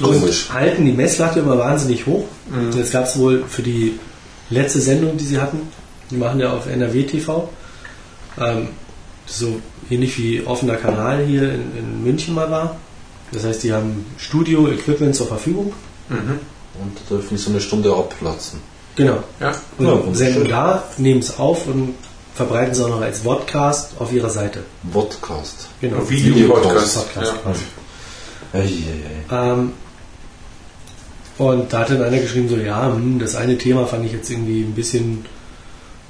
Komisch. 0.00 0.48
Und 0.48 0.54
halten 0.54 0.84
die 0.84 0.92
Messlatte 0.92 1.40
immer 1.40 1.58
wahnsinnig 1.58 2.06
hoch. 2.06 2.24
Jetzt 2.74 2.92
gab 2.92 3.04
es 3.04 3.18
wohl 3.18 3.44
für 3.46 3.62
die 3.62 3.98
letzte 4.50 4.80
Sendung, 4.80 5.16
die 5.16 5.24
sie 5.24 5.40
hatten, 5.40 5.60
die 6.10 6.16
machen 6.16 6.40
ja 6.40 6.52
auf 6.52 6.66
NRW 6.66 7.04
TV, 7.04 7.48
ähm, 8.38 8.68
so 9.26 9.60
ähnlich 9.88 10.18
wie 10.18 10.42
offener 10.44 10.76
Kanal 10.76 11.24
hier 11.24 11.52
in, 11.54 11.76
in 11.76 12.04
München 12.04 12.34
mal 12.34 12.50
war. 12.50 12.76
Das 13.32 13.44
heißt, 13.44 13.62
die 13.62 13.72
haben 13.72 14.06
Studio-Equipment 14.18 15.14
zur 15.14 15.28
Verfügung. 15.28 15.72
Und 16.82 16.96
da 17.08 17.16
dürfen 17.16 17.36
sie 17.36 17.50
eine 17.50 17.60
Stunde 17.60 17.94
abplatzen. 17.94 18.60
Genau. 18.96 19.22
ja, 19.38 19.54
Und 19.78 19.86
Ja, 19.86 20.14
senden 20.14 20.48
da, 20.48 20.84
nehmen 20.98 21.20
es 21.20 21.38
auf 21.38 21.66
und 21.66 21.94
verbreiten 22.34 22.72
es 22.72 22.80
auch 22.80 22.88
noch 22.88 23.00
als 23.00 23.20
Podcast 23.20 23.92
auf 23.98 24.12
ihrer 24.12 24.30
Seite. 24.30 24.64
Vodcast. 24.92 25.68
Genau. 25.80 26.08
Videopodcast. 26.08 27.14
Podcast 27.14 27.34
Ja. 28.52 29.52
Ähm, 29.52 29.72
und 31.40 31.72
da 31.72 31.78
hat 31.78 31.90
dann 31.90 32.02
einer 32.02 32.18
geschrieben, 32.18 32.50
so 32.50 32.56
ja, 32.58 32.92
hm, 32.92 33.18
das 33.18 33.34
eine 33.34 33.56
Thema 33.56 33.86
fand 33.86 34.04
ich 34.04 34.12
jetzt 34.12 34.30
irgendwie 34.30 34.60
ein 34.60 34.74
bisschen 34.74 35.24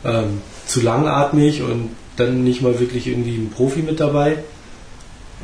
ähm, 0.05 0.43
zu 0.67 0.81
langatmig 0.81 1.63
und 1.63 1.91
dann 2.17 2.43
nicht 2.43 2.63
mal 2.63 2.81
wirklich 2.81 3.07
irgendwie 3.07 3.37
ein 3.37 3.49
Profi 3.49 3.83
mit 3.83 4.01
dabei. 4.01 4.39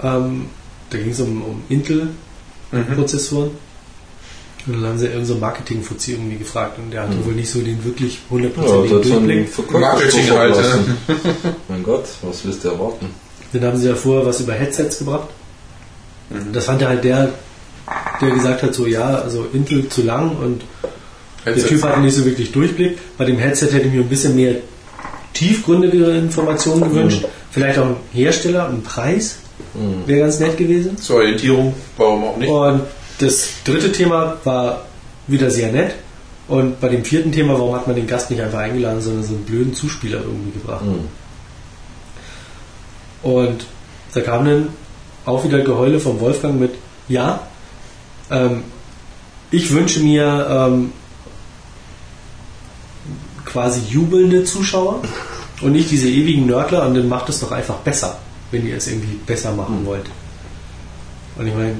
Ähm, 0.03 0.47
da 0.91 0.99
ging 0.99 1.11
es 1.11 1.21
um, 1.21 1.41
um 1.41 1.63
Intel-Prozessoren. 1.69 3.53
Und 4.67 4.73
dann 4.73 4.85
haben 4.85 4.99
sie 4.99 5.05
irgendeinen 5.05 5.27
so 5.27 5.37
Marketing-Fuzzi 5.37 6.13
irgendwie 6.15 6.39
gefragt 6.39 6.81
und 6.81 6.91
der 6.91 7.05
hatte 7.05 7.25
wohl 7.25 7.35
nicht 7.35 7.49
so 7.49 7.61
den 7.61 7.85
wirklich 7.85 8.15
Ja, 8.15 8.31
hundertprozentigen 8.31 8.99
ein 8.99 9.03
Durchblick. 9.03 9.71
Marketing 9.71 10.31
halt, 10.31 10.57
mein 11.69 11.85
Gott, 11.85 12.07
was 12.23 12.45
willst 12.45 12.65
du 12.65 12.71
erwarten? 12.71 13.07
Dann 13.53 13.63
haben 13.63 13.79
sie 13.79 13.87
ja 13.87 13.95
vorher 13.95 14.27
was 14.27 14.41
über 14.41 14.55
Headsets 14.55 14.99
gebracht. 14.99 15.29
Das 16.53 16.65
fand 16.65 16.83
ja 16.83 16.89
halt 16.89 17.05
der, 17.05 17.33
der 18.21 18.31
gesagt 18.31 18.63
hat, 18.63 18.75
so 18.75 18.87
ja, 18.87 19.17
also 19.17 19.47
Intel 19.53 19.89
zu 19.89 20.03
lang 20.03 20.37
und 20.37 20.63
der 21.45 21.65
Typ 21.65 21.83
hatte 21.85 22.01
nicht 22.01 22.17
so 22.17 22.25
wirklich 22.25 22.51
Durchblick. 22.51 22.99
Bei 23.17 23.25
dem 23.25 23.39
Headset 23.39 23.67
hätte 23.67 23.87
ich 23.87 23.93
mir 23.93 24.01
ein 24.01 24.09
bisschen 24.09 24.35
mehr 24.35 24.57
tiefgründigere 25.33 26.17
Informationen 26.17 26.83
gewünscht. 26.83 27.25
Vielleicht 27.51 27.79
auch 27.79 27.87
ein 27.87 27.97
Hersteller, 28.13 28.69
ein 28.69 28.83
Preis 28.83 29.39
wäre 30.07 30.21
ganz 30.21 30.41
nett 30.41 30.57
gewesen. 30.57 30.97
Zur 30.97 31.17
Orientierung, 31.17 31.75
warum 31.97 32.25
auch 32.25 32.37
nicht? 32.37 32.49
Und 32.49 32.83
das 33.19 33.49
dritte 33.65 33.93
Thema 33.93 34.37
war 34.45 34.87
wieder 35.27 35.51
sehr 35.51 35.71
nett. 35.73 35.95
Und 36.49 36.81
bei 36.81 36.89
dem 36.89 37.05
vierten 37.05 37.33
Thema, 37.33 37.55
warum 37.55 37.75
hat 37.75 37.87
man 37.87 37.97
den 37.97 38.07
Gast 38.07 38.31
nicht 38.31 38.41
einfach 38.41 38.61
eingeladen, 38.61 39.01
sondern 39.01 39.25
so 39.25 39.35
einen 39.35 39.45
blöden 39.45 39.75
Zuspieler 39.75 40.19
irgendwie 40.19 40.53
gebracht? 40.53 40.85
Hm. 40.85 41.09
Und 43.23 43.67
da 44.15 44.21
kam 44.21 44.45
dann 44.45 44.69
auch 45.25 45.45
wieder 45.45 45.61
Geheule 45.61 45.99
vom 45.99 46.21
Wolfgang 46.21 46.61
mit, 46.61 46.75
ja, 47.09 47.41
ähm, 48.31 48.65
ich 49.51 49.73
wünsche 49.73 50.01
mir 50.01 50.47
ähm, 50.51 50.93
quasi 53.44 53.81
jubelnde 53.89 54.44
Zuschauer 54.44 55.03
und 55.62 55.73
nicht 55.73 55.90
diese 55.90 56.09
ewigen 56.09 56.47
Nördler 56.47 56.86
und 56.86 56.94
dann 56.94 57.09
macht 57.09 57.28
es 57.28 57.40
doch 57.40 57.53
einfach 57.53 57.77
besser, 57.77 58.19
wenn 58.51 58.66
ihr 58.66 58.77
es 58.77 58.86
irgendwie 58.89 59.19
besser 59.27 59.53
machen 59.53 59.86
wollt. 59.86 60.07
Und 61.36 61.47
ich 61.47 61.55
meine, 61.55 61.77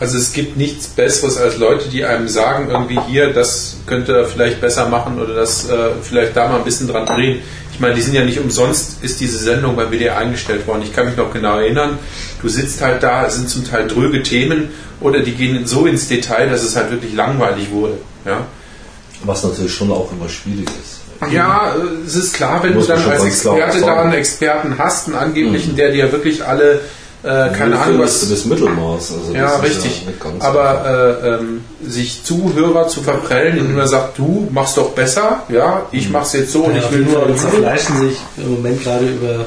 Also 0.00 0.18
es 0.18 0.32
gibt 0.32 0.56
nichts 0.56 0.88
Besseres 0.88 1.36
als 1.36 1.56
Leute, 1.56 1.88
die 1.88 2.04
einem 2.04 2.28
sagen, 2.28 2.68
irgendwie 2.70 2.98
hier, 3.08 3.32
das 3.32 3.78
könnte 3.86 4.16
er 4.16 4.24
vielleicht 4.26 4.60
besser 4.60 4.88
machen 4.88 5.20
oder 5.20 5.34
das 5.34 5.68
äh, 5.68 5.90
vielleicht 6.02 6.36
da 6.36 6.48
mal 6.48 6.58
ein 6.58 6.64
bisschen 6.64 6.88
dran 6.88 7.06
drehen. 7.06 7.40
Ich 7.72 7.80
meine, 7.80 7.94
die 7.94 8.02
sind 8.02 8.14
ja 8.14 8.24
nicht 8.24 8.38
umsonst, 8.38 9.02
ist 9.02 9.20
diese 9.20 9.38
Sendung 9.38 9.76
bei 9.76 9.90
WDR 9.90 10.18
eingestellt 10.18 10.66
worden. 10.66 10.82
Ich 10.82 10.92
kann 10.92 11.06
mich 11.06 11.16
noch 11.16 11.32
genau 11.32 11.58
erinnern, 11.58 11.98
du 12.42 12.48
sitzt 12.48 12.82
halt 12.82 13.02
da, 13.02 13.26
es 13.26 13.36
sind 13.36 13.48
zum 13.48 13.68
Teil 13.68 13.88
dröge 13.88 14.22
Themen 14.22 14.70
oder 15.00 15.20
die 15.20 15.32
gehen 15.32 15.66
so 15.66 15.86
ins 15.86 16.08
Detail, 16.08 16.48
dass 16.48 16.62
es 16.62 16.76
halt 16.76 16.90
wirklich 16.90 17.14
langweilig 17.14 17.70
wurde. 17.70 17.94
Ja? 18.24 18.46
Was 19.24 19.42
natürlich 19.44 19.74
schon 19.74 19.90
auch 19.90 20.10
immer 20.12 20.28
schwierig 20.28 20.66
ist. 20.66 21.04
Ja, 21.32 21.74
äh, 21.74 22.06
es 22.06 22.14
ist 22.14 22.34
klar, 22.34 22.62
wenn 22.62 22.74
Muss 22.74 22.86
du 22.86 22.92
dann 22.92 23.02
man 23.02 23.12
als 23.12 23.24
Experte 23.24 23.80
da 23.80 24.02
einen 24.02 24.12
Experten 24.12 24.74
hast, 24.78 25.06
einen 25.06 25.16
angeblichen, 25.16 25.76
der 25.76 25.90
dir 25.92 26.10
wirklich 26.12 26.44
alle, 26.44 26.80
äh, 27.22 27.50
keine 27.50 27.78
Ahnung, 27.78 28.00
was. 28.00 28.20
das, 28.20 28.30
das 28.30 28.44
Mittelmaß. 28.44 29.12
Also 29.12 29.32
Ja, 29.32 29.58
das 29.58 29.70
ist 29.70 29.84
richtig. 29.84 30.06
einfach. 30.08 30.46
Aber 30.46 31.18
äh, 31.22 31.28
ähm, 31.28 31.64
sich 31.86 32.24
Zuhörer 32.24 32.88
zu 32.88 33.00
verprellen, 33.02 33.58
indem 33.58 33.78
er 33.78 33.88
sagt, 33.88 34.18
du 34.18 34.48
machst 34.52 34.76
doch 34.76 34.90
besser, 34.90 35.44
ja, 35.48 35.82
ich 35.92 36.10
mach's 36.10 36.32
jetzt 36.34 36.52
so 36.52 36.64
und 36.64 36.72
Ja, 36.72 36.78
ich 36.78 36.84
auf 36.84 36.92
will 36.92 37.04
nur 37.04 37.36
zerfleischen 37.36 38.00
sich 38.00 38.18
im 38.36 38.54
Moment 38.56 38.82
gerade 38.82 39.06
über 39.06 39.46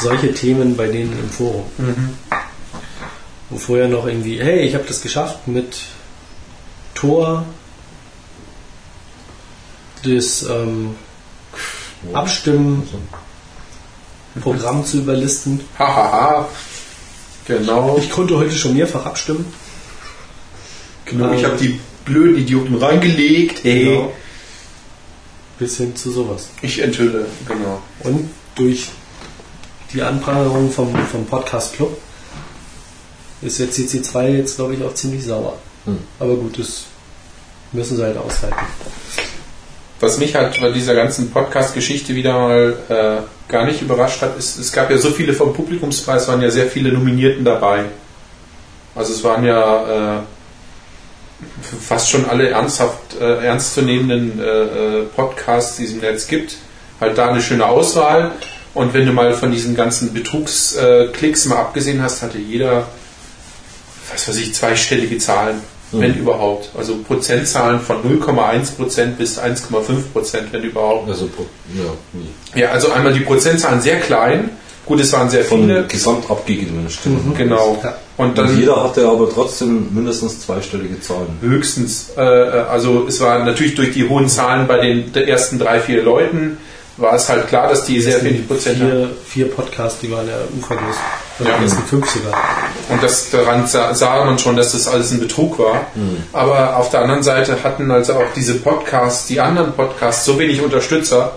solche 0.00 0.32
Themen 0.34 0.76
bei 0.76 0.88
denen 0.88 1.12
im 1.18 1.30
Forum. 1.30 1.64
Wo 3.50 3.56
vorher 3.56 3.88
noch 3.88 4.06
irgendwie, 4.06 4.40
hey, 4.40 4.60
ich 4.60 4.74
habe 4.74 4.84
das 4.86 5.00
geschafft 5.00 5.48
mit 5.48 5.80
Tor 6.94 7.44
das 10.04 10.42
ähm, 10.42 10.94
Abstimmen 12.12 12.88
Programm 14.40 14.84
zu 14.84 14.98
überlisten. 14.98 15.60
Hahaha. 15.78 16.48
Genau. 17.46 17.98
Ich 17.98 18.10
konnte 18.10 18.36
heute 18.36 18.52
schon 18.52 18.74
mehrfach 18.74 19.06
abstimmen. 19.06 19.46
genau. 21.04 21.32
Ich 21.32 21.44
habe 21.44 21.56
die 21.56 21.80
blöden 22.04 22.36
Idioten 22.36 22.76
reingelegt. 22.76 23.64
Hey. 23.64 23.84
Genau. 23.84 24.12
Bis 25.58 25.76
hin 25.78 25.96
zu 25.96 26.12
sowas. 26.12 26.50
Ich 26.62 26.78
enthülle, 26.78 27.26
genau. 27.46 27.82
Und 28.04 28.30
durch 28.54 28.88
die 29.92 30.02
Anprangerung 30.02 30.70
vom, 30.70 30.94
vom 31.06 31.26
Podcast 31.26 31.74
Club 31.74 31.96
ist 33.40 33.58
jetzt 33.58 33.78
CC2 33.78 34.28
jetzt, 34.28 34.56
glaube 34.56 34.74
ich, 34.74 34.82
auch 34.82 34.94
ziemlich 34.94 35.24
sauer. 35.24 35.58
Hm. 35.84 35.98
Aber 36.18 36.34
gut, 36.36 36.58
das 36.58 36.84
müssen 37.72 37.96
sie 37.96 38.02
halt 38.02 38.16
aushalten. 38.16 38.56
Was 40.00 40.18
mich 40.18 40.34
halt 40.34 40.60
bei 40.60 40.70
dieser 40.70 40.94
ganzen 40.94 41.30
Podcast-Geschichte 41.30 42.14
wieder 42.14 42.32
mal 42.32 42.76
äh, 42.88 43.50
gar 43.50 43.64
nicht 43.64 43.82
überrascht 43.82 44.22
hat, 44.22 44.36
ist, 44.38 44.58
es 44.58 44.72
gab 44.72 44.90
ja 44.90 44.98
so 44.98 45.10
viele 45.10 45.32
vom 45.32 45.52
Publikumspreis, 45.52 46.28
waren 46.28 46.40
ja 46.42 46.50
sehr 46.50 46.66
viele 46.66 46.92
Nominierten 46.92 47.44
dabei. 47.44 47.86
Also 48.94 49.12
es 49.12 49.24
waren 49.24 49.44
ja 49.44 50.18
äh, 50.18 50.20
fast 51.80 52.10
schon 52.10 52.28
alle 52.28 52.48
ernsthaft 52.50 53.16
äh, 53.20 53.44
ernstzunehmenden 53.46 54.40
äh, 54.40 54.44
äh, 54.44 55.02
Podcasts, 55.06 55.76
die 55.76 55.84
es 55.84 55.92
im 55.92 55.98
Netz 55.98 56.26
gibt. 56.26 56.56
Halt 57.00 57.18
da 57.18 57.28
eine 57.28 57.40
schöne 57.40 57.66
Auswahl. 57.66 58.32
Und 58.74 58.94
wenn 58.94 59.06
du 59.06 59.12
mal 59.12 59.32
von 59.34 59.50
diesen 59.50 59.74
ganzen 59.74 60.12
Betrugsklicks 60.12 61.46
mal 61.46 61.56
abgesehen 61.56 62.02
hast, 62.02 62.22
hatte 62.22 62.38
jeder, 62.38 62.86
was 64.12 64.28
weiß 64.28 64.36
ich, 64.36 64.54
zweistellige 64.54 65.18
Zahlen, 65.18 65.56
wenn 65.90 66.14
überhaupt. 66.14 66.70
Also 66.76 66.96
Prozentzahlen 66.96 67.80
von 67.80 67.96
0,1% 68.02 69.06
bis 69.16 69.38
1,5%, 69.38 70.38
wenn 70.52 70.62
überhaupt. 70.62 71.08
Also, 71.08 71.28
ja. 72.54 72.60
Ja, 72.60 72.68
also 72.70 72.92
einmal 72.92 73.12
die 73.12 73.20
Prozentzahlen 73.20 73.80
sehr 73.80 74.00
klein. 74.00 74.50
Gut, 74.84 75.00
es 75.00 75.12
waren 75.12 75.28
sehr 75.28 75.44
Von 75.44 75.66
viele. 75.66 75.86
gesamt 75.86 76.30
abgegebenen 76.30 76.88
Stimmen. 76.88 77.34
Genau. 77.36 77.78
Ja. 77.82 77.98
Und 78.16 78.28
Und 78.30 78.38
dann 78.38 78.58
jeder 78.58 78.82
hatte 78.82 79.06
aber 79.06 79.28
trotzdem 79.30 79.88
mindestens 79.94 80.40
zweistellige 80.40 80.98
Zahlen. 81.00 81.38
höchstens, 81.42 82.10
äh, 82.16 82.20
also 82.20 83.06
es 83.06 83.20
war 83.20 83.44
natürlich 83.44 83.74
durch 83.74 83.92
die 83.92 84.08
hohen 84.08 84.28
Zahlen 84.30 84.66
bei 84.66 84.78
den 84.78 85.14
ersten 85.14 85.58
drei, 85.58 85.80
vier 85.80 86.02
Leuten, 86.02 86.56
war 86.98 87.14
es 87.14 87.28
halt 87.28 87.48
klar, 87.48 87.68
dass 87.68 87.84
die 87.84 88.00
sehr 88.00 88.14
Das 88.14 88.22
sind 88.22 88.30
wenig 88.34 88.48
Prozent 88.48 88.80
haben. 88.80 88.90
vier, 88.90 89.10
vier 89.26 89.50
Podcasts, 89.50 90.00
die 90.00 90.10
waren 90.10 90.26
ja 90.28 90.36
uferlos. 90.58 90.96
Ja. 91.38 91.58
Das 91.62 91.70
sind 91.70 91.86
fünf 91.86 92.10
sogar. 92.10 92.32
Und 92.88 93.02
das, 93.02 93.30
daran 93.30 93.66
sah, 93.66 93.94
sah 93.94 94.24
man 94.24 94.38
schon, 94.38 94.56
dass 94.56 94.72
das 94.72 94.88
alles 94.88 95.12
ein 95.12 95.20
Betrug 95.20 95.58
war. 95.58 95.86
Aber 96.32 96.76
auf 96.76 96.90
der 96.90 97.02
anderen 97.02 97.22
Seite 97.22 97.62
hatten 97.62 97.90
also 97.90 98.14
auch 98.14 98.32
diese 98.34 98.54
Podcasts, 98.54 99.26
die 99.28 99.40
anderen 99.40 99.72
Podcasts, 99.72 100.24
so 100.24 100.38
wenig 100.38 100.60
Unterstützer, 100.62 101.32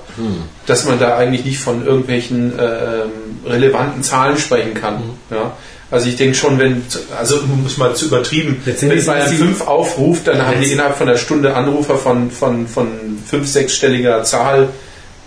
dass 0.65 0.85
man 0.85 0.99
da 0.99 1.17
eigentlich 1.17 1.45
nicht 1.45 1.59
von 1.59 1.85
irgendwelchen 1.85 2.57
äh, 2.57 3.03
relevanten 3.47 4.01
Zahlen 4.01 4.37
sprechen 4.37 4.73
kann. 4.73 5.03
Ja? 5.29 5.51
Also 5.91 6.07
ich 6.07 6.15
denke 6.15 6.35
schon, 6.35 6.57
wenn, 6.57 6.83
also 7.19 7.35
um 7.35 7.65
es 7.67 7.77
mal 7.77 7.93
zu 7.93 8.05
übertrieben, 8.05 8.61
wenn 8.65 9.05
Bayern 9.05 9.29
5 9.29 9.67
aufruft, 9.67 10.27
dann 10.27 10.41
haben 10.47 10.61
die 10.61 10.71
innerhalb 10.71 10.97
von 10.97 11.09
einer 11.09 11.17
Stunde 11.17 11.53
Anrufer 11.53 11.97
von, 11.97 12.31
von, 12.31 12.65
von 12.65 12.87
fünf, 13.29 13.47
sechsstelliger 13.47 14.23
Zahl 14.23 14.69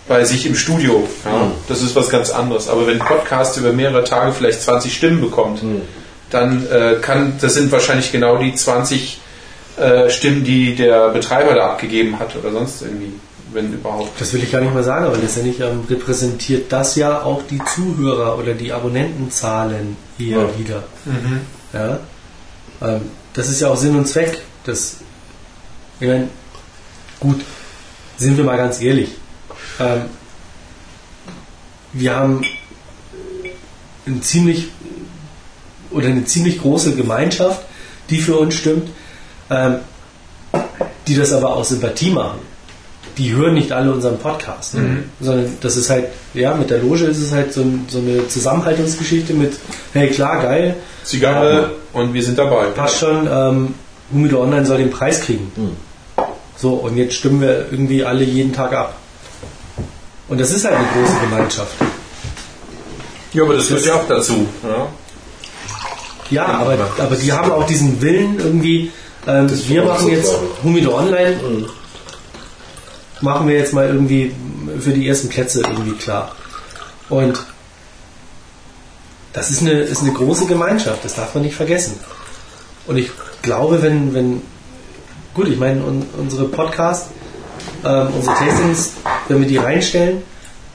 bei 0.07 0.23
sich 0.23 0.45
im 0.45 0.55
Studio. 0.55 1.07
Ja? 1.25 1.51
Das 1.67 1.81
ist 1.81 1.95
was 1.95 2.09
ganz 2.09 2.29
anderes. 2.29 2.67
Aber 2.69 2.85
wenn 2.87 3.01
ein 3.01 3.07
Podcast 3.07 3.57
über 3.57 3.71
mehrere 3.71 4.03
Tage 4.03 4.33
vielleicht 4.33 4.61
20 4.61 4.93
Stimmen 4.95 5.21
bekommt, 5.21 5.61
dann 6.29 6.65
äh, 6.67 6.95
kann, 7.01 7.33
das 7.41 7.53
sind 7.55 7.71
wahrscheinlich 7.71 8.11
genau 8.11 8.37
die 8.37 8.53
20 8.53 9.19
äh, 9.77 10.09
Stimmen, 10.09 10.43
die 10.43 10.75
der 10.75 11.09
Betreiber 11.09 11.53
da 11.55 11.71
abgegeben 11.71 12.19
hat 12.19 12.35
oder 12.35 12.51
sonst 12.51 12.81
irgendwie, 12.81 13.13
wenn 13.51 13.73
überhaupt. 13.73 14.19
Das 14.21 14.31
will 14.33 14.43
ich 14.43 14.51
gar 14.51 14.61
nicht 14.61 14.73
mal 14.73 14.83
sagen, 14.83 15.05
aber 15.05 15.17
letztendlich 15.17 15.59
ähm, 15.59 15.83
repräsentiert 15.89 16.71
das 16.71 16.95
ja 16.95 17.21
auch 17.23 17.41
die 17.49 17.59
Zuhörer 17.73 18.37
oder 18.37 18.53
die 18.53 18.71
Abonnentenzahlen 18.71 19.97
eher 20.19 20.37
Ja. 20.39 20.49
wieder. 20.59 20.83
Ja? 21.73 21.99
Ähm, 22.81 23.01
das 23.33 23.49
ist 23.49 23.59
ja 23.61 23.69
auch 23.69 23.77
Sinn 23.77 23.95
und 23.95 24.07
Zweck. 24.07 24.41
Das, 24.65 24.97
ich 25.99 26.07
meine, 26.07 26.27
gut, 27.19 27.41
sind 28.17 28.37
wir 28.37 28.43
mal 28.43 28.57
ganz 28.57 28.81
ehrlich. 28.81 29.09
Ähm, 29.79 30.01
wir 31.93 32.15
haben 32.15 32.41
ein 34.05 34.21
ziemlich 34.21 34.69
oder 35.91 36.07
eine 36.07 36.25
ziemlich 36.25 36.61
große 36.61 36.95
Gemeinschaft, 36.95 37.61
die 38.09 38.19
für 38.19 38.37
uns 38.37 38.53
stimmt, 38.53 38.89
ähm, 39.49 39.77
die 41.07 41.15
das 41.15 41.31
aber 41.31 41.55
aus 41.55 41.69
Sympathie 41.69 42.11
machen. 42.11 42.39
Die 43.17 43.33
hören 43.33 43.53
nicht 43.53 43.71
alle 43.71 43.93
unseren 43.93 44.19
Podcast, 44.19 44.75
sondern 45.21 45.57
das 45.61 45.77
ist 45.77 45.89
halt, 45.89 46.07
ja, 46.33 46.53
mit 46.53 46.69
der 46.69 46.79
Loge 46.79 47.05
ist 47.05 47.21
es 47.21 47.31
halt 47.31 47.53
so, 47.53 47.63
so 47.87 47.99
eine 47.99 48.27
Zusammenhaltungsgeschichte 48.27 49.33
mit, 49.33 49.53
hey 49.93 50.09
klar, 50.09 50.41
geil, 50.41 50.75
Zigarre 51.05 51.71
und 51.93 52.13
wir 52.13 52.21
sind 52.21 52.37
dabei. 52.37 52.65
passt 52.65 52.99
schon, 52.99 53.25
ähm, 53.31 53.75
Humido 54.11 54.43
Online 54.43 54.65
soll 54.65 54.79
den 54.79 54.91
Preis 54.91 55.21
kriegen. 55.21 55.49
So, 56.57 56.73
und 56.73 56.97
jetzt 56.97 57.15
stimmen 57.15 57.39
wir 57.39 57.67
irgendwie 57.71 58.03
alle 58.03 58.23
jeden 58.23 58.51
Tag 58.51 58.73
ab. 58.73 58.97
Und 60.27 60.39
das 60.39 60.51
ist 60.51 60.65
halt 60.65 60.75
eine 60.75 60.87
große 60.87 61.19
Gemeinschaft. 61.21 61.75
Ja, 63.33 63.43
aber 63.43 63.55
das 63.55 63.67
gehört 63.67 63.85
ja 63.85 63.95
auch 63.95 64.07
dazu. 64.07 64.47
Ja? 64.63 64.87
Ja, 66.31 66.45
aber, 66.45 66.77
aber 66.97 67.15
die 67.15 67.31
haben 67.31 67.51
auch 67.51 67.67
diesen 67.67 68.01
Willen 68.01 68.39
irgendwie, 68.39 68.91
ähm, 69.27 69.47
wir 69.67 69.83
machen 69.83 70.07
jetzt 70.09 70.29
klar. 70.29 70.41
Humido 70.63 70.97
Online, 70.97 71.67
machen 73.21 73.47
wir 73.47 73.55
jetzt 73.57 73.73
mal 73.73 73.87
irgendwie 73.87 74.33
für 74.79 74.91
die 74.91 75.07
ersten 75.07 75.29
Plätze 75.29 75.61
irgendwie 75.61 75.95
klar. 75.95 76.35
Und 77.09 77.37
das 79.33 79.51
ist 79.51 79.61
eine, 79.61 79.71
ist 79.81 80.01
eine 80.01 80.13
große 80.13 80.45
Gemeinschaft, 80.47 81.03
das 81.03 81.13
darf 81.13 81.35
man 81.35 81.43
nicht 81.43 81.55
vergessen. 81.55 81.99
Und 82.87 82.97
ich 82.97 83.11
glaube, 83.41 83.81
wenn, 83.81 84.13
wenn 84.13 84.41
gut, 85.33 85.47
ich 85.47 85.59
meine, 85.59 85.83
un, 85.83 86.05
unsere 86.17 86.45
Podcasts, 86.45 87.09
ähm, 87.83 88.07
unsere 88.15 88.35
Tastings, 88.35 88.93
wenn 89.27 89.41
wir 89.41 89.47
die 89.47 89.57
reinstellen, 89.57 90.23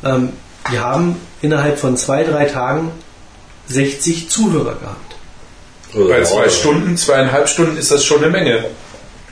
ähm, 0.05 0.31
die 0.73 0.79
haben 0.79 1.17
innerhalb 1.43 1.79
von 1.79 1.97
zwei, 1.97 2.25
drei 2.25 2.45
Tagen 2.45 2.91
60 3.69 4.29
Zuhörer 4.29 4.75
gehabt. 4.75 5.17
Bei 5.95 6.23
zwei 6.23 6.49
Stunden, 6.49 6.97
zweieinhalb 6.97 7.49
Stunden 7.49 7.77
ist 7.77 7.91
das 7.91 8.05
schon 8.05 8.23
eine 8.23 8.31
Menge. 8.31 8.65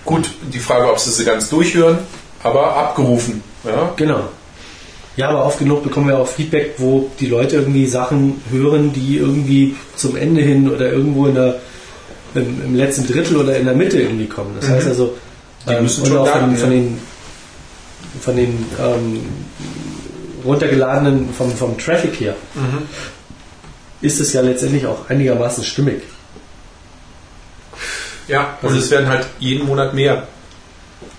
Gut, 0.04 0.28
die 0.42 0.58
Frage, 0.58 0.90
ob 0.90 0.98
sie 0.98 1.10
sie 1.10 1.24
ganz 1.24 1.48
durchhören, 1.48 1.98
aber 2.42 2.74
abgerufen. 2.76 3.42
Ja? 3.64 3.92
Genau. 3.96 4.28
Ja, 5.16 5.30
aber 5.30 5.44
oft 5.44 5.58
genug 5.58 5.82
bekommen 5.82 6.08
wir 6.08 6.18
auch 6.18 6.28
Feedback, 6.28 6.74
wo 6.78 7.10
die 7.18 7.26
Leute 7.26 7.56
irgendwie 7.56 7.86
Sachen 7.86 8.40
hören, 8.50 8.92
die 8.92 9.18
irgendwie 9.18 9.74
zum 9.96 10.16
Ende 10.16 10.40
hin 10.40 10.70
oder 10.72 10.92
irgendwo 10.92 11.26
in 11.26 11.34
der, 11.34 11.56
im, 12.34 12.62
im 12.64 12.74
letzten 12.76 13.06
Drittel 13.06 13.36
oder 13.36 13.56
in 13.56 13.64
der 13.64 13.74
Mitte 13.74 14.00
irgendwie 14.00 14.26
kommen. 14.26 14.54
Das 14.60 14.70
heißt 14.70 14.86
also, 14.86 15.14
Die 15.66 15.72
ähm, 15.72 15.82
müssen 15.82 16.02
und 16.02 16.08
schon 16.08 16.18
auch 16.18 16.28
von, 16.28 16.56
von 16.56 16.70
den, 16.70 16.98
von 18.20 18.36
den 18.36 18.64
ähm, 18.80 19.26
runtergeladenen, 20.44 21.32
vom, 21.32 21.54
vom 21.54 21.76
Traffic 21.78 22.20
her, 22.20 22.36
ist 24.00 24.20
es 24.20 24.32
ja 24.32 24.40
letztendlich 24.40 24.86
auch 24.86 25.08
einigermaßen 25.08 25.64
stimmig. 25.64 26.02
Ja, 28.28 28.58
und 28.62 28.76
es 28.76 28.90
werden 28.90 29.08
halt 29.08 29.26
jeden 29.38 29.66
Monat 29.66 29.94
mehr. 29.94 30.26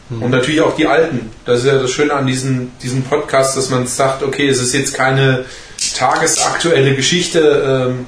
Und 0.10 0.32
natürlich 0.32 0.62
auch 0.62 0.76
die 0.76 0.88
Alten. 0.88 1.32
Das 1.46 1.60
ist 1.60 1.66
ja 1.66 1.78
das 1.78 1.92
Schöne 1.92 2.14
an 2.14 2.26
diesen, 2.26 2.72
diesem 2.82 3.04
Podcast, 3.04 3.56
dass 3.56 3.70
man 3.70 3.86
sagt, 3.86 4.24
okay, 4.24 4.48
es 4.48 4.60
ist 4.60 4.74
jetzt 4.74 4.96
keine 4.96 5.46
tagesaktuelle 5.96 6.96
Geschichte, 6.96 7.92
ähm, 7.92 8.08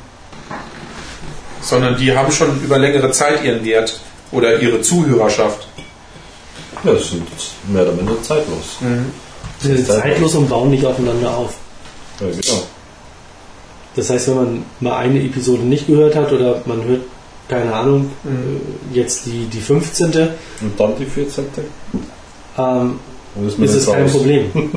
sondern 1.61 1.97
die 1.97 2.15
haben 2.15 2.31
schon 2.31 2.63
über 2.63 2.80
längere 2.80 3.11
Zeit 3.11 3.43
ihren 3.43 3.63
Wert 3.63 3.99
oder 4.31 4.59
ihre 4.59 4.81
Zuhörerschaft. 4.81 5.68
Ja, 6.83 6.93
das 6.93 7.09
sind 7.09 7.27
mehr 7.67 7.83
oder 7.83 7.93
minder 7.93 8.21
zeitlos. 8.23 8.77
Sie 9.59 9.75
sind 9.75 9.87
zeitlos 9.87 10.35
und 10.35 10.49
bauen 10.49 10.71
nicht 10.71 10.85
aufeinander 10.85 11.37
auf. 11.37 11.53
Ja, 12.19 12.27
genau. 12.27 12.63
Das 13.95 14.09
heißt, 14.09 14.29
wenn 14.29 14.35
man 14.35 14.65
mal 14.79 14.97
eine 14.97 15.21
Episode 15.21 15.63
nicht 15.63 15.87
gehört 15.87 16.15
hat 16.15 16.31
oder 16.31 16.61
man 16.65 16.83
hört, 16.85 17.01
keine 17.49 17.73
Ahnung, 17.73 18.09
äh, 18.23 18.95
jetzt 18.97 19.25
die, 19.25 19.45
die 19.45 19.59
15. 19.59 20.05
Und 20.61 20.79
dann 20.79 20.93
die 20.97 21.05
14. 21.05 21.45
ähm, 22.57 22.99
ist 23.45 23.59
ist 23.59 23.73
es 23.73 23.85
kein. 23.85 24.07
Problem. 24.07 24.51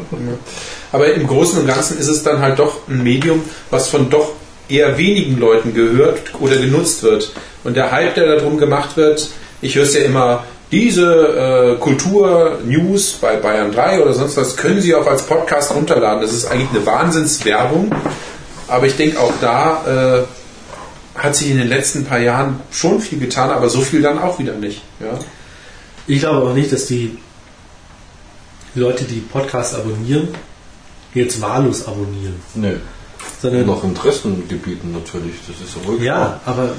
Aber 0.92 1.12
im 1.12 1.26
Großen 1.26 1.58
und 1.60 1.66
Ganzen 1.66 1.98
ist 1.98 2.08
es 2.08 2.22
dann 2.22 2.40
halt 2.40 2.58
doch 2.58 2.88
ein 2.88 3.02
Medium, 3.02 3.42
was 3.70 3.88
von 3.88 4.10
doch 4.10 4.32
eher 4.68 4.96
wenigen 4.98 5.38
Leuten 5.38 5.74
gehört 5.74 6.20
oder 6.40 6.56
genutzt 6.56 7.02
wird. 7.02 7.32
Und 7.62 7.76
der 7.76 7.90
Hype, 7.92 8.14
der 8.14 8.36
darum 8.36 8.58
gemacht 8.58 8.96
wird, 8.96 9.28
ich 9.60 9.74
höre 9.74 9.84
es 9.84 9.94
ja 9.94 10.02
immer, 10.02 10.44
diese 10.72 11.76
äh, 11.76 11.80
Kultur-News 11.80 13.12
bei 13.20 13.36
Bayern 13.36 13.72
3 13.72 14.02
oder 14.02 14.12
sonst 14.14 14.36
was 14.36 14.56
können 14.56 14.80
Sie 14.80 14.94
auch 14.94 15.06
als 15.06 15.22
Podcast 15.22 15.74
runterladen. 15.74 16.22
Das 16.22 16.32
ist 16.32 16.46
eigentlich 16.46 16.70
eine 16.70 16.84
Wahnsinnswerbung. 16.86 17.94
Aber 18.66 18.86
ich 18.86 18.96
denke, 18.96 19.20
auch 19.20 19.32
da 19.40 20.24
äh, 21.14 21.18
hat 21.20 21.36
sich 21.36 21.50
in 21.50 21.58
den 21.58 21.68
letzten 21.68 22.04
paar 22.04 22.18
Jahren 22.18 22.60
schon 22.72 23.00
viel 23.00 23.20
getan, 23.20 23.50
aber 23.50 23.68
so 23.68 23.80
viel 23.82 24.02
dann 24.02 24.18
auch 24.18 24.38
wieder 24.38 24.54
nicht. 24.54 24.82
Ja? 25.00 25.18
Ich 26.06 26.20
glaube 26.20 26.48
auch 26.48 26.54
nicht, 26.54 26.72
dass 26.72 26.86
die 26.86 27.18
Leute, 28.74 29.04
die 29.04 29.20
Podcasts 29.20 29.74
abonnieren, 29.74 30.28
jetzt 31.14 31.40
wahllos 31.40 31.86
abonnieren. 31.86 32.40
Nee. 32.54 32.76
Sondern 33.40 33.66
Nach 33.66 33.84
Interessengebieten 33.84 34.92
natürlich, 34.92 35.34
das 35.46 35.66
ist 35.66 35.76
ja 35.76 35.86
wohl 35.88 36.02
Ja, 36.02 36.14
klar. 36.14 36.40
aber 36.46 36.70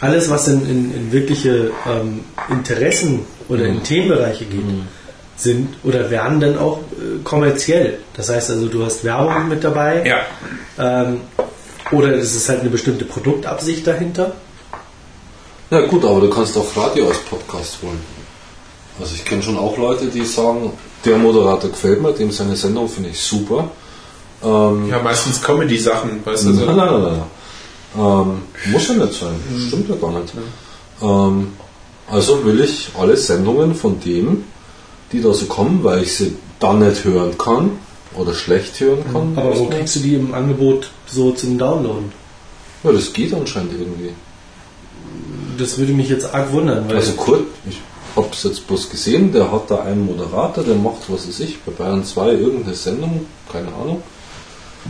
alles, 0.00 0.28
was 0.30 0.48
in, 0.48 0.62
in, 0.68 0.94
in 0.94 1.12
wirkliche 1.12 1.70
ähm, 1.86 2.20
Interessen 2.50 3.20
oder 3.48 3.64
in 3.64 3.82
Themenbereiche 3.82 4.44
geht, 4.44 4.64
sind 5.36 5.76
oder 5.84 6.10
werden 6.10 6.40
dann 6.40 6.58
auch 6.58 6.78
äh, 6.78 7.22
kommerziell. 7.24 7.98
Das 8.14 8.28
heißt 8.28 8.50
also, 8.50 8.66
du 8.68 8.84
hast 8.84 9.04
Werbung 9.04 9.48
mit 9.48 9.62
dabei 9.64 10.04
Ja. 10.06 11.02
ähm, 11.02 11.20
oder 11.92 12.14
es 12.14 12.34
ist 12.34 12.48
halt 12.48 12.60
eine 12.60 12.70
bestimmte 12.70 13.04
Produktabsicht 13.04 13.86
dahinter. 13.86 14.32
Ja 15.70 15.80
gut, 15.86 16.04
aber 16.04 16.20
du 16.20 16.30
kannst 16.30 16.56
auch 16.56 16.76
Radio 16.76 17.08
als 17.08 17.18
Podcast 17.18 17.78
holen. 17.82 18.00
Also 19.00 19.14
ich 19.14 19.24
kenne 19.24 19.42
schon 19.42 19.58
auch 19.58 19.76
Leute, 19.76 20.06
die 20.06 20.24
sagen, 20.24 20.72
der 21.04 21.18
Moderator 21.18 21.70
gefällt 21.70 22.00
mir, 22.00 22.12
dem 22.12 22.30
seine 22.30 22.56
Sendung 22.56 22.88
finde 22.88 23.10
ich 23.10 23.20
super. 23.20 23.70
Ähm, 24.42 24.88
ja, 24.90 25.00
meistens 25.02 25.42
Comedy-Sachen, 25.42 26.24
weißt 26.24 26.46
du. 26.46 26.52
so. 26.54 26.64
Nein, 26.66 26.76
nein, 26.76 26.86
nein, 26.88 27.02
nein. 27.02 27.22
Ähm, 27.96 28.42
muss 28.66 28.88
ja 28.88 28.94
nicht 28.94 29.12
sein, 29.14 29.34
stimmt 29.66 29.88
ja 29.88 29.96
gar 29.96 30.12
nicht. 30.12 30.32
Ähm, 31.02 31.52
also 32.08 32.44
will 32.44 32.60
ich 32.60 32.90
alle 32.98 33.16
Sendungen 33.16 33.74
von 33.74 34.00
dem, 34.00 34.44
die 35.12 35.20
da 35.20 35.32
so 35.32 35.46
kommen, 35.46 35.82
weil 35.82 36.02
ich 36.02 36.16
sie 36.16 36.36
dann 36.60 36.80
nicht 36.80 37.04
hören 37.04 37.36
kann 37.38 37.72
oder 38.14 38.34
schlecht 38.34 38.80
hören 38.80 39.04
kann. 39.12 39.32
Aber 39.36 39.56
wo 39.58 39.64
mehr. 39.64 39.78
kriegst 39.78 39.96
du 39.96 40.00
die 40.00 40.14
im 40.14 40.34
Angebot 40.34 40.90
so 41.06 41.32
zum 41.32 41.58
Downloaden? 41.58 42.12
Ja, 42.84 42.92
das 42.92 43.12
geht 43.12 43.34
anscheinend 43.34 43.72
irgendwie. 43.72 44.10
Das 45.58 45.78
würde 45.78 45.92
mich 45.92 46.08
jetzt 46.08 46.32
arg 46.34 46.52
wundern, 46.52 46.88
weil 46.88 46.96
Also 46.96 47.12
Kurt, 47.12 47.42
ich 47.68 47.80
habe 48.14 48.28
es 48.32 48.42
jetzt 48.44 48.66
bloß 48.66 48.90
gesehen, 48.90 49.32
der 49.32 49.50
hat 49.50 49.70
da 49.70 49.82
einen 49.82 50.04
Moderator, 50.06 50.62
der 50.64 50.74
macht, 50.74 51.08
was 51.08 51.26
weiß 51.26 51.40
ich, 51.40 51.60
bei 51.62 51.72
Bayern 51.72 52.04
2 52.04 52.32
irgendeine 52.32 52.74
Sendung, 52.74 53.26
keine 53.50 53.68
Ahnung. 53.68 54.02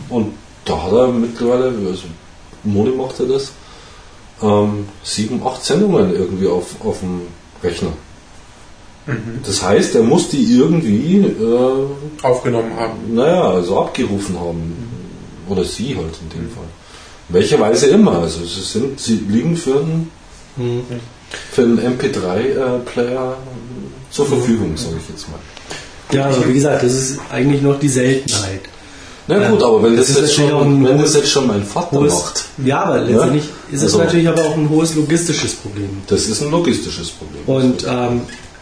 Und 0.09 0.33
da 0.65 0.83
hat 0.83 0.91
er 0.91 1.07
mittlerweile, 1.07 1.67
also 1.67 2.03
Moni 2.63 2.91
macht 2.91 3.19
er 3.19 3.27
das, 3.27 3.51
ähm, 4.41 4.87
sieben, 5.03 5.41
acht 5.45 5.63
Sendungen 5.63 6.13
irgendwie 6.13 6.47
auf, 6.47 6.75
auf 6.83 6.99
dem 6.99 7.21
Rechner. 7.63 7.93
Das 9.45 9.63
heißt, 9.63 9.95
er 9.95 10.03
muss 10.03 10.29
die 10.29 10.43
irgendwie, 10.43 11.19
äh, 11.19 12.23
aufgenommen 12.23 12.75
haben. 12.75 13.15
naja, 13.15 13.51
also 13.51 13.79
abgerufen 13.79 14.37
haben. 14.37 14.75
Oder 15.47 15.63
sie 15.63 15.95
halt 15.95 16.13
in 16.21 16.29
dem 16.37 16.49
Fall. 16.51 16.65
Welcher 17.29 17.57
Weise 17.59 17.87
immer. 17.87 18.19
Also 18.19 18.43
sie 18.43 18.61
sind, 18.61 18.99
sie 18.99 19.23
liegen 19.29 19.55
für 19.55 19.79
einen, 19.79 20.11
für 21.51 21.61
einen 21.61 21.79
MP3-Player 21.79 23.37
zur 24.11 24.25
Verfügung, 24.25 24.75
sage 24.75 24.95
ich 25.01 25.09
jetzt 25.09 25.27
mal. 25.29 25.39
ja, 26.11 26.25
aber 26.25 26.45
wie 26.45 26.53
gesagt, 26.53 26.83
das 26.83 26.93
ist 26.93 27.19
eigentlich 27.31 27.61
noch 27.61 27.79
die 27.79 27.89
Seltenheit. 27.89 28.61
Na 29.29 29.41
Ja, 29.41 29.49
gut, 29.51 29.61
aber 29.61 29.83
wenn 29.83 29.97
das, 29.97 30.07
das 30.07 30.15
ist 30.17 30.21
jetzt 30.21 30.35
schon, 30.35 30.85
wenn 30.85 30.97
das 30.99 31.13
jetzt 31.15 31.29
schon 31.29 31.47
mein 31.47 31.63
Vater 31.63 31.97
Hohes, 31.99 32.13
macht, 32.13 32.45
ja, 32.63 32.83
aber 32.83 32.99
letztendlich 33.01 33.43
ist 33.71 33.77
es 33.81 33.83
Also- 33.83 33.97
natürlich 33.99 34.27
aber 34.29 34.41
auch 34.45 34.55
ein 34.55 34.69
hohes 34.69 34.95
logistisches 34.95 35.53
Problem. 35.55 35.89
das 36.07 36.27
ist 36.27 36.41
ein 36.41 36.51
logistisches 36.51 37.09
Problem. 37.09 37.41
Und 37.45 37.85
ähm, 37.87 38.21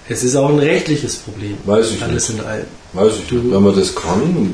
es 0.10 0.24
ist 0.24 0.36
auch 0.36 0.50
ein 0.50 0.60
rechtliches 0.60 1.18
Problem. 1.18 1.56
Weiß 1.66 1.92
ich 1.92 2.02
Alles 2.02 2.30
in 2.32 2.40
allem. 2.42 2.66
Weiß 2.94 3.14
ich 3.24 3.32
nicht. 3.32 3.52
Wenn 3.52 3.62
man 3.64 3.76
das 3.76 3.94
kann, 3.96 4.54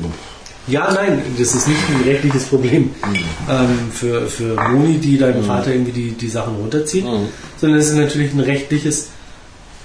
Ja, 0.68 0.92
nein, 0.92 1.22
das 1.38 1.54
ist 1.54 1.66
nicht 1.66 1.80
ein 1.88 2.02
rechtliches 2.08 2.44
Problem 2.44 2.82
Mhm. 2.82 3.16
ähm, 3.50 3.78
für, 3.92 4.26
für 4.28 4.54
Moni, 4.70 4.98
die 4.98 5.16
deinem 5.18 5.44
Vater 5.44 5.72
irgendwie 5.72 5.92
die, 5.92 6.10
die 6.12 6.28
Sachen 6.28 6.56
runterzieht, 6.56 7.04
Mhm. 7.04 7.28
sondern 7.60 7.80
es 7.80 7.88
ist 7.88 7.96
natürlich 7.96 8.32
ein 8.32 8.40
rechtliches, 8.40 9.08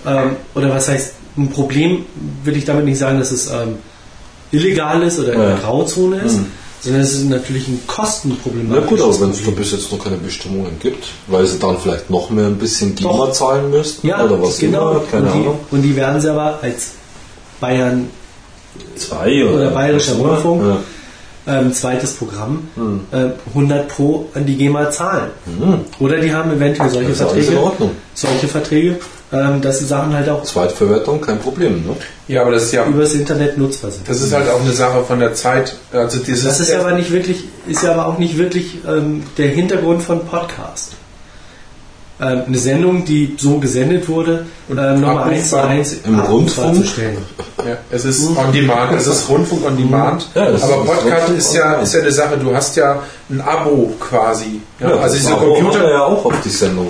ähm, 0.06 0.36
oder 0.56 0.70
was 0.70 0.88
heißt, 0.90 1.14
ein 1.38 1.50
Problem 1.52 2.06
will 2.44 2.58
ich 2.58 2.66
damit 2.66 2.86
nicht 2.86 2.98
sagen, 3.00 3.18
dass 3.20 3.32
es 3.32 3.48
ähm, 3.48 3.76
illegal 4.52 5.02
ist 5.04 5.20
oder 5.20 5.34
in 5.34 5.40
der 5.40 5.58
Grauzone 5.58 6.18
ist, 6.22 6.38
Mhm. 6.38 6.46
sondern 6.82 7.02
es 7.02 7.14
ist 7.14 7.30
natürlich 7.30 7.68
ein 7.68 7.80
Kostenproblem. 7.88 8.68
na 8.70 8.80
gut, 8.80 9.02
aber 9.02 9.20
wenn 9.22 9.32
es 9.32 9.42
bis 9.42 9.72
jetzt 9.72 9.92
noch 9.92 10.04
keine 10.04 10.18
Bestimmungen 10.18 10.78
gibt, 10.80 11.06
weil 11.28 11.46
sie 11.46 11.60
dann 11.60 11.78
vielleicht 11.78 12.10
noch 12.10 12.30
mehr 12.30 12.46
ein 12.48 12.58
bisschen 12.58 12.96
GEMA 12.96 13.32
zahlen 13.34 13.70
müssten 13.72 14.08
ja, 14.08 14.24
oder 14.24 14.42
was 14.42 14.58
genau. 14.58 14.92
immer, 14.92 15.02
keine 15.12 15.26
und, 15.28 15.34
die, 15.34 15.40
Ahnung. 15.40 15.60
und 15.72 15.82
die 15.82 15.96
werden 15.96 16.22
sie 16.22 16.30
aber 16.32 16.60
als 16.62 16.90
Bayern 17.60 18.10
Zwei 18.96 19.44
oder 19.46 19.72
Bayerischer 19.72 20.12
was 20.14 20.20
immer. 20.20 20.30
Rundfunk, 20.30 20.64
Ja. 21.48 21.60
ähm, 21.60 21.74
zweites 21.74 22.14
Programm, 22.14 22.68
Mhm. 22.76 23.00
äh, 23.12 23.30
100 23.54 23.88
pro 23.88 24.30
an 24.34 24.46
die 24.46 24.56
GEMA 24.56 24.92
zahlen. 24.92 25.30
Oder 26.00 26.18
die 26.18 26.32
haben 26.34 26.52
eventuell 26.52 26.90
solche 26.90 27.10
Das 27.10 27.18
ist 27.18 27.22
alles 27.24 27.36
in 27.38 27.44
Verträge, 27.44 27.62
Ordnung. 27.66 27.92
solche 28.14 28.48
Verträge, 28.48 29.00
ähm, 29.32 29.62
dass 29.62 29.80
die 29.80 29.86
Sachen 29.86 30.14
halt 30.14 30.30
auch 30.30 30.44
Zweitverwertung, 30.44 31.20
kein 31.20 31.40
Problem. 31.40 31.86
Ne? 31.86 31.96
Ja, 32.28 32.42
aber 32.42 32.52
das 32.52 32.64
ist 32.64 32.74
ja, 32.74 32.86
übers 32.86 33.14
Internet 33.14 33.58
nutzbar 33.58 33.92
sind. 33.92 34.08
das 34.08 34.22
ist 34.22 34.34
halt 34.34 34.50
auch 34.50 34.62
eine 34.62 34.72
Sache 34.72 35.04
von 35.04 35.20
der 35.20 35.34
Zeit. 35.34 35.76
Also 35.92 36.20
dieses 36.20 36.46
Das 36.46 36.60
ist 36.60 36.70
ja 36.70 36.80
aber 36.80 36.94
nicht 36.94 37.12
wirklich, 37.12 37.44
ist 37.68 37.84
ja 37.84 37.92
aber 37.92 38.08
auch 38.08 38.18
nicht 38.18 38.38
wirklich 38.38 38.78
ähm, 38.88 39.24
der 39.38 39.50
Hintergrund 39.50 40.02
von 40.04 40.26
Podcast. 40.26 40.94
Ähm, 42.20 42.44
eine 42.48 42.58
Sendung, 42.58 43.06
die 43.06 43.36
so 43.38 43.60
gesendet 43.60 44.08
wurde, 44.10 44.46
Und 44.70 44.80
ähm, 44.80 45.02
nochmal 45.02 45.30
eins 45.30 45.50
zu 45.50 45.62
eins 45.62 45.94
im 46.04 46.20
Rundfunk? 46.20 46.78
zu 46.78 46.84
stellen. 46.88 47.18
Ja, 47.60 47.78
es 47.92 48.06
ist 48.06 48.28
on 48.36 48.52
demand, 48.52 48.94
es 48.94 49.06
ist 49.06 49.30
Rundfunk 49.30 49.64
on 49.66 49.78
demand. 49.78 50.28
Ja, 50.34 50.48
aber 50.48 50.56
ist 50.56 50.62
Podcast 50.64 51.30
ist 51.38 51.54
ja, 51.54 51.74
ist 51.74 51.94
ja 51.94 52.00
eine 52.02 52.12
Sache, 52.12 52.38
du 52.38 52.56
hast 52.56 52.76
ja 52.76 53.04
ein 53.30 53.40
Abo 53.42 53.94
quasi. 54.00 54.62
Ja, 54.80 54.96
also 54.96 55.16
diese 55.16 55.30
er 55.30 55.38
Computer. 55.38 55.92
ja 55.92 56.04
auch 56.06 56.26
auf 56.26 56.34
die 56.44 56.50
Sendung. 56.50 56.88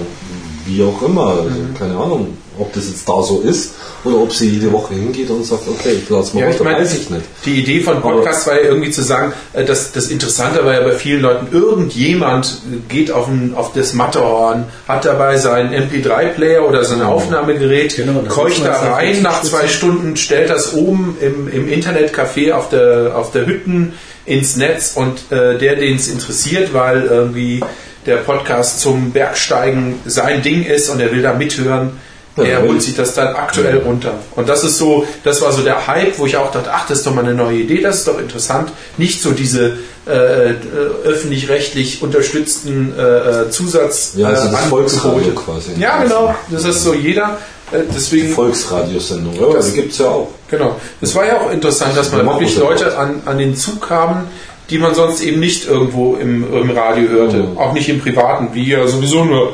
Wie 0.68 0.84
auch 0.84 1.02
immer. 1.02 1.27
Also, 1.30 1.44
Mhm. 1.44 1.73
Keine 1.77 1.95
Ahnung, 1.95 2.38
ob 2.60 2.73
das 2.73 2.88
jetzt 2.88 3.07
da 3.07 3.22
so 3.22 3.41
ist 3.41 3.72
oder 4.03 4.18
ob 4.18 4.34
sie 4.34 4.49
jede 4.49 4.72
Woche 4.72 4.94
hingeht 4.95 5.30
und 5.30 5.44
sagt, 5.45 5.68
okay, 5.68 5.95
ich 6.02 6.10
lasse 6.10 6.35
mal 6.35 6.41
Ja, 6.44 6.49
ich 6.49 6.60
meine, 6.60 6.80
weiß 6.80 6.94
ich 6.98 7.10
nicht. 7.10 7.23
die 7.45 7.61
Idee 7.61 7.80
von 7.81 8.02
Podcast 8.02 8.48
war 8.48 8.56
ja 8.56 8.68
irgendwie 8.69 8.89
zu 8.91 9.02
sagen, 9.03 9.31
äh, 9.53 9.64
dass 9.64 9.91
das 9.91 10.07
Interessante 10.10 10.65
war 10.65 10.73
ja 10.73 10.81
bei 10.81 10.91
vielen 10.94 11.22
Leuten, 11.22 11.48
irgendjemand 11.56 12.61
geht 12.89 13.11
auf, 13.11 13.27
ein, 13.27 13.53
auf 13.56 13.73
das 13.73 13.94
Matterhorn, 13.94 14.65
hat 14.88 15.06
dabei 15.06 15.38
seinen 15.38 15.72
MP3-Player 15.73 16.68
oder 16.68 16.84
sein 16.84 17.02
Aufnahmegerät, 17.02 17.95
Genau, 17.95 18.22
das 18.22 18.34
keucht 18.34 18.65
da 18.65 18.94
rein, 18.94 19.22
nach 19.22 19.41
zwei. 19.44 19.68
Stunden 19.68 20.15
stellt 20.18 20.49
das 20.49 20.73
oben 20.73 21.18
im, 21.22 21.48
im 21.48 21.68
Internetcafé 21.69 22.53
auf 22.53 22.69
der, 22.69 23.14
auf 23.15 23.31
der 23.31 23.45
Hütten 23.45 23.94
ins 24.26 24.56
Netz 24.57 24.94
und 24.95 25.31
äh, 25.31 25.57
der, 25.57 25.76
den 25.76 25.95
es 25.98 26.07
interessiert, 26.07 26.73
weil 26.73 27.03
irgendwie 27.03 27.61
der 28.08 28.18
Podcast 28.18 28.80
zum 28.82 29.12
Bergsteigen 29.12 30.00
sein 30.06 30.42
Ding 30.42 30.64
ist 30.66 30.90
und 30.90 31.00
er 31.00 31.12
will 31.12 31.22
da 31.22 31.34
mithören, 31.34 31.92
Ja, 32.38 32.44
der 32.44 32.62
weil- 32.62 32.70
holt 32.70 32.82
sich 32.82 32.96
das 32.96 33.14
dann 33.14 33.36
aktuell 33.36 33.78
runter. 33.80 34.14
Und 34.36 34.48
das 34.50 34.64
ist 34.64 34.78
so, 34.78 35.06
das 35.24 35.42
war 35.42 35.52
so 35.52 35.62
der 35.62 35.86
Hype, 35.88 36.18
wo 36.18 36.26
ich 36.26 36.38
auch 36.38 36.52
dachte, 36.52 36.70
ach, 36.74 36.88
das 36.88 37.00
ist 37.00 37.08
doch 37.08 37.14
mal 37.14 37.24
eine 37.26 37.34
neue 37.34 37.58
Idee, 37.58 37.82
das 37.82 37.98
ist 38.00 38.08
doch 38.08 38.20
interessant. 38.20 38.72
Nicht 38.98 39.22
so 39.22 39.32
diese 39.32 39.74
äh, 40.08 40.52
äh, 40.52 40.56
öffentlich-rechtlich 41.04 42.02
unterstützten 42.02 42.94
äh, 42.98 43.02
äh, 43.02 43.50
Zusatz. 43.50 44.14
Ja, 44.16 44.28
also 44.28 44.48
äh, 44.48 44.52
das 44.52 44.56
Angebote. 44.62 44.90
Volksradio 44.90 45.32
quasi. 45.34 45.72
Ja, 45.80 46.02
genau. 46.04 46.36
Das 46.50 46.64
ist 46.64 46.84
so 46.84 46.94
jeder. 46.94 47.38
Äh, 47.72 47.80
deswegen, 47.94 48.30
Volksradiosendung, 48.34 49.34
ja, 49.36 49.54
Das- 49.54 49.66
die 49.68 49.74
gibt 49.82 49.92
es 49.92 49.98
ja 49.98 50.06
auch. 50.08 50.30
genau. 50.50 50.78
Es 51.02 51.14
war 51.16 51.26
ja 51.26 51.42
auch 51.42 51.52
interessant, 51.52 51.98
dass 51.98 52.12
man 52.14 52.26
wirklich 52.26 52.54
das 52.56 52.64
ja 52.64 52.70
Leute 52.70 52.98
an, 52.98 53.22
an 53.26 53.38
den 53.38 53.56
Zug 53.58 53.86
kamen, 53.86 54.28
die 54.69 54.77
man 54.80 54.94
sonst 54.95 55.22
eben 55.22 55.39
nicht 55.39 55.65
irgendwo 55.68 56.15
im, 56.15 56.44
im 56.53 56.69
Radio 56.72 57.10
hörte. 57.10 57.38
Mhm. 57.38 57.57
Auch 57.57 57.73
nicht 57.73 57.89
im 57.89 57.99
Privaten, 57.99 58.49
die 58.53 58.65
ja 58.68 58.85
sowieso 58.88 59.23
nur 59.26 59.53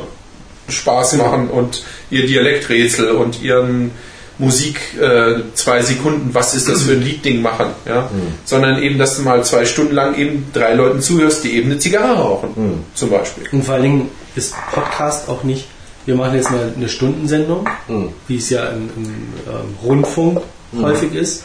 Spaß 0.68 1.14
machen 1.14 1.48
und 1.48 1.82
ihr 2.10 2.26
Dialekträtsel 2.26 3.10
und 3.10 3.42
ihren 3.42 3.90
Musik 4.38 4.80
äh, 5.00 5.34
zwei 5.54 5.82
Sekunden, 5.82 6.30
was 6.32 6.54
ist 6.54 6.68
das 6.68 6.82
für 6.82 6.92
ein 6.92 7.02
Liedding 7.02 7.40
machen, 7.42 7.66
ja? 7.86 8.10
Sondern 8.44 8.82
eben, 8.82 8.98
dass 8.98 9.16
du 9.16 9.22
mal 9.22 9.44
zwei 9.44 9.64
Stunden 9.64 9.94
lang 9.94 10.16
eben 10.16 10.46
drei 10.52 10.74
Leuten 10.74 11.00
zuhörst, 11.00 11.44
die 11.44 11.52
eben 11.56 11.70
eine 11.70 11.78
Zigarre 11.78 12.18
rauchen, 12.20 12.82
zum 12.94 13.10
Beispiel. 13.10 13.44
Und 13.52 13.64
vor 13.64 13.74
allen 13.74 13.82
Dingen 13.84 14.08
ist 14.34 14.54
Podcast 14.72 15.28
auch 15.28 15.44
nicht, 15.44 15.66
wir 16.06 16.16
machen 16.16 16.34
jetzt 16.34 16.50
mal 16.50 16.72
eine 16.76 16.88
Stundensendung, 16.88 17.68
Mhm. 17.86 18.08
wie 18.26 18.36
es 18.38 18.50
ja 18.50 18.64
im, 18.70 18.90
im 18.96 19.04
ähm, 19.04 19.74
Rundfunk 19.84 20.40
häufig 20.82 21.14
ist, 21.14 21.44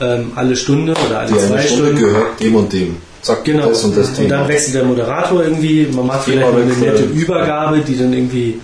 ähm, 0.00 0.32
alle 0.34 0.56
Stunde 0.56 0.94
oder 1.06 1.18
alle 1.20 1.32
Die 1.32 1.36
zwei 1.38 1.56
eine 1.58 1.62
Stunde 1.68 1.84
Stunden. 1.88 2.00
gehört 2.00 2.40
dem 2.40 2.54
und 2.54 2.72
dem. 2.72 2.96
Zack, 3.22 3.44
Genau. 3.44 3.68
das 3.68 3.84
und 3.84 3.96
das 3.96 4.08
und 4.08 4.16
Thema. 4.16 4.28
dann 4.30 4.48
wechselt 4.48 4.74
der 4.76 4.84
Moderator 4.84 5.42
irgendwie, 5.42 5.86
man 5.92 6.06
macht 6.06 6.24
Thema 6.24 6.46
vielleicht 6.52 6.80
eine 6.80 6.86
nette 6.92 7.02
Übergabe, 7.04 7.80
die 7.80 7.96
dann 7.98 8.12
irgendwie 8.12 8.60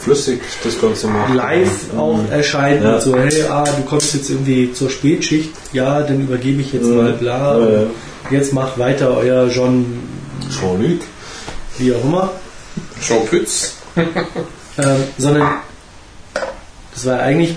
flüssig 0.00 0.40
das 0.62 0.80
Ganze 0.80 1.08
macht. 1.08 1.34
live 1.34 1.68
auch 1.96 2.20
erscheint 2.30 2.84
Ja. 2.84 2.94
und 2.94 3.02
so, 3.02 3.16
hey, 3.16 3.42
ah, 3.50 3.64
du 3.64 3.82
kommst 3.82 4.14
jetzt 4.14 4.30
irgendwie 4.30 4.72
zur 4.72 4.88
Spätschicht, 4.90 5.50
ja, 5.72 6.02
dann 6.02 6.20
übergebe 6.20 6.60
ich 6.60 6.72
jetzt 6.72 6.84
Mhm. 6.86 6.96
mal 6.96 7.12
bla, 7.14 7.58
Ja, 7.58 7.68
ja. 7.70 7.86
jetzt 8.30 8.52
macht 8.52 8.78
weiter 8.78 9.16
euer 9.16 9.48
John, 9.48 9.84
Jean-Luc. 10.48 11.00
wie 11.78 11.92
auch 11.94 12.04
immer, 12.04 12.30
Jean 13.00 13.26
Pütz. 13.26 13.74
ähm, 13.96 14.04
sondern 15.18 15.48
das 16.94 17.04
war 17.06 17.18
eigentlich, 17.18 17.56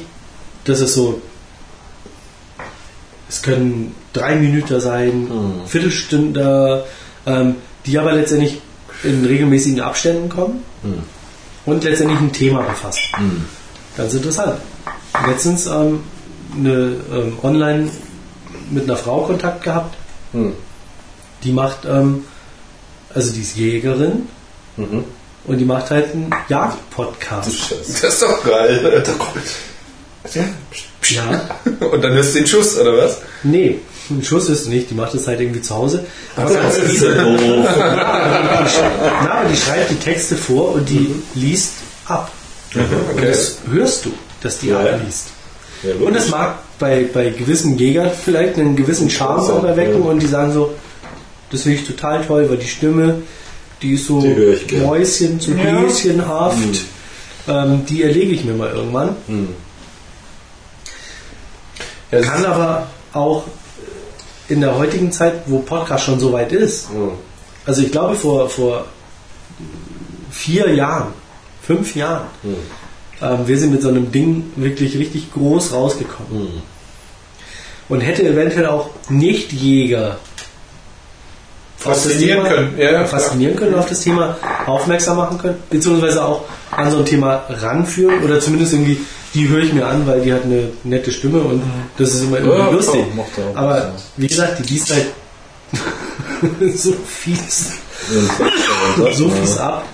das 0.64 0.80
ist 0.82 0.96
so, 0.96 1.22
es 3.30 3.42
können 3.42 3.96
drei 4.14 4.36
Minuten 4.36 4.80
sein, 4.80 5.24
Mhm. 5.24 5.68
Viertelstunden, 5.68 6.82
ähm, 7.26 7.56
die 7.86 7.98
aber 7.98 8.14
letztendlich 8.14 8.62
in 9.04 9.26
regelmäßigen 9.26 9.80
Abständen 9.82 10.30
kommen 10.30 10.64
Mhm. 10.84 11.04
und 11.66 11.84
letztendlich 11.84 12.20
ein 12.20 12.32
Thema 12.34 12.62
befassen. 12.62 13.02
Mhm. 13.20 13.46
Ganz 13.98 14.14
interessant. 14.14 14.60
Letztens 15.28 15.66
ähm, 15.68 16.04
eine, 16.58 16.96
ähm, 17.14 17.38
online 17.44 17.90
mit 18.70 18.84
einer 18.86 18.98
Frau 18.98 19.22
Kontakt 19.24 19.64
gehabt, 19.64 19.96
Mhm. 20.34 20.54
die 21.44 21.52
macht, 21.52 21.86
ähm, 21.86 22.24
also 23.14 23.32
die 23.34 23.42
ist 23.42 23.56
Jägerin 23.58 24.28
Mhm. 24.78 25.04
und 25.46 25.58
die 25.58 25.66
macht 25.66 25.90
halt 25.92 26.14
einen 26.14 26.30
Jagdpodcast. 26.48 27.72
Das 28.02 28.14
ist 28.14 28.22
doch 28.22 28.44
geil. 28.44 29.04
Ja, 31.10 31.50
Und 31.92 32.02
dann 32.04 32.14
hörst 32.14 32.36
du 32.36 32.40
den 32.40 32.48
Schuss, 32.48 32.78
oder 32.78 32.96
was? 32.98 33.22
nee, 33.44 33.80
ein 34.20 34.24
Schuss 34.24 34.50
ist 34.50 34.68
nicht, 34.68 34.90
die 34.90 34.96
macht 34.96 35.14
das 35.14 35.28
halt 35.28 35.40
irgendwie 35.40 35.62
zu 35.62 35.76
Hause. 35.76 36.06
Aber 36.36 36.54
ganz 36.54 36.76
Das 36.78 37.00
doof. 37.00 37.66
na, 39.24 39.32
aber 39.32 39.50
die 39.50 39.58
schreibt 39.58 39.90
die 39.92 39.96
Texte 39.96 40.36
vor 40.36 40.74
und 40.76 40.88
die 40.90 41.14
liest 41.36 41.74
ab. 42.08 42.32
Und 42.76 42.82
Okay. 43.16 43.28
das 43.28 43.58
hörst 43.72 44.06
du, 44.06 44.12
dass 44.42 44.60
die 44.60 44.70
Ja, 44.70 44.80
abliest. 44.80 45.28
Ja, 45.84 45.94
Und 46.06 46.16
es 46.16 46.30
mag 46.30 46.56
bei, 46.80 47.06
bei 47.14 47.30
gewissen 47.30 47.78
Jägern 47.78 48.12
vielleicht 48.24 48.58
einen 48.58 48.76
gewissen 48.76 49.10
Charme 49.10 49.46
So, 49.46 49.54
auch 49.54 49.64
erwecken 49.64 50.04
ja. 50.04 50.10
und 50.10 50.20
die 50.20 50.28
sagen 50.28 50.54
so, 50.54 50.72
das 51.52 51.64
finde 51.64 51.80
ich 51.80 51.88
total 51.88 52.24
toll, 52.26 52.50
weil 52.50 52.58
die 52.58 52.68
Stimme, 52.68 53.22
die 53.82 53.94
ist 53.96 54.08
so 54.08 54.22
Die. 54.22 54.76
Mäuschen, 54.78 55.40
so 55.40 55.52
Ja. 55.52 55.58
Häschenhaft, 55.58 56.58
ähm, 57.48 57.86
die 57.90 58.04
erlege 58.04 58.32
ich 58.32 58.46
mir 58.46 58.54
mal 58.54 58.70
irgendwann. 58.72 59.16
Mhm. 59.28 59.50
Ja, 62.12 62.20
das 62.20 62.28
Kann 62.28 62.46
aber 62.46 62.88
auch 63.14 63.44
in 64.50 64.62
der 64.62 64.78
heutigen 64.78 65.12
Zeit, 65.12 65.34
wo 65.46 65.60
Podcast 65.60 66.06
schon 66.06 66.20
so 66.20 66.34
weit 66.34 66.52
ist, 66.52 66.92
Mhm. 66.92 67.12
also 67.66 67.82
ich 67.82 67.92
glaube 67.92 68.16
vor, 68.16 68.50
vor 68.50 68.86
vier 70.30 70.74
Jahren, 70.74 71.14
fünf 71.62 71.96
Jahren, 71.96 72.26
Mhm. 72.44 72.56
ähm, 73.22 73.48
wir 73.48 73.58
sind 73.60 73.72
mit 73.72 73.82
so 73.82 73.90
einem 73.90 74.12
Ding 74.12 74.52
wirklich 74.56 74.98
richtig 74.98 75.32
groß 75.34 75.74
rausgekommen. 75.74 76.44
Mhm. 76.44 76.62
Und 77.90 78.02
hätte 78.02 78.24
eventuell 78.24 78.68
auch 78.68 78.90
Nicht-Jäger 79.10 80.18
Faszinieren 81.82 82.44
können. 82.44 82.78
Ja, 82.78 83.06
faszinieren 83.06 83.56
können, 83.56 83.76
auf 83.76 83.88
das 83.90 84.02
Thema 84.02 84.38
aufmerksam 84.68 85.18
machen 85.18 85.38
können, 85.38 85.58
beziehungsweise 85.70 86.24
auch 86.24 86.44
an 86.72 86.92
so 86.92 87.00
ein 87.00 87.06
Thema 87.06 87.44
ranführen 87.50 88.24
oder 88.24 88.40
zumindest 88.40 88.74
irgendwie, 88.74 89.00
die 89.34 89.48
höre 89.50 89.64
ich 89.64 89.74
mir 89.74 89.88
an, 89.88 90.06
weil 90.06 90.22
die 90.22 90.32
hat 90.34 90.44
eine 90.44 90.70
nette 90.84 91.12
Stimme 91.12 91.40
und 91.40 91.62
das 91.98 92.14
ist 92.14 92.24
immer 92.24 92.38
irgendwie 92.38 92.58
Ja, 92.60 92.70
lustig. 92.70 93.02
auch 93.18 93.56
Aber 93.58 93.92
wie 94.18 94.28
gesagt, 94.28 94.60
die 94.60 94.74
liest 94.74 94.94
halt 94.94 95.08
so 96.76 96.94
fies, 97.08 97.72
so 99.14 99.30
fies 99.30 99.58
ab. 99.58 99.86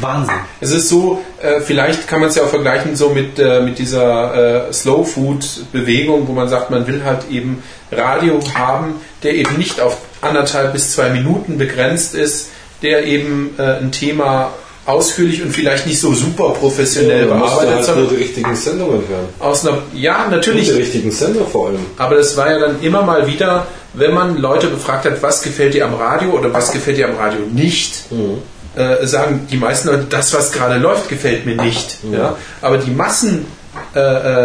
Wahnsinn. 0.00 0.34
Es 0.60 0.72
ist 0.72 0.88
so, 0.88 1.22
äh, 1.40 1.60
vielleicht 1.60 2.08
kann 2.08 2.20
man 2.20 2.28
es 2.30 2.34
ja 2.36 2.42
auch 2.42 2.48
vergleichen 2.48 2.96
so 2.96 3.10
mit, 3.10 3.38
äh, 3.38 3.60
mit 3.60 3.78
dieser 3.78 4.68
äh, 4.68 4.72
Slow 4.72 5.04
Food 5.04 5.46
Bewegung, 5.72 6.26
wo 6.28 6.32
man 6.32 6.48
sagt, 6.48 6.70
man 6.70 6.86
will 6.86 7.04
halt 7.04 7.30
eben 7.30 7.62
Radio 7.92 8.40
haben, 8.54 8.96
der 9.22 9.34
eben 9.34 9.56
nicht 9.58 9.80
auf 9.80 9.98
anderthalb 10.20 10.72
bis 10.72 10.92
zwei 10.92 11.10
Minuten 11.10 11.58
begrenzt 11.58 12.14
ist, 12.14 12.48
der 12.82 13.04
eben 13.04 13.54
äh, 13.58 13.62
ein 13.78 13.92
Thema 13.92 14.52
ausführlich 14.86 15.42
und 15.42 15.50
vielleicht 15.50 15.86
nicht 15.86 16.00
so 16.00 16.14
super 16.14 16.50
professionell 16.50 17.26
Ja, 17.28 17.34
bearbeitet, 17.34 17.58
halt 17.58 17.74
nur 17.76 17.82
sondern 17.84 18.08
die 18.10 18.14
richtigen 18.16 18.54
Sendungen 18.54 19.02
hören. 19.08 19.26
aus 19.40 19.66
einer, 19.66 19.78
ja, 19.94 20.28
natürlich, 20.30 20.68
die 20.68 20.74
richtigen 20.74 21.10
Sender 21.10 21.44
vor 21.44 21.68
allem. 21.68 21.80
aber 21.96 22.14
das 22.14 22.36
war 22.36 22.50
ja 22.50 22.58
dann 22.60 22.80
immer 22.82 23.02
mal 23.02 23.26
wieder, 23.26 23.66
wenn 23.94 24.14
man 24.14 24.38
Leute 24.38 24.68
befragt 24.68 25.04
hat, 25.04 25.20
was 25.22 25.42
gefällt 25.42 25.74
dir 25.74 25.86
am 25.86 25.94
Radio 25.94 26.30
oder 26.30 26.52
was 26.52 26.70
gefällt 26.70 26.98
dir 26.98 27.08
am 27.08 27.16
Radio 27.16 27.40
nicht, 27.52 28.04
äh, 28.76 29.04
sagen 29.06 29.48
die 29.50 29.56
meisten 29.56 29.88
Leute, 29.88 30.06
das, 30.08 30.32
was 30.34 30.52
gerade 30.52 30.76
läuft, 30.78 31.08
gefällt 31.08 31.46
mir 31.46 31.56
nicht. 31.56 31.96
Ja? 32.12 32.36
Aber 32.60 32.78
die 32.78 32.90
Massen, 32.90 33.46
äh, 33.94 33.98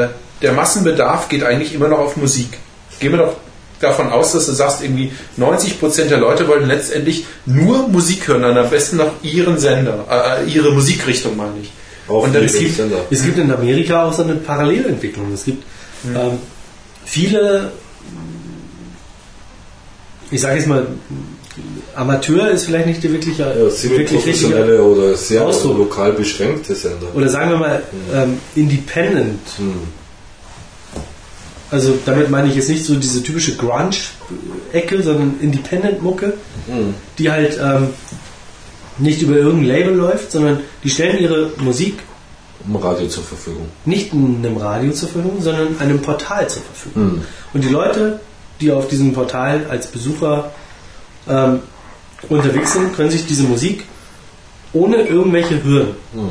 äh, 0.04 0.08
der 0.42 0.54
Massenbedarf 0.54 1.30
geht 1.30 1.44
eigentlich 1.44 1.76
immer 1.76 1.88
noch 1.88 2.00
auf 2.00 2.18
Musik. 2.18 2.58
Gehen 3.00 3.12
wir 3.12 3.20
doch 3.20 3.34
davon 3.82 4.10
aus, 4.10 4.32
dass 4.34 4.46
du 4.46 4.52
sagst, 4.54 4.82
irgendwie 4.84 5.12
90% 5.38 6.06
der 6.10 6.20
Leute 6.20 6.48
wollen 6.48 6.68
letztendlich 6.68 7.26
nur 7.46 7.88
Musik 7.90 8.28
hören, 8.28 8.44
dann 8.44 8.58
am 8.58 8.70
besten 8.70 8.98
noch 8.98 9.12
ihren 9.24 9.58
Sender, 9.60 10.06
äh, 10.10 10.50
ihre 10.50 10.72
Musikrichtung 10.72 11.36
meine 11.36 11.54
ich. 11.62 11.72
Auf 12.08 12.24
Und 12.26 12.36
dann 12.36 12.44
es 12.44 12.58
gibt- 12.58 12.76
Sender. 12.76 12.98
Es 13.10 13.24
gibt 13.24 13.38
in 13.38 13.52
Amerika 13.52 14.06
auch 14.06 14.14
so 14.14 14.24
eine 14.24 14.36
Parallelentwicklung. 14.36 15.32
Es 15.34 15.46
gibt 15.46 15.64
ähm, 16.16 16.40
viele, 17.06 17.72
ich 20.32 20.42
sage 20.42 20.58
jetzt 20.58 20.68
mal, 20.68 20.88
Amateur 21.96 22.50
ist 22.50 22.66
vielleicht 22.66 22.88
nicht 22.88 23.04
der 23.04 23.12
wirkliche, 23.12 23.44
Ja, 23.44 23.56
wirklich 23.56 23.74
richtige, 23.82 23.96
semi-professionelle 23.98 24.82
oder 24.82 25.16
sehr 25.16 25.44
Ausdruck. 25.46 25.78
lokal 25.78 26.14
beschränkte 26.14 26.74
Sender. 26.74 27.08
oder 27.14 27.28
sagen 27.30 27.52
wir 27.52 27.58
mal 27.58 27.84
ähm, 28.14 28.40
Independent. 28.56 29.40
Hm. 29.58 29.74
Also 31.72 31.98
damit 32.06 32.30
meine 32.30 32.50
ich 32.50 32.56
jetzt 32.56 32.70
nicht 32.70 32.86
so 32.86 32.96
diese 32.96 33.24
typische 33.24 33.56
Grunge-Ecke, 33.56 35.02
sondern 35.04 35.36
Independent-Mucke, 35.42 36.34
Hm. 36.68 36.94
die 37.18 37.32
halt 37.32 37.58
ähm, 37.62 37.90
nicht 38.98 39.22
über 39.22 39.36
irgendein 39.36 39.66
Label 39.68 39.94
läuft, 39.96 40.32
sondern 40.32 40.60
die 40.84 40.90
stellen 40.90 41.18
ihre 41.20 41.52
Musik 41.60 42.00
Im 42.68 42.76
Radio 42.76 43.08
zur 43.08 43.24
Verfügung. 43.24 43.68
nicht 43.86 44.14
in 44.14 44.38
einem 44.46 44.58
Radio 44.58 44.92
zur 44.92 45.10
Verfügung, 45.10 45.42
sondern 45.42 45.80
einem 45.80 46.02
Portal 46.02 46.48
zur 46.50 46.62
Verfügung. 46.62 47.12
Hm. 47.12 47.22
Und 47.54 47.64
die 47.64 47.70
Leute, 47.70 48.20
die 48.60 48.72
auf 48.72 48.88
diesem 48.90 49.14
Portal 49.14 49.66
als 49.70 49.88
Besucher 49.88 50.52
ähm, 51.28 51.60
unterwegs 52.30 52.74
sind, 52.74 52.94
können 52.96 53.10
sich 53.10 53.26
diese 53.26 53.44
Musik 53.44 53.86
ohne 54.74 54.98
irgendwelche 55.08 55.64
Hürden. 55.64 55.96
Hm. 56.14 56.30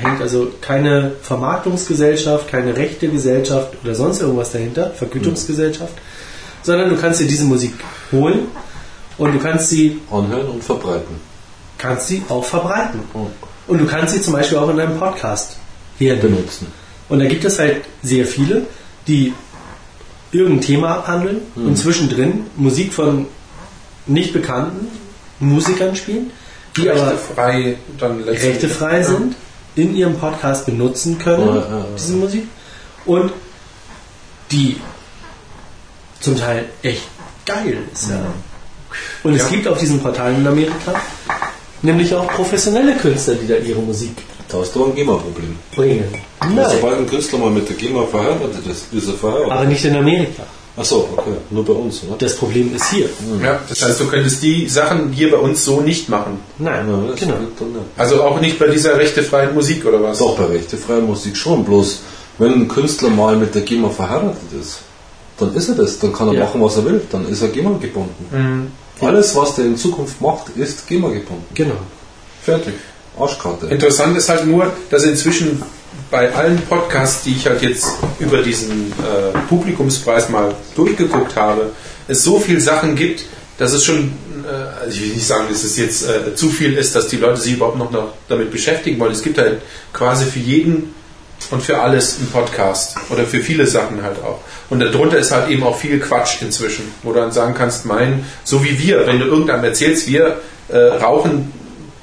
Hängt 0.00 0.20
also 0.20 0.52
keine 0.60 1.12
Vermarktungsgesellschaft, 1.22 2.48
keine 2.48 2.76
rechte 2.76 3.08
Gesellschaft 3.08 3.74
oder 3.82 3.94
sonst 3.94 4.20
irgendwas 4.20 4.52
dahinter, 4.52 4.90
Vergütungsgesellschaft, 4.90 5.94
sondern 6.62 6.90
du 6.90 6.96
kannst 6.96 7.20
dir 7.20 7.26
diese 7.26 7.44
Musik 7.44 7.74
holen 8.12 8.48
und 9.16 9.34
du 9.34 9.38
kannst 9.38 9.70
sie, 9.70 10.00
Anhören 10.10 10.48
und 10.48 10.64
verbreiten. 10.64 11.16
kannst 11.76 12.08
sie 12.08 12.22
auch 12.28 12.44
verbreiten. 12.44 13.00
Hm. 13.12 13.26
Und 13.66 13.78
du 13.78 13.86
kannst 13.86 14.14
sie 14.14 14.22
zum 14.22 14.32
Beispiel 14.32 14.58
auch 14.58 14.70
in 14.70 14.80
einem 14.80 14.98
Podcast 14.98 15.56
hernehmen. 15.98 16.36
Benutzen. 16.36 16.66
Und 17.08 17.20
da 17.20 17.26
gibt 17.26 17.44
es 17.44 17.58
halt 17.58 17.82
sehr 18.02 18.26
viele, 18.26 18.66
die 19.06 19.32
irgendein 20.32 20.60
Thema 20.60 20.96
abhandeln 20.96 21.38
und 21.56 21.76
zwischendrin 21.76 22.46
Musik 22.56 22.92
von 22.92 23.26
nicht 24.06 24.32
bekannten 24.32 24.88
Musikern 25.40 25.96
spielen, 25.96 26.30
die 26.76 26.90
aber 26.90 27.12
Rechtefrei 27.12 27.76
dann 27.98 28.18
letztendlich. 28.18 28.42
rechtefrei 28.42 29.02
sind, 29.02 29.36
in 29.78 29.94
ihrem 29.96 30.14
Podcast 30.16 30.66
benutzen 30.66 31.18
können, 31.18 31.46
Ja, 31.46 31.54
ja, 31.54 31.78
ja. 31.78 31.84
diese 31.96 32.12
Musik. 32.14 32.44
Und 33.06 33.32
die 34.50 34.76
zum 36.20 36.36
Teil 36.36 36.66
echt 36.82 37.02
geil 37.46 37.78
ist. 37.92 38.10
Ja. 38.10 38.20
Und 39.22 39.34
es 39.34 39.42
Ja. 39.42 39.48
gibt 39.48 39.68
auf 39.68 39.78
diesen 39.78 40.00
Portalen 40.00 40.36
in 40.40 40.46
Amerika 40.46 40.94
nämlich 41.82 42.12
auch 42.14 42.26
professionelle 42.28 42.96
Künstler, 42.96 43.34
die 43.34 43.46
da 43.46 43.54
ihre 43.56 43.80
Musik 43.80 44.10
Da 44.48 44.58
hast 44.58 44.74
du 44.74 44.84
ein 44.86 44.94
GEMA-Problem. 44.94 45.56
bringen. 45.76 46.08
Nein, 46.40 46.66
Sobald 46.72 46.98
ein 46.98 47.06
Künstler 47.06 47.38
mal 47.38 47.50
mit 47.50 47.68
der 47.68 47.76
GEMA 47.76 48.04
verheiratet 48.06 48.66
ist, 48.66 48.92
ist 48.92 49.06
er 49.08 49.14
verheiratet. 49.14 49.52
aber 49.52 49.64
nicht 49.66 49.84
in 49.84 49.94
Amerika. 49.96 50.42
Achso, 50.78 51.08
okay. 51.16 51.32
Nur 51.50 51.64
bei 51.64 51.72
uns, 51.72 52.04
oder? 52.04 52.16
Das 52.18 52.36
Problem 52.36 52.74
ist 52.74 52.90
hier. 52.90 53.08
Ja, 53.42 53.58
das 53.68 53.82
heißt, 53.82 53.98
du 54.00 54.06
könntest 54.06 54.42
die 54.42 54.68
Sachen 54.68 55.10
hier 55.12 55.30
bei 55.32 55.38
uns 55.38 55.64
so 55.64 55.80
nicht 55.80 56.08
machen. 56.08 56.38
Nein, 56.58 56.86
das 57.10 57.18
genau. 57.18 57.34
Also 57.96 58.22
auch 58.22 58.40
nicht 58.40 58.58
bei 58.58 58.68
dieser 58.68 58.96
rechtefreien 58.96 59.54
Musik 59.54 59.84
oder 59.84 60.00
was? 60.02 60.18
Doch, 60.18 60.36
bei 60.38 60.44
rechtefreier 60.44 61.00
Musik 61.00 61.36
schon. 61.36 61.64
Bloß, 61.64 61.98
wenn 62.38 62.52
ein 62.52 62.68
Künstler 62.68 63.10
mal 63.10 63.36
mit 63.36 63.54
der 63.54 63.62
GEMA 63.62 63.88
verheiratet 63.90 64.52
ist, 64.60 64.78
dann 65.38 65.52
ist 65.54 65.68
er 65.68 65.74
das. 65.74 65.98
Dann 65.98 66.12
kann 66.12 66.28
er 66.28 66.34
Ja. 66.34 66.44
machen, 66.44 66.62
was 66.62 66.76
er 66.76 66.84
will. 66.84 67.00
Dann 67.10 67.28
ist 67.28 67.42
er 67.42 67.48
GEMA 67.48 67.76
gebunden. 67.78 68.72
Alles, 69.00 69.34
was 69.34 69.56
der 69.56 69.64
in 69.66 69.76
Zukunft 69.76 70.20
macht, 70.20 70.50
ist 70.56 70.86
GEMA 70.86 71.08
gebunden. 71.08 71.44
Genau. 71.54 71.76
Fertig. 72.42 72.74
Arschkarte. 73.18 73.66
Interessant 73.66 74.16
ist 74.16 74.28
halt 74.28 74.46
nur, 74.46 74.70
dass 74.90 75.02
inzwischen 75.02 75.60
bei 76.10 76.32
allen 76.34 76.60
Podcasts, 76.62 77.22
die 77.24 77.32
ich 77.32 77.46
halt 77.46 77.62
jetzt 77.62 77.86
über 78.18 78.42
diesen 78.42 78.92
äh, 78.92 79.38
Publikumspreis 79.48 80.28
mal 80.28 80.54
durchgeguckt 80.74 81.36
habe, 81.36 81.72
es 82.06 82.24
so 82.24 82.40
viele 82.40 82.60
Sachen 82.60 82.94
gibt, 82.94 83.24
dass 83.58 83.72
es 83.72 83.84
schon 83.84 84.12
äh, 84.48 84.80
also 84.80 84.96
ich 84.96 85.02
will 85.02 85.14
nicht 85.14 85.26
sagen, 85.26 85.46
dass 85.50 85.64
es 85.64 85.76
jetzt 85.76 86.08
äh, 86.08 86.34
zu 86.34 86.48
viel 86.48 86.74
ist, 86.74 86.94
dass 86.94 87.08
die 87.08 87.16
Leute 87.16 87.40
sich 87.40 87.54
überhaupt 87.54 87.78
noch, 87.78 87.90
noch 87.90 88.14
damit 88.28 88.50
beschäftigen 88.50 88.98
wollen. 88.98 89.12
Es 89.12 89.22
gibt 89.22 89.38
halt 89.38 89.60
quasi 89.92 90.24
für 90.24 90.38
jeden 90.38 90.94
und 91.50 91.62
für 91.62 91.80
alles 91.80 92.18
einen 92.18 92.28
Podcast 92.28 92.96
oder 93.10 93.24
für 93.24 93.40
viele 93.40 93.66
Sachen 93.66 94.02
halt 94.02 94.16
auch. 94.22 94.40
Und 94.70 94.80
darunter 94.80 95.18
ist 95.18 95.30
halt 95.30 95.48
eben 95.50 95.62
auch 95.62 95.78
viel 95.78 95.98
Quatsch 96.00 96.42
inzwischen, 96.42 96.92
wo 97.02 97.12
du 97.12 97.20
dann 97.20 97.32
sagen 97.32 97.54
kannst, 97.56 97.86
mein, 97.86 98.24
so 98.44 98.64
wie 98.64 98.78
wir, 98.78 99.06
wenn 99.06 99.20
du 99.20 99.26
irgendeinem 99.26 99.64
erzählst, 99.64 100.08
wir 100.08 100.40
äh, 100.68 100.76
rauchen 100.76 101.52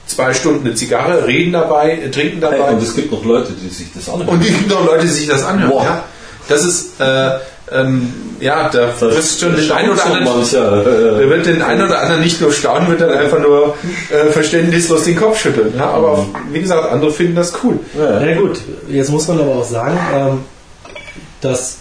zwei 0.07 0.34
Stunden 0.34 0.65
eine 0.65 0.76
Zigarre, 0.76 1.26
reden 1.27 1.53
dabei, 1.53 1.94
äh, 1.94 2.11
trinken 2.11 2.41
dabei. 2.41 2.64
Hey, 2.64 2.73
und 2.76 2.84
es 2.84 2.95
gibt 2.95 3.11
noch 3.11 3.23
Leute, 3.26 3.53
die 3.53 3.69
sich 3.69 3.88
das 3.94 4.10
anhören. 4.10 4.30
Und 4.30 4.41
es 4.41 4.48
gibt 4.48 4.69
noch 4.69 4.86
Leute, 4.86 5.03
die 5.03 5.11
sich 5.11 5.27
das 5.27 5.44
anhören. 5.44 5.72
Boah. 5.72 5.84
Ja. 5.84 6.03
Das 6.48 6.64
ist, 6.64 6.99
äh, 6.99 7.32
ähm, 7.72 8.14
ja, 8.40 8.69
da 8.69 8.90
wirst 9.02 9.40
schon 9.40 9.56
den 9.56 9.72
einen 9.72 9.90
oder 9.90 10.06
anderen, 10.06 10.23
Mancher, 10.23 10.86
äh, 10.86 11.30
wird 11.30 11.48
den 11.48 11.61
einen 11.64 11.84
oder 11.84 11.99
anderen 11.99 12.22
nicht 12.22 12.40
nur 12.40 12.52
staunen, 12.52 12.88
wird 12.90 13.02
dann 13.02 13.10
einfach 13.10 13.40
nur 13.40 13.76
äh, 14.11 14.32
verständnislos 14.32 15.06
den 15.06 15.15
Kopf 15.15 15.40
schütteln. 15.41 15.73
Ja, 15.76 15.90
aber 15.90 16.27
wie 16.52 16.61
gesagt, 16.61 16.91
andere 16.91 17.11
finden 17.11 17.36
das 17.36 17.53
cool. 17.64 17.80
ja. 17.98 18.19
Na 18.19 18.36
gut, 18.36 18.60
jetzt 18.88 19.10
muss 19.10 19.27
man 19.27 19.40
aber 19.40 19.56
auch 19.56 19.65
sagen, 19.65 19.98
ähm, 20.14 20.40
dass 21.41 21.77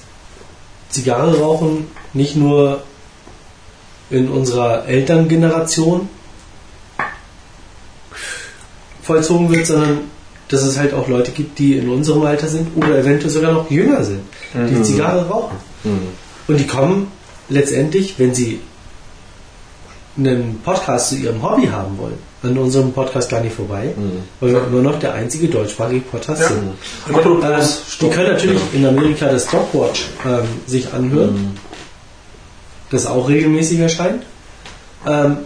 Zigarre 0.88 1.38
rauchen 1.38 1.88
nicht 2.14 2.36
nur 2.36 2.82
in 4.08 4.28
unserer 4.30 4.86
Elterngeneration 4.86 6.08
vollzogen 9.04 9.50
wird, 9.52 9.66
sondern 9.66 10.00
dass 10.48 10.62
es 10.62 10.76
halt 10.78 10.92
auch 10.92 11.08
Leute 11.08 11.30
gibt, 11.30 11.58
die 11.58 11.78
in 11.78 11.88
unserem 11.88 12.22
Alter 12.24 12.48
sind 12.48 12.68
oder 12.76 12.98
eventuell 12.98 13.30
sogar 13.30 13.52
noch 13.52 13.70
jünger 13.70 14.02
sind, 14.04 14.20
die 14.54 14.82
Zigarre 14.82 15.26
rauchen. 15.28 15.56
Und 16.48 16.58
die 16.60 16.66
kommen 16.66 17.08
letztendlich, 17.48 18.14
wenn 18.18 18.34
sie 18.34 18.60
einen 20.16 20.60
Podcast 20.64 21.08
zu 21.10 21.16
ihrem 21.16 21.42
Hobby 21.42 21.66
haben 21.66 21.98
wollen, 21.98 22.18
an 22.42 22.56
unserem 22.58 22.92
Podcast 22.92 23.30
gar 23.30 23.40
nicht 23.40 23.54
vorbei, 23.56 23.92
weil 24.40 24.52
wir 24.52 24.60
nur 24.70 24.82
noch 24.82 24.98
der 25.00 25.14
einzige 25.14 25.48
deutschsprachige 25.48 26.02
Podcast 26.02 26.42
Ja. 26.42 26.48
sind. 26.48 26.64
Mhm. 26.66 27.14
Apropos 27.16 27.44
Ähm, 27.44 27.98
die 28.00 28.14
können 28.14 28.32
natürlich 28.32 28.60
in 28.74 28.86
Amerika 28.86 29.26
das 29.26 29.48
Stopwatch 29.48 30.06
ähm, 30.24 30.42
sich 30.66 30.92
anhören, 30.92 31.58
das 32.90 33.06
auch 33.06 33.28
regelmäßig 33.28 33.80
erscheint. 33.80 34.22
Ähm, 35.06 35.38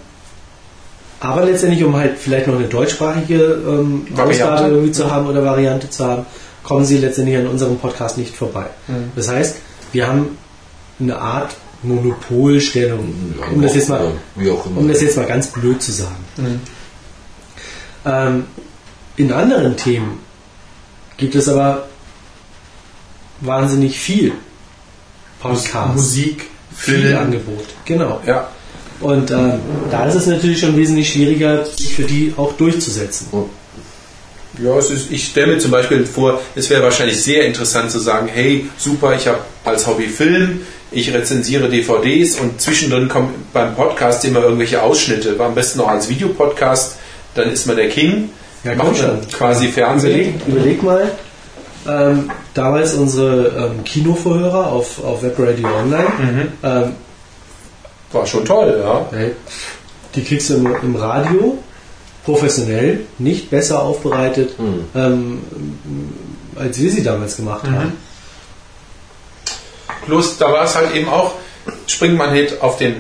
aber 1.21 1.45
letztendlich, 1.45 1.83
um 1.85 1.97
halt 1.97 2.19
vielleicht 2.19 2.47
noch 2.47 2.57
eine 2.57 2.69
deutschsprachige 2.69 3.61
ähm. 3.67 4.07
Ausgabe 4.17 4.69
irgendwie 4.69 4.93
zu 4.93 5.11
haben 5.11 5.27
oder 5.27 5.45
Variante 5.45 5.91
zu 5.91 6.05
haben, 6.05 6.27
kommen 6.63 6.85
sie 6.85 6.99
letztendlich 6.99 7.37
an 7.37 7.47
unserem 7.47 7.79
Podcast 7.79 8.19
nicht 8.19 8.37
vorbei. 8.37 8.67
Mhm. 8.87 9.13
Das 9.17 9.29
heißt, 9.29 9.57
wir 9.93 10.07
haben 10.07 10.39
eine 11.01 11.19
Art 11.19 11.57
Monopolstellung, 11.83 13.35
Ja, 13.39 13.47
um 13.47 13.63
das 13.63 13.75
jetzt 13.75 13.89
mal 13.89 14.13
ja, 14.37 14.53
um 14.53 14.89
das 14.89 15.01
jetzt 15.01 15.17
mal 15.17 15.27
ganz 15.27 15.49
blöd 15.49 15.81
zu 15.81 15.93
sagen. 15.93 16.61
Ähm, 18.05 18.47
in 19.17 19.33
anderen 19.33 19.77
Themen 19.77 20.19
gibt 21.17 21.35
es 21.35 21.49
aber 21.49 21.87
wahnsinnig 23.41 23.99
viel 23.99 24.33
Podcasts, 25.41 25.95
Musik, 25.95 26.47
viel 26.75 27.01
Film. 27.03 27.19
Angebot. 27.19 27.65
Genau. 27.85 28.21
Ja. 28.27 28.49
Und 29.01 29.31
ähm, 29.31 29.53
da 29.91 30.07
ist 30.07 30.15
es 30.17 30.27
natürlich 30.27 30.59
schon 30.61 30.77
wesentlich 30.77 31.13
schwieriger, 31.13 31.65
sich 31.65 31.95
für 31.95 32.03
die 32.03 32.33
auch 32.37 32.53
durchzusetzen. 32.55 33.27
Ja, 34.63 34.77
es 34.77 34.91
ist, 34.91 35.13
ich 35.13 35.27
stelle 35.29 35.53
mir 35.55 35.59
zum 35.59 35.71
Beispiel 35.71 36.05
vor, 36.05 36.41
es 36.57 36.69
wäre 36.69 36.83
wahrscheinlich 36.83 37.23
sehr 37.23 37.45
interessant 37.47 37.93
zu 37.93 38.01
sagen, 38.01 38.29
hey, 38.33 38.69
super, 38.77 39.15
ich 39.15 39.29
habe 39.29 39.39
als 39.65 39.87
Hobby 39.87 40.07
Film, 40.09 40.63
ich 40.91 41.13
rezensiere 41.15 41.69
DVDs 41.69 42.41
und 42.41 42.61
zwischendrin 42.61 43.09
kommen 43.09 43.29
beim 43.53 43.77
Podcast 43.77 44.25
immer 44.25 44.41
irgendwelche 44.43 44.83
Ausschnitte, 44.83 45.37
am 45.39 45.55
besten 45.55 45.79
noch 45.79 45.89
als 45.89 46.09
Videopodcast, 46.09 46.97
dann 47.37 47.51
ist 47.53 47.67
man 47.67 47.77
der 47.77 47.89
King, 47.89 48.31
Ja, 48.65 48.75
komm 48.75 48.97
schon. 48.97 49.21
quasi 49.31 49.69
Fernsehen. 49.69 50.35
Überleg, 50.49 50.81
überleg 50.81 50.83
mal, 50.83 51.11
ähm, 51.89 52.31
damals 52.55 52.95
unsere 52.95 53.71
ähm, 53.77 53.85
Kinovorhörer 53.85 54.73
auf, 54.73 55.05
auf 55.05 55.23
Webradio 55.23 55.69
Online, 55.69 56.07
Mhm. 56.19 56.49
ähm, 56.65 56.93
War 58.13 58.27
schon 58.27 58.45
toll, 58.45 58.81
ja. 58.83 59.07
Die 60.15 60.25
kriegst 60.25 60.51
du 60.51 60.55
im, 60.55 60.75
im 60.83 60.97
Radio 60.97 61.59
professionell, 62.29 63.07
nicht 63.19 63.49
besser 63.49 63.83
aufbereitet, 63.83 64.55
ähm, 64.95 65.43
als 66.57 66.79
wir 66.79 66.91
sie 66.91 67.03
damals 67.03 67.37
gemacht 67.37 67.65
haben. 67.67 67.95
Bloß 70.07 70.37
da 70.37 70.53
war 70.53 70.65
es 70.65 70.75
halt 70.75 70.95
eben 70.95 71.09
auch, 71.09 71.33
springt 71.87 72.19
man 72.19 72.29
halt 72.31 72.61
auf 72.61 72.77
den 72.77 72.97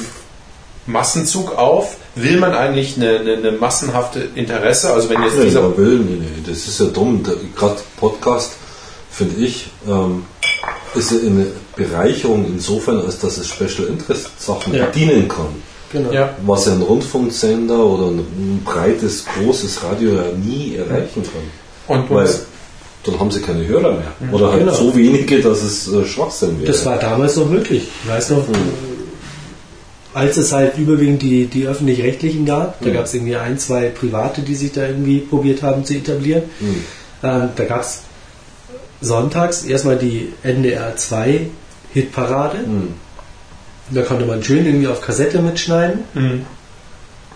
Massenzug 0.87 1.57
auf, 1.59 1.97
will 2.15 2.39
man 2.39 2.55
eigentlich 2.55 2.97
eine, 2.97 3.19
eine, 3.19 3.35
eine 3.35 3.53
massenhafte 3.53 4.21
Interesse, 4.35 4.95
also 4.95 5.11
wenn 5.11 5.23
jetzt 5.23 5.37
Ja, 5.37 5.45
dieser 5.45 5.61
dieser 5.61 5.77
will, 5.77 5.99
nee, 5.99 6.21
nee, 6.21 6.43
das 6.47 6.67
ist 6.67 6.81
ja 6.81 6.87
dumm. 6.87 7.23
Gerade 7.55 7.77
Podcast, 7.99 8.53
finde 9.11 9.45
ich, 9.45 9.71
ähm, 9.87 10.25
ist 10.95 11.11
ja 11.13 11.19
eine 11.19 11.47
Bereicherung 11.77 12.47
insofern, 12.47 13.01
als 13.05 13.19
dass 13.19 13.37
es 13.39 13.49
Special 13.49 13.89
Interest 13.89 14.29
Sachen 14.39 14.75
Ja. 14.75 14.87
bedienen 14.87 15.29
kann. 15.29 15.47
Genau. 15.93 16.13
ja, 16.13 16.35
Was 16.45 16.67
ja 16.67 16.73
ein 16.73 16.83
Rundfunksender 16.83 17.79
oder 17.83 18.09
ein, 18.09 18.61
breites, 18.65 19.25
großes 19.25 19.83
Radio 19.85 20.15
ja 20.17 20.25
nie 20.45 20.77
erreichen 20.77 21.23
kann. 21.23 21.97
und 21.99 22.11
Weil 22.11 22.29
dann 23.05 23.19
haben 23.19 23.31
sie 23.31 23.41
keine 23.41 23.67
Hörer 23.67 23.93
mehr. 23.93 24.33
Oder 24.33 24.51
halt 24.53 24.61
Genau. 24.61 24.75
so 24.75 24.95
wenige, 24.95 25.41
dass 25.41 25.63
es 25.63 25.91
äh, 25.91 26.05
Schwachsinn 26.05 26.59
wäre. 26.61 26.71
Das 26.73 26.85
war 26.85 26.99
damals 26.99 27.37
noch 27.37 27.49
möglich. 27.49 27.85
Ich 28.05 28.11
weiß 28.11 28.31
noch, 28.31 28.49
äh, 28.49 28.53
als 30.15 30.37
es 30.37 30.53
halt 30.53 30.77
überwiegend 30.79 31.23
die, 31.23 31.47
die 31.47 31.67
öffentlich-rechtlichen 31.67 32.45
gab, 32.45 32.81
da 32.83 32.91
gab 32.91 33.05
es 33.05 33.15
irgendwie 33.15 33.37
ein, 33.37 33.59
zwei 33.59 33.89
Private, 33.89 34.43
die 34.43 34.55
sich 34.55 34.73
da 34.73 34.87
irgendwie 34.87 35.21
probiert 35.21 35.63
haben 35.63 35.85
zu 35.85 35.95
etablieren. 35.95 36.43
Ähm, 37.23 37.49
da 37.55 37.65
gab 37.65 37.83
es 37.83 38.01
sonntags 39.01 39.65
erstmal 39.65 39.97
die 39.97 40.33
NDR 40.43 40.97
2 40.97 41.49
Hitparade. 41.93 42.59
Da 43.91 44.03
konnte 44.03 44.27
man 44.27 44.43
schön 44.43 44.67
irgendwie 44.67 44.89
auf 44.89 45.01
Kassette 45.01 45.41
mitschneiden. 45.41 46.05
Mhm. 46.15 46.47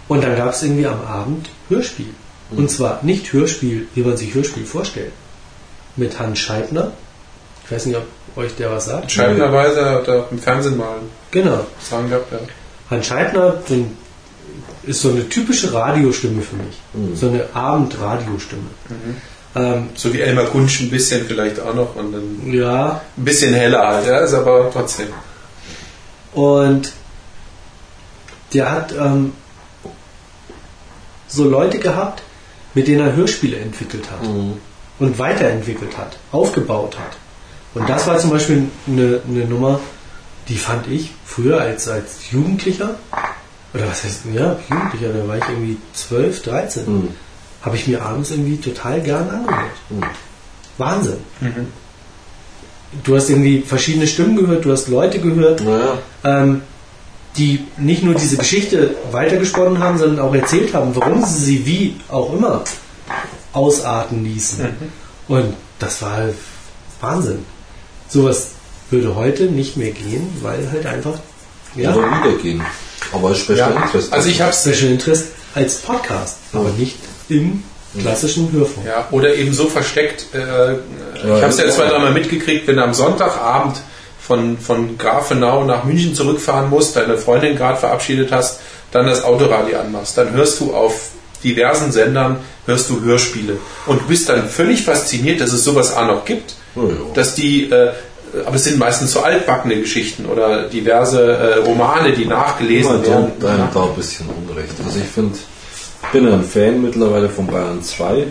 Und 0.08 0.24
dann 0.24 0.36
gab 0.36 0.52
es 0.52 0.62
irgendwie 0.62 0.86
am 0.86 1.00
Abend 1.00 1.48
Hörspiel. 1.68 2.12
Und 2.50 2.70
zwar 2.70 3.00
nicht 3.02 3.32
Hörspiel, 3.32 3.86
wie 3.94 4.02
man 4.02 4.16
sich 4.16 4.34
Hörspiel 4.34 4.66
vorstellt. 4.66 5.12
Mit 5.96 6.18
Hans 6.18 6.38
Scheibner. 6.38 6.92
Ich 7.64 7.72
weiß 7.72 7.86
nicht, 7.86 7.96
ob 7.96 8.04
euch 8.36 8.54
der 8.56 8.70
was 8.70 8.86
sagt. 8.86 9.10
scheibnerweise 9.10 9.84
hat 9.84 10.08
er 10.08 10.28
im 10.30 10.38
Fernsehen 10.38 10.76
mal 10.76 10.96
Genau. 11.30 11.66
Song 11.80 12.10
gehabt, 12.10 12.32
ja. 12.32 12.38
Hans 12.90 13.06
Scheibner 13.06 13.54
den, 13.68 13.96
ist 14.82 15.00
so 15.00 15.10
eine 15.10 15.28
typische 15.28 15.72
Radiostimme 15.72 16.42
für 16.42 16.56
mich. 16.56 17.18
So 17.18 17.28
eine 17.28 17.46
Abendradiostimme. 17.54 18.68
Ähm, 19.54 19.90
So 19.94 20.12
wie 20.12 20.20
Elmar 20.20 20.46
Kunsch 20.46 20.80
ein 20.80 20.90
bisschen 20.90 21.26
vielleicht 21.26 21.60
auch 21.60 21.74
noch 21.74 21.94
und 21.96 22.12
dann 22.12 22.52
ja, 22.52 23.02
ein 23.16 23.24
bisschen 23.24 23.54
heller 23.54 23.86
halt, 23.86 24.06
ja, 24.06 24.18
ist 24.20 24.34
aber 24.34 24.70
trotzdem. 24.72 25.08
Und 26.32 26.92
der 28.54 28.70
hat 28.70 28.92
ähm, 28.92 29.32
so 31.28 31.44
Leute 31.44 31.78
gehabt, 31.78 32.22
mit 32.74 32.88
denen 32.88 33.06
er 33.06 33.14
Hörspiele 33.14 33.58
entwickelt 33.58 34.10
hat 34.10 34.26
und 34.98 35.18
weiterentwickelt 35.18 35.96
hat, 35.98 36.16
aufgebaut 36.30 36.96
hat. 36.98 37.16
Und 37.74 37.88
das 37.88 38.06
war 38.06 38.18
zum 38.18 38.30
Beispiel 38.30 38.68
eine, 38.86 39.20
eine 39.28 39.44
Nummer, 39.44 39.80
die 40.48 40.56
fand 40.56 40.86
ich 40.88 41.10
früher 41.24 41.60
als, 41.60 41.88
als 41.88 42.30
Jugendlicher, 42.30 42.96
oder 43.74 43.88
was 43.88 44.04
heißt, 44.04 44.20
ja, 44.34 44.58
Jugendlicher, 44.68 45.12
da 45.12 45.26
war 45.26 45.38
ich 45.38 45.44
irgendwie 45.48 45.78
12, 45.94 46.42
13, 46.42 47.08
habe 47.62 47.76
ich 47.76 47.86
mir 47.86 48.02
abends 48.02 48.30
irgendwie 48.30 48.56
total 48.58 49.00
gern 49.00 49.28
angehört. 49.30 49.70
Wahnsinn. 50.78 51.18
Du 53.04 53.16
hast 53.16 53.30
irgendwie 53.30 53.60
verschiedene 53.62 54.06
Stimmen 54.06 54.36
gehört, 54.36 54.64
du 54.64 54.72
hast 54.72 54.88
Leute 54.88 55.18
gehört, 55.20 55.62
Naja, 55.62 55.98
ähm, 56.24 56.62
die 57.36 57.64
nicht 57.78 58.02
nur 58.02 58.14
diese 58.14 58.36
Geschichte 58.36 58.94
weitergesponnen 59.10 59.78
haben, 59.78 59.96
sondern 59.96 60.18
auch 60.26 60.34
erzählt 60.34 60.74
haben, 60.74 60.94
warum 60.94 61.24
sie 61.24 61.42
sie 61.44 61.66
wie 61.66 61.96
auch 62.08 62.34
immer 62.34 62.62
ausarten 63.54 64.24
ließen. 64.24 64.66
Und 65.28 65.54
das 65.78 66.02
war 66.02 66.28
Wahnsinn. 67.00 67.44
Sowas 68.08 68.48
würde 68.90 69.14
heute 69.14 69.44
nicht 69.44 69.76
mehr 69.78 69.92
gehen, 69.92 70.28
weil 70.42 70.70
halt 70.70 70.84
einfach 70.84 71.14
ja, 71.74 71.94
wieder 71.94 72.36
gehen. 72.42 72.62
Aber 73.12 73.34
Special 73.34 73.58
Ja. 73.58 73.68
Interest. 73.82 74.12
Also 74.12 74.28
ich 74.28 74.40
habe 74.42 74.52
Special 74.52 74.92
Interest 74.92 75.28
als 75.54 75.76
Podcast, 75.76 76.36
aber 76.52 76.68
nicht 76.78 76.96
im 77.32 77.62
klassischen 78.00 78.50
Hörfunk. 78.52 78.86
Ja, 78.86 79.06
oder 79.10 79.34
eben 79.34 79.52
so 79.52 79.66
versteckt. 79.66 80.26
Äh, 80.34 80.38
Ja, 80.38 80.76
ich 81.24 81.42
habe 81.42 81.46
es 81.48 81.58
ja 81.58 81.64
ja. 81.66 81.70
zwei, 81.70 81.86
dreimal 81.86 82.12
mitgekriegt, 82.12 82.66
wenn 82.66 82.76
du 82.76 82.84
am 82.84 82.94
Sonntagabend 82.94 83.76
von, 84.20 84.58
von 84.58 84.96
Grafenau 84.98 85.64
nach 85.64 85.84
München 85.84 86.14
zurückfahren 86.14 86.70
musst, 86.70 86.96
deine 86.96 87.18
Freundin 87.18 87.56
gerade 87.56 87.78
verabschiedet 87.78 88.32
hast, 88.32 88.60
dann 88.92 89.06
das 89.06 89.22
Autoradio 89.24 89.78
anmachst. 89.80 90.16
Dann 90.16 90.32
hörst 90.32 90.60
du 90.60 90.72
auf 90.74 91.10
diversen 91.44 91.92
Sendern, 91.92 92.38
hörst 92.66 92.88
du 92.88 93.02
Hörspiele. 93.02 93.56
Und 93.86 94.02
du 94.02 94.06
bist 94.06 94.28
dann 94.28 94.48
völlig 94.48 94.84
fasziniert, 94.84 95.40
dass 95.40 95.52
es 95.52 95.64
sowas 95.64 95.94
auch 95.96 96.06
noch 96.06 96.24
gibt. 96.24 96.54
Ja, 96.76 96.82
ja. 96.84 96.88
Dass 97.14 97.34
die, 97.34 97.64
äh, 97.70 97.90
aber 98.46 98.56
es 98.56 98.64
sind 98.64 98.78
meistens 98.78 99.12
so 99.12 99.20
altbackene 99.20 99.76
Geschichten 99.76 100.26
oder 100.26 100.68
diverse 100.68 101.20
äh, 101.20 101.54
Romane, 101.58 102.12
die 102.12 102.24
nachgelesen 102.24 103.02
werden. 103.02 103.32
Da, 103.40 103.48
da, 103.48 103.70
da 103.74 103.84
ein 103.84 103.94
bisschen 103.96 104.26
Unrecht. 104.28 104.72
Also 104.84 104.98
ich 104.98 105.08
finde, 105.08 105.36
bin 106.12 106.28
ein 106.28 106.44
Fan 106.44 106.82
mittlerweile 106.82 107.28
von 107.28 107.46
Bayern 107.46 107.82
2, 107.82 108.26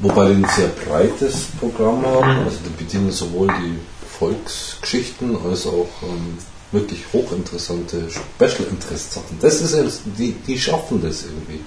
wobei 0.00 0.28
die 0.28 0.34
ein 0.34 0.46
sehr 0.56 0.68
breites 0.68 1.46
Programm 1.60 2.04
haben. 2.04 2.44
Also 2.44 2.58
die 2.64 2.82
bedienen 2.82 3.12
sowohl 3.12 3.48
die 3.48 3.78
Volksgeschichten 4.18 5.36
als 5.48 5.66
auch 5.66 5.88
ähm, 6.02 6.38
wirklich 6.72 7.00
hochinteressante 7.12 8.08
Special 8.10 8.66
Interest 8.70 9.12
Sachen. 9.14 9.38
Das 9.40 9.60
ist 9.60 9.74
erst, 9.74 10.00
die, 10.18 10.32
die 10.46 10.58
schaffen 10.58 11.00
das 11.02 11.24
irgendwie. 11.24 11.60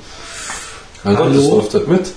Mein 1.03 1.15
Gott, 1.15 1.27
das 1.35 1.43
Hallo? 1.43 1.55
läuft 1.57 1.73
halt 1.73 1.87
mit. 1.87 2.11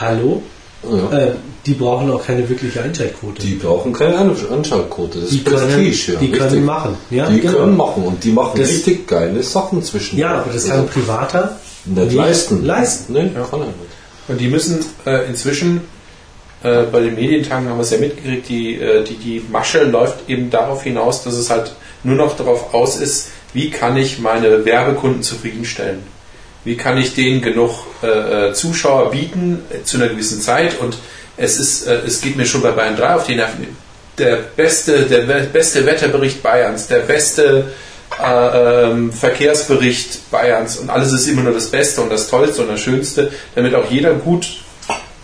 Hallo? 0.00 0.42
Ja. 0.82 1.18
Äh, 1.18 1.32
die 1.64 1.74
brauchen 1.74 2.10
auch 2.12 2.24
keine 2.24 2.48
wirkliche 2.48 2.82
Einschaltquote. 2.82 3.42
Die 3.42 3.54
brauchen 3.54 3.92
keine 3.92 4.18
Anschaltquote, 4.18 5.20
das 5.20 5.30
Die 5.30 5.38
ist 5.38 5.46
können, 5.46 5.66
Prestige. 5.84 6.12
ja, 6.12 6.18
die 6.20 6.30
können 6.30 6.42
richtig. 6.44 6.64
machen. 6.64 6.96
Ja, 7.10 7.28
die 7.30 7.40
genau. 7.40 7.58
können 7.58 7.76
machen 7.76 8.04
und 8.04 8.22
die 8.22 8.30
machen 8.30 8.60
Das- 8.60 8.68
richtig 8.68 9.06
geile 9.08 9.42
Sachen 9.42 9.82
zwischen. 9.82 10.18
Ja, 10.18 10.40
aber 10.42 10.52
das 10.52 10.68
kann 10.68 10.80
ein 10.80 10.86
Privater 10.88 11.58
nicht 11.86 12.12
leisten. 12.12 12.64
leisten. 12.64 13.12
Nee, 13.12 13.30
kann 13.50 13.60
er 13.60 13.66
nicht. 13.66 13.76
Und 14.28 14.40
die 14.40 14.48
müssen 14.48 14.84
äh, 15.06 15.26
inzwischen, 15.28 15.82
äh, 16.62 16.82
bei 16.84 17.00
den 17.00 17.14
Medientagen 17.14 17.68
haben 17.68 17.78
wir 17.78 17.82
es 17.82 17.90
ja 17.90 17.98
mitgekriegt, 17.98 18.48
die, 18.48 18.80
äh, 18.80 19.04
die, 19.04 19.14
die 19.14 19.42
Masche 19.50 19.84
läuft 19.84 20.28
eben 20.28 20.50
darauf 20.50 20.82
hinaus, 20.82 21.22
dass 21.22 21.34
es 21.34 21.50
halt 21.50 21.74
nur 22.02 22.16
noch 22.16 22.36
darauf 22.36 22.74
aus 22.74 22.96
ist, 22.96 23.30
wie 23.52 23.70
kann 23.70 23.96
ich 23.96 24.18
meine 24.18 24.64
Werbekunden 24.64 25.22
zufriedenstellen. 25.22 26.02
Wie 26.64 26.76
kann 26.76 26.98
ich 26.98 27.14
denen 27.14 27.42
genug 27.42 27.86
äh, 28.02 28.48
äh, 28.48 28.52
Zuschauer 28.52 29.12
bieten 29.12 29.62
äh, 29.70 29.84
zu 29.84 29.98
einer 29.98 30.08
gewissen 30.08 30.40
Zeit 30.40 30.80
und 30.80 30.98
es 31.36 31.58
ist, 31.58 31.86
es 31.86 32.22
geht 32.22 32.36
mir 32.36 32.46
schon 32.46 32.62
bei 32.62 32.70
Bayern 32.70 32.96
3 32.96 33.14
auf 33.14 33.26
die 33.26 33.34
Nerven. 33.34 33.76
Der 34.16 34.36
beste, 34.36 35.02
der 35.02 35.20
beste 35.44 35.84
Wetterbericht 35.84 36.42
Bayerns, 36.42 36.86
der 36.86 37.00
beste 37.00 37.66
äh, 38.22 38.90
ähm, 38.90 39.12
Verkehrsbericht 39.12 40.30
Bayerns 40.30 40.78
und 40.78 40.90
alles 40.90 41.12
ist 41.12 41.26
immer 41.28 41.42
nur 41.42 41.52
das 41.52 41.70
Beste 41.70 42.00
und 42.00 42.10
das 42.10 42.28
Tollste 42.28 42.62
und 42.62 42.68
das 42.68 42.80
Schönste, 42.80 43.30
damit 43.54 43.74
auch 43.74 43.90
jeder 43.90 44.14
gut 44.14 44.46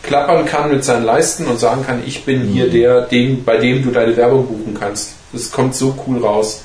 klappern 0.03 0.45
kann 0.45 0.71
mit 0.71 0.85
seinen 0.85 1.05
Leisten 1.05 1.47
und 1.47 1.59
sagen 1.59 1.87
kann, 1.87 2.03
ich 2.05 2.25
bin 2.25 2.43
hier 2.43 2.69
der, 2.69 3.03
den, 3.03 3.45
bei 3.45 3.57
dem 3.57 3.83
du 3.83 3.91
deine 3.91 4.17
Werbung 4.17 4.47
buchen 4.47 4.77
kannst. 4.79 5.15
Das 5.33 5.51
kommt 5.51 5.75
so 5.75 5.95
cool 6.07 6.25
raus. 6.25 6.63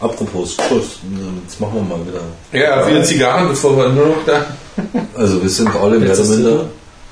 Apropos 0.00 0.54
Schluss, 0.54 1.00
jetzt 1.42 1.60
machen 1.60 1.74
wir 1.74 1.96
mal 1.96 2.06
wieder. 2.06 2.22
Ja, 2.52 2.88
wieder 2.88 3.04
Zigarren, 3.04 3.48
bevor 3.48 3.76
wir 3.76 3.90
nur 3.90 4.06
noch 4.06 4.24
da. 4.24 4.46
Also 5.14 5.42
wir 5.42 5.50
sind 5.50 5.68
alle 5.68 5.98
mehr 5.98 6.08
oder 6.10 6.18
Letztes 6.18 6.28
minder. 6.30 6.70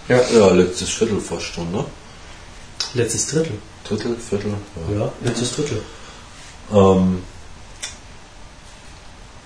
Ja. 0.09 0.21
Ja, 0.35 0.51
letztes 0.53 0.89
Viertel 0.89 1.21
fast 1.21 1.43
schon, 1.43 1.71
ne? 1.71 1.85
Letztes 2.95 3.27
Drittel. 3.27 3.53
Drittel, 3.87 4.17
Viertel. 4.17 4.53
Ja. 4.91 5.01
Ja, 5.01 5.13
letztes 5.23 5.55
Drittel. 5.55 5.83
Ähm, 6.73 7.19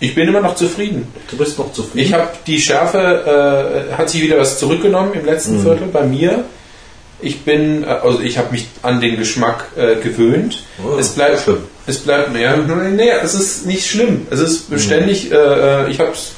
Ich 0.02 0.14
bin 0.16 0.26
immer 0.28 0.40
noch 0.40 0.56
zufrieden. 0.56 1.06
du 1.30 1.36
bist 1.36 1.58
noch 1.58 1.72
zufrieden? 1.72 2.06
Ich 2.06 2.12
habe 2.12 2.28
die 2.46 2.60
Schärfe, 2.60 3.86
äh, 3.90 3.94
hat 3.94 4.10
sich 4.10 4.20
wieder 4.22 4.38
was 4.38 4.58
zurückgenommen 4.58 5.12
im 5.14 5.24
letzten 5.24 5.58
Mhm. 5.58 5.62
Viertel 5.62 5.86
bei 5.92 6.02
mir. 6.04 6.44
Ich 7.20 7.42
bin, 7.44 7.84
äh, 7.84 7.86
also 7.86 8.20
ich 8.20 8.36
habe 8.36 8.50
mich 8.50 8.66
an 8.82 9.00
den 9.00 9.16
Geschmack 9.16 9.66
äh, 9.76 9.94
gewöhnt. 9.96 10.64
Oh, 10.84 10.98
es 10.98 11.10
bleibt, 11.10 11.40
schlimm. 11.42 11.58
es 11.86 11.98
bleibt, 11.98 12.32
naja, 12.32 12.56
nee, 12.56 13.10
es 13.22 13.34
ist 13.34 13.64
nicht 13.66 13.86
schlimm. 13.86 14.26
Es 14.30 14.40
ist 14.40 14.68
Mhm. 14.68 14.74
beständig, 14.74 15.30
äh, 15.30 15.36
äh, 15.36 15.90
ich 15.90 16.00
habe 16.00 16.10
es 16.12 16.32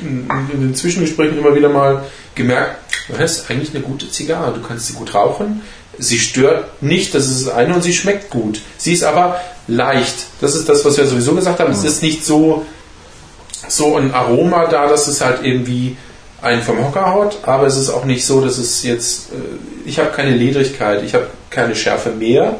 in, 0.00 0.28
in 0.52 0.60
den 0.60 0.74
Zwischengesprächen 0.74 1.38
immer 1.38 1.54
wieder 1.54 1.70
mal 1.70 2.04
gemerkt, 2.34 2.76
das 3.08 3.38
ist 3.38 3.50
eigentlich 3.50 3.70
eine 3.74 3.82
gute 3.82 4.10
Zigarre. 4.10 4.52
Du 4.52 4.60
kannst 4.66 4.86
sie 4.88 4.92
gut 4.94 5.14
rauchen. 5.14 5.62
Sie 5.98 6.18
stört 6.18 6.82
nicht, 6.82 7.14
das 7.14 7.26
ist 7.26 7.46
das 7.46 7.54
eine, 7.54 7.74
und 7.74 7.82
sie 7.82 7.92
schmeckt 7.92 8.28
gut. 8.30 8.60
Sie 8.78 8.92
ist 8.92 9.02
aber 9.04 9.40
leicht. 9.66 10.14
Das 10.42 10.54
ist 10.54 10.68
das, 10.68 10.84
was 10.84 10.96
wir 10.98 11.06
sowieso 11.06 11.34
gesagt 11.34 11.58
haben. 11.60 11.70
Mhm. 11.70 11.76
Es 11.78 11.84
ist 11.84 12.02
nicht 12.02 12.24
so, 12.24 12.64
so 13.68 13.96
ein 13.96 14.12
Aroma 14.12 14.66
da, 14.66 14.86
dass 14.88 15.06
es 15.06 15.20
halt 15.20 15.40
irgendwie 15.44 15.96
einen 16.40 16.62
vom 16.62 16.84
Hocker 16.84 17.12
haut, 17.12 17.38
aber 17.44 17.66
es 17.66 17.76
ist 17.76 17.88
auch 17.90 18.04
nicht 18.04 18.26
so, 18.26 18.40
dass 18.40 18.58
es 18.58 18.82
jetzt, 18.82 19.30
äh, 19.32 19.88
ich 19.88 19.98
habe 19.98 20.10
keine 20.10 20.34
Ledrigkeit, 20.34 21.02
ich 21.04 21.14
habe 21.14 21.28
keine 21.50 21.74
Schärfe 21.76 22.10
mehr. 22.10 22.56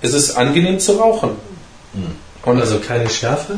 Es 0.00 0.14
ist 0.14 0.36
angenehm 0.36 0.78
zu 0.78 0.92
rauchen. 0.92 1.30
Und 2.44 2.60
Also 2.60 2.78
keine 2.78 3.08
Schärfe. 3.08 3.54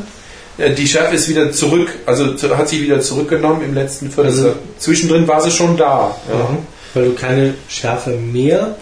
die 0.57 0.87
Schärfe 0.87 1.15
ist 1.15 1.27
wieder 1.29 1.51
zurück, 1.51 1.89
also 2.05 2.33
hat 2.57 2.69
sich 2.69 2.81
wieder 2.81 2.99
zurückgenommen 3.01 3.61
im 3.63 3.73
letzten 3.73 4.09
Viertel. 4.11 4.31
Also- 4.31 4.55
Zwischendrin 4.79 5.27
war 5.27 5.41
sie 5.41 5.51
schon 5.51 5.75
da. 5.77 6.15
Ja. 6.31 6.57
Weil 6.93 7.05
du 7.05 7.13
keine 7.13 7.53
Schärfe 7.67 8.11
mehr, 8.11 8.75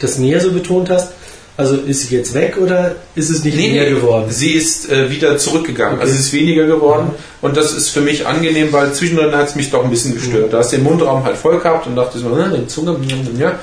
das 0.00 0.18
mehr 0.18 0.40
so 0.40 0.50
betont 0.52 0.90
hast. 0.90 1.12
Also 1.56 1.74
ist 1.76 2.08
sie 2.08 2.16
jetzt 2.16 2.32
weg 2.32 2.56
oder 2.58 2.94
ist 3.14 3.28
es 3.28 3.44
nicht 3.44 3.56
mehr 3.56 3.90
geworden? 3.90 4.26
Sie 4.30 4.52
ist 4.52 4.90
äh, 4.90 5.10
wieder 5.10 5.36
zurückgegangen. 5.36 5.94
Okay. 5.96 6.02
Also 6.04 6.14
es 6.14 6.20
ist 6.20 6.32
weniger 6.32 6.64
geworden. 6.66 7.10
Und 7.42 7.56
das 7.56 7.72
ist 7.74 7.90
für 7.90 8.00
mich 8.00 8.26
angenehm, 8.26 8.72
weil 8.72 8.92
zwischendrin 8.94 9.34
hat 9.34 9.48
es 9.48 9.54
mich 9.56 9.70
doch 9.70 9.84
ein 9.84 9.90
bisschen 9.90 10.14
gestört. 10.14 10.46
Mhm. 10.46 10.50
Da 10.52 10.58
hast 10.58 10.72
du 10.72 10.76
den 10.76 10.84
Mundraum 10.84 11.22
halt 11.24 11.36
voll 11.36 11.58
gehabt 11.58 11.86
und 11.86 11.96
dachte 11.96 12.18
so, 12.18 12.28
äh, 12.38 12.58
die 12.58 12.66
Zunge, 12.66 12.96
ja, 13.38 13.48
ein 13.50 13.58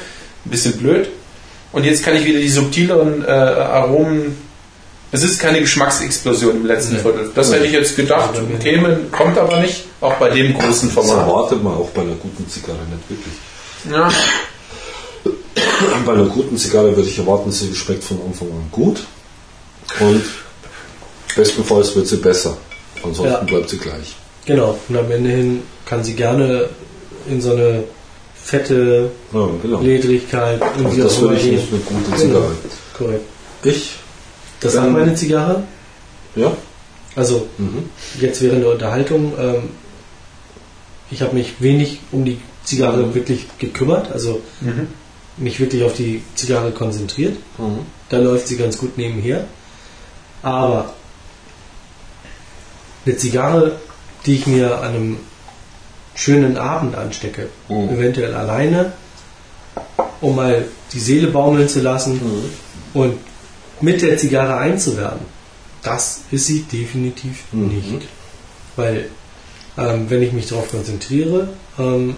bisschen 0.51 0.73
blöd. 0.77 1.09
Und 1.71 1.85
jetzt 1.85 2.03
kann 2.03 2.15
ich 2.15 2.23
wieder 2.25 2.39
die 2.39 2.49
subtileren 2.49 3.25
äh, 3.25 3.29
Aromen. 3.31 4.37
Es 5.11 5.23
ist 5.23 5.39
keine 5.39 5.59
Geschmacksexplosion 5.61 6.57
im 6.57 6.65
letzten 6.65 6.95
Nee. 6.95 6.99
Viertel. 6.99 7.31
Das 7.33 7.51
hätte 7.51 7.65
ich 7.65 7.71
jetzt 7.71 7.95
gedacht, 7.95 8.29
käme, 8.61 8.99
kommt 9.11 9.37
aber 9.37 9.59
nicht. 9.61 9.85
Auch 10.01 10.13
bei 10.15 10.29
dem 10.29 10.53
großen 10.53 10.93
Das 10.93 11.05
Format. 11.05 11.27
erwartet 11.27 11.63
man 11.63 11.73
auch 11.73 11.89
bei 11.89 12.01
einer 12.01 12.15
guten 12.15 12.47
Zigarre 12.49 12.77
nicht 12.91 13.09
wirklich. 13.09 13.33
Ja. 13.91 14.09
Bei 16.05 16.13
einer 16.13 16.25
guten 16.25 16.57
Zigarre 16.57 16.95
würde 16.95 17.07
ich 17.09 17.17
erwarten, 17.19 17.51
sie 17.51 17.73
schmeckt 17.75 18.03
von 18.03 18.19
Anfang 18.25 18.47
an 18.49 18.67
gut 18.71 19.01
und 19.99 20.23
bestenfalls 21.35 21.95
wird 21.95 22.07
sie 22.07 22.17
besser. 22.17 22.57
Ansonsten 23.03 23.25
Ja. 23.25 23.39
bleibt 23.41 23.69
sie 23.69 23.77
gleich. 23.77 24.15
Genau. 24.45 24.77
Und 24.89 24.97
am 24.97 25.11
Ende 25.11 25.29
hin 25.29 25.63
kann 25.85 26.03
sie 26.03 26.13
gerne 26.13 26.69
in 27.29 27.41
so 27.41 27.51
eine 27.51 27.83
fette 28.35 29.11
Ja, 29.33 29.47
genau. 29.61 29.81
Ledrigkeit 29.81 30.61
und 30.77 30.85
Also 30.85 30.97
wie 30.97 31.01
das 31.01 31.21
würde 31.21 31.35
ich 31.35 31.41
gehen. 31.43 31.55
nicht 31.55 31.67
eine 31.71 31.81
gute 31.81 32.03
Genau. 32.09 32.17
Zigarre. 32.17 32.51
Korrekt. 32.97 33.25
Ich, 33.63 33.95
Das 34.59 34.73
Wenn- 34.73 34.81
sagt 34.81 34.93
meine 34.93 35.13
Zigarre. 35.15 35.63
ja, 36.35 36.51
Also 37.15 37.47
mhm. 37.59 37.89
jetzt 38.19 38.41
während 38.41 38.63
der 38.63 38.71
Unterhaltung, 38.71 39.33
ähm, 39.39 39.63
ich 41.11 41.21
habe 41.21 41.35
mich 41.35 41.53
wenig 41.61 41.99
um 42.11 42.25
die 42.25 42.39
Zigarre 42.63 42.97
Mhm. 43.03 43.13
wirklich 43.15 43.45
gekümmert, 43.59 44.11
also 44.11 44.41
Mhm. 44.61 44.87
Mich 45.37 45.59
wirklich 45.59 45.83
auf 45.83 45.93
die 45.93 46.23
Zigarre 46.35 46.71
konzentriert. 46.71 47.37
Mhm. 47.57 47.79
Da 48.09 48.17
läuft 48.17 48.47
sie 48.47 48.57
ganz 48.57 48.77
gut 48.77 48.97
nebenher. 48.97 49.45
Aber 50.41 50.93
eine 53.05 53.17
Zigarre, 53.17 53.79
die 54.25 54.35
ich 54.35 54.47
mir 54.47 54.79
an 54.79 54.95
einem 54.95 55.17
schönen 56.15 56.57
Abend 56.57 56.95
anstecke, 56.95 57.49
Mhm. 57.69 57.89
eventuell 57.89 58.33
alleine, 58.33 58.93
um 60.21 60.35
mal 60.35 60.65
die 60.93 60.99
Seele 60.99 61.27
baumeln 61.27 61.69
zu 61.69 61.81
lassen 61.81 62.13
Mhm. 62.15 62.99
und 63.01 63.17
mit 63.81 64.01
der 64.01 64.17
Zigarre 64.17 64.57
einzuwerden, 64.57 65.19
das 65.83 66.21
ist 66.31 66.47
sie 66.47 66.61
definitiv 66.63 67.43
Mhm. 67.51 67.67
nicht. 67.67 68.07
Weil 68.75 69.09
ähm, 69.79 70.09
wenn 70.09 70.23
ich 70.23 70.33
mich 70.33 70.47
darauf 70.47 70.71
konzentriere, 70.71 71.49
ähm, 71.77 72.15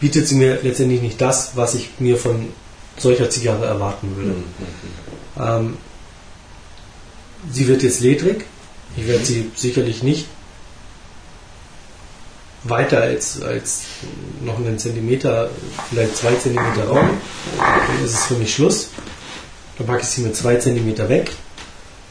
bietet 0.00 0.26
sie 0.26 0.34
mir 0.34 0.58
letztendlich 0.62 1.02
nicht 1.02 1.20
das, 1.20 1.52
was 1.54 1.74
ich 1.74 1.90
mir 1.98 2.16
von 2.16 2.48
solcher 2.98 3.30
Zigarre 3.30 3.66
erwarten 3.66 4.16
würde. 4.16 4.30
Mhm. 4.30 4.44
Ähm, 5.38 5.76
sie 7.50 7.68
wird 7.68 7.82
jetzt 7.82 8.00
ledrig. 8.00 8.46
Ich 8.96 9.06
werde 9.06 9.24
sie 9.24 9.50
sicherlich 9.54 10.02
nicht 10.02 10.26
weiter 12.64 13.00
als, 13.00 13.40
als 13.40 13.82
noch 14.44 14.58
einen 14.58 14.78
Zentimeter, 14.78 15.48
vielleicht 15.88 16.16
zwei 16.16 16.34
Zentimeter 16.34 16.88
rauchen. 16.88 17.18
Dann 17.58 18.04
ist 18.04 18.14
es 18.14 18.24
für 18.24 18.34
mich 18.34 18.54
Schluss. 18.54 18.88
Dann 19.78 19.86
packe 19.86 20.02
ich 20.02 20.08
sie 20.08 20.22
mit 20.22 20.36
zwei 20.36 20.56
Zentimeter 20.56 21.08
weg. 21.08 21.30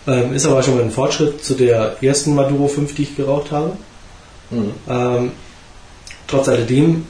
Ähm, 0.07 0.33
ist 0.33 0.45
aber 0.45 0.63
schon 0.63 0.75
mal 0.75 0.83
ein 0.83 0.91
Fortschritt 0.91 1.43
zu 1.43 1.53
der 1.53 2.01
ersten 2.01 2.33
Maduro 2.33 2.67
5, 2.67 2.95
die 2.95 3.03
ich 3.03 3.15
geraucht 3.15 3.51
habe. 3.51 3.77
Mhm. 4.49 4.73
Ähm, 4.89 5.31
trotz 6.25 6.47
alledem, 6.47 7.05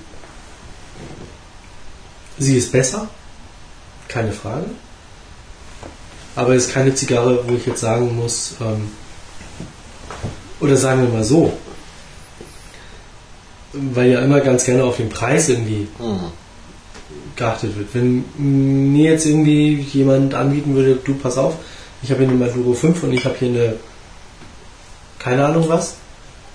sie 2.40 2.58
ist 2.58 2.72
besser, 2.72 3.08
keine 4.08 4.32
Frage. 4.32 4.66
Aber 6.36 6.56
es 6.56 6.68
ist 6.68 6.74
keine 6.74 6.94
Zigarre, 6.96 7.44
wo 7.48 7.56
ich 7.56 7.66
jetzt 7.66 7.82
sagen 7.82 8.16
muss, 8.16 8.56
ähm, 8.62 8.90
oder 10.62 10.76
sagen 10.78 11.02
wir 11.04 11.10
mal 11.10 11.24
so, 11.24 11.54
weil 13.74 14.12
ja 14.12 14.22
immer 14.22 14.40
ganz 14.42 14.66
gerne 14.66 14.84
auf 14.84 14.98
den 14.98 15.10
Preis 15.10 15.50
irgendwie 15.50 15.88
Mhm. 16.00 16.32
geachtet 17.36 17.78
wird. 17.78 17.90
Wenn 17.94 18.24
mir 18.94 19.12
jetzt 19.12 19.26
irgendwie 19.26 19.76
jemand 19.94 20.34
anbieten 20.34 20.76
würde, 20.76 20.96
du 21.04 21.16
pass 21.16 21.38
auf, 21.38 21.56
ich 22.02 22.10
habe 22.12 22.22
hier 22.22 22.30
eine 22.30 22.38
Maduro 22.38 22.74
5 22.74 23.04
und 23.04 23.14
ich 23.14 23.26
habe 23.26 23.36
hier 23.38 23.50
eine, 23.50 23.76
keine 25.20 25.46
Ahnung 25.46 25.66
was, 25.68 25.96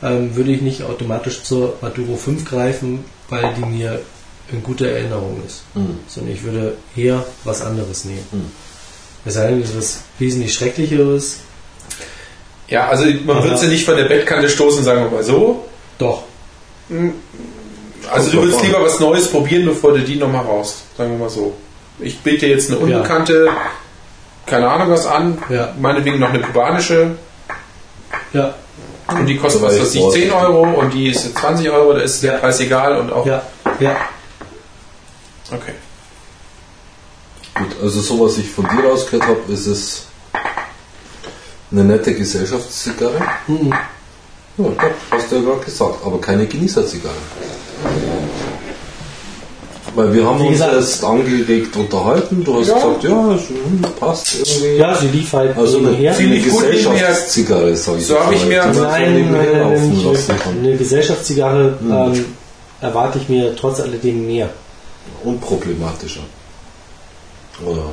ähm, 0.02 0.34
würde 0.34 0.52
ich 0.52 0.60
nicht 0.62 0.82
automatisch 0.82 1.42
zur 1.42 1.74
Maduro 1.80 2.16
5 2.16 2.44
greifen, 2.44 3.04
weil 3.28 3.54
die 3.54 3.64
mir 3.64 4.00
in 4.52 4.62
guter 4.62 4.86
Erinnerung 4.88 5.40
ist. 5.46 5.62
Mhm. 5.74 5.98
Sondern 6.08 6.34
ich 6.34 6.42
würde 6.42 6.74
eher 6.96 7.24
was 7.44 7.62
anderes 7.62 8.04
nehmen. 8.04 8.26
Mhm. 8.32 8.50
Es 9.24 9.34
sei 9.34 9.48
denn, 9.48 9.62
es 9.62 9.70
ist 9.70 9.76
was 9.76 9.98
wesentlich 10.18 10.52
Schrecklicheres. 10.54 11.38
Ja, 12.68 12.88
also 12.88 13.04
man 13.24 13.42
wird 13.42 13.58
sie 13.58 13.68
nicht 13.68 13.84
von 13.84 13.96
der 13.96 14.04
Bettkante 14.04 14.48
stoßen, 14.48 14.84
sagen 14.84 15.04
wir 15.04 15.10
mal 15.10 15.24
so. 15.24 15.64
Doch. 15.98 16.22
Also 18.10 18.30
du 18.30 18.42
willst 18.42 18.62
lieber 18.62 18.82
was 18.82 19.00
Neues 19.00 19.28
probieren, 19.28 19.64
bevor 19.66 19.92
du 19.92 20.00
die 20.00 20.16
nochmal 20.16 20.44
raust. 20.44 20.82
Sagen 20.96 21.12
wir 21.12 21.18
mal 21.18 21.30
so. 21.30 21.54
Ich 21.98 22.18
biete 22.20 22.46
jetzt 22.46 22.70
eine 22.70 22.78
Ja. 22.80 22.84
unbekannte, 22.98 23.48
keine 24.46 24.68
Ahnung 24.68 24.90
was 24.90 25.06
an, 25.06 25.38
Ja. 25.48 25.72
meinetwegen 25.80 26.18
noch 26.18 26.28
eine 26.30 26.40
kubanische 26.40 27.12
Ja, 28.32 28.54
und 29.08 29.26
die 29.26 29.36
kostet 29.36 29.62
war 29.62 29.68
was 29.68 29.76
ich 29.76 29.82
weiß 29.82 29.94
ich, 29.94 30.00
vorsichtig. 30.00 30.30
10 30.30 30.38
Euro 30.38 30.62
und 30.80 30.92
die 30.92 31.08
ist 31.08 31.24
jetzt 31.24 31.38
20 31.38 31.70
Euro, 31.70 31.92
da 31.94 32.00
ist 32.00 32.22
der 32.22 32.32
Ja. 32.34 32.38
Preis 32.40 32.60
egal 32.60 32.98
und 32.98 33.12
auch. 33.12 33.24
ja, 33.26 33.42
ja. 33.80 33.96
Okay. 35.52 35.74
Gut, 37.54 37.76
also 37.82 38.00
so 38.00 38.20
was 38.20 38.38
ich 38.38 38.50
von 38.50 38.66
dir 38.68 38.88
rausgehört 38.88 39.28
habe, 39.28 39.52
ist 39.52 39.66
es 39.66 40.02
eine 41.70 41.84
nette 41.84 42.14
Gesellschaftszigarre. 42.14 43.20
Mhm. 43.46 43.72
Ja, 44.56 44.64
doch, 44.68 44.90
hast 45.10 45.30
du 45.30 45.36
ja 45.36 45.42
gerade 45.42 45.64
gesagt, 45.64 45.98
aber 46.04 46.20
keine 46.20 46.46
Genießerzigarre. 46.46 47.14
Weil 49.94 50.12
wir 50.12 50.24
haben 50.26 50.40
Wie 50.40 50.44
uns 50.48 50.52
gesagt- 50.54 50.72
erst 50.74 51.04
angeregt 51.04 51.76
unterhalten, 51.76 52.42
du 52.42 52.58
hast 52.60 52.68
Ja. 52.68 52.74
gesagt, 52.74 53.04
ja, 53.04 53.38
passt 54.00 54.34
irgendwie. 54.34 54.76
Ja, 54.76 54.96
sie 54.96 55.06
lief 55.08 55.32
halt 55.32 55.56
also 55.56 55.78
eine. 55.78 55.92
Sie 55.96 56.08
eine. 56.08 56.40
Gesellschaftszigarre, 56.40 57.76
sag 57.76 57.98
ich 57.98 58.06
So 58.06 58.18
habe 58.18 58.34
ich 58.34 58.44
mir- 58.46 58.64
Nein, 58.66 59.30
nein, 59.30 59.32
nein, 59.32 60.26
eine 60.58 60.76
Gesellschaftszigarre 60.76 61.78
ähm, 61.88 62.24
erwarte 62.80 63.18
ich 63.18 63.28
mir 63.28 63.54
trotz 63.54 63.78
alledem 63.80 64.26
mehr. 64.26 64.50
Unproblematischer. 65.22 66.20
Oder? 67.64 67.90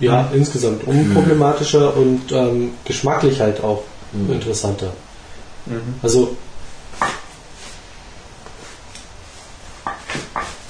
Ja, 0.00 0.28
insgesamt 0.34 0.84
unproblematischer 0.84 1.96
und 1.96 2.30
ähm, 2.32 2.72
geschmacklich 2.84 3.40
halt 3.40 3.62
auch 3.62 3.82
Mhm. 4.12 4.32
interessanter. 4.32 4.92
Mhm. 5.66 5.80
Also, 6.02 6.36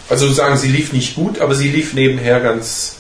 Also 0.09 0.31
sagen, 0.33 0.57
sie 0.57 0.69
lief 0.69 0.93
nicht 0.93 1.15
gut, 1.17 1.41
aber 1.41 1.55
sie 1.55 1.69
lief 1.71 1.95
nebenher 1.95 2.39
ganz 2.41 2.97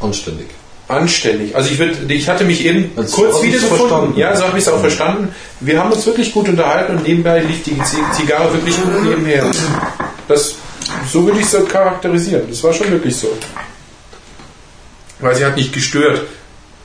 Anständig. 0.00 0.48
anständig. 0.88 1.54
Also 1.54 1.70
ich 1.70 1.78
würde, 1.78 2.12
ich 2.12 2.28
hatte 2.28 2.44
mich 2.44 2.64
eben 2.64 2.90
Also 2.96 3.14
kurz 3.16 3.42
wiedergefunden. 3.42 3.78
verstanden. 3.88 4.18
Ja, 4.18 4.34
so 4.36 4.44
habe 4.46 4.58
ich 4.58 4.64
es 4.64 4.72
auch 4.72 4.80
verstanden. 4.80 5.34
Wir 5.60 5.78
haben 5.78 5.92
uns 5.92 6.04
wirklich 6.06 6.32
gut 6.32 6.48
unterhalten 6.48 6.96
und 6.96 7.06
nebenbei 7.06 7.40
lief 7.40 7.62
die 7.62 7.78
Zigarre 8.16 8.52
wirklich 8.54 8.74
gut 8.82 9.04
nebenher. 9.04 9.46
Das, 10.28 10.54
so 11.12 11.24
würde 11.26 11.40
ich 11.40 11.52
es 11.52 11.68
charakterisieren. 11.68 12.42
Das 12.48 12.62
war 12.62 12.72
schon 12.72 12.90
wirklich 12.90 13.16
so. 13.16 13.28
Weil 15.18 15.34
sie 15.36 15.44
hat 15.44 15.56
nicht 15.56 15.72
gestört. 15.72 16.22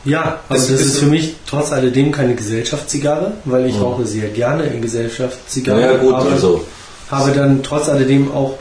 ja, 0.03 0.41
aber 0.49 0.57
Das 0.57 0.67
das, 0.67 0.81
ist 0.81 0.85
ist 0.87 0.99
für 0.99 1.05
mich 1.05 1.35
trotz 1.47 1.71
alledem 1.71 2.11
keine 2.11 2.35
Gesellschaftszigarre, 2.35 3.33
weil 3.45 3.65
ich 3.67 3.75
Mhm. 3.75 3.81
rauche 3.81 4.05
sehr 4.05 4.27
gerne 4.29 4.63
in 4.65 4.81
Gesellschaftszigarren. 4.81 5.81
Naja, 5.81 5.97
gut, 5.97 6.13
aber 6.13 6.31
also. 6.31 6.65
habe 7.09 7.31
dann 7.31 7.63
trotz 7.63 7.87
alledem 7.89 8.31
auch 8.31 8.57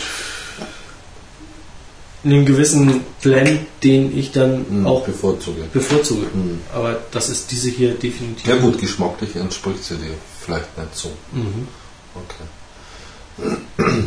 einen 2.24 2.46
gewissen 2.46 3.02
Blend, 3.20 3.60
den 3.82 4.16
ich 4.18 4.32
dann 4.32 4.64
hm, 4.66 4.86
auch 4.86 5.04
bevorzuge. 5.04 5.62
bevorzuge. 5.72 6.22
Hm. 6.32 6.60
Aber 6.74 6.98
das 7.10 7.28
ist 7.28 7.50
diese 7.50 7.68
hier 7.68 7.90
definitiv. 7.94 8.46
Ja 8.46 8.56
gut, 8.56 8.78
geschmacklich 8.80 9.36
entspricht 9.36 9.84
sie 9.84 9.96
dir 9.96 10.14
vielleicht 10.40 10.78
nicht 10.78 10.96
so. 10.96 11.10
Mhm. 11.32 11.68
Okay. 12.14 14.04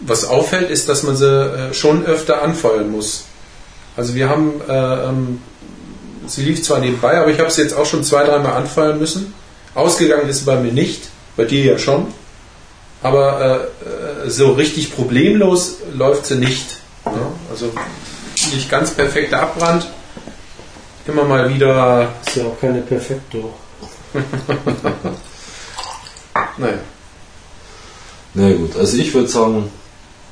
Was 0.00 0.24
auffällt, 0.24 0.70
ist, 0.70 0.88
dass 0.88 1.02
man 1.02 1.16
sie 1.16 1.26
äh, 1.26 1.74
schon 1.74 2.04
öfter 2.04 2.42
anfeuern 2.42 2.90
muss. 2.90 3.24
Also 3.96 4.14
wir 4.14 4.28
haben, 4.28 4.60
äh, 4.68 4.72
ähm, 4.72 5.40
sie 6.26 6.42
lief 6.42 6.62
zwar 6.62 6.80
nebenbei, 6.80 7.18
aber 7.18 7.30
ich 7.30 7.40
habe 7.40 7.50
sie 7.50 7.62
jetzt 7.62 7.74
auch 7.74 7.86
schon 7.86 8.04
zwei, 8.04 8.24
dreimal 8.24 8.52
anfeuern 8.52 8.98
müssen. 8.98 9.32
Ausgegangen 9.74 10.28
ist 10.28 10.40
sie 10.40 10.44
bei 10.44 10.56
mir 10.56 10.72
nicht, 10.72 11.08
bei 11.36 11.44
dir 11.44 11.64
ja 11.64 11.78
schon. 11.78 12.08
Aber 13.02 13.40
äh, 13.40 14.26
äh, 14.26 14.30
so 14.30 14.52
richtig 14.52 14.94
problemlos 14.94 15.76
läuft 15.94 16.26
sie 16.26 16.36
nicht. 16.36 16.78
Ja? 17.04 17.12
Also 17.50 17.72
nicht 18.52 18.70
ganz 18.70 18.90
perfekter 18.90 19.40
Abbrand. 19.40 19.86
Immer 21.06 21.24
mal 21.24 21.48
wieder, 21.54 22.12
Ist 22.26 22.36
ja 22.36 22.44
auch 22.44 22.60
keine 22.60 22.80
Perfekto. 22.80 23.54
naja, 26.58 26.78
Na 28.34 28.48
ja, 28.48 28.56
gut, 28.56 28.76
also 28.76 28.96
ich 28.96 29.14
würde 29.14 29.28
sagen, 29.28 29.70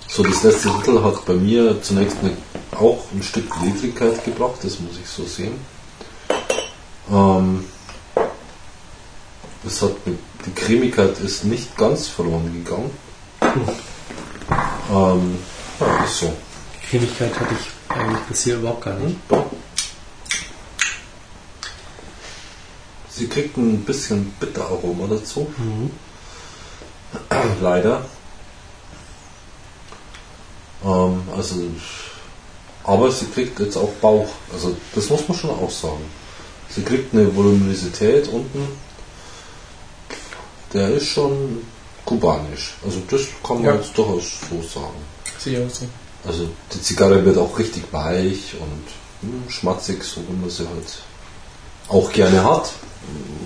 so 0.09 0.23
das 0.23 0.43
letzte 0.43 0.69
Drittel 0.69 1.03
hat 1.03 1.25
bei 1.25 1.35
mir 1.35 1.81
zunächst 1.83 2.19
eine, 2.21 2.37
auch 2.79 3.05
ein 3.13 3.23
Stück 3.23 3.47
Ledrigkeit 3.63 4.25
gebracht, 4.25 4.59
das 4.63 4.81
muss 4.81 4.99
ich 5.03 5.09
so 5.09 5.25
sehen. 5.25 5.55
Ähm, 7.11 7.65
es 9.67 9.83
hat 9.83 9.93
die 10.07 10.53
Cremigkeit 10.53 11.19
ist 11.21 11.45
nicht 11.45 11.77
ganz 11.77 12.09
verloren 12.09 12.53
gegangen. 12.53 12.91
Ähm, 14.93 15.39
ja, 15.81 16.05
ist 16.05 16.19
so. 16.19 16.33
Cremigkeit 16.89 17.41
hatte 17.41 17.55
ich 17.59 17.95
eigentlich 17.97 18.23
bisher 18.29 18.57
überhaupt 18.57 18.85
gar 18.85 18.95
nicht. 18.99 19.17
Sie 23.09 23.29
kriegt 23.29 23.57
ein 23.57 23.85
bisschen 23.85 24.33
Bitteraroma 24.41 25.07
dazu. 25.07 25.47
Mhm. 25.57 25.91
Leider. 27.63 28.05
Ähm, 30.85 31.23
also, 31.37 31.57
aber 32.85 33.11
sie 33.11 33.27
kriegt 33.27 33.59
jetzt 33.61 33.77
auch 33.77 33.91
Bauch. 34.01 34.29
Also 34.53 34.77
das 34.95 35.09
muss 35.11 35.27
man 35.29 35.37
schon 35.39 35.51
auch 35.51 35.71
sagen. 35.71 36.05
Sie 36.69 36.83
kriegt 36.83 37.15
eine 37.15 37.35
Voluminosität 37.35 38.29
unten. 38.29 38.69
Der 40.73 40.89
ist 40.91 41.07
schon 41.07 41.65
kubanisch. 42.05 42.75
Also 42.85 43.01
das 43.09 43.23
kann 43.47 43.57
man 43.57 43.65
Ja. 43.67 43.75
jetzt 43.77 43.97
durchaus 43.97 44.25
so 44.51 44.63
sagen. 44.63 45.67
auch 45.67 45.71
so. 45.71 45.87
Also 46.27 46.49
die 46.73 46.83
Zigarre 46.83 47.25
wird 47.25 47.39
auch 47.39 47.59
richtig 47.59 47.85
weich 47.93 48.55
und 48.61 49.29
hm, 49.29 49.51
schmatzig, 49.51 50.03
so 50.03 50.21
wie 50.29 50.33
man 50.41 50.51
sie 50.51 50.67
halt 50.67 50.99
auch 51.89 52.11
gerne 52.13 52.43
hat. 52.43 52.73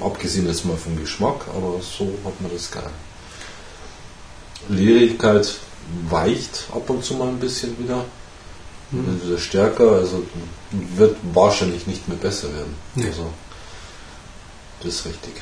Abgesehen 0.01 0.47
jetzt 0.47 0.65
mal 0.65 0.77
vom 0.77 0.97
Geschmack, 0.99 1.47
aber 1.49 1.81
so 1.83 2.05
hat 2.25 2.41
man 2.41 2.53
das 2.53 2.71
gerne. 2.71 2.91
Leerigkeit 4.69 5.57
weicht 6.09 6.67
ab 6.73 6.89
und 6.91 7.05
zu 7.05 7.15
mal 7.15 7.29
ein 7.29 7.41
bisschen 7.41 7.79
wieder. 7.79 8.05
Wird 8.91 9.27
wieder 9.27 9.39
stärker, 9.39 9.93
also 9.93 10.23
wird 10.71 11.17
wahrscheinlich 11.35 11.87
nicht 11.87 12.09
mehr 12.09 12.17
besser 12.17 12.53
werden. 12.55 12.75
Nee. 12.95 13.07
Also 13.07 13.27
das 14.83 14.95
ist 14.95 15.07
richtig. 15.07 15.35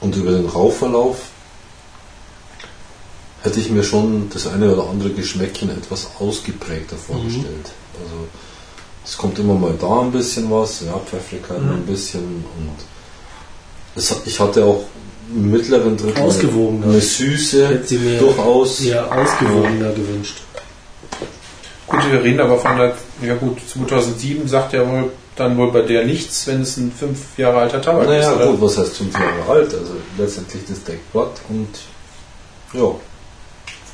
Und 0.00 0.14
über 0.14 0.30
den 0.30 0.46
Rauchverlauf 0.46 1.18
hätte 3.42 3.58
ich 3.58 3.70
mir 3.70 3.82
schon 3.82 4.30
das 4.30 4.46
eine 4.46 4.72
oder 4.72 4.88
andere 4.88 5.10
Geschmäckchen 5.10 5.70
etwas 5.70 6.08
ausgeprägter 6.18 6.96
vorgestellt. 6.96 7.72
Also 8.00 8.28
es 9.04 9.16
kommt 9.16 9.38
immer 9.38 9.54
mal 9.54 9.74
da 9.80 10.02
ein 10.02 10.12
bisschen 10.12 10.50
was, 10.50 10.82
ja, 10.82 10.96
Pfeffrigkeit 10.98 11.58
ein 11.58 11.86
bisschen 11.86 12.44
und 12.56 12.76
es 13.96 14.14
ich 14.24 14.38
hatte 14.38 14.64
auch 14.64 14.84
mittleren 15.34 15.96
Drittel 15.96 16.22
Ausgewogener. 16.22 16.86
eine 16.86 17.00
Süße 17.00 17.68
Hätte 17.68 17.86
sie 17.88 17.98
mir 17.98 18.18
durchaus. 18.18 18.80
eher 18.80 19.04
ausgewogener 19.12 19.90
gewünscht. 19.92 20.38
Gut, 21.86 22.10
wir 22.12 22.22
reden 22.22 22.40
aber 22.40 22.58
von 22.58 22.76
der, 22.76 22.94
ja 23.22 23.34
gut, 23.34 23.58
2007 23.72 24.46
sagt 24.48 24.72
ja 24.72 24.88
wohl 24.88 25.10
dann 25.36 25.56
wohl 25.56 25.72
bei 25.72 25.82
der 25.82 26.04
nichts, 26.04 26.46
wenn 26.46 26.60
es 26.62 26.76
ein 26.76 26.92
fünf 26.92 27.38
Jahre 27.38 27.58
alter 27.60 27.80
Tabak 27.80 28.02
ist, 28.02 28.08
Naja, 28.08 28.46
gut, 28.46 28.60
was 28.60 28.76
heißt 28.78 28.96
fünf 28.96 29.14
Jahre 29.14 29.48
alt? 29.48 29.72
Also 29.72 29.94
letztendlich 30.18 30.62
das 30.68 30.84
Deckblatt 30.84 31.40
und 31.48 31.68
ja, 32.74 32.80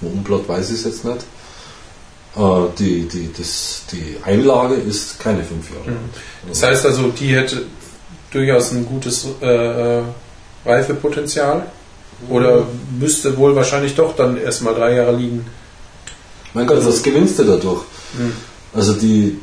vom 0.01 0.09
Umblatt 0.13 0.49
weiß 0.49 0.71
ich 0.71 0.77
es 0.81 0.85
jetzt 0.85 1.05
nicht. 1.05 1.19
Äh, 2.37 2.41
die, 2.79 3.09
die, 3.09 3.31
das, 3.37 3.83
die 3.93 4.17
Einlage 4.25 4.75
ist 4.75 5.19
keine 5.21 5.43
fünf 5.45 5.71
Jahre 5.71 5.91
Mhm. 5.91 5.97
alt. 5.97 6.51
Das 6.51 6.63
heißt 6.65 6.85
also, 6.87 7.09
die 7.09 7.35
hätte 7.37 7.63
durchaus 8.33 8.73
ein 8.73 8.85
gutes 8.85 9.27
äh, 9.41 9.99
äh, 9.99 10.03
Reifepotenzial 10.67 11.67
oder 12.29 12.67
müsste 12.99 13.37
wohl 13.37 13.55
wahrscheinlich 13.55 13.95
doch 13.95 14.17
dann 14.17 14.37
erstmal 14.37 14.75
drei 14.75 14.95
Jahre 14.95 15.15
liegen. 15.15 15.47
mein 16.55 16.67
Gott, 16.67 16.85
was 16.85 17.03
gewinnst 17.03 17.39
du 17.39 17.45
dadurch? 17.45 17.83
Mhm. 18.19 18.33
Also 18.75 18.95
die, 18.95 19.39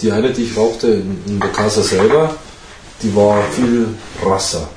die 0.00 0.12
eine, 0.12 0.30
die 0.30 0.44
ich 0.44 0.56
rauchte 0.56 0.88
in, 0.88 1.40
der 1.40 1.50
Casa 1.50 1.82
selber, 1.82 2.34
die 3.02 3.14
war 3.14 3.42
viel 3.52 3.88
rasser, 4.24 4.68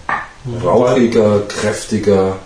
rauchiger, 0.64 1.42
kräftiger, 1.48 2.38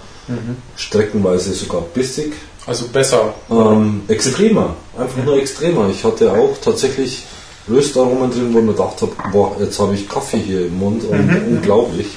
streckenweise 0.75 1.53
sogar 1.53 1.81
bissig. 1.81 2.33
Also 2.65 2.87
besser. 2.87 3.33
Ähm, 3.49 4.01
extremer, 4.07 4.75
einfach 4.97 5.23
nur 5.23 5.37
extremer. 5.37 5.89
Ich 5.89 6.03
hatte 6.03 6.31
auch 6.31 6.55
tatsächlich 6.61 7.25
Röstaromen 7.67 8.31
drin, 8.31 8.53
wo 8.53 8.59
ich 8.59 8.65
mir 8.65 8.73
gedacht 8.73 9.01
habe, 9.01 9.11
boah, 9.31 9.55
jetzt 9.59 9.79
habe 9.79 9.95
ich 9.95 10.07
Kaffee 10.07 10.39
hier 10.39 10.67
im 10.67 10.77
Mund 10.77 11.03
und 11.03 11.29
unglaublich. 11.47 12.07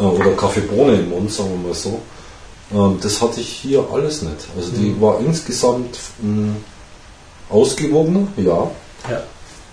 Äh, 0.00 0.04
oder 0.04 0.30
Kaffeebohne 0.32 0.94
im 0.94 1.10
Mund, 1.10 1.30
sagen 1.32 1.50
wir 1.62 1.68
mal 1.68 1.74
so. 1.74 2.00
Ähm, 2.72 2.98
das 3.02 3.20
hatte 3.20 3.40
ich 3.40 3.48
hier 3.48 3.84
alles 3.92 4.22
nicht. 4.22 4.36
Also 4.56 4.70
die 4.72 4.98
war 5.00 5.20
insgesamt 5.20 5.98
mh, 6.22 6.54
ausgewogener, 7.50 8.28
ja, 8.36 8.70
Ja. 9.10 9.22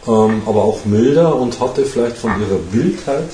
ähm, 0.07 0.41
aber 0.45 0.63
auch 0.63 0.83
milder 0.85 1.35
und 1.35 1.59
hatte 1.59 1.85
vielleicht 1.85 2.17
von 2.17 2.31
ihrer 2.41 2.59
Wildheit, 2.71 3.29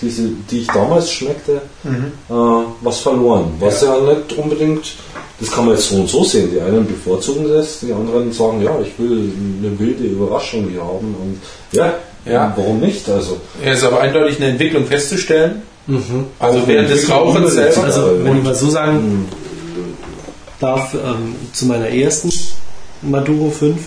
diese, 0.00 0.30
die 0.50 0.60
ich 0.60 0.66
damals 0.68 1.10
schmeckte, 1.12 1.60
äh, 1.84 2.32
was 2.80 3.00
verloren. 3.00 3.52
Was 3.60 3.82
ja. 3.82 3.98
nicht 4.00 4.32
unbedingt, 4.38 4.94
das 5.38 5.50
kann 5.50 5.66
man 5.66 5.74
jetzt 5.74 5.90
so 5.90 5.96
und 5.96 6.08
so 6.08 6.24
sehen. 6.24 6.50
Die 6.50 6.60
einen 6.60 6.86
bevorzugen 6.86 7.46
das, 7.48 7.80
die 7.80 7.92
anderen 7.92 8.32
sagen, 8.32 8.62
ja, 8.62 8.78
ich 8.80 8.98
will 8.98 9.30
eine 9.62 9.78
wilde 9.78 10.04
Überraschung 10.04 10.68
hier 10.70 10.80
haben 10.82 11.14
und 11.20 11.40
ja, 11.72 11.92
Ja. 12.24 12.52
warum 12.56 12.80
nicht? 12.80 13.06
Also 13.10 13.36
Ja, 13.62 13.72
ist 13.72 13.84
aber 13.84 14.00
eindeutig 14.00 14.38
eine 14.38 14.46
Entwicklung 14.52 14.86
festzustellen. 14.86 15.62
Also 16.38 16.58
Auch 16.58 16.66
während 16.66 16.90
des 16.90 17.08
Rauchens 17.10 17.54
selber. 17.54 17.84
Also, 17.84 18.00
Ja, 18.00 18.24
wenn 18.24 18.38
ich 18.38 18.44
mal 18.44 18.54
so 18.54 18.70
sagen 18.70 19.28
darf, 20.58 20.94
ähm, 20.94 21.34
zu 21.52 21.66
meiner 21.66 21.88
ersten 21.88 22.30
Maduro 23.02 23.50
5 23.50 23.80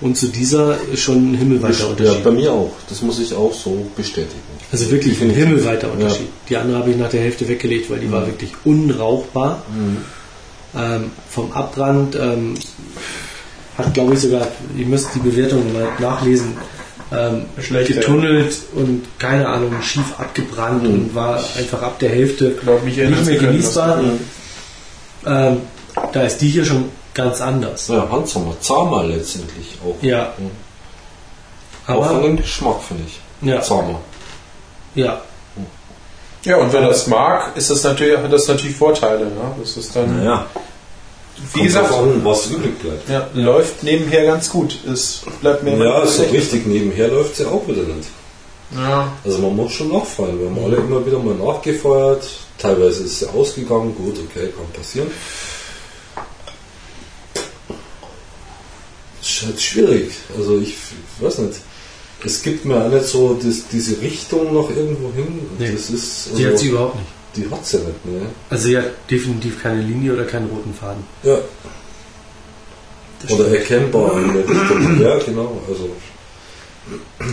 und 0.00 0.16
zu 0.16 0.28
dieser 0.28 0.76
ist 0.92 1.00
schon 1.00 1.32
ein 1.32 1.34
himmelweiter 1.34 1.84
ja, 1.84 1.86
Unterschied. 1.86 2.24
bei 2.24 2.30
mir 2.30 2.52
auch. 2.52 2.72
Das 2.88 3.02
muss 3.02 3.18
ich 3.18 3.34
auch 3.34 3.52
so 3.52 3.86
bestätigen. 3.96 4.40
Also 4.70 4.90
wirklich 4.90 5.20
ein 5.20 5.30
himmelweiter 5.30 5.90
Unterschied. 5.90 6.28
Die 6.48 6.56
andere 6.56 6.78
habe 6.78 6.90
ich 6.90 6.96
nach 6.96 7.08
der 7.10 7.20
Hälfte 7.20 7.48
weggelegt, 7.48 7.90
weil 7.90 8.00
die 8.00 8.10
war 8.12 8.26
wirklich 8.26 8.52
unrauchbar. 8.64 9.62
Ähm, 10.76 11.10
vom 11.30 11.52
Abbrand 11.52 12.14
ähm, 12.16 12.54
hat, 13.78 13.94
glaube 13.94 14.14
ich, 14.14 14.20
sogar, 14.20 14.48
ihr 14.76 14.86
müsst 14.86 15.08
die 15.14 15.20
Bewertung 15.20 15.72
mal 15.72 15.88
nachlesen, 15.98 16.56
ähm, 17.12 17.46
getunnelt 17.86 18.56
und 18.74 19.06
keine 19.18 19.48
Ahnung, 19.48 19.72
schief 19.82 20.18
abgebrannt 20.18 20.84
und 20.86 21.14
war 21.14 21.38
einfach 21.56 21.82
ab 21.82 21.98
der 21.98 22.10
Hälfte 22.10 22.50
glaub, 22.52 22.82
nicht 22.84 22.96
mehr 22.96 23.36
genießbar. 23.38 24.02
Ähm, 25.24 25.60
da 26.12 26.22
ist 26.22 26.38
die 26.38 26.48
hier 26.48 26.64
schon 26.64 26.90
ganz 27.14 27.40
anders. 27.40 27.88
Ja, 27.88 28.08
Handsammer, 28.10 28.60
zahmer 28.60 29.04
letztendlich 29.04 29.78
auch. 29.84 30.02
Ja. 30.02 30.32
Auch 31.86 32.06
von 32.06 32.16
Aber, 32.16 32.22
dem 32.22 32.36
Geschmack, 32.36 32.82
finde 32.86 33.04
ich. 33.06 33.20
ja, 33.48 33.60
Zahmer. 33.62 34.00
ja, 34.94 35.20
Ja, 36.44 36.56
und 36.56 36.72
wer 36.72 36.82
das 36.82 37.06
mag, 37.06 37.56
ist 37.56 37.70
das 37.70 37.82
natürlich, 37.84 38.18
hat 38.18 38.32
das 38.32 38.48
natürlich 38.48 38.76
Vorteile. 38.76 39.26
Ne? 39.26 39.54
Das 39.60 39.76
ist 39.76 39.94
dann, 39.94 40.18
Naja, 40.18 40.46
wie 41.54 41.62
gesagt, 41.62 41.92
an, 41.92 42.24
was 42.24 42.46
übrig 42.50 42.78
bleibt. 42.78 43.08
ja, 43.08 43.28
läuft 43.34 43.82
nebenher 43.82 44.24
ganz 44.24 44.48
gut. 44.48 44.78
Es 44.90 45.22
bleibt 45.40 45.62
mir 45.62 45.76
Ja, 45.76 46.06
so 46.06 46.22
richtig 46.24 46.66
nebenher 46.66 47.08
läuft 47.08 47.36
sie 47.36 47.44
auch 47.44 47.66
wieder 47.68 47.82
nicht. 47.82 48.08
Ja. 48.74 49.12
Also 49.24 49.38
man 49.38 49.54
muss 49.54 49.72
schon 49.72 49.92
nachfallen. 49.92 50.40
Wir 50.40 50.48
haben 50.48 50.64
alle 50.64 50.76
immer 50.76 51.04
wieder 51.06 51.18
mal 51.18 51.34
nachgefeuert. 51.34 52.26
Teilweise 52.58 53.04
ist 53.04 53.20
sie 53.20 53.26
ausgegangen. 53.26 53.94
Gut, 53.94 54.16
okay, 54.18 54.48
kann 54.56 54.66
passieren. 54.72 55.10
Ist 59.20 59.42
halt 59.44 59.60
schwierig. 59.60 60.12
Also 60.36 60.58
ich, 60.58 60.70
ich 60.70 61.24
weiß 61.24 61.38
nicht. 61.38 61.60
Es 62.24 62.42
gibt 62.42 62.64
mir 62.64 62.82
auch 62.82 62.88
nicht 62.88 63.04
so 63.04 63.38
das, 63.40 63.68
diese 63.70 64.00
Richtung 64.00 64.52
noch 64.52 64.70
irgendwo 64.70 65.12
hin. 65.12 65.46
Nee, 65.58 65.72
das 65.72 65.90
ist, 65.90 66.30
die 66.36 66.44
hat 66.44 66.52
also, 66.52 66.64
sie 66.64 66.68
überhaupt 66.70 66.96
nicht. 66.96 67.08
Die 67.36 67.50
hat 67.50 67.64
sie 67.66 67.76
nicht, 67.78 68.04
ne? 68.06 68.20
Also 68.50 68.68
sie 68.68 68.76
hat 68.78 68.86
definitiv 69.10 69.62
keine 69.62 69.82
Linie 69.82 70.14
oder 70.14 70.24
keinen 70.24 70.48
roten 70.48 70.72
Faden. 70.74 71.04
Ja. 71.22 71.38
Das 73.22 73.32
Oder 73.32 73.48
erkennbar. 73.48 74.12
Ja, 75.00 75.18
genau. 75.24 75.60
Also 75.68 75.88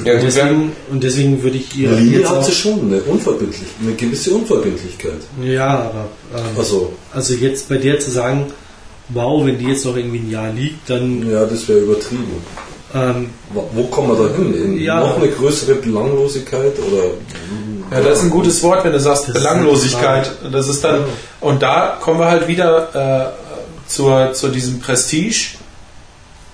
Ja, 0.06 0.14
Und 0.16 0.24
deswegen, 0.24 0.72
und 0.92 1.04
deswegen 1.04 1.44
würde 1.44 1.58
ich 1.58 1.76
ihr 1.78 1.90
eine 1.90 2.00
Linie 2.00 2.30
hat 2.30 2.46
sie 2.46 2.52
schon, 2.54 2.80
eine 2.82 3.02
unverbindlich, 3.04 3.68
eine 3.82 3.94
gewisse 3.94 4.32
Unverbindlichkeit. 4.34 5.22
Ja, 5.44 5.68
aber 5.68 6.08
ähm, 6.36 6.46
Also, 6.58 6.94
also 7.12 7.34
jetzt 7.34 7.70
bei 7.70 7.78
der 7.78 8.00
zu 8.00 8.10
sagen, 8.12 8.46
wow, 9.10 9.46
wenn 9.46 9.58
die 9.60 9.66
jetzt 9.66 9.86
noch 9.86 9.96
irgendwie 9.98 10.20
ein 10.20 10.32
Jahr 10.32 10.52
liegt, 10.54 10.90
dann 10.90 11.30
ja, 11.30 11.46
das 11.46 11.68
wäre 11.68 11.80
übertrieben. 11.80 12.24
ähm, 12.96 13.30
Wo 13.54 13.70
wo 13.74 13.84
kommen 13.84 14.18
wir 14.18 14.28
da 14.28 14.36
hin? 14.36 14.54
In 14.54 14.78
Ja. 14.80 15.02
noch 15.02 15.18
eine 15.18 15.28
größere 15.30 15.76
Belanglosigkeit 15.76 16.74
oder 16.80 17.04
ja, 17.94 18.02
das 18.02 18.20
ist 18.20 18.24
ein 18.26 18.30
gutes 18.30 18.62
Wort, 18.64 18.84
wenn 18.84 18.92
du 18.92 19.00
sagst 19.00 19.24
Das 19.24 19.30
ist 19.30 19.34
Belanglosigkeit. 19.36 20.32
Das 20.52 20.68
ist 20.68 20.84
dann, 20.84 21.04
und 21.40 21.62
da 21.62 21.98
kommen 22.02 22.20
wir 22.20 22.28
halt 22.28 22.48
wieder 22.48 23.34
äh, 23.36 23.90
zur, 23.90 24.34
zu 24.34 24.50
diesem 24.50 24.80
Prestige, 24.80 25.58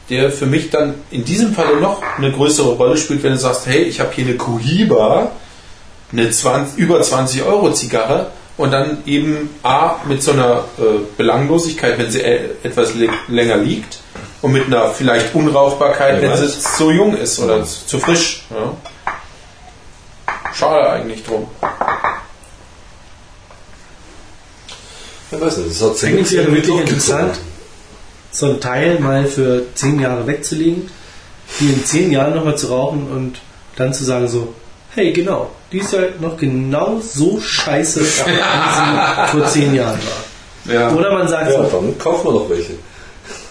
der 0.10 0.32
für 0.32 0.46
mich 0.46 0.70
dann 0.70 0.96
in 1.12 1.24
diesem 1.24 1.54
Falle 1.54 1.80
noch 1.80 2.02
eine 2.18 2.32
größere 2.32 2.74
Rolle 2.74 2.98
spielt, 2.98 3.24
wenn 3.24 3.34
du 3.34 3.38
sagst, 3.38 3.68
hey, 3.68 3.84
ich 3.84 4.00
habe 4.00 4.12
hier 4.14 4.26
eine 4.26 4.36
Cohiba, 4.36 5.32
eine 6.12 6.30
20, 6.30 6.78
über 6.78 7.02
20 7.02 7.44
Euro 7.44 7.72
Zigarre 7.74 8.28
und 8.58 8.72
dann 8.72 8.98
eben 9.06 9.50
A 9.64 9.98
mit 10.08 10.22
so 10.22 10.32
einer 10.32 10.66
äh, 10.78 11.00
Belanglosigkeit, 11.16 11.98
wenn 11.98 12.12
sie 12.12 12.22
äh, 12.22 12.50
etwas 12.64 12.94
länger 13.28 13.58
liegt 13.58 14.00
und 14.42 14.52
mit 14.52 14.66
einer 14.66 14.90
vielleicht 14.90 15.34
Unrauchbarkeit, 15.36 16.22
Wer 16.22 16.32
wenn 16.32 16.38
sie 16.38 16.60
zu 16.60 16.92
jung 16.92 17.16
ist 17.16 17.40
oder 17.40 17.64
zu, 17.64 17.86
zu 17.86 18.00
frisch. 18.00 18.46
Ja. 18.50 18.74
Schade 20.60 20.90
eigentlich 20.90 21.24
drum. 21.24 21.48
ich 25.32 25.40
weiß 25.40 25.58
nicht, 25.58 25.70
das 25.70 25.90
hat 25.90 25.98
sich 25.98 26.10
eigentlich 26.10 26.32
wäre 26.32 26.52
wirklich 26.52 26.80
interessant, 26.80 27.40
so 28.32 28.48
ein 28.48 28.60
Teil 28.60 29.00
mal 29.00 29.26
für 29.26 29.64
zehn 29.76 30.02
Jahre 30.02 30.28
wegzulegen, 30.28 30.90
die 31.60 31.70
in 31.70 31.86
zehn 31.86 32.12
Jahren 32.12 32.36
nochmal 32.36 32.58
zu 32.58 32.68
rauchen 32.68 33.10
und 33.10 33.40
dann 33.78 33.94
zu 33.94 34.04
sagen 34.04 34.28
so, 34.28 34.54
hey 34.96 35.14
genau, 35.14 35.50
die 35.72 35.80
ist 35.80 35.94
ja 35.94 36.02
noch 36.20 36.36
genau 36.36 37.00
so 37.00 37.40
scheiße, 37.40 38.02
wie 38.04 38.06
sie 38.06 39.32
vor 39.32 39.48
zehn 39.48 39.74
Jahren 39.74 40.00
war. 40.00 40.74
Ja. 40.74 40.92
Oder 40.92 41.14
man 41.14 41.28
sagt 41.30 41.52
Ja, 41.52 41.64
so, 41.64 41.70
dann 41.70 41.98
kaufen 41.98 42.28
wir 42.28 42.34
noch 42.34 42.50
welche. 42.50 42.74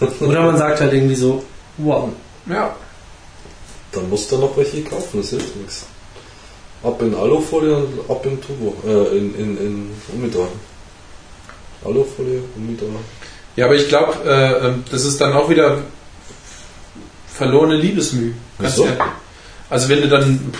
oder 0.24 0.43
man 0.43 0.59
sagt 0.59 0.80
halt 0.80 0.93
irgendwie 0.93 1.14
so, 1.14 1.43
wow, 1.78 2.10
ja. 2.47 2.76
Dann 3.93 4.10
musst 4.10 4.30
du 4.30 4.36
noch 4.36 4.55
welche 4.59 4.82
kaufen, 4.82 5.20
das 5.20 5.30
hilft 5.30 5.56
nichts. 5.56 5.86
Ab 6.82 7.02
in 7.02 7.14
Alufolie 7.14 7.74
und 7.74 7.98
ab 8.09 8.24
in 8.24 8.40
Turbo, 8.40 8.74
äh, 8.86 9.16
in, 9.16 9.34
in, 9.34 9.59
in 9.59 9.90
Umidor. 10.14 10.48
Alufolie, 11.84 12.40
Umidor. 12.56 12.88
Ja, 13.56 13.66
aber 13.66 13.74
ich 13.74 13.88
glaube, 13.88 14.14
äh, 14.24 14.66
ähm, 14.66 14.84
das 14.90 15.05
ist 15.05 15.20
dann 15.20 15.32
auch 15.32 15.48
wieder 15.50 15.78
verlorene 17.32 17.76
Liebesmüh. 17.76 18.32
Ganz 18.60 18.78
ehrlich. 18.78 18.98
Also 19.70 19.88
wenn 19.88 20.02
du 20.02 20.09
dann, 20.09 20.52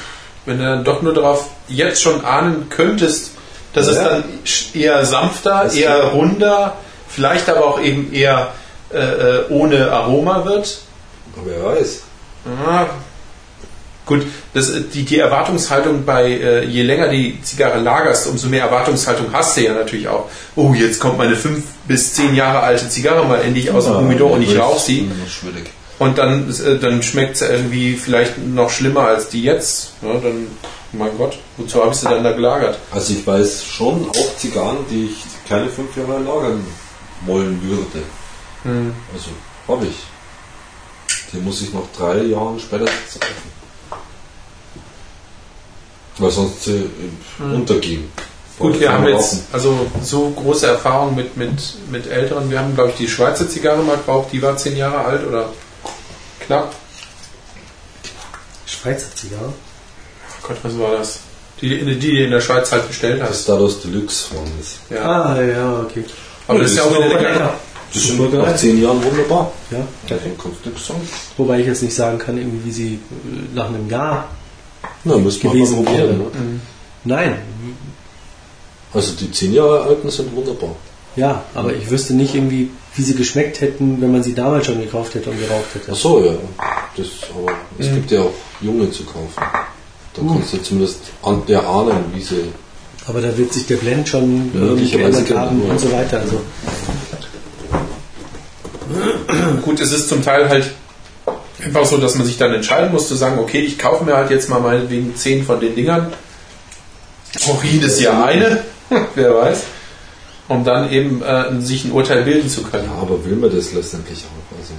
wenn 0.45 0.59
du 0.59 0.65
dann 0.65 0.85
doch 0.85 1.03
nur 1.03 1.15
darauf 1.15 1.49
jetzt 1.69 2.03
schon 2.03 2.25
ahnen 2.25 2.69
könntest, 2.69 3.33
dass 3.73 3.87
es 3.87 3.97
Ja. 3.97 4.05
dann 4.09 4.25
sch- 4.45 4.77
eher 4.77 5.05
sanfter, 5.05 5.63
Das 5.65 5.75
eher 5.77 6.03
runder, 6.05 6.77
vielleicht 7.09 7.49
aber 7.49 7.65
auch 7.67 7.81
eben 7.81 8.13
eher 8.13 8.53
äh, 8.93 8.99
äh, 8.99 9.45
ohne 9.51 9.91
Aroma 9.93 10.45
wird. 10.45 10.79
Wer 11.45 11.65
weiß. 11.65 12.01
Ah, 12.67 12.87
Gut, 14.09 14.27
das, 14.55 14.73
die, 14.95 15.05
die 15.05 15.19
Erwartungshaltung 15.19 16.07
bei, 16.07 16.31
äh, 16.31 16.65
je 16.65 16.83
länger 16.83 17.09
die 17.09 17.41
Zigarre 17.43 17.79
lagerst, 17.79 18.27
umso 18.27 18.49
mehr 18.49 18.65
Erwartungshaltung 18.65 19.27
hast 19.35 19.55
du 19.59 19.65
ja 19.65 19.75
natürlich 19.75 20.09
auch. 20.09 20.31
Oh, 20.57 20.73
jetzt 20.73 20.99
kommt 20.99 21.19
meine 21.19 21.37
fünf 21.37 21.65
bis 21.87 22.15
zehn 22.15 22.35
Jahre 22.35 22.61
alte 22.61 22.89
Zigarre 22.89 23.27
mal 23.27 23.43
endlich 23.43 23.71
aus 23.71 23.85
dem 23.85 23.99
Humidor 23.99 24.31
und 24.31 24.43
ich 24.43 24.59
rauche 24.59 24.81
sie. 24.81 25.11
Schwierig. 25.29 25.71
Und 25.99 26.17
dann, 26.17 26.49
äh, 26.49 26.79
dann 26.79 27.03
schmeckt 27.03 27.37
sie 27.37 27.45
irgendwie 27.45 27.97
vielleicht 27.97 28.39
noch 28.39 28.71
schlimmer 28.71 29.09
als 29.09 29.29
die 29.29 29.43
jetzt. 29.43 29.93
Ja, 30.01 30.15
dann, 30.15 30.47
mein 30.93 31.11
Gott, 31.19 31.39
wozu 31.59 31.83
habe 31.83 31.93
ich 31.93 31.99
sie 31.99 32.09
dann 32.09 32.25
da 32.25 32.33
gelagert? 32.33 32.79
Also 32.91 33.13
ich 33.13 33.27
weiß 33.27 33.63
schon 33.63 34.09
auch 34.09 34.37
Zigarren, 34.39 34.79
die 34.91 35.11
ich 35.11 35.25
keine 35.47 35.69
fünf 35.69 35.95
Jahre 35.99 36.19
lagern 36.21 36.65
wollen 37.27 37.61
würde. 37.63 38.07
Hm. 38.63 38.95
Also 39.13 39.31
habe 39.69 39.85
ich. 39.85 39.97
Die 41.35 41.41
muss 41.41 41.61
ich 41.61 41.75
noch 41.75 41.87
drei 41.95 42.23
Jahre 42.23 42.59
später 42.59 42.87
kaufen. 42.87 43.58
Weil 46.19 46.31
sonst 46.31 46.65
sie 46.65 46.77
äh, 46.77 47.55
untergehen. 47.55 48.11
Gut, 48.59 48.81
wir 48.81 48.93
haben 48.93 49.07
jetzt 49.07 49.45
also 49.53 49.87
so 50.03 50.31
große 50.31 50.67
Erfahrung 50.67 51.15
mit, 51.15 51.37
mit, 51.37 51.53
mit 51.91 52.09
Älteren. 52.09 52.51
Wir 52.51 52.59
haben, 52.59 52.75
glaube 52.75 52.91
ich, 52.91 52.97
die 52.97 53.09
Schweizer 53.09 53.49
Zigarre 53.49 53.83
mal 53.83 53.97
geraucht, 54.05 54.29
die 54.33 54.43
war 54.43 54.57
zehn 54.57 54.77
Jahre 54.77 55.05
alt 55.05 55.27
oder 55.27 55.51
knapp. 56.41 56.75
Schweizer 58.67 59.15
Zigarre. 59.15 59.53
Oh 59.53 60.49
Gott, 60.49 60.57
was 60.63 60.79
war 60.79 60.97
das? 60.97 61.21
Die, 61.61 61.69
die, 61.69 61.99
die 61.99 62.17
du 62.17 62.25
in 62.25 62.31
der 62.31 62.41
Schweiz 62.41 62.71
halt 62.73 62.89
bestellt 62.89 63.21
Das 63.21 63.31
hast. 63.31 63.43
Status 63.45 63.83
Deluxe 63.83 64.35
waren 64.35 64.51
das. 64.59 64.79
Ja. 64.91 65.05
Ah, 65.05 65.41
ja, 65.41 65.81
okay. 65.81 66.05
Aber 66.49 66.59
das 66.61 66.73
ist 66.73 66.77
ja 66.79 66.83
auch 66.85 66.91
das 66.91 66.99
wieder 66.99 67.17
ist 67.17 67.23
lecker. 67.23 67.55
Das 67.93 68.03
sind 68.03 68.35
nach 68.35 68.57
zehn 68.57 68.83
Jahren 68.83 69.03
wunderbar. 69.03 69.53
Ja. 69.71 69.87
Sagen. 70.09 71.01
Wobei 71.37 71.61
ich 71.61 71.67
jetzt 71.67 71.83
nicht 71.83 71.95
sagen 71.95 72.19
kann, 72.19 72.37
irgendwie, 72.37 72.65
wie 72.67 72.73
sie 72.73 72.95
äh, 72.95 73.55
nach 73.55 73.69
einem 73.69 73.89
Jahr 73.89 74.29
Na, 75.05 75.17
müssen 75.17 75.43
wir 75.45 75.51
gewesen 75.53 75.85
mal 75.85 75.93
wäre. 75.93 76.09
probieren. 76.15 76.19
Ne? 76.55 76.61
Nein, 77.05 77.35
Also 78.93 79.13
die 79.13 79.31
zehn 79.31 79.53
Jahre 79.55 79.83
alten 79.83 80.11
sind 80.11 80.35
wunderbar. 80.35 80.75
ja, 81.17 81.45
aber 81.55 81.73
ich 81.75 81.91
wüsste 81.91 82.15
nicht 82.15 82.35
irgendwie, 82.35 82.71
wie 82.95 83.03
sie 83.03 83.15
geschmeckt 83.15 83.61
hätten, 83.61 84.01
wenn 84.01 84.13
man 84.13 84.23
sie 84.23 84.35
damals 84.35 84.67
schon 84.67 84.81
gekauft 84.81 85.15
hätte 85.15 85.31
und 85.31 85.39
geraucht 85.39 85.75
hätte. 85.75 85.93
Ach 85.93 85.97
so, 85.97 86.25
ja. 86.25 86.33
Das, 86.97 87.07
aber 87.35 87.53
es 87.79 87.87
gibt 87.95 88.11
ja 88.11 88.23
auch 88.23 88.33
junge 88.61 88.91
zu 88.91 89.05
kaufen. 89.05 89.35
Da 89.37 90.23
kannst 90.27 90.53
du 90.53 90.63
zumindest 90.63 90.99
an 91.23 91.43
der 91.47 91.67
ahnen, 91.67 92.05
wie 92.15 92.23
sie 92.23 92.45
Aber 93.07 93.21
da 93.21 93.37
wird 93.39 93.53
sich 93.53 93.67
der 93.67 93.77
Blend 93.77 94.09
schon 94.09 94.51
Möglicherweise 94.53 95.23
geändert 95.23 95.39
haben 95.39 95.61
genau. 95.61 95.73
und 95.73 95.81
so 95.81 95.93
weiter. 95.93 96.21
Also 96.21 96.41
Gut, 99.65 99.81
es 99.81 99.93
ist 99.93 100.09
zum 100.09 100.23
Teil 100.23 100.49
halt 100.49 100.71
einfach 101.65 101.85
so, 101.85 101.99
dass 101.99 102.15
man 102.15 102.27
sich 102.27 102.39
dann 102.39 102.53
entscheiden 102.55 102.93
muss 102.93 103.09
zu 103.09 103.15
sagen, 103.15 103.39
okay, 103.39 103.61
ich 103.61 103.79
kaufe 103.79 104.05
mir 104.05 104.17
halt 104.17 104.31
jetzt 104.31 104.49
mal 104.49 104.61
meinetwegen 104.61 105.15
zehn 105.17 105.45
von 105.45 105.61
den 105.61 105.75
Dingern. 105.75 106.13
Auch 107.49 107.63
jedes 107.63 108.01
Jahr 108.01 108.27
eine, 108.27 108.65
wer 109.15 109.35
weiß. 109.35 109.65
Um 110.49 110.65
dann 110.65 110.91
eben 110.91 111.23
äh, 111.23 111.61
sich 111.61 111.85
ein 111.85 111.93
Urteil 111.93 112.23
bilden 112.23 112.49
zu 112.49 112.63
können. 112.63 112.87
Ja, 112.87 113.03
aber 113.03 113.23
will 113.25 113.37
man 113.37 113.55
das 113.55 113.73
letztendlich 113.73 114.21
auch? 114.21 114.57
Also, 114.57 114.73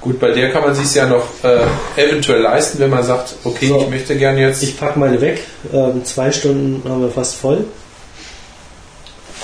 Gut, 0.00 0.20
bei 0.20 0.32
der 0.32 0.50
kann 0.50 0.62
man 0.62 0.74
sich 0.74 0.94
ja 0.94 1.06
noch 1.06 1.24
äh, 1.44 1.60
eventuell 1.96 2.42
leisten, 2.42 2.78
wenn 2.78 2.90
man 2.90 3.04
sagt, 3.04 3.36
okay, 3.44 3.68
So. 3.68 3.80
ich 3.80 3.88
möchte 3.88 4.16
gerne 4.16 4.40
jetzt. 4.40 4.62
ich 4.62 4.78
packe 4.78 4.98
meine 4.98 5.20
weg. 5.20 5.40
Ähm, 5.72 6.04
zwei 6.04 6.30
Stunden 6.30 6.86
haben 6.90 7.00
wir 7.00 7.10
fast 7.10 7.36
voll. 7.36 7.64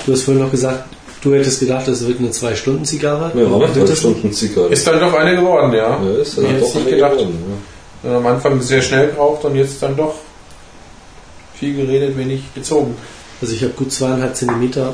Du 0.05 0.13
hast 0.13 0.23
vorhin 0.23 0.43
noch 0.43 0.51
gesagt, 0.51 0.83
du 1.21 1.33
hättest 1.33 1.59
gedacht, 1.59 1.87
es 1.87 2.05
wird 2.07 2.19
eine 2.19 2.31
Zwei-Stunden-Zigarre. 2.31 3.31
ja, 3.39 3.45
aber 3.45 3.59
Wird 3.61 3.75
drei 3.77 3.81
das 3.85 3.99
Stunden 3.99 4.31
Zigarre. 4.33 4.67
ist 4.69 4.85
dann 4.87 4.99
doch 4.99 5.13
eine 5.13 5.35
geworden, 5.35 5.73
ja. 5.73 6.01
ja, 6.03 6.21
ist 6.21 6.37
ja 6.37 6.43
jetzt 6.43 6.61
doch 6.61 6.75
nicht 6.75 6.87
eine 6.87 6.95
gedacht. 6.95 7.11
geworden, 7.13 7.63
ja. 8.03 8.17
Am 8.17 8.25
Anfang 8.25 8.61
sehr 8.61 8.81
schnell 8.81 9.07
geraucht 9.11 9.43
und 9.45 9.55
jetzt 9.55 9.81
dann 9.83 9.95
doch 9.95 10.15
viel 11.55 11.75
geredet, 11.75 12.17
wenig 12.17 12.41
gezogen. 12.55 12.95
Also 13.41 13.53
ich 13.53 13.61
habe 13.63 13.73
gut 13.73 13.91
zweieinhalb 13.91 14.35
Zentimeter 14.35 14.93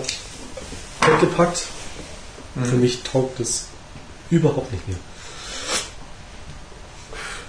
weggepackt. 1.01 1.63
Für 2.63 2.75
mich 2.75 3.03
taugt 3.03 3.39
es 3.39 3.65
überhaupt 4.29 4.71
nicht 4.73 4.87
mehr. 4.87 4.97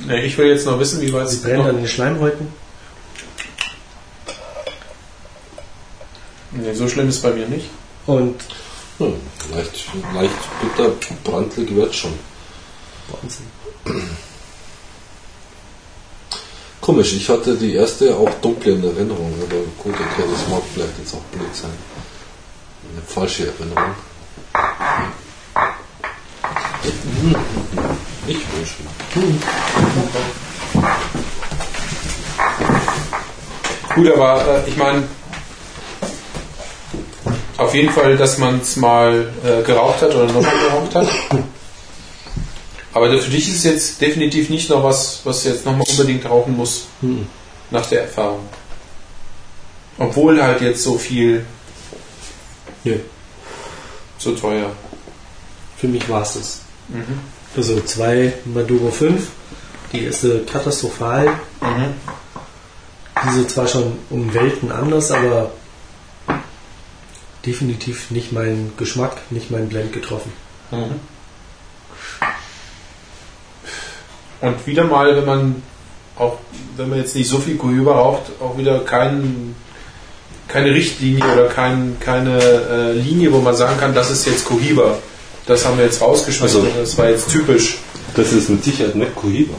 Nee, 0.00 0.24
ich 0.26 0.38
will 0.38 0.46
jetzt 0.46 0.66
noch 0.66 0.78
wissen, 0.78 1.00
wie 1.00 1.12
weit 1.12 1.28
Sie 1.28 1.36
es 1.36 1.42
brennt 1.42 1.66
an 1.66 1.76
den 1.76 1.88
Schleimhäuten. 1.88 2.46
Nee, 6.52 6.72
so 6.74 6.88
schlimm 6.88 7.08
ist 7.08 7.16
es 7.16 7.22
bei 7.22 7.30
mir 7.32 7.46
nicht. 7.46 7.66
Und 8.06 8.36
Hm, 8.98 9.14
leicht, 9.54 9.86
leicht 10.12 10.34
bitter, 10.60 10.90
brandlig 11.22 11.74
wird 11.74 11.94
schon. 11.94 12.12
Wahnsinn. 13.08 13.46
Komisch, 16.80 17.12
ich 17.12 17.28
hatte 17.28 17.54
die 17.56 17.74
erste 17.74 18.16
auch 18.16 18.30
dunkle 18.40 18.72
in 18.72 18.82
Erinnerung, 18.82 19.34
aber 19.42 19.56
gut, 19.82 19.94
okay, 19.94 20.24
das 20.30 20.48
mag 20.48 20.62
vielleicht 20.72 20.98
jetzt 20.98 21.14
auch 21.14 21.22
blöd 21.32 21.54
sein. 21.54 21.70
Eine 22.92 23.02
falsche 23.02 23.46
Erinnerung. 23.46 23.94
Ich 28.26 28.36
will 28.36 28.66
schon. 28.66 28.86
Gut, 33.94 34.12
aber 34.12 34.64
äh, 34.64 34.68
ich 34.68 34.76
meine, 34.76 35.08
auf 37.58 37.74
jeden 37.74 37.90
Fall, 37.92 38.16
dass 38.16 38.38
man 38.38 38.60
es 38.60 38.76
mal 38.76 39.28
äh, 39.44 39.62
geraucht 39.62 40.00
hat 40.02 40.14
oder 40.14 40.26
nochmal 40.32 40.54
geraucht 40.66 40.94
hat. 40.94 41.08
Aber 42.94 43.10
für 43.18 43.30
dich 43.30 43.48
ist 43.48 43.56
es 43.58 43.64
jetzt 43.64 44.00
definitiv 44.00 44.48
nicht 44.48 44.70
noch 44.70 44.82
was, 44.82 45.20
was 45.24 45.42
du 45.42 45.50
jetzt 45.50 45.64
nochmal 45.66 45.86
unbedingt 45.88 46.24
rauchen 46.28 46.56
muss, 46.56 46.84
Hm. 47.00 47.26
nach 47.70 47.86
der 47.86 48.02
Erfahrung. 48.02 48.48
Obwohl 49.98 50.42
halt 50.42 50.60
jetzt 50.62 50.82
so 50.82 50.96
viel, 50.96 51.44
Nö, 52.84 52.96
so 54.18 54.32
teuer. 54.32 54.70
für 55.76 55.88
mich 55.88 56.08
war 56.08 56.22
es 56.22 56.34
das. 56.34 56.60
Mhm. 56.88 57.04
Also 57.56 57.80
zwei 57.80 58.32
Maduro 58.46 58.90
5. 58.90 59.26
Die 59.92 60.04
erste 60.04 60.40
katastrophal. 60.44 61.26
Mhm. 61.60 61.94
Diese 63.28 63.46
zwar 63.48 63.66
schon 63.66 63.98
um 64.10 64.32
Welten 64.32 64.70
anders, 64.70 65.10
aber 65.10 65.50
definitiv 67.48 68.10
nicht 68.10 68.30
mein 68.32 68.72
Geschmack, 68.76 69.16
nicht 69.30 69.50
mein 69.50 69.68
Blend 69.68 69.92
getroffen. 69.92 70.32
Mhm. 70.70 71.00
Und 74.40 74.66
wieder 74.66 74.84
mal, 74.84 75.16
wenn 75.16 75.24
man 75.24 75.62
auch, 76.16 76.36
wenn 76.76 76.88
man 76.90 76.98
jetzt 76.98 77.14
nicht 77.16 77.28
so 77.28 77.38
viel 77.38 77.56
Cohiba 77.56 77.92
raucht, 77.92 78.24
auch 78.40 78.56
wieder 78.58 78.80
kein, 78.80 79.54
keine 80.46 80.70
Richtlinie 80.74 81.24
oder 81.32 81.46
kein, 81.46 81.96
keine 82.00 82.38
äh, 82.40 82.92
Linie, 82.92 83.32
wo 83.32 83.38
man 83.40 83.56
sagen 83.56 83.78
kann, 83.80 83.94
das 83.94 84.10
ist 84.10 84.26
jetzt 84.26 84.44
Cohiba. 84.44 84.98
Das 85.46 85.64
haben 85.64 85.78
wir 85.78 85.84
jetzt 85.86 86.00
rausgeschmissen, 86.02 86.60
Also- 86.62 86.80
das 86.80 86.98
war 86.98 87.08
jetzt 87.08 87.30
typisch. 87.30 87.78
Das 88.14 88.32
ist 88.32 88.48
mit 88.48 88.62
Sicherheit 88.64 88.94
nicht 88.94 89.14
Cohiba. 89.14 89.54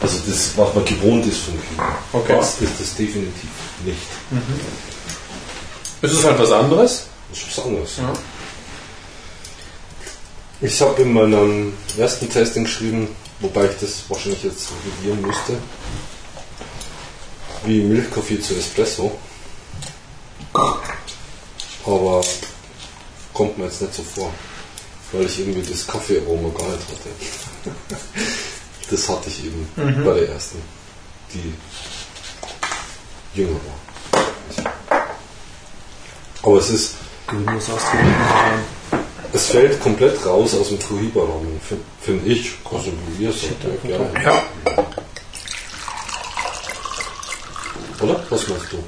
Also 0.00 0.18
das, 0.26 0.52
was 0.56 0.74
man 0.74 0.84
gewohnt 0.84 1.26
ist 1.26 1.38
von 1.38 1.54
Cohiba. 1.54 1.98
Okay. 2.12 2.34
Das 2.36 2.60
ist 2.60 2.80
das 2.80 2.94
definitiv 2.96 3.50
nicht. 3.84 3.96
Es 6.00 6.12
ist 6.12 6.24
halt 6.24 6.38
was 6.38 6.52
anderes. 6.52 7.06
Das 7.30 7.38
ist 7.38 7.58
was 7.58 7.64
anderes. 7.64 7.96
Ja. 7.96 8.12
Ich 10.60 10.80
habe 10.80 11.02
in 11.02 11.12
meinem 11.12 11.72
ersten 11.96 12.28
Testing 12.28 12.64
geschrieben, 12.64 13.14
wobei 13.40 13.66
ich 13.66 13.78
das 13.80 14.04
wahrscheinlich 14.08 14.42
jetzt 14.42 14.68
revidieren 14.84 15.22
müsste, 15.22 15.56
wie 17.64 17.80
Milchkaffee 17.82 18.40
zu 18.40 18.54
Espresso. 18.54 19.18
Aber 21.84 22.24
kommt 23.32 23.56
mir 23.56 23.64
jetzt 23.64 23.80
nicht 23.82 23.94
so 23.94 24.02
vor, 24.02 24.32
weil 25.12 25.26
ich 25.26 25.38
irgendwie 25.38 25.62
das 25.62 25.86
Kaffeearoma 25.86 26.48
gar 26.56 26.68
nicht 26.68 26.88
hatte. 26.88 27.10
Das 28.90 29.08
hatte 29.08 29.28
ich 29.28 29.44
eben 29.44 29.68
bei 30.04 30.14
der 30.14 30.30
ersten, 30.30 30.60
die 31.32 31.54
jünger 33.34 33.60
war. 33.66 33.78
Aber 36.42 36.58
es 36.58 36.70
ist, 36.70 36.94
es 39.32 39.46
fällt 39.46 39.80
komplett 39.80 40.24
raus 40.24 40.54
aus 40.54 40.68
dem 40.68 40.78
Cohiba-Rahmen, 40.78 41.60
finde 41.66 41.84
find 42.00 42.26
ich. 42.26 42.52
Ihr 43.18 43.32
sagt, 43.32 43.64
ja, 43.84 43.96
gerne. 43.98 44.24
Ja. 44.24 44.42
Oder? 48.00 48.20
Was 48.30 48.48
meinst 48.48 48.72
du? 48.72 48.78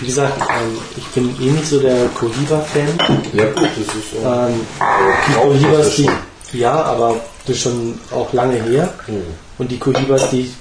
Wie 0.00 0.06
gesagt, 0.06 0.40
ähm, 0.40 0.78
ich 0.96 1.04
bin 1.08 1.36
eh 1.40 1.50
nicht 1.50 1.66
so 1.66 1.80
der 1.80 2.06
Cohiba-Fan. 2.08 2.98
Ja, 3.32 3.44
gut, 3.46 3.68
das 3.76 3.94
ist 3.94 4.10
so. 4.12 4.26
Ähm, 4.26 4.60
die 5.28 5.32
Braucht 5.32 5.46
Cohibas, 5.48 5.86
das 5.86 5.96
die, 5.96 6.58
ja, 6.58 6.82
aber 6.82 7.20
das 7.46 7.56
ist 7.56 7.62
schon 7.62 8.00
auch 8.10 8.32
lange 8.32 8.62
her. 8.62 8.92
Hm. 9.06 9.22
Und 9.58 9.70
die 9.70 9.78
Cohibas, 9.78 10.30
die 10.30 10.40
ich 10.42 10.52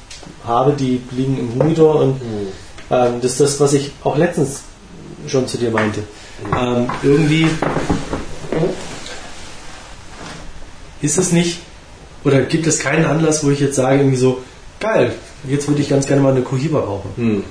habe, 0.46 0.74
die 0.74 1.02
liegen 1.12 1.40
im 1.40 1.54
Humidor 1.62 1.96
und 1.96 2.20
Hm. 2.20 2.48
Ähm, 2.92 3.22
das 3.22 3.32
ist 3.32 3.40
das, 3.40 3.60
was 3.60 3.74
ich 3.74 3.92
auch 4.04 4.18
letztens 4.18 4.62
schon 5.28 5.48
zu 5.48 5.58
dir 5.58 5.72
meinte. 5.72 6.04
Ähm, 6.56 6.90
irgendwie 7.04 7.48
ist 11.02 11.18
es 11.18 11.32
nicht, 11.32 11.60
oder 12.24 12.42
gibt 12.42 12.68
es 12.68 12.80
keinen 12.80 13.06
Anlass, 13.06 13.44
wo 13.44 13.50
ich 13.50 13.60
jetzt 13.60 13.76
sage, 13.76 14.00
irgendwie 14.00 14.18
so, 14.18 14.44
geil, 14.80 15.14
jetzt 15.48 15.68
würde 15.68 15.82
ich 15.82 15.90
ganz 15.90 16.06
gerne 16.06 16.22
mal 16.22 16.32
eine 16.32 16.42
Cohiba 16.42 16.80
rauchen. 16.80 17.12
Hm. 17.16 17.44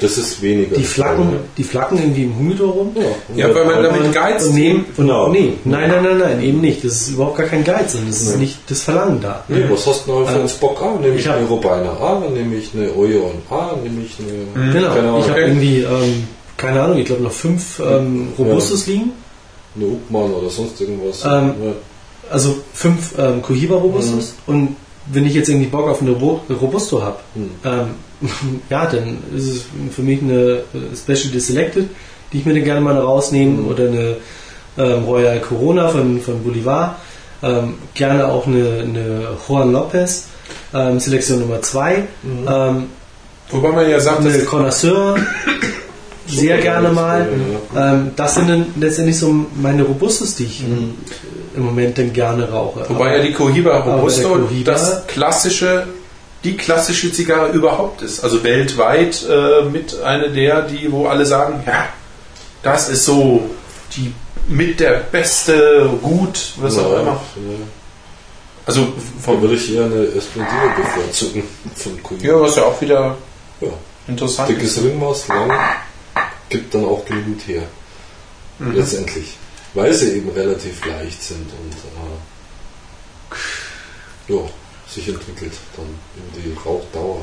Das 0.00 0.18
ist 0.18 0.42
weniger. 0.42 0.76
Die 0.76 0.82
flacken, 0.82 1.28
die 1.56 1.62
flacken 1.62 1.98
irgendwie 1.98 2.24
im 2.24 2.36
Humidor 2.36 2.72
rum. 2.72 2.96
Ja, 3.36 3.54
weil 3.54 3.64
man 3.64 3.82
damit 3.82 4.12
geizt. 4.12 4.48
Und 4.48 4.54
nehmen, 4.54 4.84
und 4.96 5.06
Genau. 5.06 5.28
nee, 5.28 5.52
nein, 5.64 5.88
nein, 5.88 6.02
nein, 6.02 6.18
nein, 6.18 6.42
eben 6.42 6.60
nicht. 6.60 6.84
Das 6.84 6.92
ist 6.92 7.08
überhaupt 7.10 7.38
gar 7.38 7.46
kein 7.46 7.62
Geiz 7.62 7.94
und 7.94 8.08
das 8.08 8.20
ist 8.22 8.34
Nee. 8.34 8.42
nicht 8.42 8.58
das 8.68 8.80
Verlangen 8.82 9.20
da. 9.20 9.44
Nee, 9.48 9.64
was 9.70 9.86
hast 9.86 10.06
du 10.06 10.12
noch 10.12 10.26
für 10.26 10.32
Ähm, 10.34 10.40
einen 10.40 10.48
Spock 10.48 10.82
A? 10.82 10.98
Nehme 11.00 11.14
ich, 11.16 11.28
eine 11.30 11.46
Robina 11.46 11.92
A, 12.00 12.22
nehme 12.34 12.56
ich 12.56 12.70
eine 12.74 12.92
Oyon 12.94 13.32
A, 13.50 13.70
nehme 13.82 14.02
ich 14.04 14.16
eine. 14.18 14.72
Genau. 14.72 14.88
Keine 14.94 15.08
Ahnung. 15.08 15.20
ich 15.20 15.28
habe 15.30 15.40
irgendwie, 15.40 15.78
ähm, 15.80 16.24
keine 16.56 16.82
Ahnung, 16.82 16.98
ich 16.98 17.06
glaube 17.06 17.22
noch 17.22 17.32
fünf 17.32 17.80
ähm, 17.80 18.28
Robustus 18.38 18.86
liegen. 18.88 19.12
Eine 19.76 19.86
Upmann 19.86 20.32
oder 20.32 20.50
sonst 20.50 20.80
irgendwas. 20.80 21.24
Ähm, 21.24 21.54
ja. 21.64 21.72
Also 22.30 22.56
fünf 22.72 23.14
ähm, 23.18 23.42
Cohiba 23.42 23.76
Robustus. 23.76 24.34
Und 24.46 24.76
wenn 25.06 25.26
ich 25.26 25.34
jetzt 25.34 25.48
irgendwie 25.48 25.66
Bock 25.66 25.88
auf 25.88 26.00
eine 26.00 26.10
Ro 26.12 26.40
Robusto 26.48 27.02
habe, 27.02 27.18
Hm. 27.34 27.50
ähm, 27.64 27.88
ja, 28.70 28.86
dann 28.86 29.18
ist 29.36 29.46
es 29.48 29.64
für 29.94 30.02
mich 30.02 30.22
eine 30.22 30.62
äh, 30.74 30.96
Specialty 30.96 31.40
Selected, 31.40 31.88
die 32.32 32.38
ich 32.38 32.46
mir 32.46 32.54
dann 32.54 32.64
gerne 32.64 32.80
mal 32.80 32.96
rausnehme 32.96 33.62
Mhm. 33.62 33.68
oder 33.68 33.84
eine 33.88 34.16
ähm, 34.78 35.04
Royal 35.04 35.40
Corona 35.40 35.88
von, 35.88 36.20
von 36.20 36.42
Bolivar. 36.42 36.98
Ähm, 37.42 37.74
gerne 37.92 38.26
auch 38.26 38.46
eine, 38.46 38.80
eine 38.82 39.28
Juan 39.46 39.72
Lopez, 39.72 40.24
ähm, 40.72 40.98
Selektion 40.98 41.40
Nummer 41.40 41.60
2. 41.60 41.96
Mhm. 42.22 42.48
Ähm, 42.48 42.84
Wobei 43.50 43.72
man 43.72 43.90
ja 43.90 44.00
sagt, 44.00 44.20
eine 44.20 44.38
Connoisseur, 44.44 45.16
sehr 46.26 46.58
gerne 46.58 46.88
mal. 46.88 47.28
Ähm, 47.76 48.10
das 48.16 48.36
sind 48.36 48.48
dann 48.48 48.66
letztendlich 48.80 49.18
so 49.18 49.32
meine 49.60 49.82
Robustus, 49.82 50.34
die 50.36 50.44
ich 50.44 50.62
Mhm. 50.62 50.94
Im 51.56 51.62
Moment 51.64 51.96
dann 51.98 52.12
gerne 52.12 52.50
rauche. 52.50 52.84
wobei 52.88 53.16
ja 53.16 53.22
die 53.22 53.32
Cohiba 53.32 53.72
aber 53.72 53.94
Robusto 53.94 54.28
Cohiba- 54.34 54.64
das 54.64 55.06
klassische, 55.06 55.86
die 56.42 56.56
klassische 56.56 57.12
Zigarre 57.12 57.50
überhaupt 57.52 58.02
ist. 58.02 58.22
Also 58.24 58.42
weltweit 58.44 59.24
äh, 59.28 59.62
mit 59.64 60.00
einer 60.02 60.28
der, 60.28 60.62
die, 60.62 60.90
wo 60.92 61.06
alle 61.06 61.24
sagen, 61.26 61.62
ja, 61.66 61.86
das 62.62 62.88
ist 62.88 63.04
so 63.04 63.48
die 63.96 64.12
mit 64.48 64.78
der 64.80 64.94
beste, 65.10 65.88
gut, 66.02 66.52
was 66.58 66.76
auch 66.78 66.92
Ja, 66.92 67.00
immer. 67.00 67.10
ja. 67.36 67.66
Also 68.66 68.88
vom, 69.20 69.40
würde 69.42 69.54
ich 69.54 69.74
eher 69.74 69.84
eine 69.84 70.04
Esplendide 70.06 70.72
bevorzugen 70.76 71.42
von 71.76 72.02
Cohiba. 72.02 72.26
ja, 72.26 72.40
was 72.40 72.56
ja 72.56 72.62
auch 72.64 72.80
wieder 72.80 73.16
Ja. 73.60 73.68
Interessant. 74.06 74.48
Dickes 74.50 74.82
Ringmaß, 74.82 75.28
lang, 75.28 75.50
gibt 76.50 76.74
dann 76.74 76.84
auch 76.84 77.04
genügend 77.06 77.46
her. 77.48 77.62
Mhm. 78.58 78.72
Letztendlich. 78.72 79.36
Weil 79.74 79.92
sie 79.92 80.12
eben 80.16 80.30
relativ 80.30 80.84
leicht 80.86 81.20
sind 81.22 81.50
und 81.50 81.72
äh, 84.32 84.34
ja, 84.34 84.40
sich 84.88 85.08
entwickelt 85.08 85.52
dann 85.76 85.86
in 86.16 86.42
die 86.42 86.56
Rauchdauer. 86.64 87.22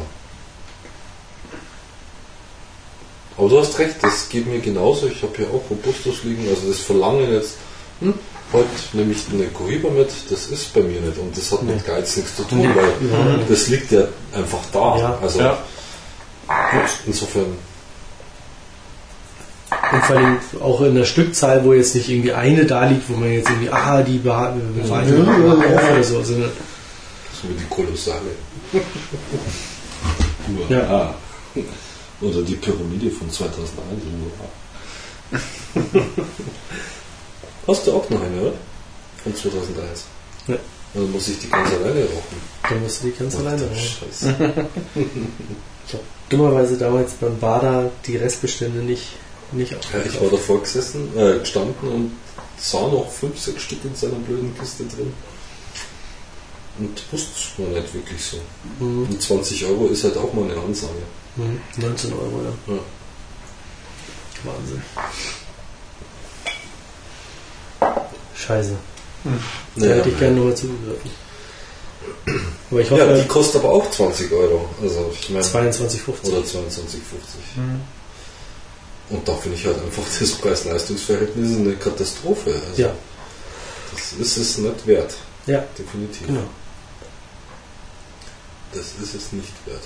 Aber 3.37 3.47
du 3.49 3.59
hast 3.59 3.79
recht, 3.79 3.95
das 4.01 4.27
geht 4.29 4.45
mir 4.47 4.59
genauso. 4.59 5.07
Ich 5.07 5.23
habe 5.23 5.33
hier 5.37 5.47
auch 5.47 5.63
Robustus 5.69 6.23
liegen, 6.23 6.47
also 6.49 6.67
das 6.67 6.79
Verlangen 6.81 7.31
jetzt, 7.31 7.55
hm, 8.01 8.13
heute 8.51 8.67
nehme 8.93 9.13
ich 9.13 9.19
eine 9.31 9.45
Cohiba 9.47 9.89
mit, 9.89 10.09
das 10.29 10.47
ist 10.47 10.73
bei 10.73 10.81
mir 10.81 10.99
nicht 10.99 11.17
und 11.17 11.35
das 11.37 11.51
hat 11.53 11.63
mit 11.63 11.85
Geiz 11.85 12.17
nichts 12.17 12.35
zu 12.35 12.43
tun, 12.43 12.59
Nee. 12.59 12.69
weil 12.75 12.89
Ja. 13.09 13.39
das 13.47 13.67
liegt 13.69 13.91
ja 13.91 14.07
einfach 14.33 14.59
da. 14.73 14.97
Ja. 14.97 15.19
Also 15.21 15.39
Ja. 15.39 15.57
insofern, 17.05 17.57
Und 19.91 20.03
vor 20.05 20.15
allem 20.15 20.37
auch 20.61 20.81
in 20.81 20.95
der 20.95 21.05
Stückzahl, 21.05 21.63
wo 21.65 21.73
jetzt 21.73 21.95
nicht 21.95 22.09
irgendwie 22.09 22.31
eine 22.33 22.65
da 22.65 22.85
liegt, 22.85 23.09
wo 23.09 23.15
man 23.15 23.31
jetzt 23.31 23.49
irgendwie, 23.49 23.69
ah, 23.69 24.01
die 24.01 24.21
auf 24.25 24.53
oder 24.93 26.03
so, 26.03 26.23
sondern 26.23 26.51
so 27.41 27.49
wie 27.49 27.53
die 27.53 27.65
Kolossale. 27.69 28.21
Ja. 30.69 30.81
Ah. 30.81 31.15
Oder 32.19 32.41
die 32.41 32.55
Pyramide 32.55 33.11
von 33.11 33.29
2001. 33.29 33.77
Uah. 35.31 35.39
Hast 37.67 37.87
du 37.87 37.93
auch 37.93 38.09
noch 38.09 38.21
eine, 38.21 38.41
oder? 38.41 38.53
Von 39.23 39.35
2001. 39.35 40.05
Ja. 40.47 40.55
Dann 40.93 41.11
muss 41.11 41.27
ich 41.29 41.39
die 41.39 41.49
ganz 41.49 41.69
alleine 41.69 42.01
rauchen. 42.01 42.41
dann 42.69 42.83
musst 42.83 43.01
du 43.01 43.07
die 43.07 43.17
ganz 43.17 43.35
alleine 43.35 43.61
raus. 43.61 43.97
Scheiße. 43.99 44.35
Ich 45.87 45.93
habe 45.95 46.03
dummerweise 46.29 46.77
damals 46.77 47.13
beim 47.13 47.37
Bader 47.39 47.89
die 48.05 48.15
Restbestände 48.15 48.79
nicht, 48.79 49.17
nicht 49.51 49.71
Ja, 49.71 49.77
aufgekauft. 49.77 50.05
ich 50.13 50.21
war 50.21 50.29
davor 50.29 50.61
gesessen, 50.61 51.17
äh, 51.17 51.39
gestanden 51.39 51.87
und 51.89 52.11
sah 52.57 52.87
noch 52.87 53.09
5, 53.11 53.39
6 53.39 53.61
Stück 53.61 53.83
in 53.85 53.95
seiner 53.95 54.15
blöden 54.15 54.55
Kiste 54.57 54.83
drin. 54.85 55.13
Und 56.79 57.01
wusste 57.11 57.29
es 57.35 57.59
war 57.59 57.67
nicht 57.81 57.93
wirklich 57.93 58.23
so. 58.23 58.37
Mhm. 58.83 59.07
Und 59.09 59.21
20 59.21 59.65
Euro 59.65 59.87
ist 59.87 60.03
halt 60.03 60.17
auch 60.17 60.33
mal 60.33 60.45
eine 60.49 60.59
Ansage. 60.59 60.93
Mhm. 61.35 61.59
19 61.77 62.13
Euro, 62.13 62.41
ja. 62.67 62.73
Ja. 62.73 62.79
Wahnsinn. 64.43 64.81
Scheiße. 68.35 68.75
Da 69.23 69.29
Naja, 69.75 69.95
hätte 69.95 70.09
ich 70.09 70.17
gerne 70.19 70.35
nochmal 70.37 70.55
zugegriffen. 70.55 71.11
Aber 72.71 72.79
ich 72.79 72.89
hoffe, 72.89 73.01
ja, 73.01 73.17
die 73.21 73.27
kostet 73.27 73.63
aber 73.63 73.73
auch 73.73 73.91
20 73.91 74.31
Euro. 74.31 74.67
Also 74.81 75.11
ich 75.13 75.29
meine. 75.29 75.45
22,50. 75.45 76.27
Oder 76.27 76.37
22,50. 76.39 76.41
Und 79.11 79.27
da 79.27 79.35
finde 79.35 79.57
ich 79.57 79.65
halt 79.65 79.77
einfach 79.81 80.03
das 80.19 80.31
Preis-Leistungs-Verhältnis 80.33 81.57
eine 81.57 81.75
Katastrophe. 81.75 82.53
Also 82.69 82.81
Ja, 82.81 82.93
Das 83.93 84.13
ist 84.13 84.37
es 84.37 84.57
nicht 84.57 84.87
wert. 84.87 85.13
ja, 85.45 85.63
Definitiv. 85.77 86.27
genau. 86.27 86.43
Das 88.73 88.85
ist 89.01 89.13
es 89.15 89.31
nicht 89.33 89.53
wert. 89.65 89.83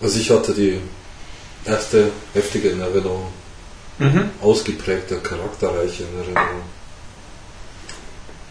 Also 0.00 0.18
ich 0.18 0.30
hatte 0.30 0.54
die 0.54 0.80
erste 1.64 2.10
heftige 2.34 2.70
in 2.70 2.80
Erinnerung, 2.80 3.26
Mhm. 3.98 4.30
ausgeprägte, 4.40 5.18
charakterreiche 5.18 6.04
in 6.04 6.18
Erinnerung. 6.20 6.62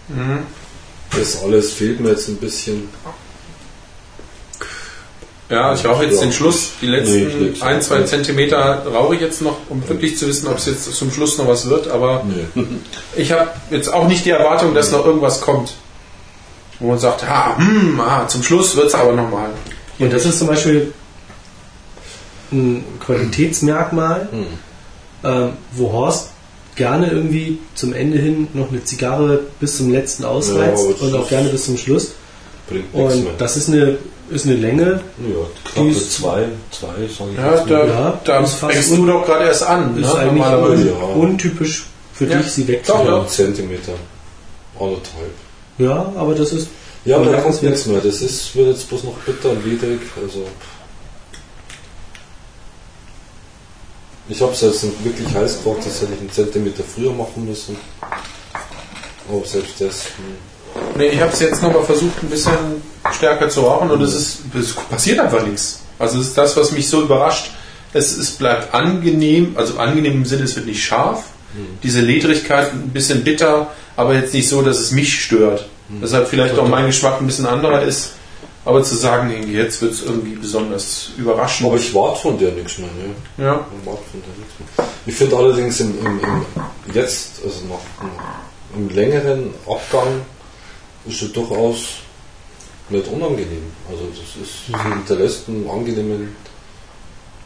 Mhm. 0.08 0.40
Das 1.18 1.42
alles 1.44 1.74
fehlt 1.74 2.00
mir 2.00 2.10
jetzt 2.10 2.28
ein 2.28 2.38
bisschen. 2.38 2.90
Ja, 5.50 5.74
ich 5.74 5.86
rauche 5.86 6.04
jetzt 6.04 6.22
den 6.22 6.34
Schluss. 6.34 6.72
Die 6.82 6.88
Nee, 6.88 6.98
letzten 6.98 7.44
leg's 7.46 7.62
ein, 7.62 7.82
zwei 7.82 8.00
nicht. 8.00 8.10
Zentimeter 8.10 8.86
rauche 8.86 9.16
ich 9.16 9.22
jetzt 9.22 9.42
noch, 9.42 9.56
um 9.70 9.88
wirklich 9.88 10.18
zu 10.18 10.28
wissen, 10.28 10.48
ob 10.48 10.58
es 10.58 10.66
jetzt 10.66 10.94
zum 10.94 11.10
Schluss 11.12 11.38
noch 11.38 11.48
was 11.48 11.70
wird. 11.70 11.88
Aber 11.88 12.24
Nee. 12.26 12.66
ich 13.16 13.32
habe 13.32 13.50
jetzt 13.72 13.94
auch 13.94 14.08
nicht 14.08 14.26
die 14.26 14.32
Erwartung, 14.32 14.74
dass 14.74 14.92
noch 14.92 15.06
irgendwas 15.06 15.40
kommt. 15.40 15.74
Wo 16.80 16.90
man 16.90 17.00
sagt, 17.00 17.24
ah, 17.24 17.58
hm, 17.58 18.00
ah, 18.02 18.28
zum 18.28 18.44
Schluss 18.44 18.76
wird 18.76 18.88
es 18.88 18.96
aber 18.96 19.14
nochmal. 19.14 19.50
Und 20.00 20.12
das 20.12 20.26
ist 20.26 20.38
zum 20.40 20.48
Beispiel 20.48 20.94
ein 22.52 22.84
Qualitätsmerkmal, 23.04 24.28
Hm. 24.32 24.46
ähm, 25.24 25.54
wo 25.72 25.92
Horst 25.94 26.30
gerne 26.78 27.12
irgendwie 27.12 27.60
zum 27.76 27.92
Ende 27.94 28.18
hin 28.18 28.48
noch 28.54 28.70
eine 28.72 28.82
Zigarre 28.84 29.42
bis 29.60 29.78
zum 29.78 29.92
letzten 29.92 30.24
ausreizt 30.24 30.86
Ja, 31.02 31.06
und 31.08 31.16
auch 31.16 31.28
gerne 31.28 31.50
bis 31.50 31.66
zum 31.66 31.78
Schluss. 31.78 32.12
Bringt 32.70 32.94
nichts 32.94 33.14
Und 33.16 33.24
mehr. 33.26 33.34
das 33.38 33.58
ist 33.58 33.68
eine, 33.70 33.98
ist 34.30 34.46
eine 34.46 34.56
Länge, 34.56 34.84
ja, 35.18 35.72
knappe 35.72 35.90
ist- 35.90 36.14
zwei, 36.14 36.46
zwei, 36.72 36.88
sage 36.88 37.32
ich 37.32 37.38
Ja, 37.38 37.52
jetzt 37.56 37.70
mal. 37.70 37.70
da, 37.70 37.86
Ja, 37.88 38.22
da 38.24 38.46
fängst 38.46 38.92
un- 38.92 39.06
du 39.06 39.12
doch 39.14 39.26
gerade 39.26 39.46
erst 39.46 39.64
an. 39.64 39.98
ist 39.98 40.06
ne? 40.06 40.14
eigentlich 40.20 40.34
Normalerweise. 40.46 40.88
Ja. 40.90 40.96
untypisch 41.16 41.86
für 42.14 42.26
Ja. 42.26 42.38
dich, 42.38 42.52
sie 42.52 42.62
Doch, 42.64 42.70
wegzunehmen. 42.70 43.08
ja. 43.08 43.18
Ja, 43.20 43.28
Zentimeter. 43.28 43.94
Anderthalb. 44.80 45.32
Ja, 45.78 46.12
aber 46.16 46.34
das 46.36 46.54
ist 46.54 46.68
Ja, 47.06 47.16
aber 47.18 47.32
da 47.32 47.38
kommt 47.40 47.64
nichts 47.64 47.86
mehr. 47.86 48.02
Das 48.02 48.22
ist, 48.22 48.54
wird 48.56 48.68
jetzt 48.68 48.90
bloß 48.90 49.06
noch 49.06 49.14
bitter 49.26 49.52
und 49.52 49.64
widrig. 49.66 50.00
Also. 50.22 50.44
Ich 54.30 54.42
habe 54.42 54.52
es 54.52 54.62
jetzt 54.62 54.86
wirklich 55.04 55.34
heiß 55.34 55.64
gemacht, 55.64 55.80
das 55.86 56.02
hätte 56.02 56.14
ich 56.14 56.20
einen 56.20 56.32
Zentimeter 56.32 56.84
früher 56.84 57.12
machen 57.12 57.48
müssen. 57.48 57.78
Aber 59.30 59.46
selbst 59.46 59.80
das. 59.80 60.06
Hm. 60.06 60.98
Nee, 60.98 61.08
ich 61.08 61.22
habe 61.22 61.32
es 61.32 61.40
jetzt 61.40 61.62
nochmal 61.62 61.84
versucht, 61.84 62.24
ein 62.24 62.30
bisschen 62.30 62.82
stärker 63.12 63.50
zu 63.50 63.62
rauchen 63.62 63.90
und 63.90 64.02
es, 64.02 64.14
ist, 64.14 64.40
es 64.58 64.74
passiert 64.74 65.20
einfach 65.20 65.46
nichts. 65.46 65.82
Also 65.98 66.20
es 66.20 66.28
ist 66.28 66.38
das, 66.38 66.56
was 66.58 66.72
mich 66.72 66.90
so 66.90 67.02
überrascht. 67.02 67.52
Es, 67.94 68.18
es 68.18 68.32
bleibt 68.32 68.74
angenehm, 68.74 69.54
also 69.56 69.78
angenehm 69.80 70.14
im 70.14 70.26
Sinne, 70.26 70.44
es 70.44 70.56
wird 70.56 70.66
nicht 70.66 70.84
scharf. 70.84 71.24
Diese 71.82 72.02
Ledrigkeit 72.02 72.74
ein 72.74 72.90
bisschen 72.90 73.24
bitter, 73.24 73.72
aber 73.96 74.14
jetzt 74.14 74.34
nicht 74.34 74.48
so, 74.48 74.62
dass 74.62 74.78
es 74.78 74.92
mich 74.92 75.22
stört. 75.24 75.68
Deshalb 75.90 76.28
vielleicht 76.28 76.60
auch 76.60 76.68
mein 76.68 76.88
Geschmack 76.88 77.20
ein 77.20 77.26
bisschen 77.26 77.46
anderer 77.46 77.82
ist. 77.82 78.12
Aber 78.68 78.84
zu 78.84 78.96
sagen, 78.96 79.32
jetzt 79.50 79.82
wird 79.82 79.94
es 79.94 80.04
irgendwie 80.04 80.36
besonders 80.36 81.12
überraschend. 81.18 81.70
Aber 81.70 81.78
ich 81.78 81.96
warte 81.96 82.20
von 82.20 82.38
dir 82.38 82.52
nichts 82.52 82.78
mehr. 82.78 82.90
Ne? 82.90 83.46
ja. 83.46 83.66
Ich 83.80 83.88
warte 83.88 84.04
von 84.12 84.22
dir 84.22 84.38
nichts 84.38 84.54
mehr. 84.60 84.88
Ich 85.06 85.16
finde 85.16 85.38
allerdings 85.38 85.80
im, 85.80 85.98
im, 86.06 86.20
im 86.20 86.94
jetzt, 86.94 87.40
also 87.46 87.62
nach, 87.70 88.06
im 88.76 88.90
längeren 88.90 89.52
Abgang, 89.66 90.22
ist 91.08 91.22
es 91.22 91.32
durchaus 91.32 91.78
nicht 92.90 93.08
unangenehm. 93.08 93.72
Also 93.90 94.04
das 94.10 94.46
ist, 94.46 94.84
hinterlässt 94.84 95.48
einen 95.48 95.70
angenehmen 95.70 96.36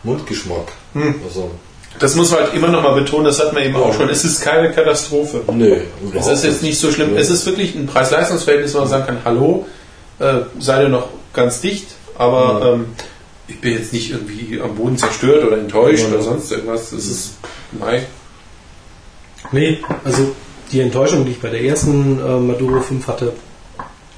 Mundgeschmack. 0.02 0.72
Also, 1.24 1.52
Das 2.00 2.16
muss 2.16 2.32
man 2.32 2.40
halt 2.40 2.56
immer 2.56 2.70
noch 2.70 2.82
mal 2.82 2.96
betonen, 3.00 3.26
das 3.26 3.40
hat 3.40 3.54
man 3.54 3.62
eben 3.62 3.76
auch 3.76 3.94
schon. 3.94 4.10
Es 4.10 4.26
ist 4.26 4.42
keine 4.42 4.72
Katastrophe. 4.72 5.44
nee, 5.54 5.84
Es 6.18 6.26
ist 6.26 6.44
jetzt 6.46 6.64
nicht 6.64 6.80
so 6.80 6.92
schlimm. 6.92 7.14
Nee. 7.14 7.20
Es 7.20 7.30
ist 7.30 7.46
wirklich 7.46 7.76
ein 7.76 7.86
Preis-Leistungs-Verhältnis, 7.86 8.74
wo 8.74 8.80
man 8.80 8.88
sagen 8.88 9.06
kann, 9.06 9.20
hallo, 9.24 9.68
äh, 10.22 10.42
seid 10.60 10.84
ihr 10.84 10.90
noch 10.90 11.10
ganz 11.34 11.62
dicht, 11.62 11.88
aber 12.18 12.74
ähm, 12.74 12.86
ich 13.48 13.60
bin 13.60 13.74
jetzt 13.74 13.92
nicht 13.94 14.12
irgendwie 14.12 14.62
am 14.62 14.76
Boden 14.76 14.98
zerstört 14.98 15.44
oder 15.46 15.58
enttäuscht 15.58 16.04
Ja. 16.04 16.10
oder 16.10 16.22
sonst 16.22 16.52
irgendwas. 16.52 16.92
Es 16.92 17.08
ist, 17.08 17.32
nein. 17.72 18.06
Nee, 19.52 19.80
also 20.04 20.34
die 20.72 20.80
Enttäuschung, 20.80 21.26
die 21.26 21.32
ich 21.32 21.42
bei 21.42 21.50
der 21.50 21.62
ersten 21.64 22.20
äh, 22.20 22.40
Maduro 22.40 22.82
5 22.82 23.08
hatte, 23.08 23.34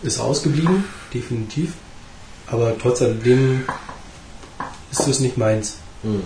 ist 0.04 0.20
ausgeblieben, 0.20 0.84
definitiv. 1.14 1.74
Aber 2.48 2.78
trotz 2.78 3.02
alledem 3.02 3.64
ist 4.92 5.08
es 5.08 5.20
nicht 5.20 5.38
meins. 5.38 5.78
Hm. 6.04 6.24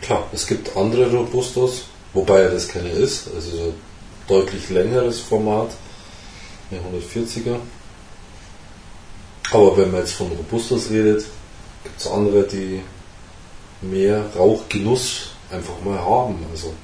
Klar, 0.00 0.26
es 0.32 0.46
gibt 0.46 0.76
andere 0.76 1.10
Robustos, 1.10 1.86
wobei 2.14 2.42
ja 2.42 2.48
das 2.48 2.68
keine 2.68 2.88
ist, 2.88 3.28
also 3.34 3.50
so 3.50 3.74
deutlich 4.26 4.70
längeres 4.70 5.20
Format, 5.20 5.70
eine 6.70 6.80
140er. 6.80 7.56
Aber 9.50 9.76
wenn 9.76 9.90
man 9.90 10.00
jetzt 10.00 10.12
von 10.12 10.28
Robustos 10.28 10.90
redet, 10.90 11.24
gibt 11.84 12.00
es 12.00 12.06
andere, 12.06 12.42
die 12.46 12.80
mehr 13.80 14.24
Rauchgenuss 14.36 15.30
einfach 15.50 15.80
mal 15.84 15.98
haben. 15.98 16.44
Also 16.50 16.74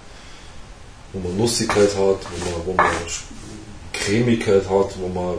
wo 1.12 1.28
man 1.28 1.36
Nussigkeit 1.36 1.90
hat, 1.90 1.97
wo 1.97 2.05
man, 2.09 2.66
wo 2.66 2.73
man 2.74 2.86
Cremigkeit 3.93 4.69
hat, 4.69 4.94
wo 4.98 5.09
man 5.09 5.39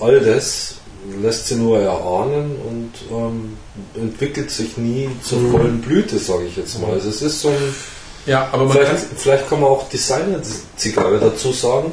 all 0.00 0.20
das 0.20 0.76
lässt 1.20 1.48
sie 1.48 1.56
nur 1.56 1.80
erahnen 1.80 2.56
und 2.68 2.92
ähm, 3.10 3.56
entwickelt 3.94 4.50
sich 4.50 4.76
nie 4.76 5.08
zur 5.22 5.50
vollen 5.50 5.80
Blüte, 5.80 6.18
sage 6.18 6.44
ich 6.44 6.56
jetzt 6.56 6.80
mal. 6.80 6.92
Also 6.92 7.08
es 7.08 7.22
ist 7.22 7.40
so 7.40 7.48
ein, 7.48 7.74
Ja, 8.24 8.48
aber 8.52 8.64
man 8.64 8.76
vielleicht, 8.76 8.92
kann, 8.92 9.16
vielleicht 9.16 9.48
kann 9.48 9.60
man 9.60 9.70
auch 9.70 9.88
Designer-Zigarre 9.88 11.18
dazu 11.18 11.52
sagen. 11.52 11.90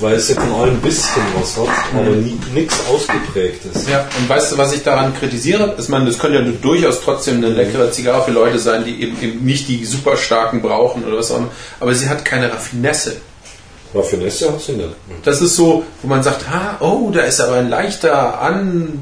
weil 0.00 0.16
es 0.16 0.28
ja 0.28 0.34
von 0.34 0.52
allem 0.52 0.74
ein 0.74 0.80
bisschen 0.80 1.22
was 1.38 1.56
hat, 1.56 1.68
aber 1.94 2.10
nichts 2.10 2.76
ausgeprägtes. 2.92 3.88
Ja, 3.88 4.06
und 4.18 4.28
weißt 4.28 4.52
du, 4.52 4.58
was 4.58 4.74
ich 4.74 4.82
daran 4.82 5.16
kritisiere? 5.18 5.74
Ich 5.78 5.88
meine, 5.88 6.06
das 6.06 6.18
könnte 6.18 6.38
ja 6.38 6.44
durchaus 6.60 7.00
trotzdem 7.00 7.38
eine 7.38 7.48
leckere 7.48 7.90
Zigarre 7.90 8.24
für 8.24 8.32
Leute 8.32 8.58
sein, 8.58 8.84
die 8.84 9.02
eben, 9.02 9.20
eben 9.22 9.44
nicht 9.44 9.68
die 9.68 9.84
super 9.86 10.16
starken 10.18 10.60
brauchen 10.60 11.04
oder 11.04 11.16
was 11.16 11.30
auch 11.30 11.38
immer. 11.38 11.50
Aber 11.80 11.94
sie 11.94 12.08
hat 12.08 12.24
keine 12.24 12.52
Raffinesse. 12.52 13.16
Raffinesse 13.94 14.52
hat 14.52 14.60
sie 14.60 14.72
nicht. 14.72 14.90
Das 15.22 15.40
ist 15.40 15.56
so, 15.56 15.84
wo 16.02 16.08
man 16.08 16.22
sagt, 16.22 16.50
ha, 16.50 16.76
oh, 16.80 17.10
da 17.10 17.22
ist 17.22 17.40
aber 17.40 17.56
ein 17.56 17.70
leichter 17.70 18.40
an, 18.40 18.98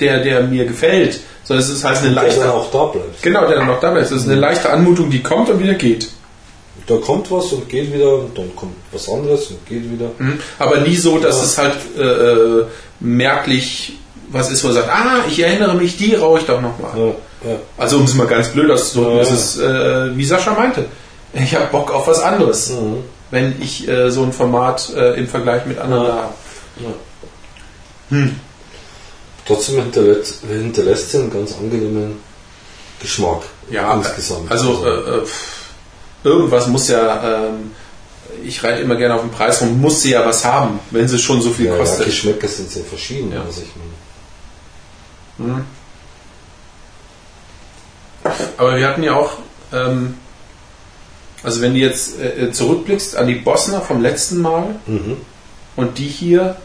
der, 0.00 0.22
der 0.22 0.42
mir 0.42 0.66
gefällt. 0.66 1.20
Sondern 1.48 1.64
es 1.64 1.70
ist 1.70 1.82
halt 1.84 1.96
eine 1.98 2.08
Der 2.14 2.22
leichte. 2.22 2.40
dann 2.40 2.50
auch 2.50 2.70
da 2.70 2.84
bleibt. 2.84 3.22
Genau, 3.22 3.46
der 3.46 3.56
dann 3.56 3.66
noch 3.66 3.80
da 3.80 3.96
ist. 3.96 4.10
Es 4.12 4.22
ist 4.22 4.28
eine 4.28 4.38
leichte 4.38 4.70
Anmutung, 4.70 5.08
die 5.10 5.22
kommt 5.22 5.48
und 5.48 5.58
wieder 5.60 5.74
geht. 5.74 6.08
Da 6.86 6.96
kommt 6.96 7.30
was 7.30 7.52
und 7.52 7.68
geht 7.68 7.92
wieder 7.92 8.14
und 8.16 8.36
dann 8.38 8.54
kommt 8.54 8.74
was 8.92 9.08
anderes 9.08 9.46
und 9.48 9.66
geht 9.66 9.90
wieder. 9.90 10.10
Mhm. 10.18 10.38
Aber 10.58 10.78
nie 10.78 10.94
so, 10.96 11.18
dass 11.18 11.36
Ja. 11.38 11.42
es 11.44 11.58
halt 11.58 11.76
äh, 11.98 12.02
äh, 12.02 12.64
merklich 13.00 13.94
was 14.30 14.50
ist, 14.50 14.62
wo 14.62 14.68
er 14.68 14.74
sagt, 14.74 14.90
ah, 14.90 15.24
ich 15.26 15.40
erinnere 15.40 15.74
mich, 15.74 15.96
die 15.96 16.14
rauche 16.14 16.40
ich 16.40 16.44
doch 16.46 16.60
nochmal. 16.60 16.90
Ja, 16.96 17.50
ja. 17.50 17.56
Also 17.78 17.96
um 17.96 18.04
es 18.04 18.12
mal 18.14 18.26
ganz 18.26 18.48
blöd 18.48 18.70
auszudrücken, 18.70 19.16
Ja, 19.16 19.22
das 19.24 19.30
ist, 19.32 19.58
äh, 19.58 20.14
wie 20.16 20.24
Sascha 20.24 20.52
meinte, 20.52 20.84
ich 21.32 21.54
habe 21.54 21.66
Bock 21.72 21.90
auf 21.94 22.06
was 22.08 22.20
anderes, 22.20 22.70
Mhm. 22.70 23.04
wenn 23.30 23.54
ich 23.62 23.88
äh, 23.88 24.10
so 24.10 24.22
ein 24.24 24.32
Format 24.34 24.92
äh, 24.94 25.14
im 25.18 25.26
Vergleich 25.28 25.64
mit 25.64 25.78
anderen 25.78 26.08
habe. 26.12 26.32
Trotzdem 29.48 29.76
hinterlässt, 29.82 30.42
hinterlässt 30.48 31.10
sie 31.10 31.18
einen 31.18 31.32
ganz 31.32 31.54
angenehmen 31.58 32.20
Geschmack 33.00 33.42
Ja, 33.70 33.94
insgesamt. 33.94 34.50
also 34.50 34.84
äh, 34.86 34.90
äh, 35.18 35.22
irgendwas 36.22 36.66
muss 36.68 36.88
ja, 36.88 37.46
ähm, 37.48 37.72
ich 38.44 38.62
reite 38.62 38.82
immer 38.82 38.96
gerne 38.96 39.14
auf 39.14 39.22
den 39.22 39.30
Preis 39.30 39.60
rum, 39.62 39.80
muss 39.80 40.02
sie 40.02 40.10
ja 40.10 40.24
was 40.26 40.44
haben, 40.44 40.78
wenn 40.90 41.08
sie 41.08 41.18
schon 41.18 41.40
so 41.40 41.50
viel 41.50 41.66
ja, 41.66 41.72
ja, 41.72 41.78
kostet. 41.78 42.04
Geschmäcker 42.06 42.46
sind 42.46 42.70
sehr 42.70 42.84
verschieden, 42.84 43.32
Ja. 43.32 43.42
was 43.46 43.56
ich 43.58 43.68
meine. 45.38 45.54
Mhm. 45.56 45.64
Aber 48.58 48.76
wir 48.76 48.86
hatten 48.88 49.02
ja 49.02 49.14
auch, 49.14 49.32
ähm, 49.72 50.14
also 51.42 51.60
wenn 51.60 51.74
du 51.74 51.80
jetzt 51.80 52.20
äh, 52.20 52.50
zurückblickst 52.52 53.16
an 53.16 53.26
die 53.28 53.36
Bosner 53.36 53.80
vom 53.80 54.02
letzten 54.02 54.40
Mal 54.42 54.74
Mhm. 54.86 55.16
und 55.76 55.98
die 55.98 56.08
hier, 56.08 56.56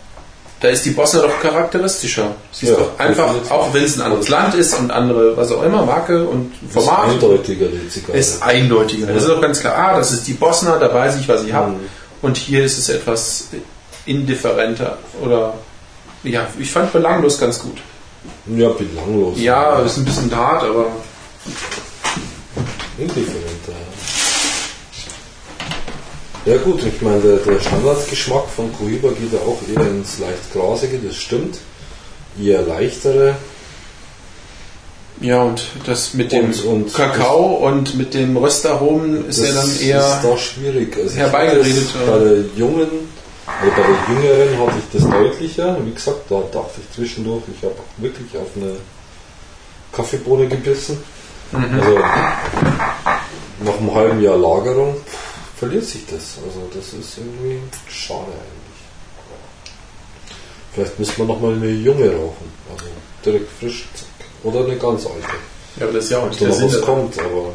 da 0.63 0.69
ist 0.69 0.85
die 0.85 0.91
Bosner 0.91 1.23
doch 1.23 1.41
charakteristischer. 1.41 2.35
Sie 2.53 2.67
ist 2.67 2.71
Ja, 2.71 2.77
doch 2.77 2.97
einfach, 2.97 3.33
auch 3.49 3.73
wenn 3.73 3.83
es 3.83 3.97
ein 3.97 4.01
anderes 4.01 4.29
Land 4.29 4.55
ist 4.55 4.73
und 4.79 4.91
andere, 4.91 5.35
was 5.35 5.51
auch 5.51 5.61
immer, 5.61 5.85
Marke 5.85 6.23
und 6.25 6.53
Ist 6.65 6.71
Format, 6.73 7.09
eindeutiger, 7.09 7.65
die 7.65 7.89
Zigarre. 7.89 8.17
ist 8.17 8.41
eindeutiger. 8.41 9.07
Das 9.07 9.23
ist 9.23 9.29
doch 9.29 9.41
ganz 9.41 9.59
klar, 9.59 9.75
ah, 9.77 9.97
das 9.97 10.13
ist 10.13 10.25
die 10.25 10.31
Bosner, 10.33 10.79
da 10.79 10.93
weiß 10.93 11.17
ich, 11.19 11.27
was 11.27 11.43
ich 11.43 11.51
habe. 11.51 11.71
Mhm. 11.71 11.79
Und 12.21 12.37
hier 12.37 12.63
ist 12.63 12.77
es 12.77 12.87
etwas 12.87 13.47
indifferenter 14.05 14.97
oder, 15.21 15.53
ja, 16.23 16.47
ich 16.57 16.71
fand 16.71 16.93
belanglos 16.93 17.37
ganz 17.37 17.59
gut. 17.59 17.79
Ja, 18.47 18.69
belanglos. 18.69 19.37
Ja, 19.41 19.79
ist 19.79 19.97
ein 19.97 20.05
bisschen 20.05 20.33
hart, 20.33 20.63
aber 20.63 20.85
Indifferenter. 22.97 23.73
Ja. 26.45 26.57
gut, 26.57 26.83
ich 26.85 27.01
meine, 27.01 27.19
der, 27.21 27.37
der 27.37 27.59
Standardgeschmack 27.59 28.47
von 28.55 28.71
Cohiba 28.77 29.09
geht 29.09 29.31
ja 29.33 29.39
auch 29.39 29.59
eher 29.73 29.87
ins 29.89 30.19
leicht 30.19 30.51
grasige, 30.53 30.97
das 30.99 31.15
stimmt. 31.15 31.57
Eher 32.41 32.61
leichtere. 32.63 33.35
Ja, 35.21 35.43
und 35.43 35.63
das 35.85 36.13
mit 36.15 36.31
dem 36.31 36.45
Und- 36.47 36.65
und- 36.65 36.93
Kakao 36.93 37.55
und 37.67 37.95
mit 37.95 38.13
dem 38.13 38.35
Röstaromen 38.35 39.27
ist 39.29 39.39
ja 39.45 39.53
dann 39.53 39.67
ist 39.67 39.81
eher. 39.81 40.19
da 40.21 40.37
schwierig. 40.37 40.97
Also 40.97 41.15
herbeigeredet, 41.15 41.87
Bei 42.07 42.19
der 42.19 42.37
jungen, 42.57 42.89
also 43.45 43.71
bei 43.75 43.83
der 43.83 44.15
jüngeren 44.15 44.59
hatte 44.67 44.73
ich 44.79 44.99
das 45.01 45.09
deutlicher. 45.09 45.77
Wie 45.85 45.93
gesagt, 45.93 46.23
da 46.29 46.41
dachte 46.51 46.81
ich 46.81 46.95
zwischendurch, 46.95 47.43
ich 47.55 47.63
habe 47.63 47.75
wirklich 47.97 48.35
auf 48.35 48.47
eine 48.57 48.73
Kaffeebohne 49.93 50.47
gebissen. 50.47 50.97
Mhm. 51.51 51.79
Also 51.79 51.99
nach 53.63 53.77
einem 53.79 53.93
halben 53.95 54.21
Jahr 54.21 54.35
Lagerung 54.37 54.95
verliert 55.63 55.85
sich 55.85 56.05
das. 56.05 56.37
Also 56.45 56.67
das 56.73 56.87
ist 56.93 57.17
irgendwie 57.17 57.59
schade 57.89 58.27
eigentlich. 58.27 58.81
Vielleicht 60.73 60.99
müssen 60.99 61.17
wir 61.17 61.25
nochmal 61.25 61.53
eine 61.53 61.69
junge 61.69 62.11
rauchen. 62.11 62.51
Also 62.71 62.85
direkt 63.25 63.49
frisch, 63.59 63.85
zack. 63.95 64.27
Oder 64.43 64.65
eine 64.65 64.75
ganz 64.75 65.05
alte. 65.05 65.37
Ja, 65.77 65.85
aber 65.85 65.93
das 65.93 66.05
ist 66.05 66.11
ja 66.11 66.17
auch 66.19 66.27
nicht 66.27 66.41
da 66.41 66.45
der 66.45 66.53
Sinn. 66.53 66.81
kommt, 66.81 67.17
aber 67.19 67.53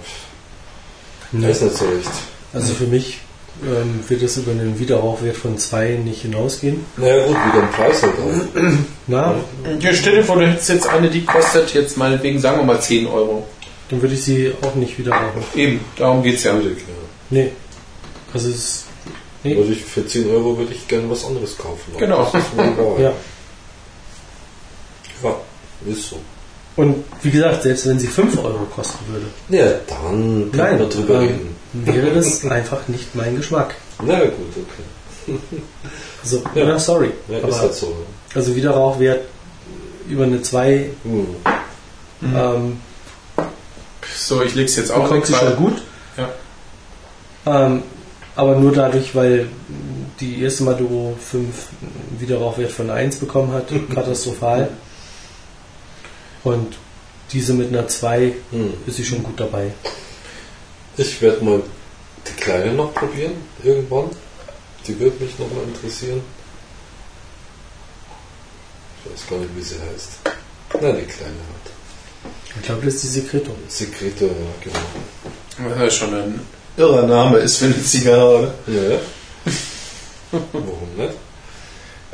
weiß 1.33 1.61
nicht 1.63 1.77
so 1.77 1.85
recht. 1.85 2.11
Also 2.55 2.73
für 2.73 2.87
mich 2.87 3.19
ähm, 3.63 4.01
wird 4.09 4.23
es 4.23 4.39
über 4.39 4.53
einen 4.53 4.79
Wiederrauchwert 4.79 5.37
von 5.37 5.59
2 5.59 6.01
nicht 6.03 6.23
hinausgehen. 6.23 6.87
Naja 6.97 7.27
gut, 7.27 7.37
wie 7.37 7.61
der 7.61 7.67
Preis 7.67 8.03
halt 8.03 8.15
auch. 8.15 8.63
Na, 9.07 9.35
Ja, 9.81 9.93
stell 9.93 10.17
dir 10.17 10.25
vor, 10.25 10.37
du 10.37 10.47
hättest 10.47 10.71
jetzt 10.71 10.89
eine, 10.89 11.11
die 11.11 11.25
kostet 11.27 11.75
jetzt 11.75 11.99
meinetwegen, 11.99 12.41
sagen 12.41 12.59
wir 12.59 12.65
mal 12.65 12.81
10 12.81 13.07
Euro. 13.07 13.47
dann 13.91 14.01
würde 14.01 14.15
ich 14.15 14.25
sie 14.25 14.53
auch 14.63 14.75
nicht 14.77 14.99
wieder 14.99 15.13
rauchen. 15.13 15.43
Eben, 15.55 15.81
darum 15.97 16.23
geht's 16.23 16.45
ja. 16.45 16.59
Schwierig, 16.59 16.79
ja. 16.79 16.95
Nee. 17.31 17.53
Also 18.35 18.49
es 18.49 18.55
ist. 18.57 18.85
Nee. 19.45 19.57
Würde 19.57 19.73
ich 19.73 19.85
für 19.85 20.05
10 20.07 20.29
Euro 20.31 20.59
würde 20.59 20.73
ich 20.75 20.89
gerne 20.89 21.09
was 21.09 21.25
anderes 21.25 21.57
kaufen. 21.57 21.93
Genau. 21.97 22.29
Das 22.33 22.43
ist 22.43 22.55
mir 22.57 22.73
egal. 22.73 22.95
Ja. 23.01 23.13
ja, 25.23 25.37
ist 25.93 26.09
so. 26.11 26.17
Und 26.77 27.05
wie 27.23 27.31
gesagt, 27.31 27.63
selbst 27.63 27.87
wenn 27.87 27.99
sie 27.99 28.07
5 28.09 28.37
Euro 28.39 28.67
kosten 28.75 28.99
würde, 29.13 29.27
Ja, 29.49 29.79
dann 29.89 30.51
Nein, 30.51 30.79
man 30.79 30.91
drüber 30.91 31.21
ähm, 31.23 31.29
reden. 31.29 31.57
wäre 31.73 32.15
das 32.15 32.45
einfach 32.51 32.87
nicht 32.89 33.15
mein 33.15 33.37
Geschmack. 33.37 33.75
Na 34.05 34.19
gut, 34.21 34.33
okay. 35.27 35.39
So, 36.25 36.43
Ja. 36.55 36.65
ja. 36.65 36.79
sorry. 36.79 37.11
Ja, 37.29 37.39
ist 37.39 37.45
Aber, 37.45 37.59
halt 37.61 37.75
so. 37.75 37.95
also 38.35 38.55
Wiederrauchwert 38.57 39.25
über 40.09 40.25
eine 40.25 40.41
2 40.43 40.91
Hm. 41.05 41.27
ähm, 42.35 42.81
So, 44.17 44.43
ich 44.43 44.55
leg's 44.55 44.75
jetzt 44.77 44.91
auch 44.91 45.11
weg, 45.13 45.27
sie 45.27 45.33
weil- 45.33 45.41
schon 45.41 45.57
gut. 45.57 45.83
Ja. 46.17 46.29
Ähm, 47.67 47.83
aber 48.39 48.55
nur 48.55 48.71
dadurch, 48.71 49.17
weil 49.17 49.49
die 50.21 50.43
erste 50.43 50.63
Maduro 50.63 51.17
5 51.19 51.45
einen 51.81 52.21
Wiederrauchwert 52.21 52.71
von 52.71 52.89
1 52.89 53.17
bekommen 53.17 53.51
hat, 53.53 53.67
katastrophal. 53.93 54.71
Und 56.45 56.77
diese 57.33 57.53
mit 57.53 57.71
einer 57.71 57.89
2 57.89 58.35
Hm. 58.53 58.75
ist 58.87 58.97
sie 58.97 59.05
schon 59.05 59.25
gut 59.25 59.41
dabei. 59.41 59.73
Ich 60.97 61.21
werde 61.21 61.45
mal 61.45 61.63
die 62.29 62.41
kleine 62.41 62.75
noch 62.75 62.95
probieren, 62.95 63.33
irgendwann. 63.65 64.11
Die 64.87 65.01
wird 65.01 65.21
mich 65.21 65.37
nochmal 65.37 65.65
interessieren. 65.65 66.21
Ich 69.05 69.13
weiß 69.13 69.31
gar 69.31 69.39
nicht, 69.41 69.57
wie 69.57 69.63
sie 69.63 69.75
heißt. 69.81 70.11
Nein, 70.81 70.97
die 70.97 71.13
kleine 71.13 71.35
halt. 71.35 71.73
Ich 72.55 72.63
glaube, 72.63 72.85
das 72.85 72.95
ist 72.95 73.03
die 73.03 73.21
Sekreto. 73.21 73.51
Sekreto, 73.67 74.27
ja, 74.27 74.33
genau. 74.63 75.71
Was 75.71 75.79
ja 75.81 75.91
schon 75.91 76.15
ein 76.15 76.41
irrer 76.79 77.07
Name 77.07 77.39
ist 77.39 77.59
für 77.59 77.67
eine 77.67 77.83
Zigarre, 77.83 78.39
oder? 78.39 78.55
Ja, 78.67 78.83
ja. 78.95 78.99
Warum 80.53 80.89
nicht? 80.97 81.15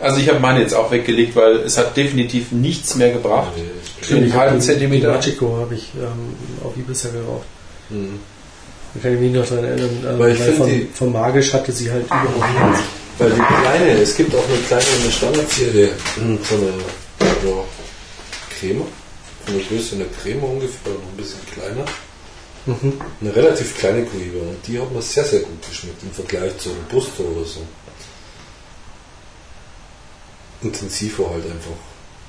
Also 0.01 0.19
ich 0.19 0.28
habe 0.28 0.41
meine 0.41 0.61
jetzt 0.61 0.74
auch 0.74 0.91
weggelegt, 0.91 1.36
weil 1.36 1.57
es 1.61 1.78
hat 1.78 1.97
definitiv 1.97 2.51
nichts 2.53 2.95
mehr 2.97 3.12
gebracht. 3.12 3.53
Nee, 4.11 4.16
einen 4.16 4.35
halben 4.35 4.61
Zentimeter. 4.61 5.12
Machiko 5.12 5.57
habe 5.59 5.74
ich 5.74 5.91
ähm, 5.97 6.35
auf 6.65 6.77
Ibiza 6.77 7.09
geraucht. 7.11 7.47
Hm. 7.91 8.19
Da 8.95 9.01
kann 9.01 9.15
ich 9.15 9.20
mich 9.20 9.32
noch 9.32 9.47
daran 9.49 9.65
erinnern. 9.65 10.05
Also, 10.07 10.19
Weil 10.19 10.32
ich 10.32 10.41
weil 10.41 10.53
von, 10.55 10.69
die- 10.69 10.89
von 10.93 11.12
Magisch 11.12 11.53
hatte 11.53 11.73
sie 11.73 11.91
halt 11.91 12.07
überhaupt 12.07 12.70
nichts. 12.70 12.85
Weil 13.19 13.31
die 13.31 13.36
kleine, 13.62 13.91
es 14.01 14.16
gibt 14.16 14.35
auch 14.35 14.45
eine 14.49 14.59
kleine 14.66 14.85
eine 15.03 15.12
Standardserie, 15.12 15.89
hm, 16.16 16.39
so 16.49 16.55
eine 16.57 16.66
ja, 17.20 17.65
Creme, 18.59 18.82
von 19.45 19.55
der 19.55 19.65
Größe 19.65 19.95
eine 19.95 20.05
Creme 20.07 20.43
ungefähr, 20.43 20.93
noch 20.93 21.11
ein 21.12 21.16
bisschen 21.16 21.39
kleiner. 21.53 21.85
Mhm. 22.66 23.01
Eine 23.20 23.36
relativ 23.36 23.77
kleine 23.77 24.05
Cohiba 24.07 24.41
und 24.41 24.66
die 24.66 24.81
hat 24.81 24.91
mir 24.91 25.03
sehr, 25.03 25.24
sehr 25.24 25.41
gut 25.41 25.69
geschmeckt 25.69 26.03
im 26.03 26.11
Vergleich 26.12 26.57
zu 26.59 26.70
Robusto 26.70 27.23
oder 27.23 27.45
so. 27.45 27.61
Intensiver 30.62 31.28
halt 31.31 31.45
einfach. 31.45 31.77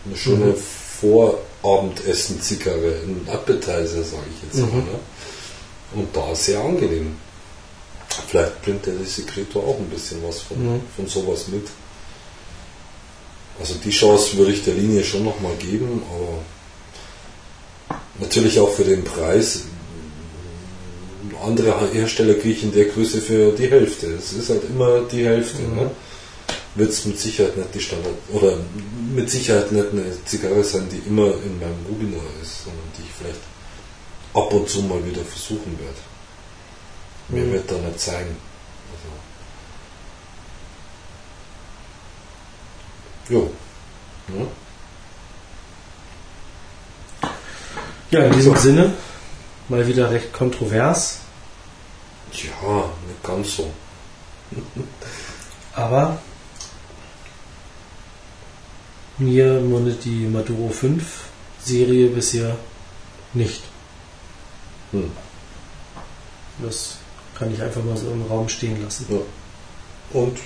Eine 0.06 0.18
schöne 0.18 0.46
Mhm. 0.48 0.56
Vorabendessen-Zigarre, 1.02 3.00
ein 3.04 3.28
Appetizer, 3.32 4.04
sage 4.04 4.24
ich 4.34 4.44
jetzt 4.44 4.60
mal. 4.60 4.68
Mhm. 4.82 4.86
Ne? 4.86 5.00
Und 5.96 6.16
da 6.16 6.36
sehr 6.36 6.60
angenehm. 6.60 7.16
Vielleicht 8.28 8.62
bringt 8.62 8.86
der 8.86 8.94
Secreto 9.06 9.60
auch 9.62 9.78
ein 9.78 9.90
bisschen 9.90 10.22
was 10.28 10.42
von, 10.42 10.58
Mhm. 10.76 10.82
von 10.96 11.08
sowas 11.08 11.48
mit. 11.48 11.68
Also 13.60 13.76
die 13.76 13.90
Chance 13.90 14.38
würde 14.38 14.52
ich 14.52 14.64
der 14.66 14.74
Linie 14.74 15.04
schon 15.04 15.24
nochmal 15.24 15.56
geben, 15.56 16.02
aber 16.10 16.40
natürlich 18.20 18.60
auch 18.60 18.70
für 18.72 18.84
den 18.84 19.04
Preis. 19.06 19.62
Andere 21.44 21.90
Hersteller 21.92 22.36
kriege 22.36 22.54
ich 22.56 22.64
in 22.64 22.74
der 22.74 22.86
Größe 22.86 23.22
für 23.22 23.52
die 23.52 23.70
Hälfte. 23.70 24.08
Es 24.08 24.34
ist 24.34 24.50
halt 24.50 24.64
immer 24.70 25.02
die 25.02 25.26
Hälfte. 25.26 25.62
Mhm. 25.62 25.76
Ne? 25.76 25.92
Wird 26.76 26.90
es 26.90 27.06
mit 27.06 27.18
Sicherheit 27.20 27.56
nicht 27.56 27.74
die 27.74 27.80
Standard 27.80 28.16
oder 28.34 28.58
mit 29.14 29.30
Sicherheit 29.30 29.72
nicht 29.72 29.92
eine 29.92 30.04
Zigarre 30.26 30.64
sein, 30.64 30.88
die 30.92 31.08
immer 31.08 31.28
in 31.28 31.58
meinem 31.60 31.86
Rubinor 31.88 32.24
ist, 32.42 32.66
sondern 32.66 32.84
die 32.98 33.04
ich 33.04 33.14
vielleicht 33.18 33.40
ab 34.34 34.54
und 34.54 34.70
zu 34.70 34.82
mal 34.82 35.04
wieder 35.06 35.22
versuchen 35.24 35.78
werde. 35.80 37.46
Mhm. 37.48 37.54
wird 37.54 37.72
da 37.72 37.76
nicht 37.76 38.00
sein. 38.00 38.28
Also, 43.30 43.36
Jo. 43.36 43.50
Ja. 44.38 44.46
Ja, 48.12 48.26
in 48.26 48.34
diesem 48.34 48.56
Sinne, 48.56 48.94
mal 49.70 49.86
wieder 49.88 50.12
recht 50.12 50.34
kontrovers, 50.34 51.20
ja, 52.32 52.90
nicht 53.08 53.24
ganz 53.24 53.56
so. 53.56 53.72
aber 55.74 56.20
mir 59.18 59.60
mundet 59.62 60.04
die 60.04 60.28
Maduro 60.28 60.70
5 60.70 61.04
Serie 61.64 62.10
bisher 62.10 62.58
nicht. 63.34 63.64
Hm. 64.92 65.12
Das 66.60 66.98
kann 67.38 67.54
ich 67.54 67.62
einfach 67.62 67.84
mal 67.84 67.98
so 67.98 68.12
im 68.12 68.26
Raum 68.28 68.48
stehen 68.50 68.82
lassen. 68.84 69.06
Ja. 69.10 70.20
Und 70.20 70.40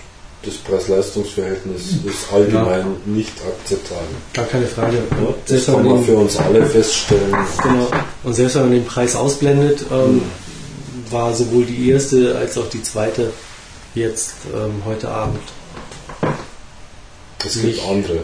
das 0.43 0.55
Preis-Leistungs-Verhältnis 0.55 1.81
ist 2.05 2.31
allgemein 2.33 2.95
nicht 3.05 3.33
akzeptabel. 3.45 4.07
Gar 4.33 4.45
keine 4.45 4.67
Frage. 4.67 4.97
Ja, 4.97 5.33
das 5.47 5.65
kann 5.65 5.85
man 5.85 6.03
für 6.03 6.15
uns 6.15 6.37
alle 6.37 6.65
feststellen. 6.65 7.35
Genau. 7.61 7.87
Und 8.23 8.33
selbst 8.33 8.55
wenn 8.55 8.63
man 8.63 8.71
den 8.71 8.85
Preis 8.85 9.15
ausblendet, 9.15 9.81
ähm, 9.91 10.21
war 11.11 11.33
sowohl 11.33 11.65
die 11.65 11.89
erste 11.89 12.37
als 12.37 12.57
auch 12.57 12.69
die 12.69 12.81
zweite 12.83 13.31
jetzt 13.95 14.33
ähm, 14.53 14.81
heute 14.85 15.09
Abend 15.09 15.39
Es 17.45 17.61
gibt 17.61 17.81
andere. 17.87 18.19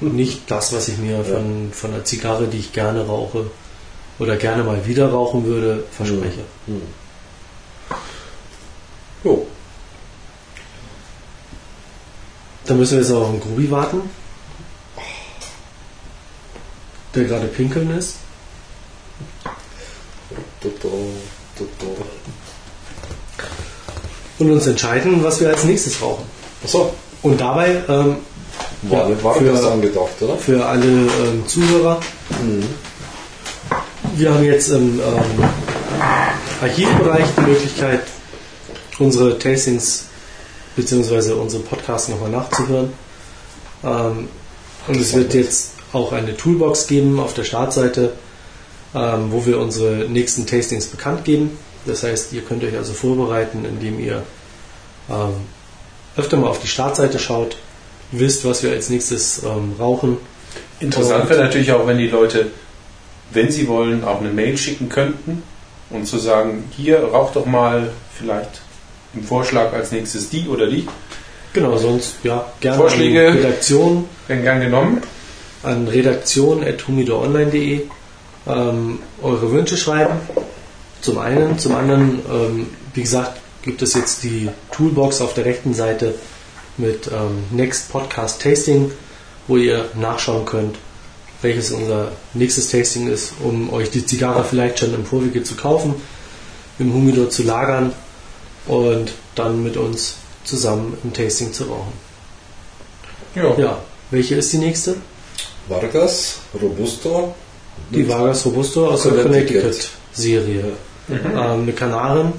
nicht 0.00 0.42
das, 0.48 0.72
was 0.72 0.88
ich 0.88 0.98
mir 0.98 1.24
von, 1.24 1.70
von 1.72 1.94
einer 1.94 2.04
Zigarre, 2.04 2.46
die 2.46 2.58
ich 2.58 2.72
gerne 2.72 3.06
rauche 3.06 3.50
oder 4.18 4.36
gerne 4.36 4.62
mal 4.62 4.86
wieder 4.86 5.10
rauchen 5.10 5.44
würde, 5.46 5.84
verspreche. 5.90 6.44
Hm. 6.66 6.82
Jo. 9.24 9.46
Dann 12.66 12.78
müssen 12.78 12.92
wir 12.98 13.02
jetzt 13.02 13.12
auch 13.12 13.22
auf 13.22 13.30
den 13.30 13.40
Grubi 13.40 13.70
warten, 13.70 14.02
der 17.14 17.24
gerade 17.24 17.46
pinkeln 17.46 17.96
ist. 17.96 18.16
Und 24.38 24.50
uns 24.50 24.66
entscheiden, 24.66 25.22
was 25.24 25.40
wir 25.40 25.48
als 25.48 25.64
nächstes 25.64 26.00
rauchen. 26.02 26.24
Achso, 26.62 26.92
Und 27.22 27.40
dabei 27.40 27.82
ähm, 27.88 28.16
war, 28.82 29.08
Ja, 29.08 29.22
war 29.24 29.34
für- 29.34 29.44
das 29.52 29.64
angedacht, 29.64 30.20
oder? 30.20 30.36
für 30.36 30.64
alle 30.64 30.84
ähm, 30.84 31.44
Zuhörer, 31.46 32.00
wir 34.14 34.32
haben 34.34 34.44
jetzt 34.44 34.68
im 34.70 35.00
ähm, 35.00 35.44
Archivbereich 36.60 37.24
die 37.36 37.40
Möglichkeit, 37.42 38.02
unsere 38.98 39.38
Tastings 39.38 40.05
bzw. 40.76 41.32
unsere 41.32 41.62
Podcasts 41.62 42.08
nochmal 42.08 42.30
nachzuhören. 42.30 42.92
Ähm, 43.82 44.28
und 44.86 44.96
es 44.96 45.14
wird 45.14 45.34
jetzt 45.34 45.72
auch 45.92 46.12
eine 46.12 46.36
Toolbox 46.36 46.86
geben 46.86 47.18
auf 47.18 47.34
der 47.34 47.44
Startseite, 47.44 48.12
ähm, 48.94 49.32
wo 49.32 49.44
wir 49.46 49.58
unsere 49.58 50.06
nächsten 50.08 50.46
Tastings 50.46 50.86
bekannt 50.86 51.24
geben. 51.24 51.58
Das 51.86 52.02
heißt, 52.02 52.32
ihr 52.32 52.42
könnt 52.42 52.62
euch 52.64 52.76
also 52.76 52.92
vorbereiten, 52.92 53.64
indem 53.64 53.98
ihr 53.98 54.22
ähm, 55.10 55.34
öfter 56.16 56.36
mal 56.36 56.48
auf 56.48 56.60
die 56.60 56.68
Startseite 56.68 57.18
schaut, 57.18 57.56
wisst, 58.12 58.44
was 58.44 58.62
wir 58.62 58.70
als 58.70 58.90
nächstes 58.90 59.42
ähm, 59.42 59.74
rauchen. 59.78 60.18
Interessant 60.80 61.28
wäre 61.28 61.42
natürlich 61.42 61.72
auch, 61.72 61.86
wenn 61.86 61.98
die 61.98 62.08
Leute, 62.08 62.50
wenn 63.32 63.50
sie 63.50 63.68
wollen, 63.68 64.04
auch 64.04 64.20
eine 64.20 64.30
Mail 64.30 64.56
schicken 64.56 64.88
könnten 64.88 65.42
und 65.90 66.06
zu 66.06 66.18
sagen, 66.18 66.64
hier 66.76 67.02
rauch 67.02 67.32
doch 67.32 67.46
mal 67.46 67.90
vielleicht 68.16 68.60
im 69.16 69.24
Vorschlag 69.24 69.72
als 69.72 69.90
nächstes 69.92 70.28
die 70.28 70.46
oder 70.48 70.66
die. 70.68 70.86
Genau, 71.52 71.76
sonst 71.78 72.16
ja 72.22 72.52
gerne 72.60 72.78
Vorschläge? 72.78 73.28
an 73.28 73.36
Redaktion 73.38 74.04
Werden 74.28 74.42
gern 74.42 74.60
genommen. 74.60 75.00
an 75.62 75.88
redaktion.humidoonline.de 75.88 77.86
ähm, 78.46 78.98
eure 79.22 79.50
Wünsche 79.52 79.76
schreiben. 79.78 80.14
Zum 81.00 81.18
einen. 81.18 81.58
Zum 81.58 81.74
anderen, 81.74 82.20
ähm, 82.30 82.68
wie 82.94 83.02
gesagt, 83.02 83.40
gibt 83.62 83.82
es 83.82 83.94
jetzt 83.94 84.22
die 84.22 84.48
Toolbox 84.70 85.20
auf 85.20 85.34
der 85.34 85.44
rechten 85.46 85.74
Seite 85.74 86.14
mit 86.76 87.08
ähm, 87.08 87.44
Next 87.50 87.90
Podcast 87.90 88.42
Tasting, 88.42 88.92
wo 89.48 89.56
ihr 89.56 89.86
nachschauen 89.94 90.44
könnt, 90.44 90.76
welches 91.42 91.70
unser 91.70 92.12
nächstes 92.34 92.70
Tasting 92.70 93.08
ist, 93.08 93.32
um 93.42 93.72
euch 93.72 93.90
die 93.90 94.04
Zigarre 94.04 94.44
vielleicht 94.44 94.78
schon 94.80 94.94
im 94.94 95.06
Vorwege 95.06 95.42
zu 95.42 95.54
kaufen, 95.54 95.94
im 96.78 96.92
Humidor 96.92 97.30
zu 97.30 97.42
lagern 97.44 97.94
und 98.66 99.12
dann 99.34 99.62
mit 99.62 99.76
uns 99.76 100.16
zusammen 100.44 100.96
im 101.04 101.12
Tasting 101.12 101.52
zu 101.52 101.64
rauchen. 101.64 101.92
Ja. 103.34 103.54
Ja, 103.58 103.78
welche 104.10 104.36
ist 104.36 104.52
die 104.52 104.58
nächste? 104.58 104.96
Vargas, 105.68 106.38
Robusto. 106.60 107.34
Die 107.90 108.08
Vargas 108.08 108.44
Robusto 108.46 108.88
aus 108.88 109.02
der 109.02 109.12
Connecticut. 109.12 109.62
Connecticut-Serie. 109.62 110.72
Ähm, 111.08 111.62
eine 111.62 111.72
Kanarin, 111.72 112.32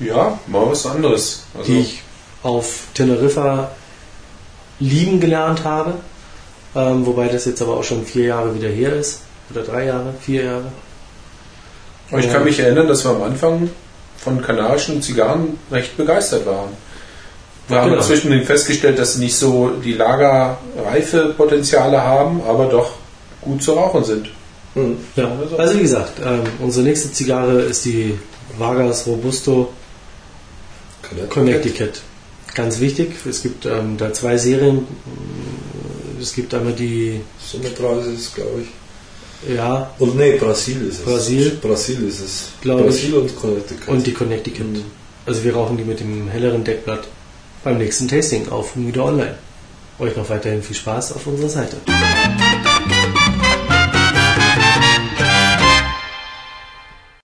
ja, 0.00 0.38
mal 0.46 0.68
was 0.68 0.86
anderes. 0.86 1.44
Also, 1.56 1.72
die 1.72 1.80
ich 1.80 2.02
auf 2.42 2.86
Teneriffa 2.94 3.70
lieben 4.80 5.20
gelernt 5.20 5.64
habe. 5.64 5.94
Ähm, 6.74 7.06
wobei 7.06 7.28
das 7.28 7.46
jetzt 7.46 7.62
aber 7.62 7.76
auch 7.76 7.84
schon 7.84 8.04
vier 8.04 8.26
Jahre 8.26 8.54
wieder 8.54 8.68
her 8.68 8.94
ist. 8.94 9.20
Oder 9.50 9.62
drei 9.62 9.86
Jahre, 9.86 10.14
vier 10.20 10.44
Jahre. 10.44 10.72
Ich 12.16 12.30
kann 12.30 12.44
mich 12.44 12.58
erinnern, 12.58 12.86
dass 12.86 13.04
wir 13.04 13.10
am 13.10 13.22
Anfang 13.22 13.70
von 14.18 14.40
kanarischen 14.42 15.00
Zigarren 15.02 15.58
recht 15.70 15.96
begeistert 15.96 16.44
waren. 16.46 16.70
Wir 17.68 17.78
haben 17.78 17.90
Genau. 17.90 18.02
inzwischen 18.02 18.44
festgestellt, 18.44 18.98
dass 18.98 19.14
sie 19.14 19.20
nicht 19.20 19.36
so 19.36 19.70
die 19.84 19.92
Lagerreife-Potenziale 19.92 22.02
haben, 22.02 22.40
aber 22.46 22.66
doch 22.66 22.92
gut 23.40 23.62
zu 23.62 23.72
rauchen 23.72 24.04
sind. 24.04 24.28
Hm. 24.74 24.96
Ja. 25.16 25.30
Also 25.56 25.74
wie 25.76 25.82
gesagt, 25.82 26.20
ähm, 26.24 26.42
unsere 26.60 26.86
nächste 26.86 27.12
Zigarre 27.12 27.60
ist 27.62 27.84
die 27.84 28.18
Vargas 28.58 29.06
Robusto 29.06 29.72
Connecticut. 31.30 32.00
Ganz 32.54 32.80
wichtig, 32.80 33.14
es 33.28 33.42
gibt 33.42 33.66
ähm, 33.66 33.96
da 33.98 34.12
zwei 34.12 34.36
Serien. 34.36 34.86
Es 36.20 36.34
gibt 36.34 36.52
einmal 36.54 36.72
die, 36.72 37.20
Sumatra 37.38 37.98
ist 38.00 38.34
glaube 38.34 38.62
ich. 38.62 38.68
Ja, 39.46 39.90
Und 39.98 40.16
nee, 40.16 40.36
Brasil 40.36 40.82
ist 40.88 40.98
es. 40.98 41.04
Brasil. 41.04 41.58
Brasil 41.62 42.08
ist 42.08 42.20
es. 42.20 42.48
Glaube 42.60 42.84
Brasil 42.84 43.14
und 43.14 43.36
Connecticut. 43.36 43.88
und 43.88 44.06
die 44.06 44.12
Connecticut. 44.12 44.66
Mhm. 44.66 44.84
Also 45.26 45.44
wir 45.44 45.54
rauchen 45.54 45.76
die 45.76 45.84
mit 45.84 46.00
dem 46.00 46.28
helleren 46.28 46.64
Deckblatt 46.64 47.06
beim 47.62 47.78
nächsten 47.78 48.08
Tasting 48.08 48.48
auf 48.48 48.74
Humido 48.74 49.06
Online. 49.06 49.34
Euch 49.98 50.16
noch 50.16 50.28
weiterhin 50.30 50.62
viel 50.62 50.76
Spaß 50.76 51.12
auf 51.12 51.26
unserer 51.26 51.48
Seite. 51.48 51.76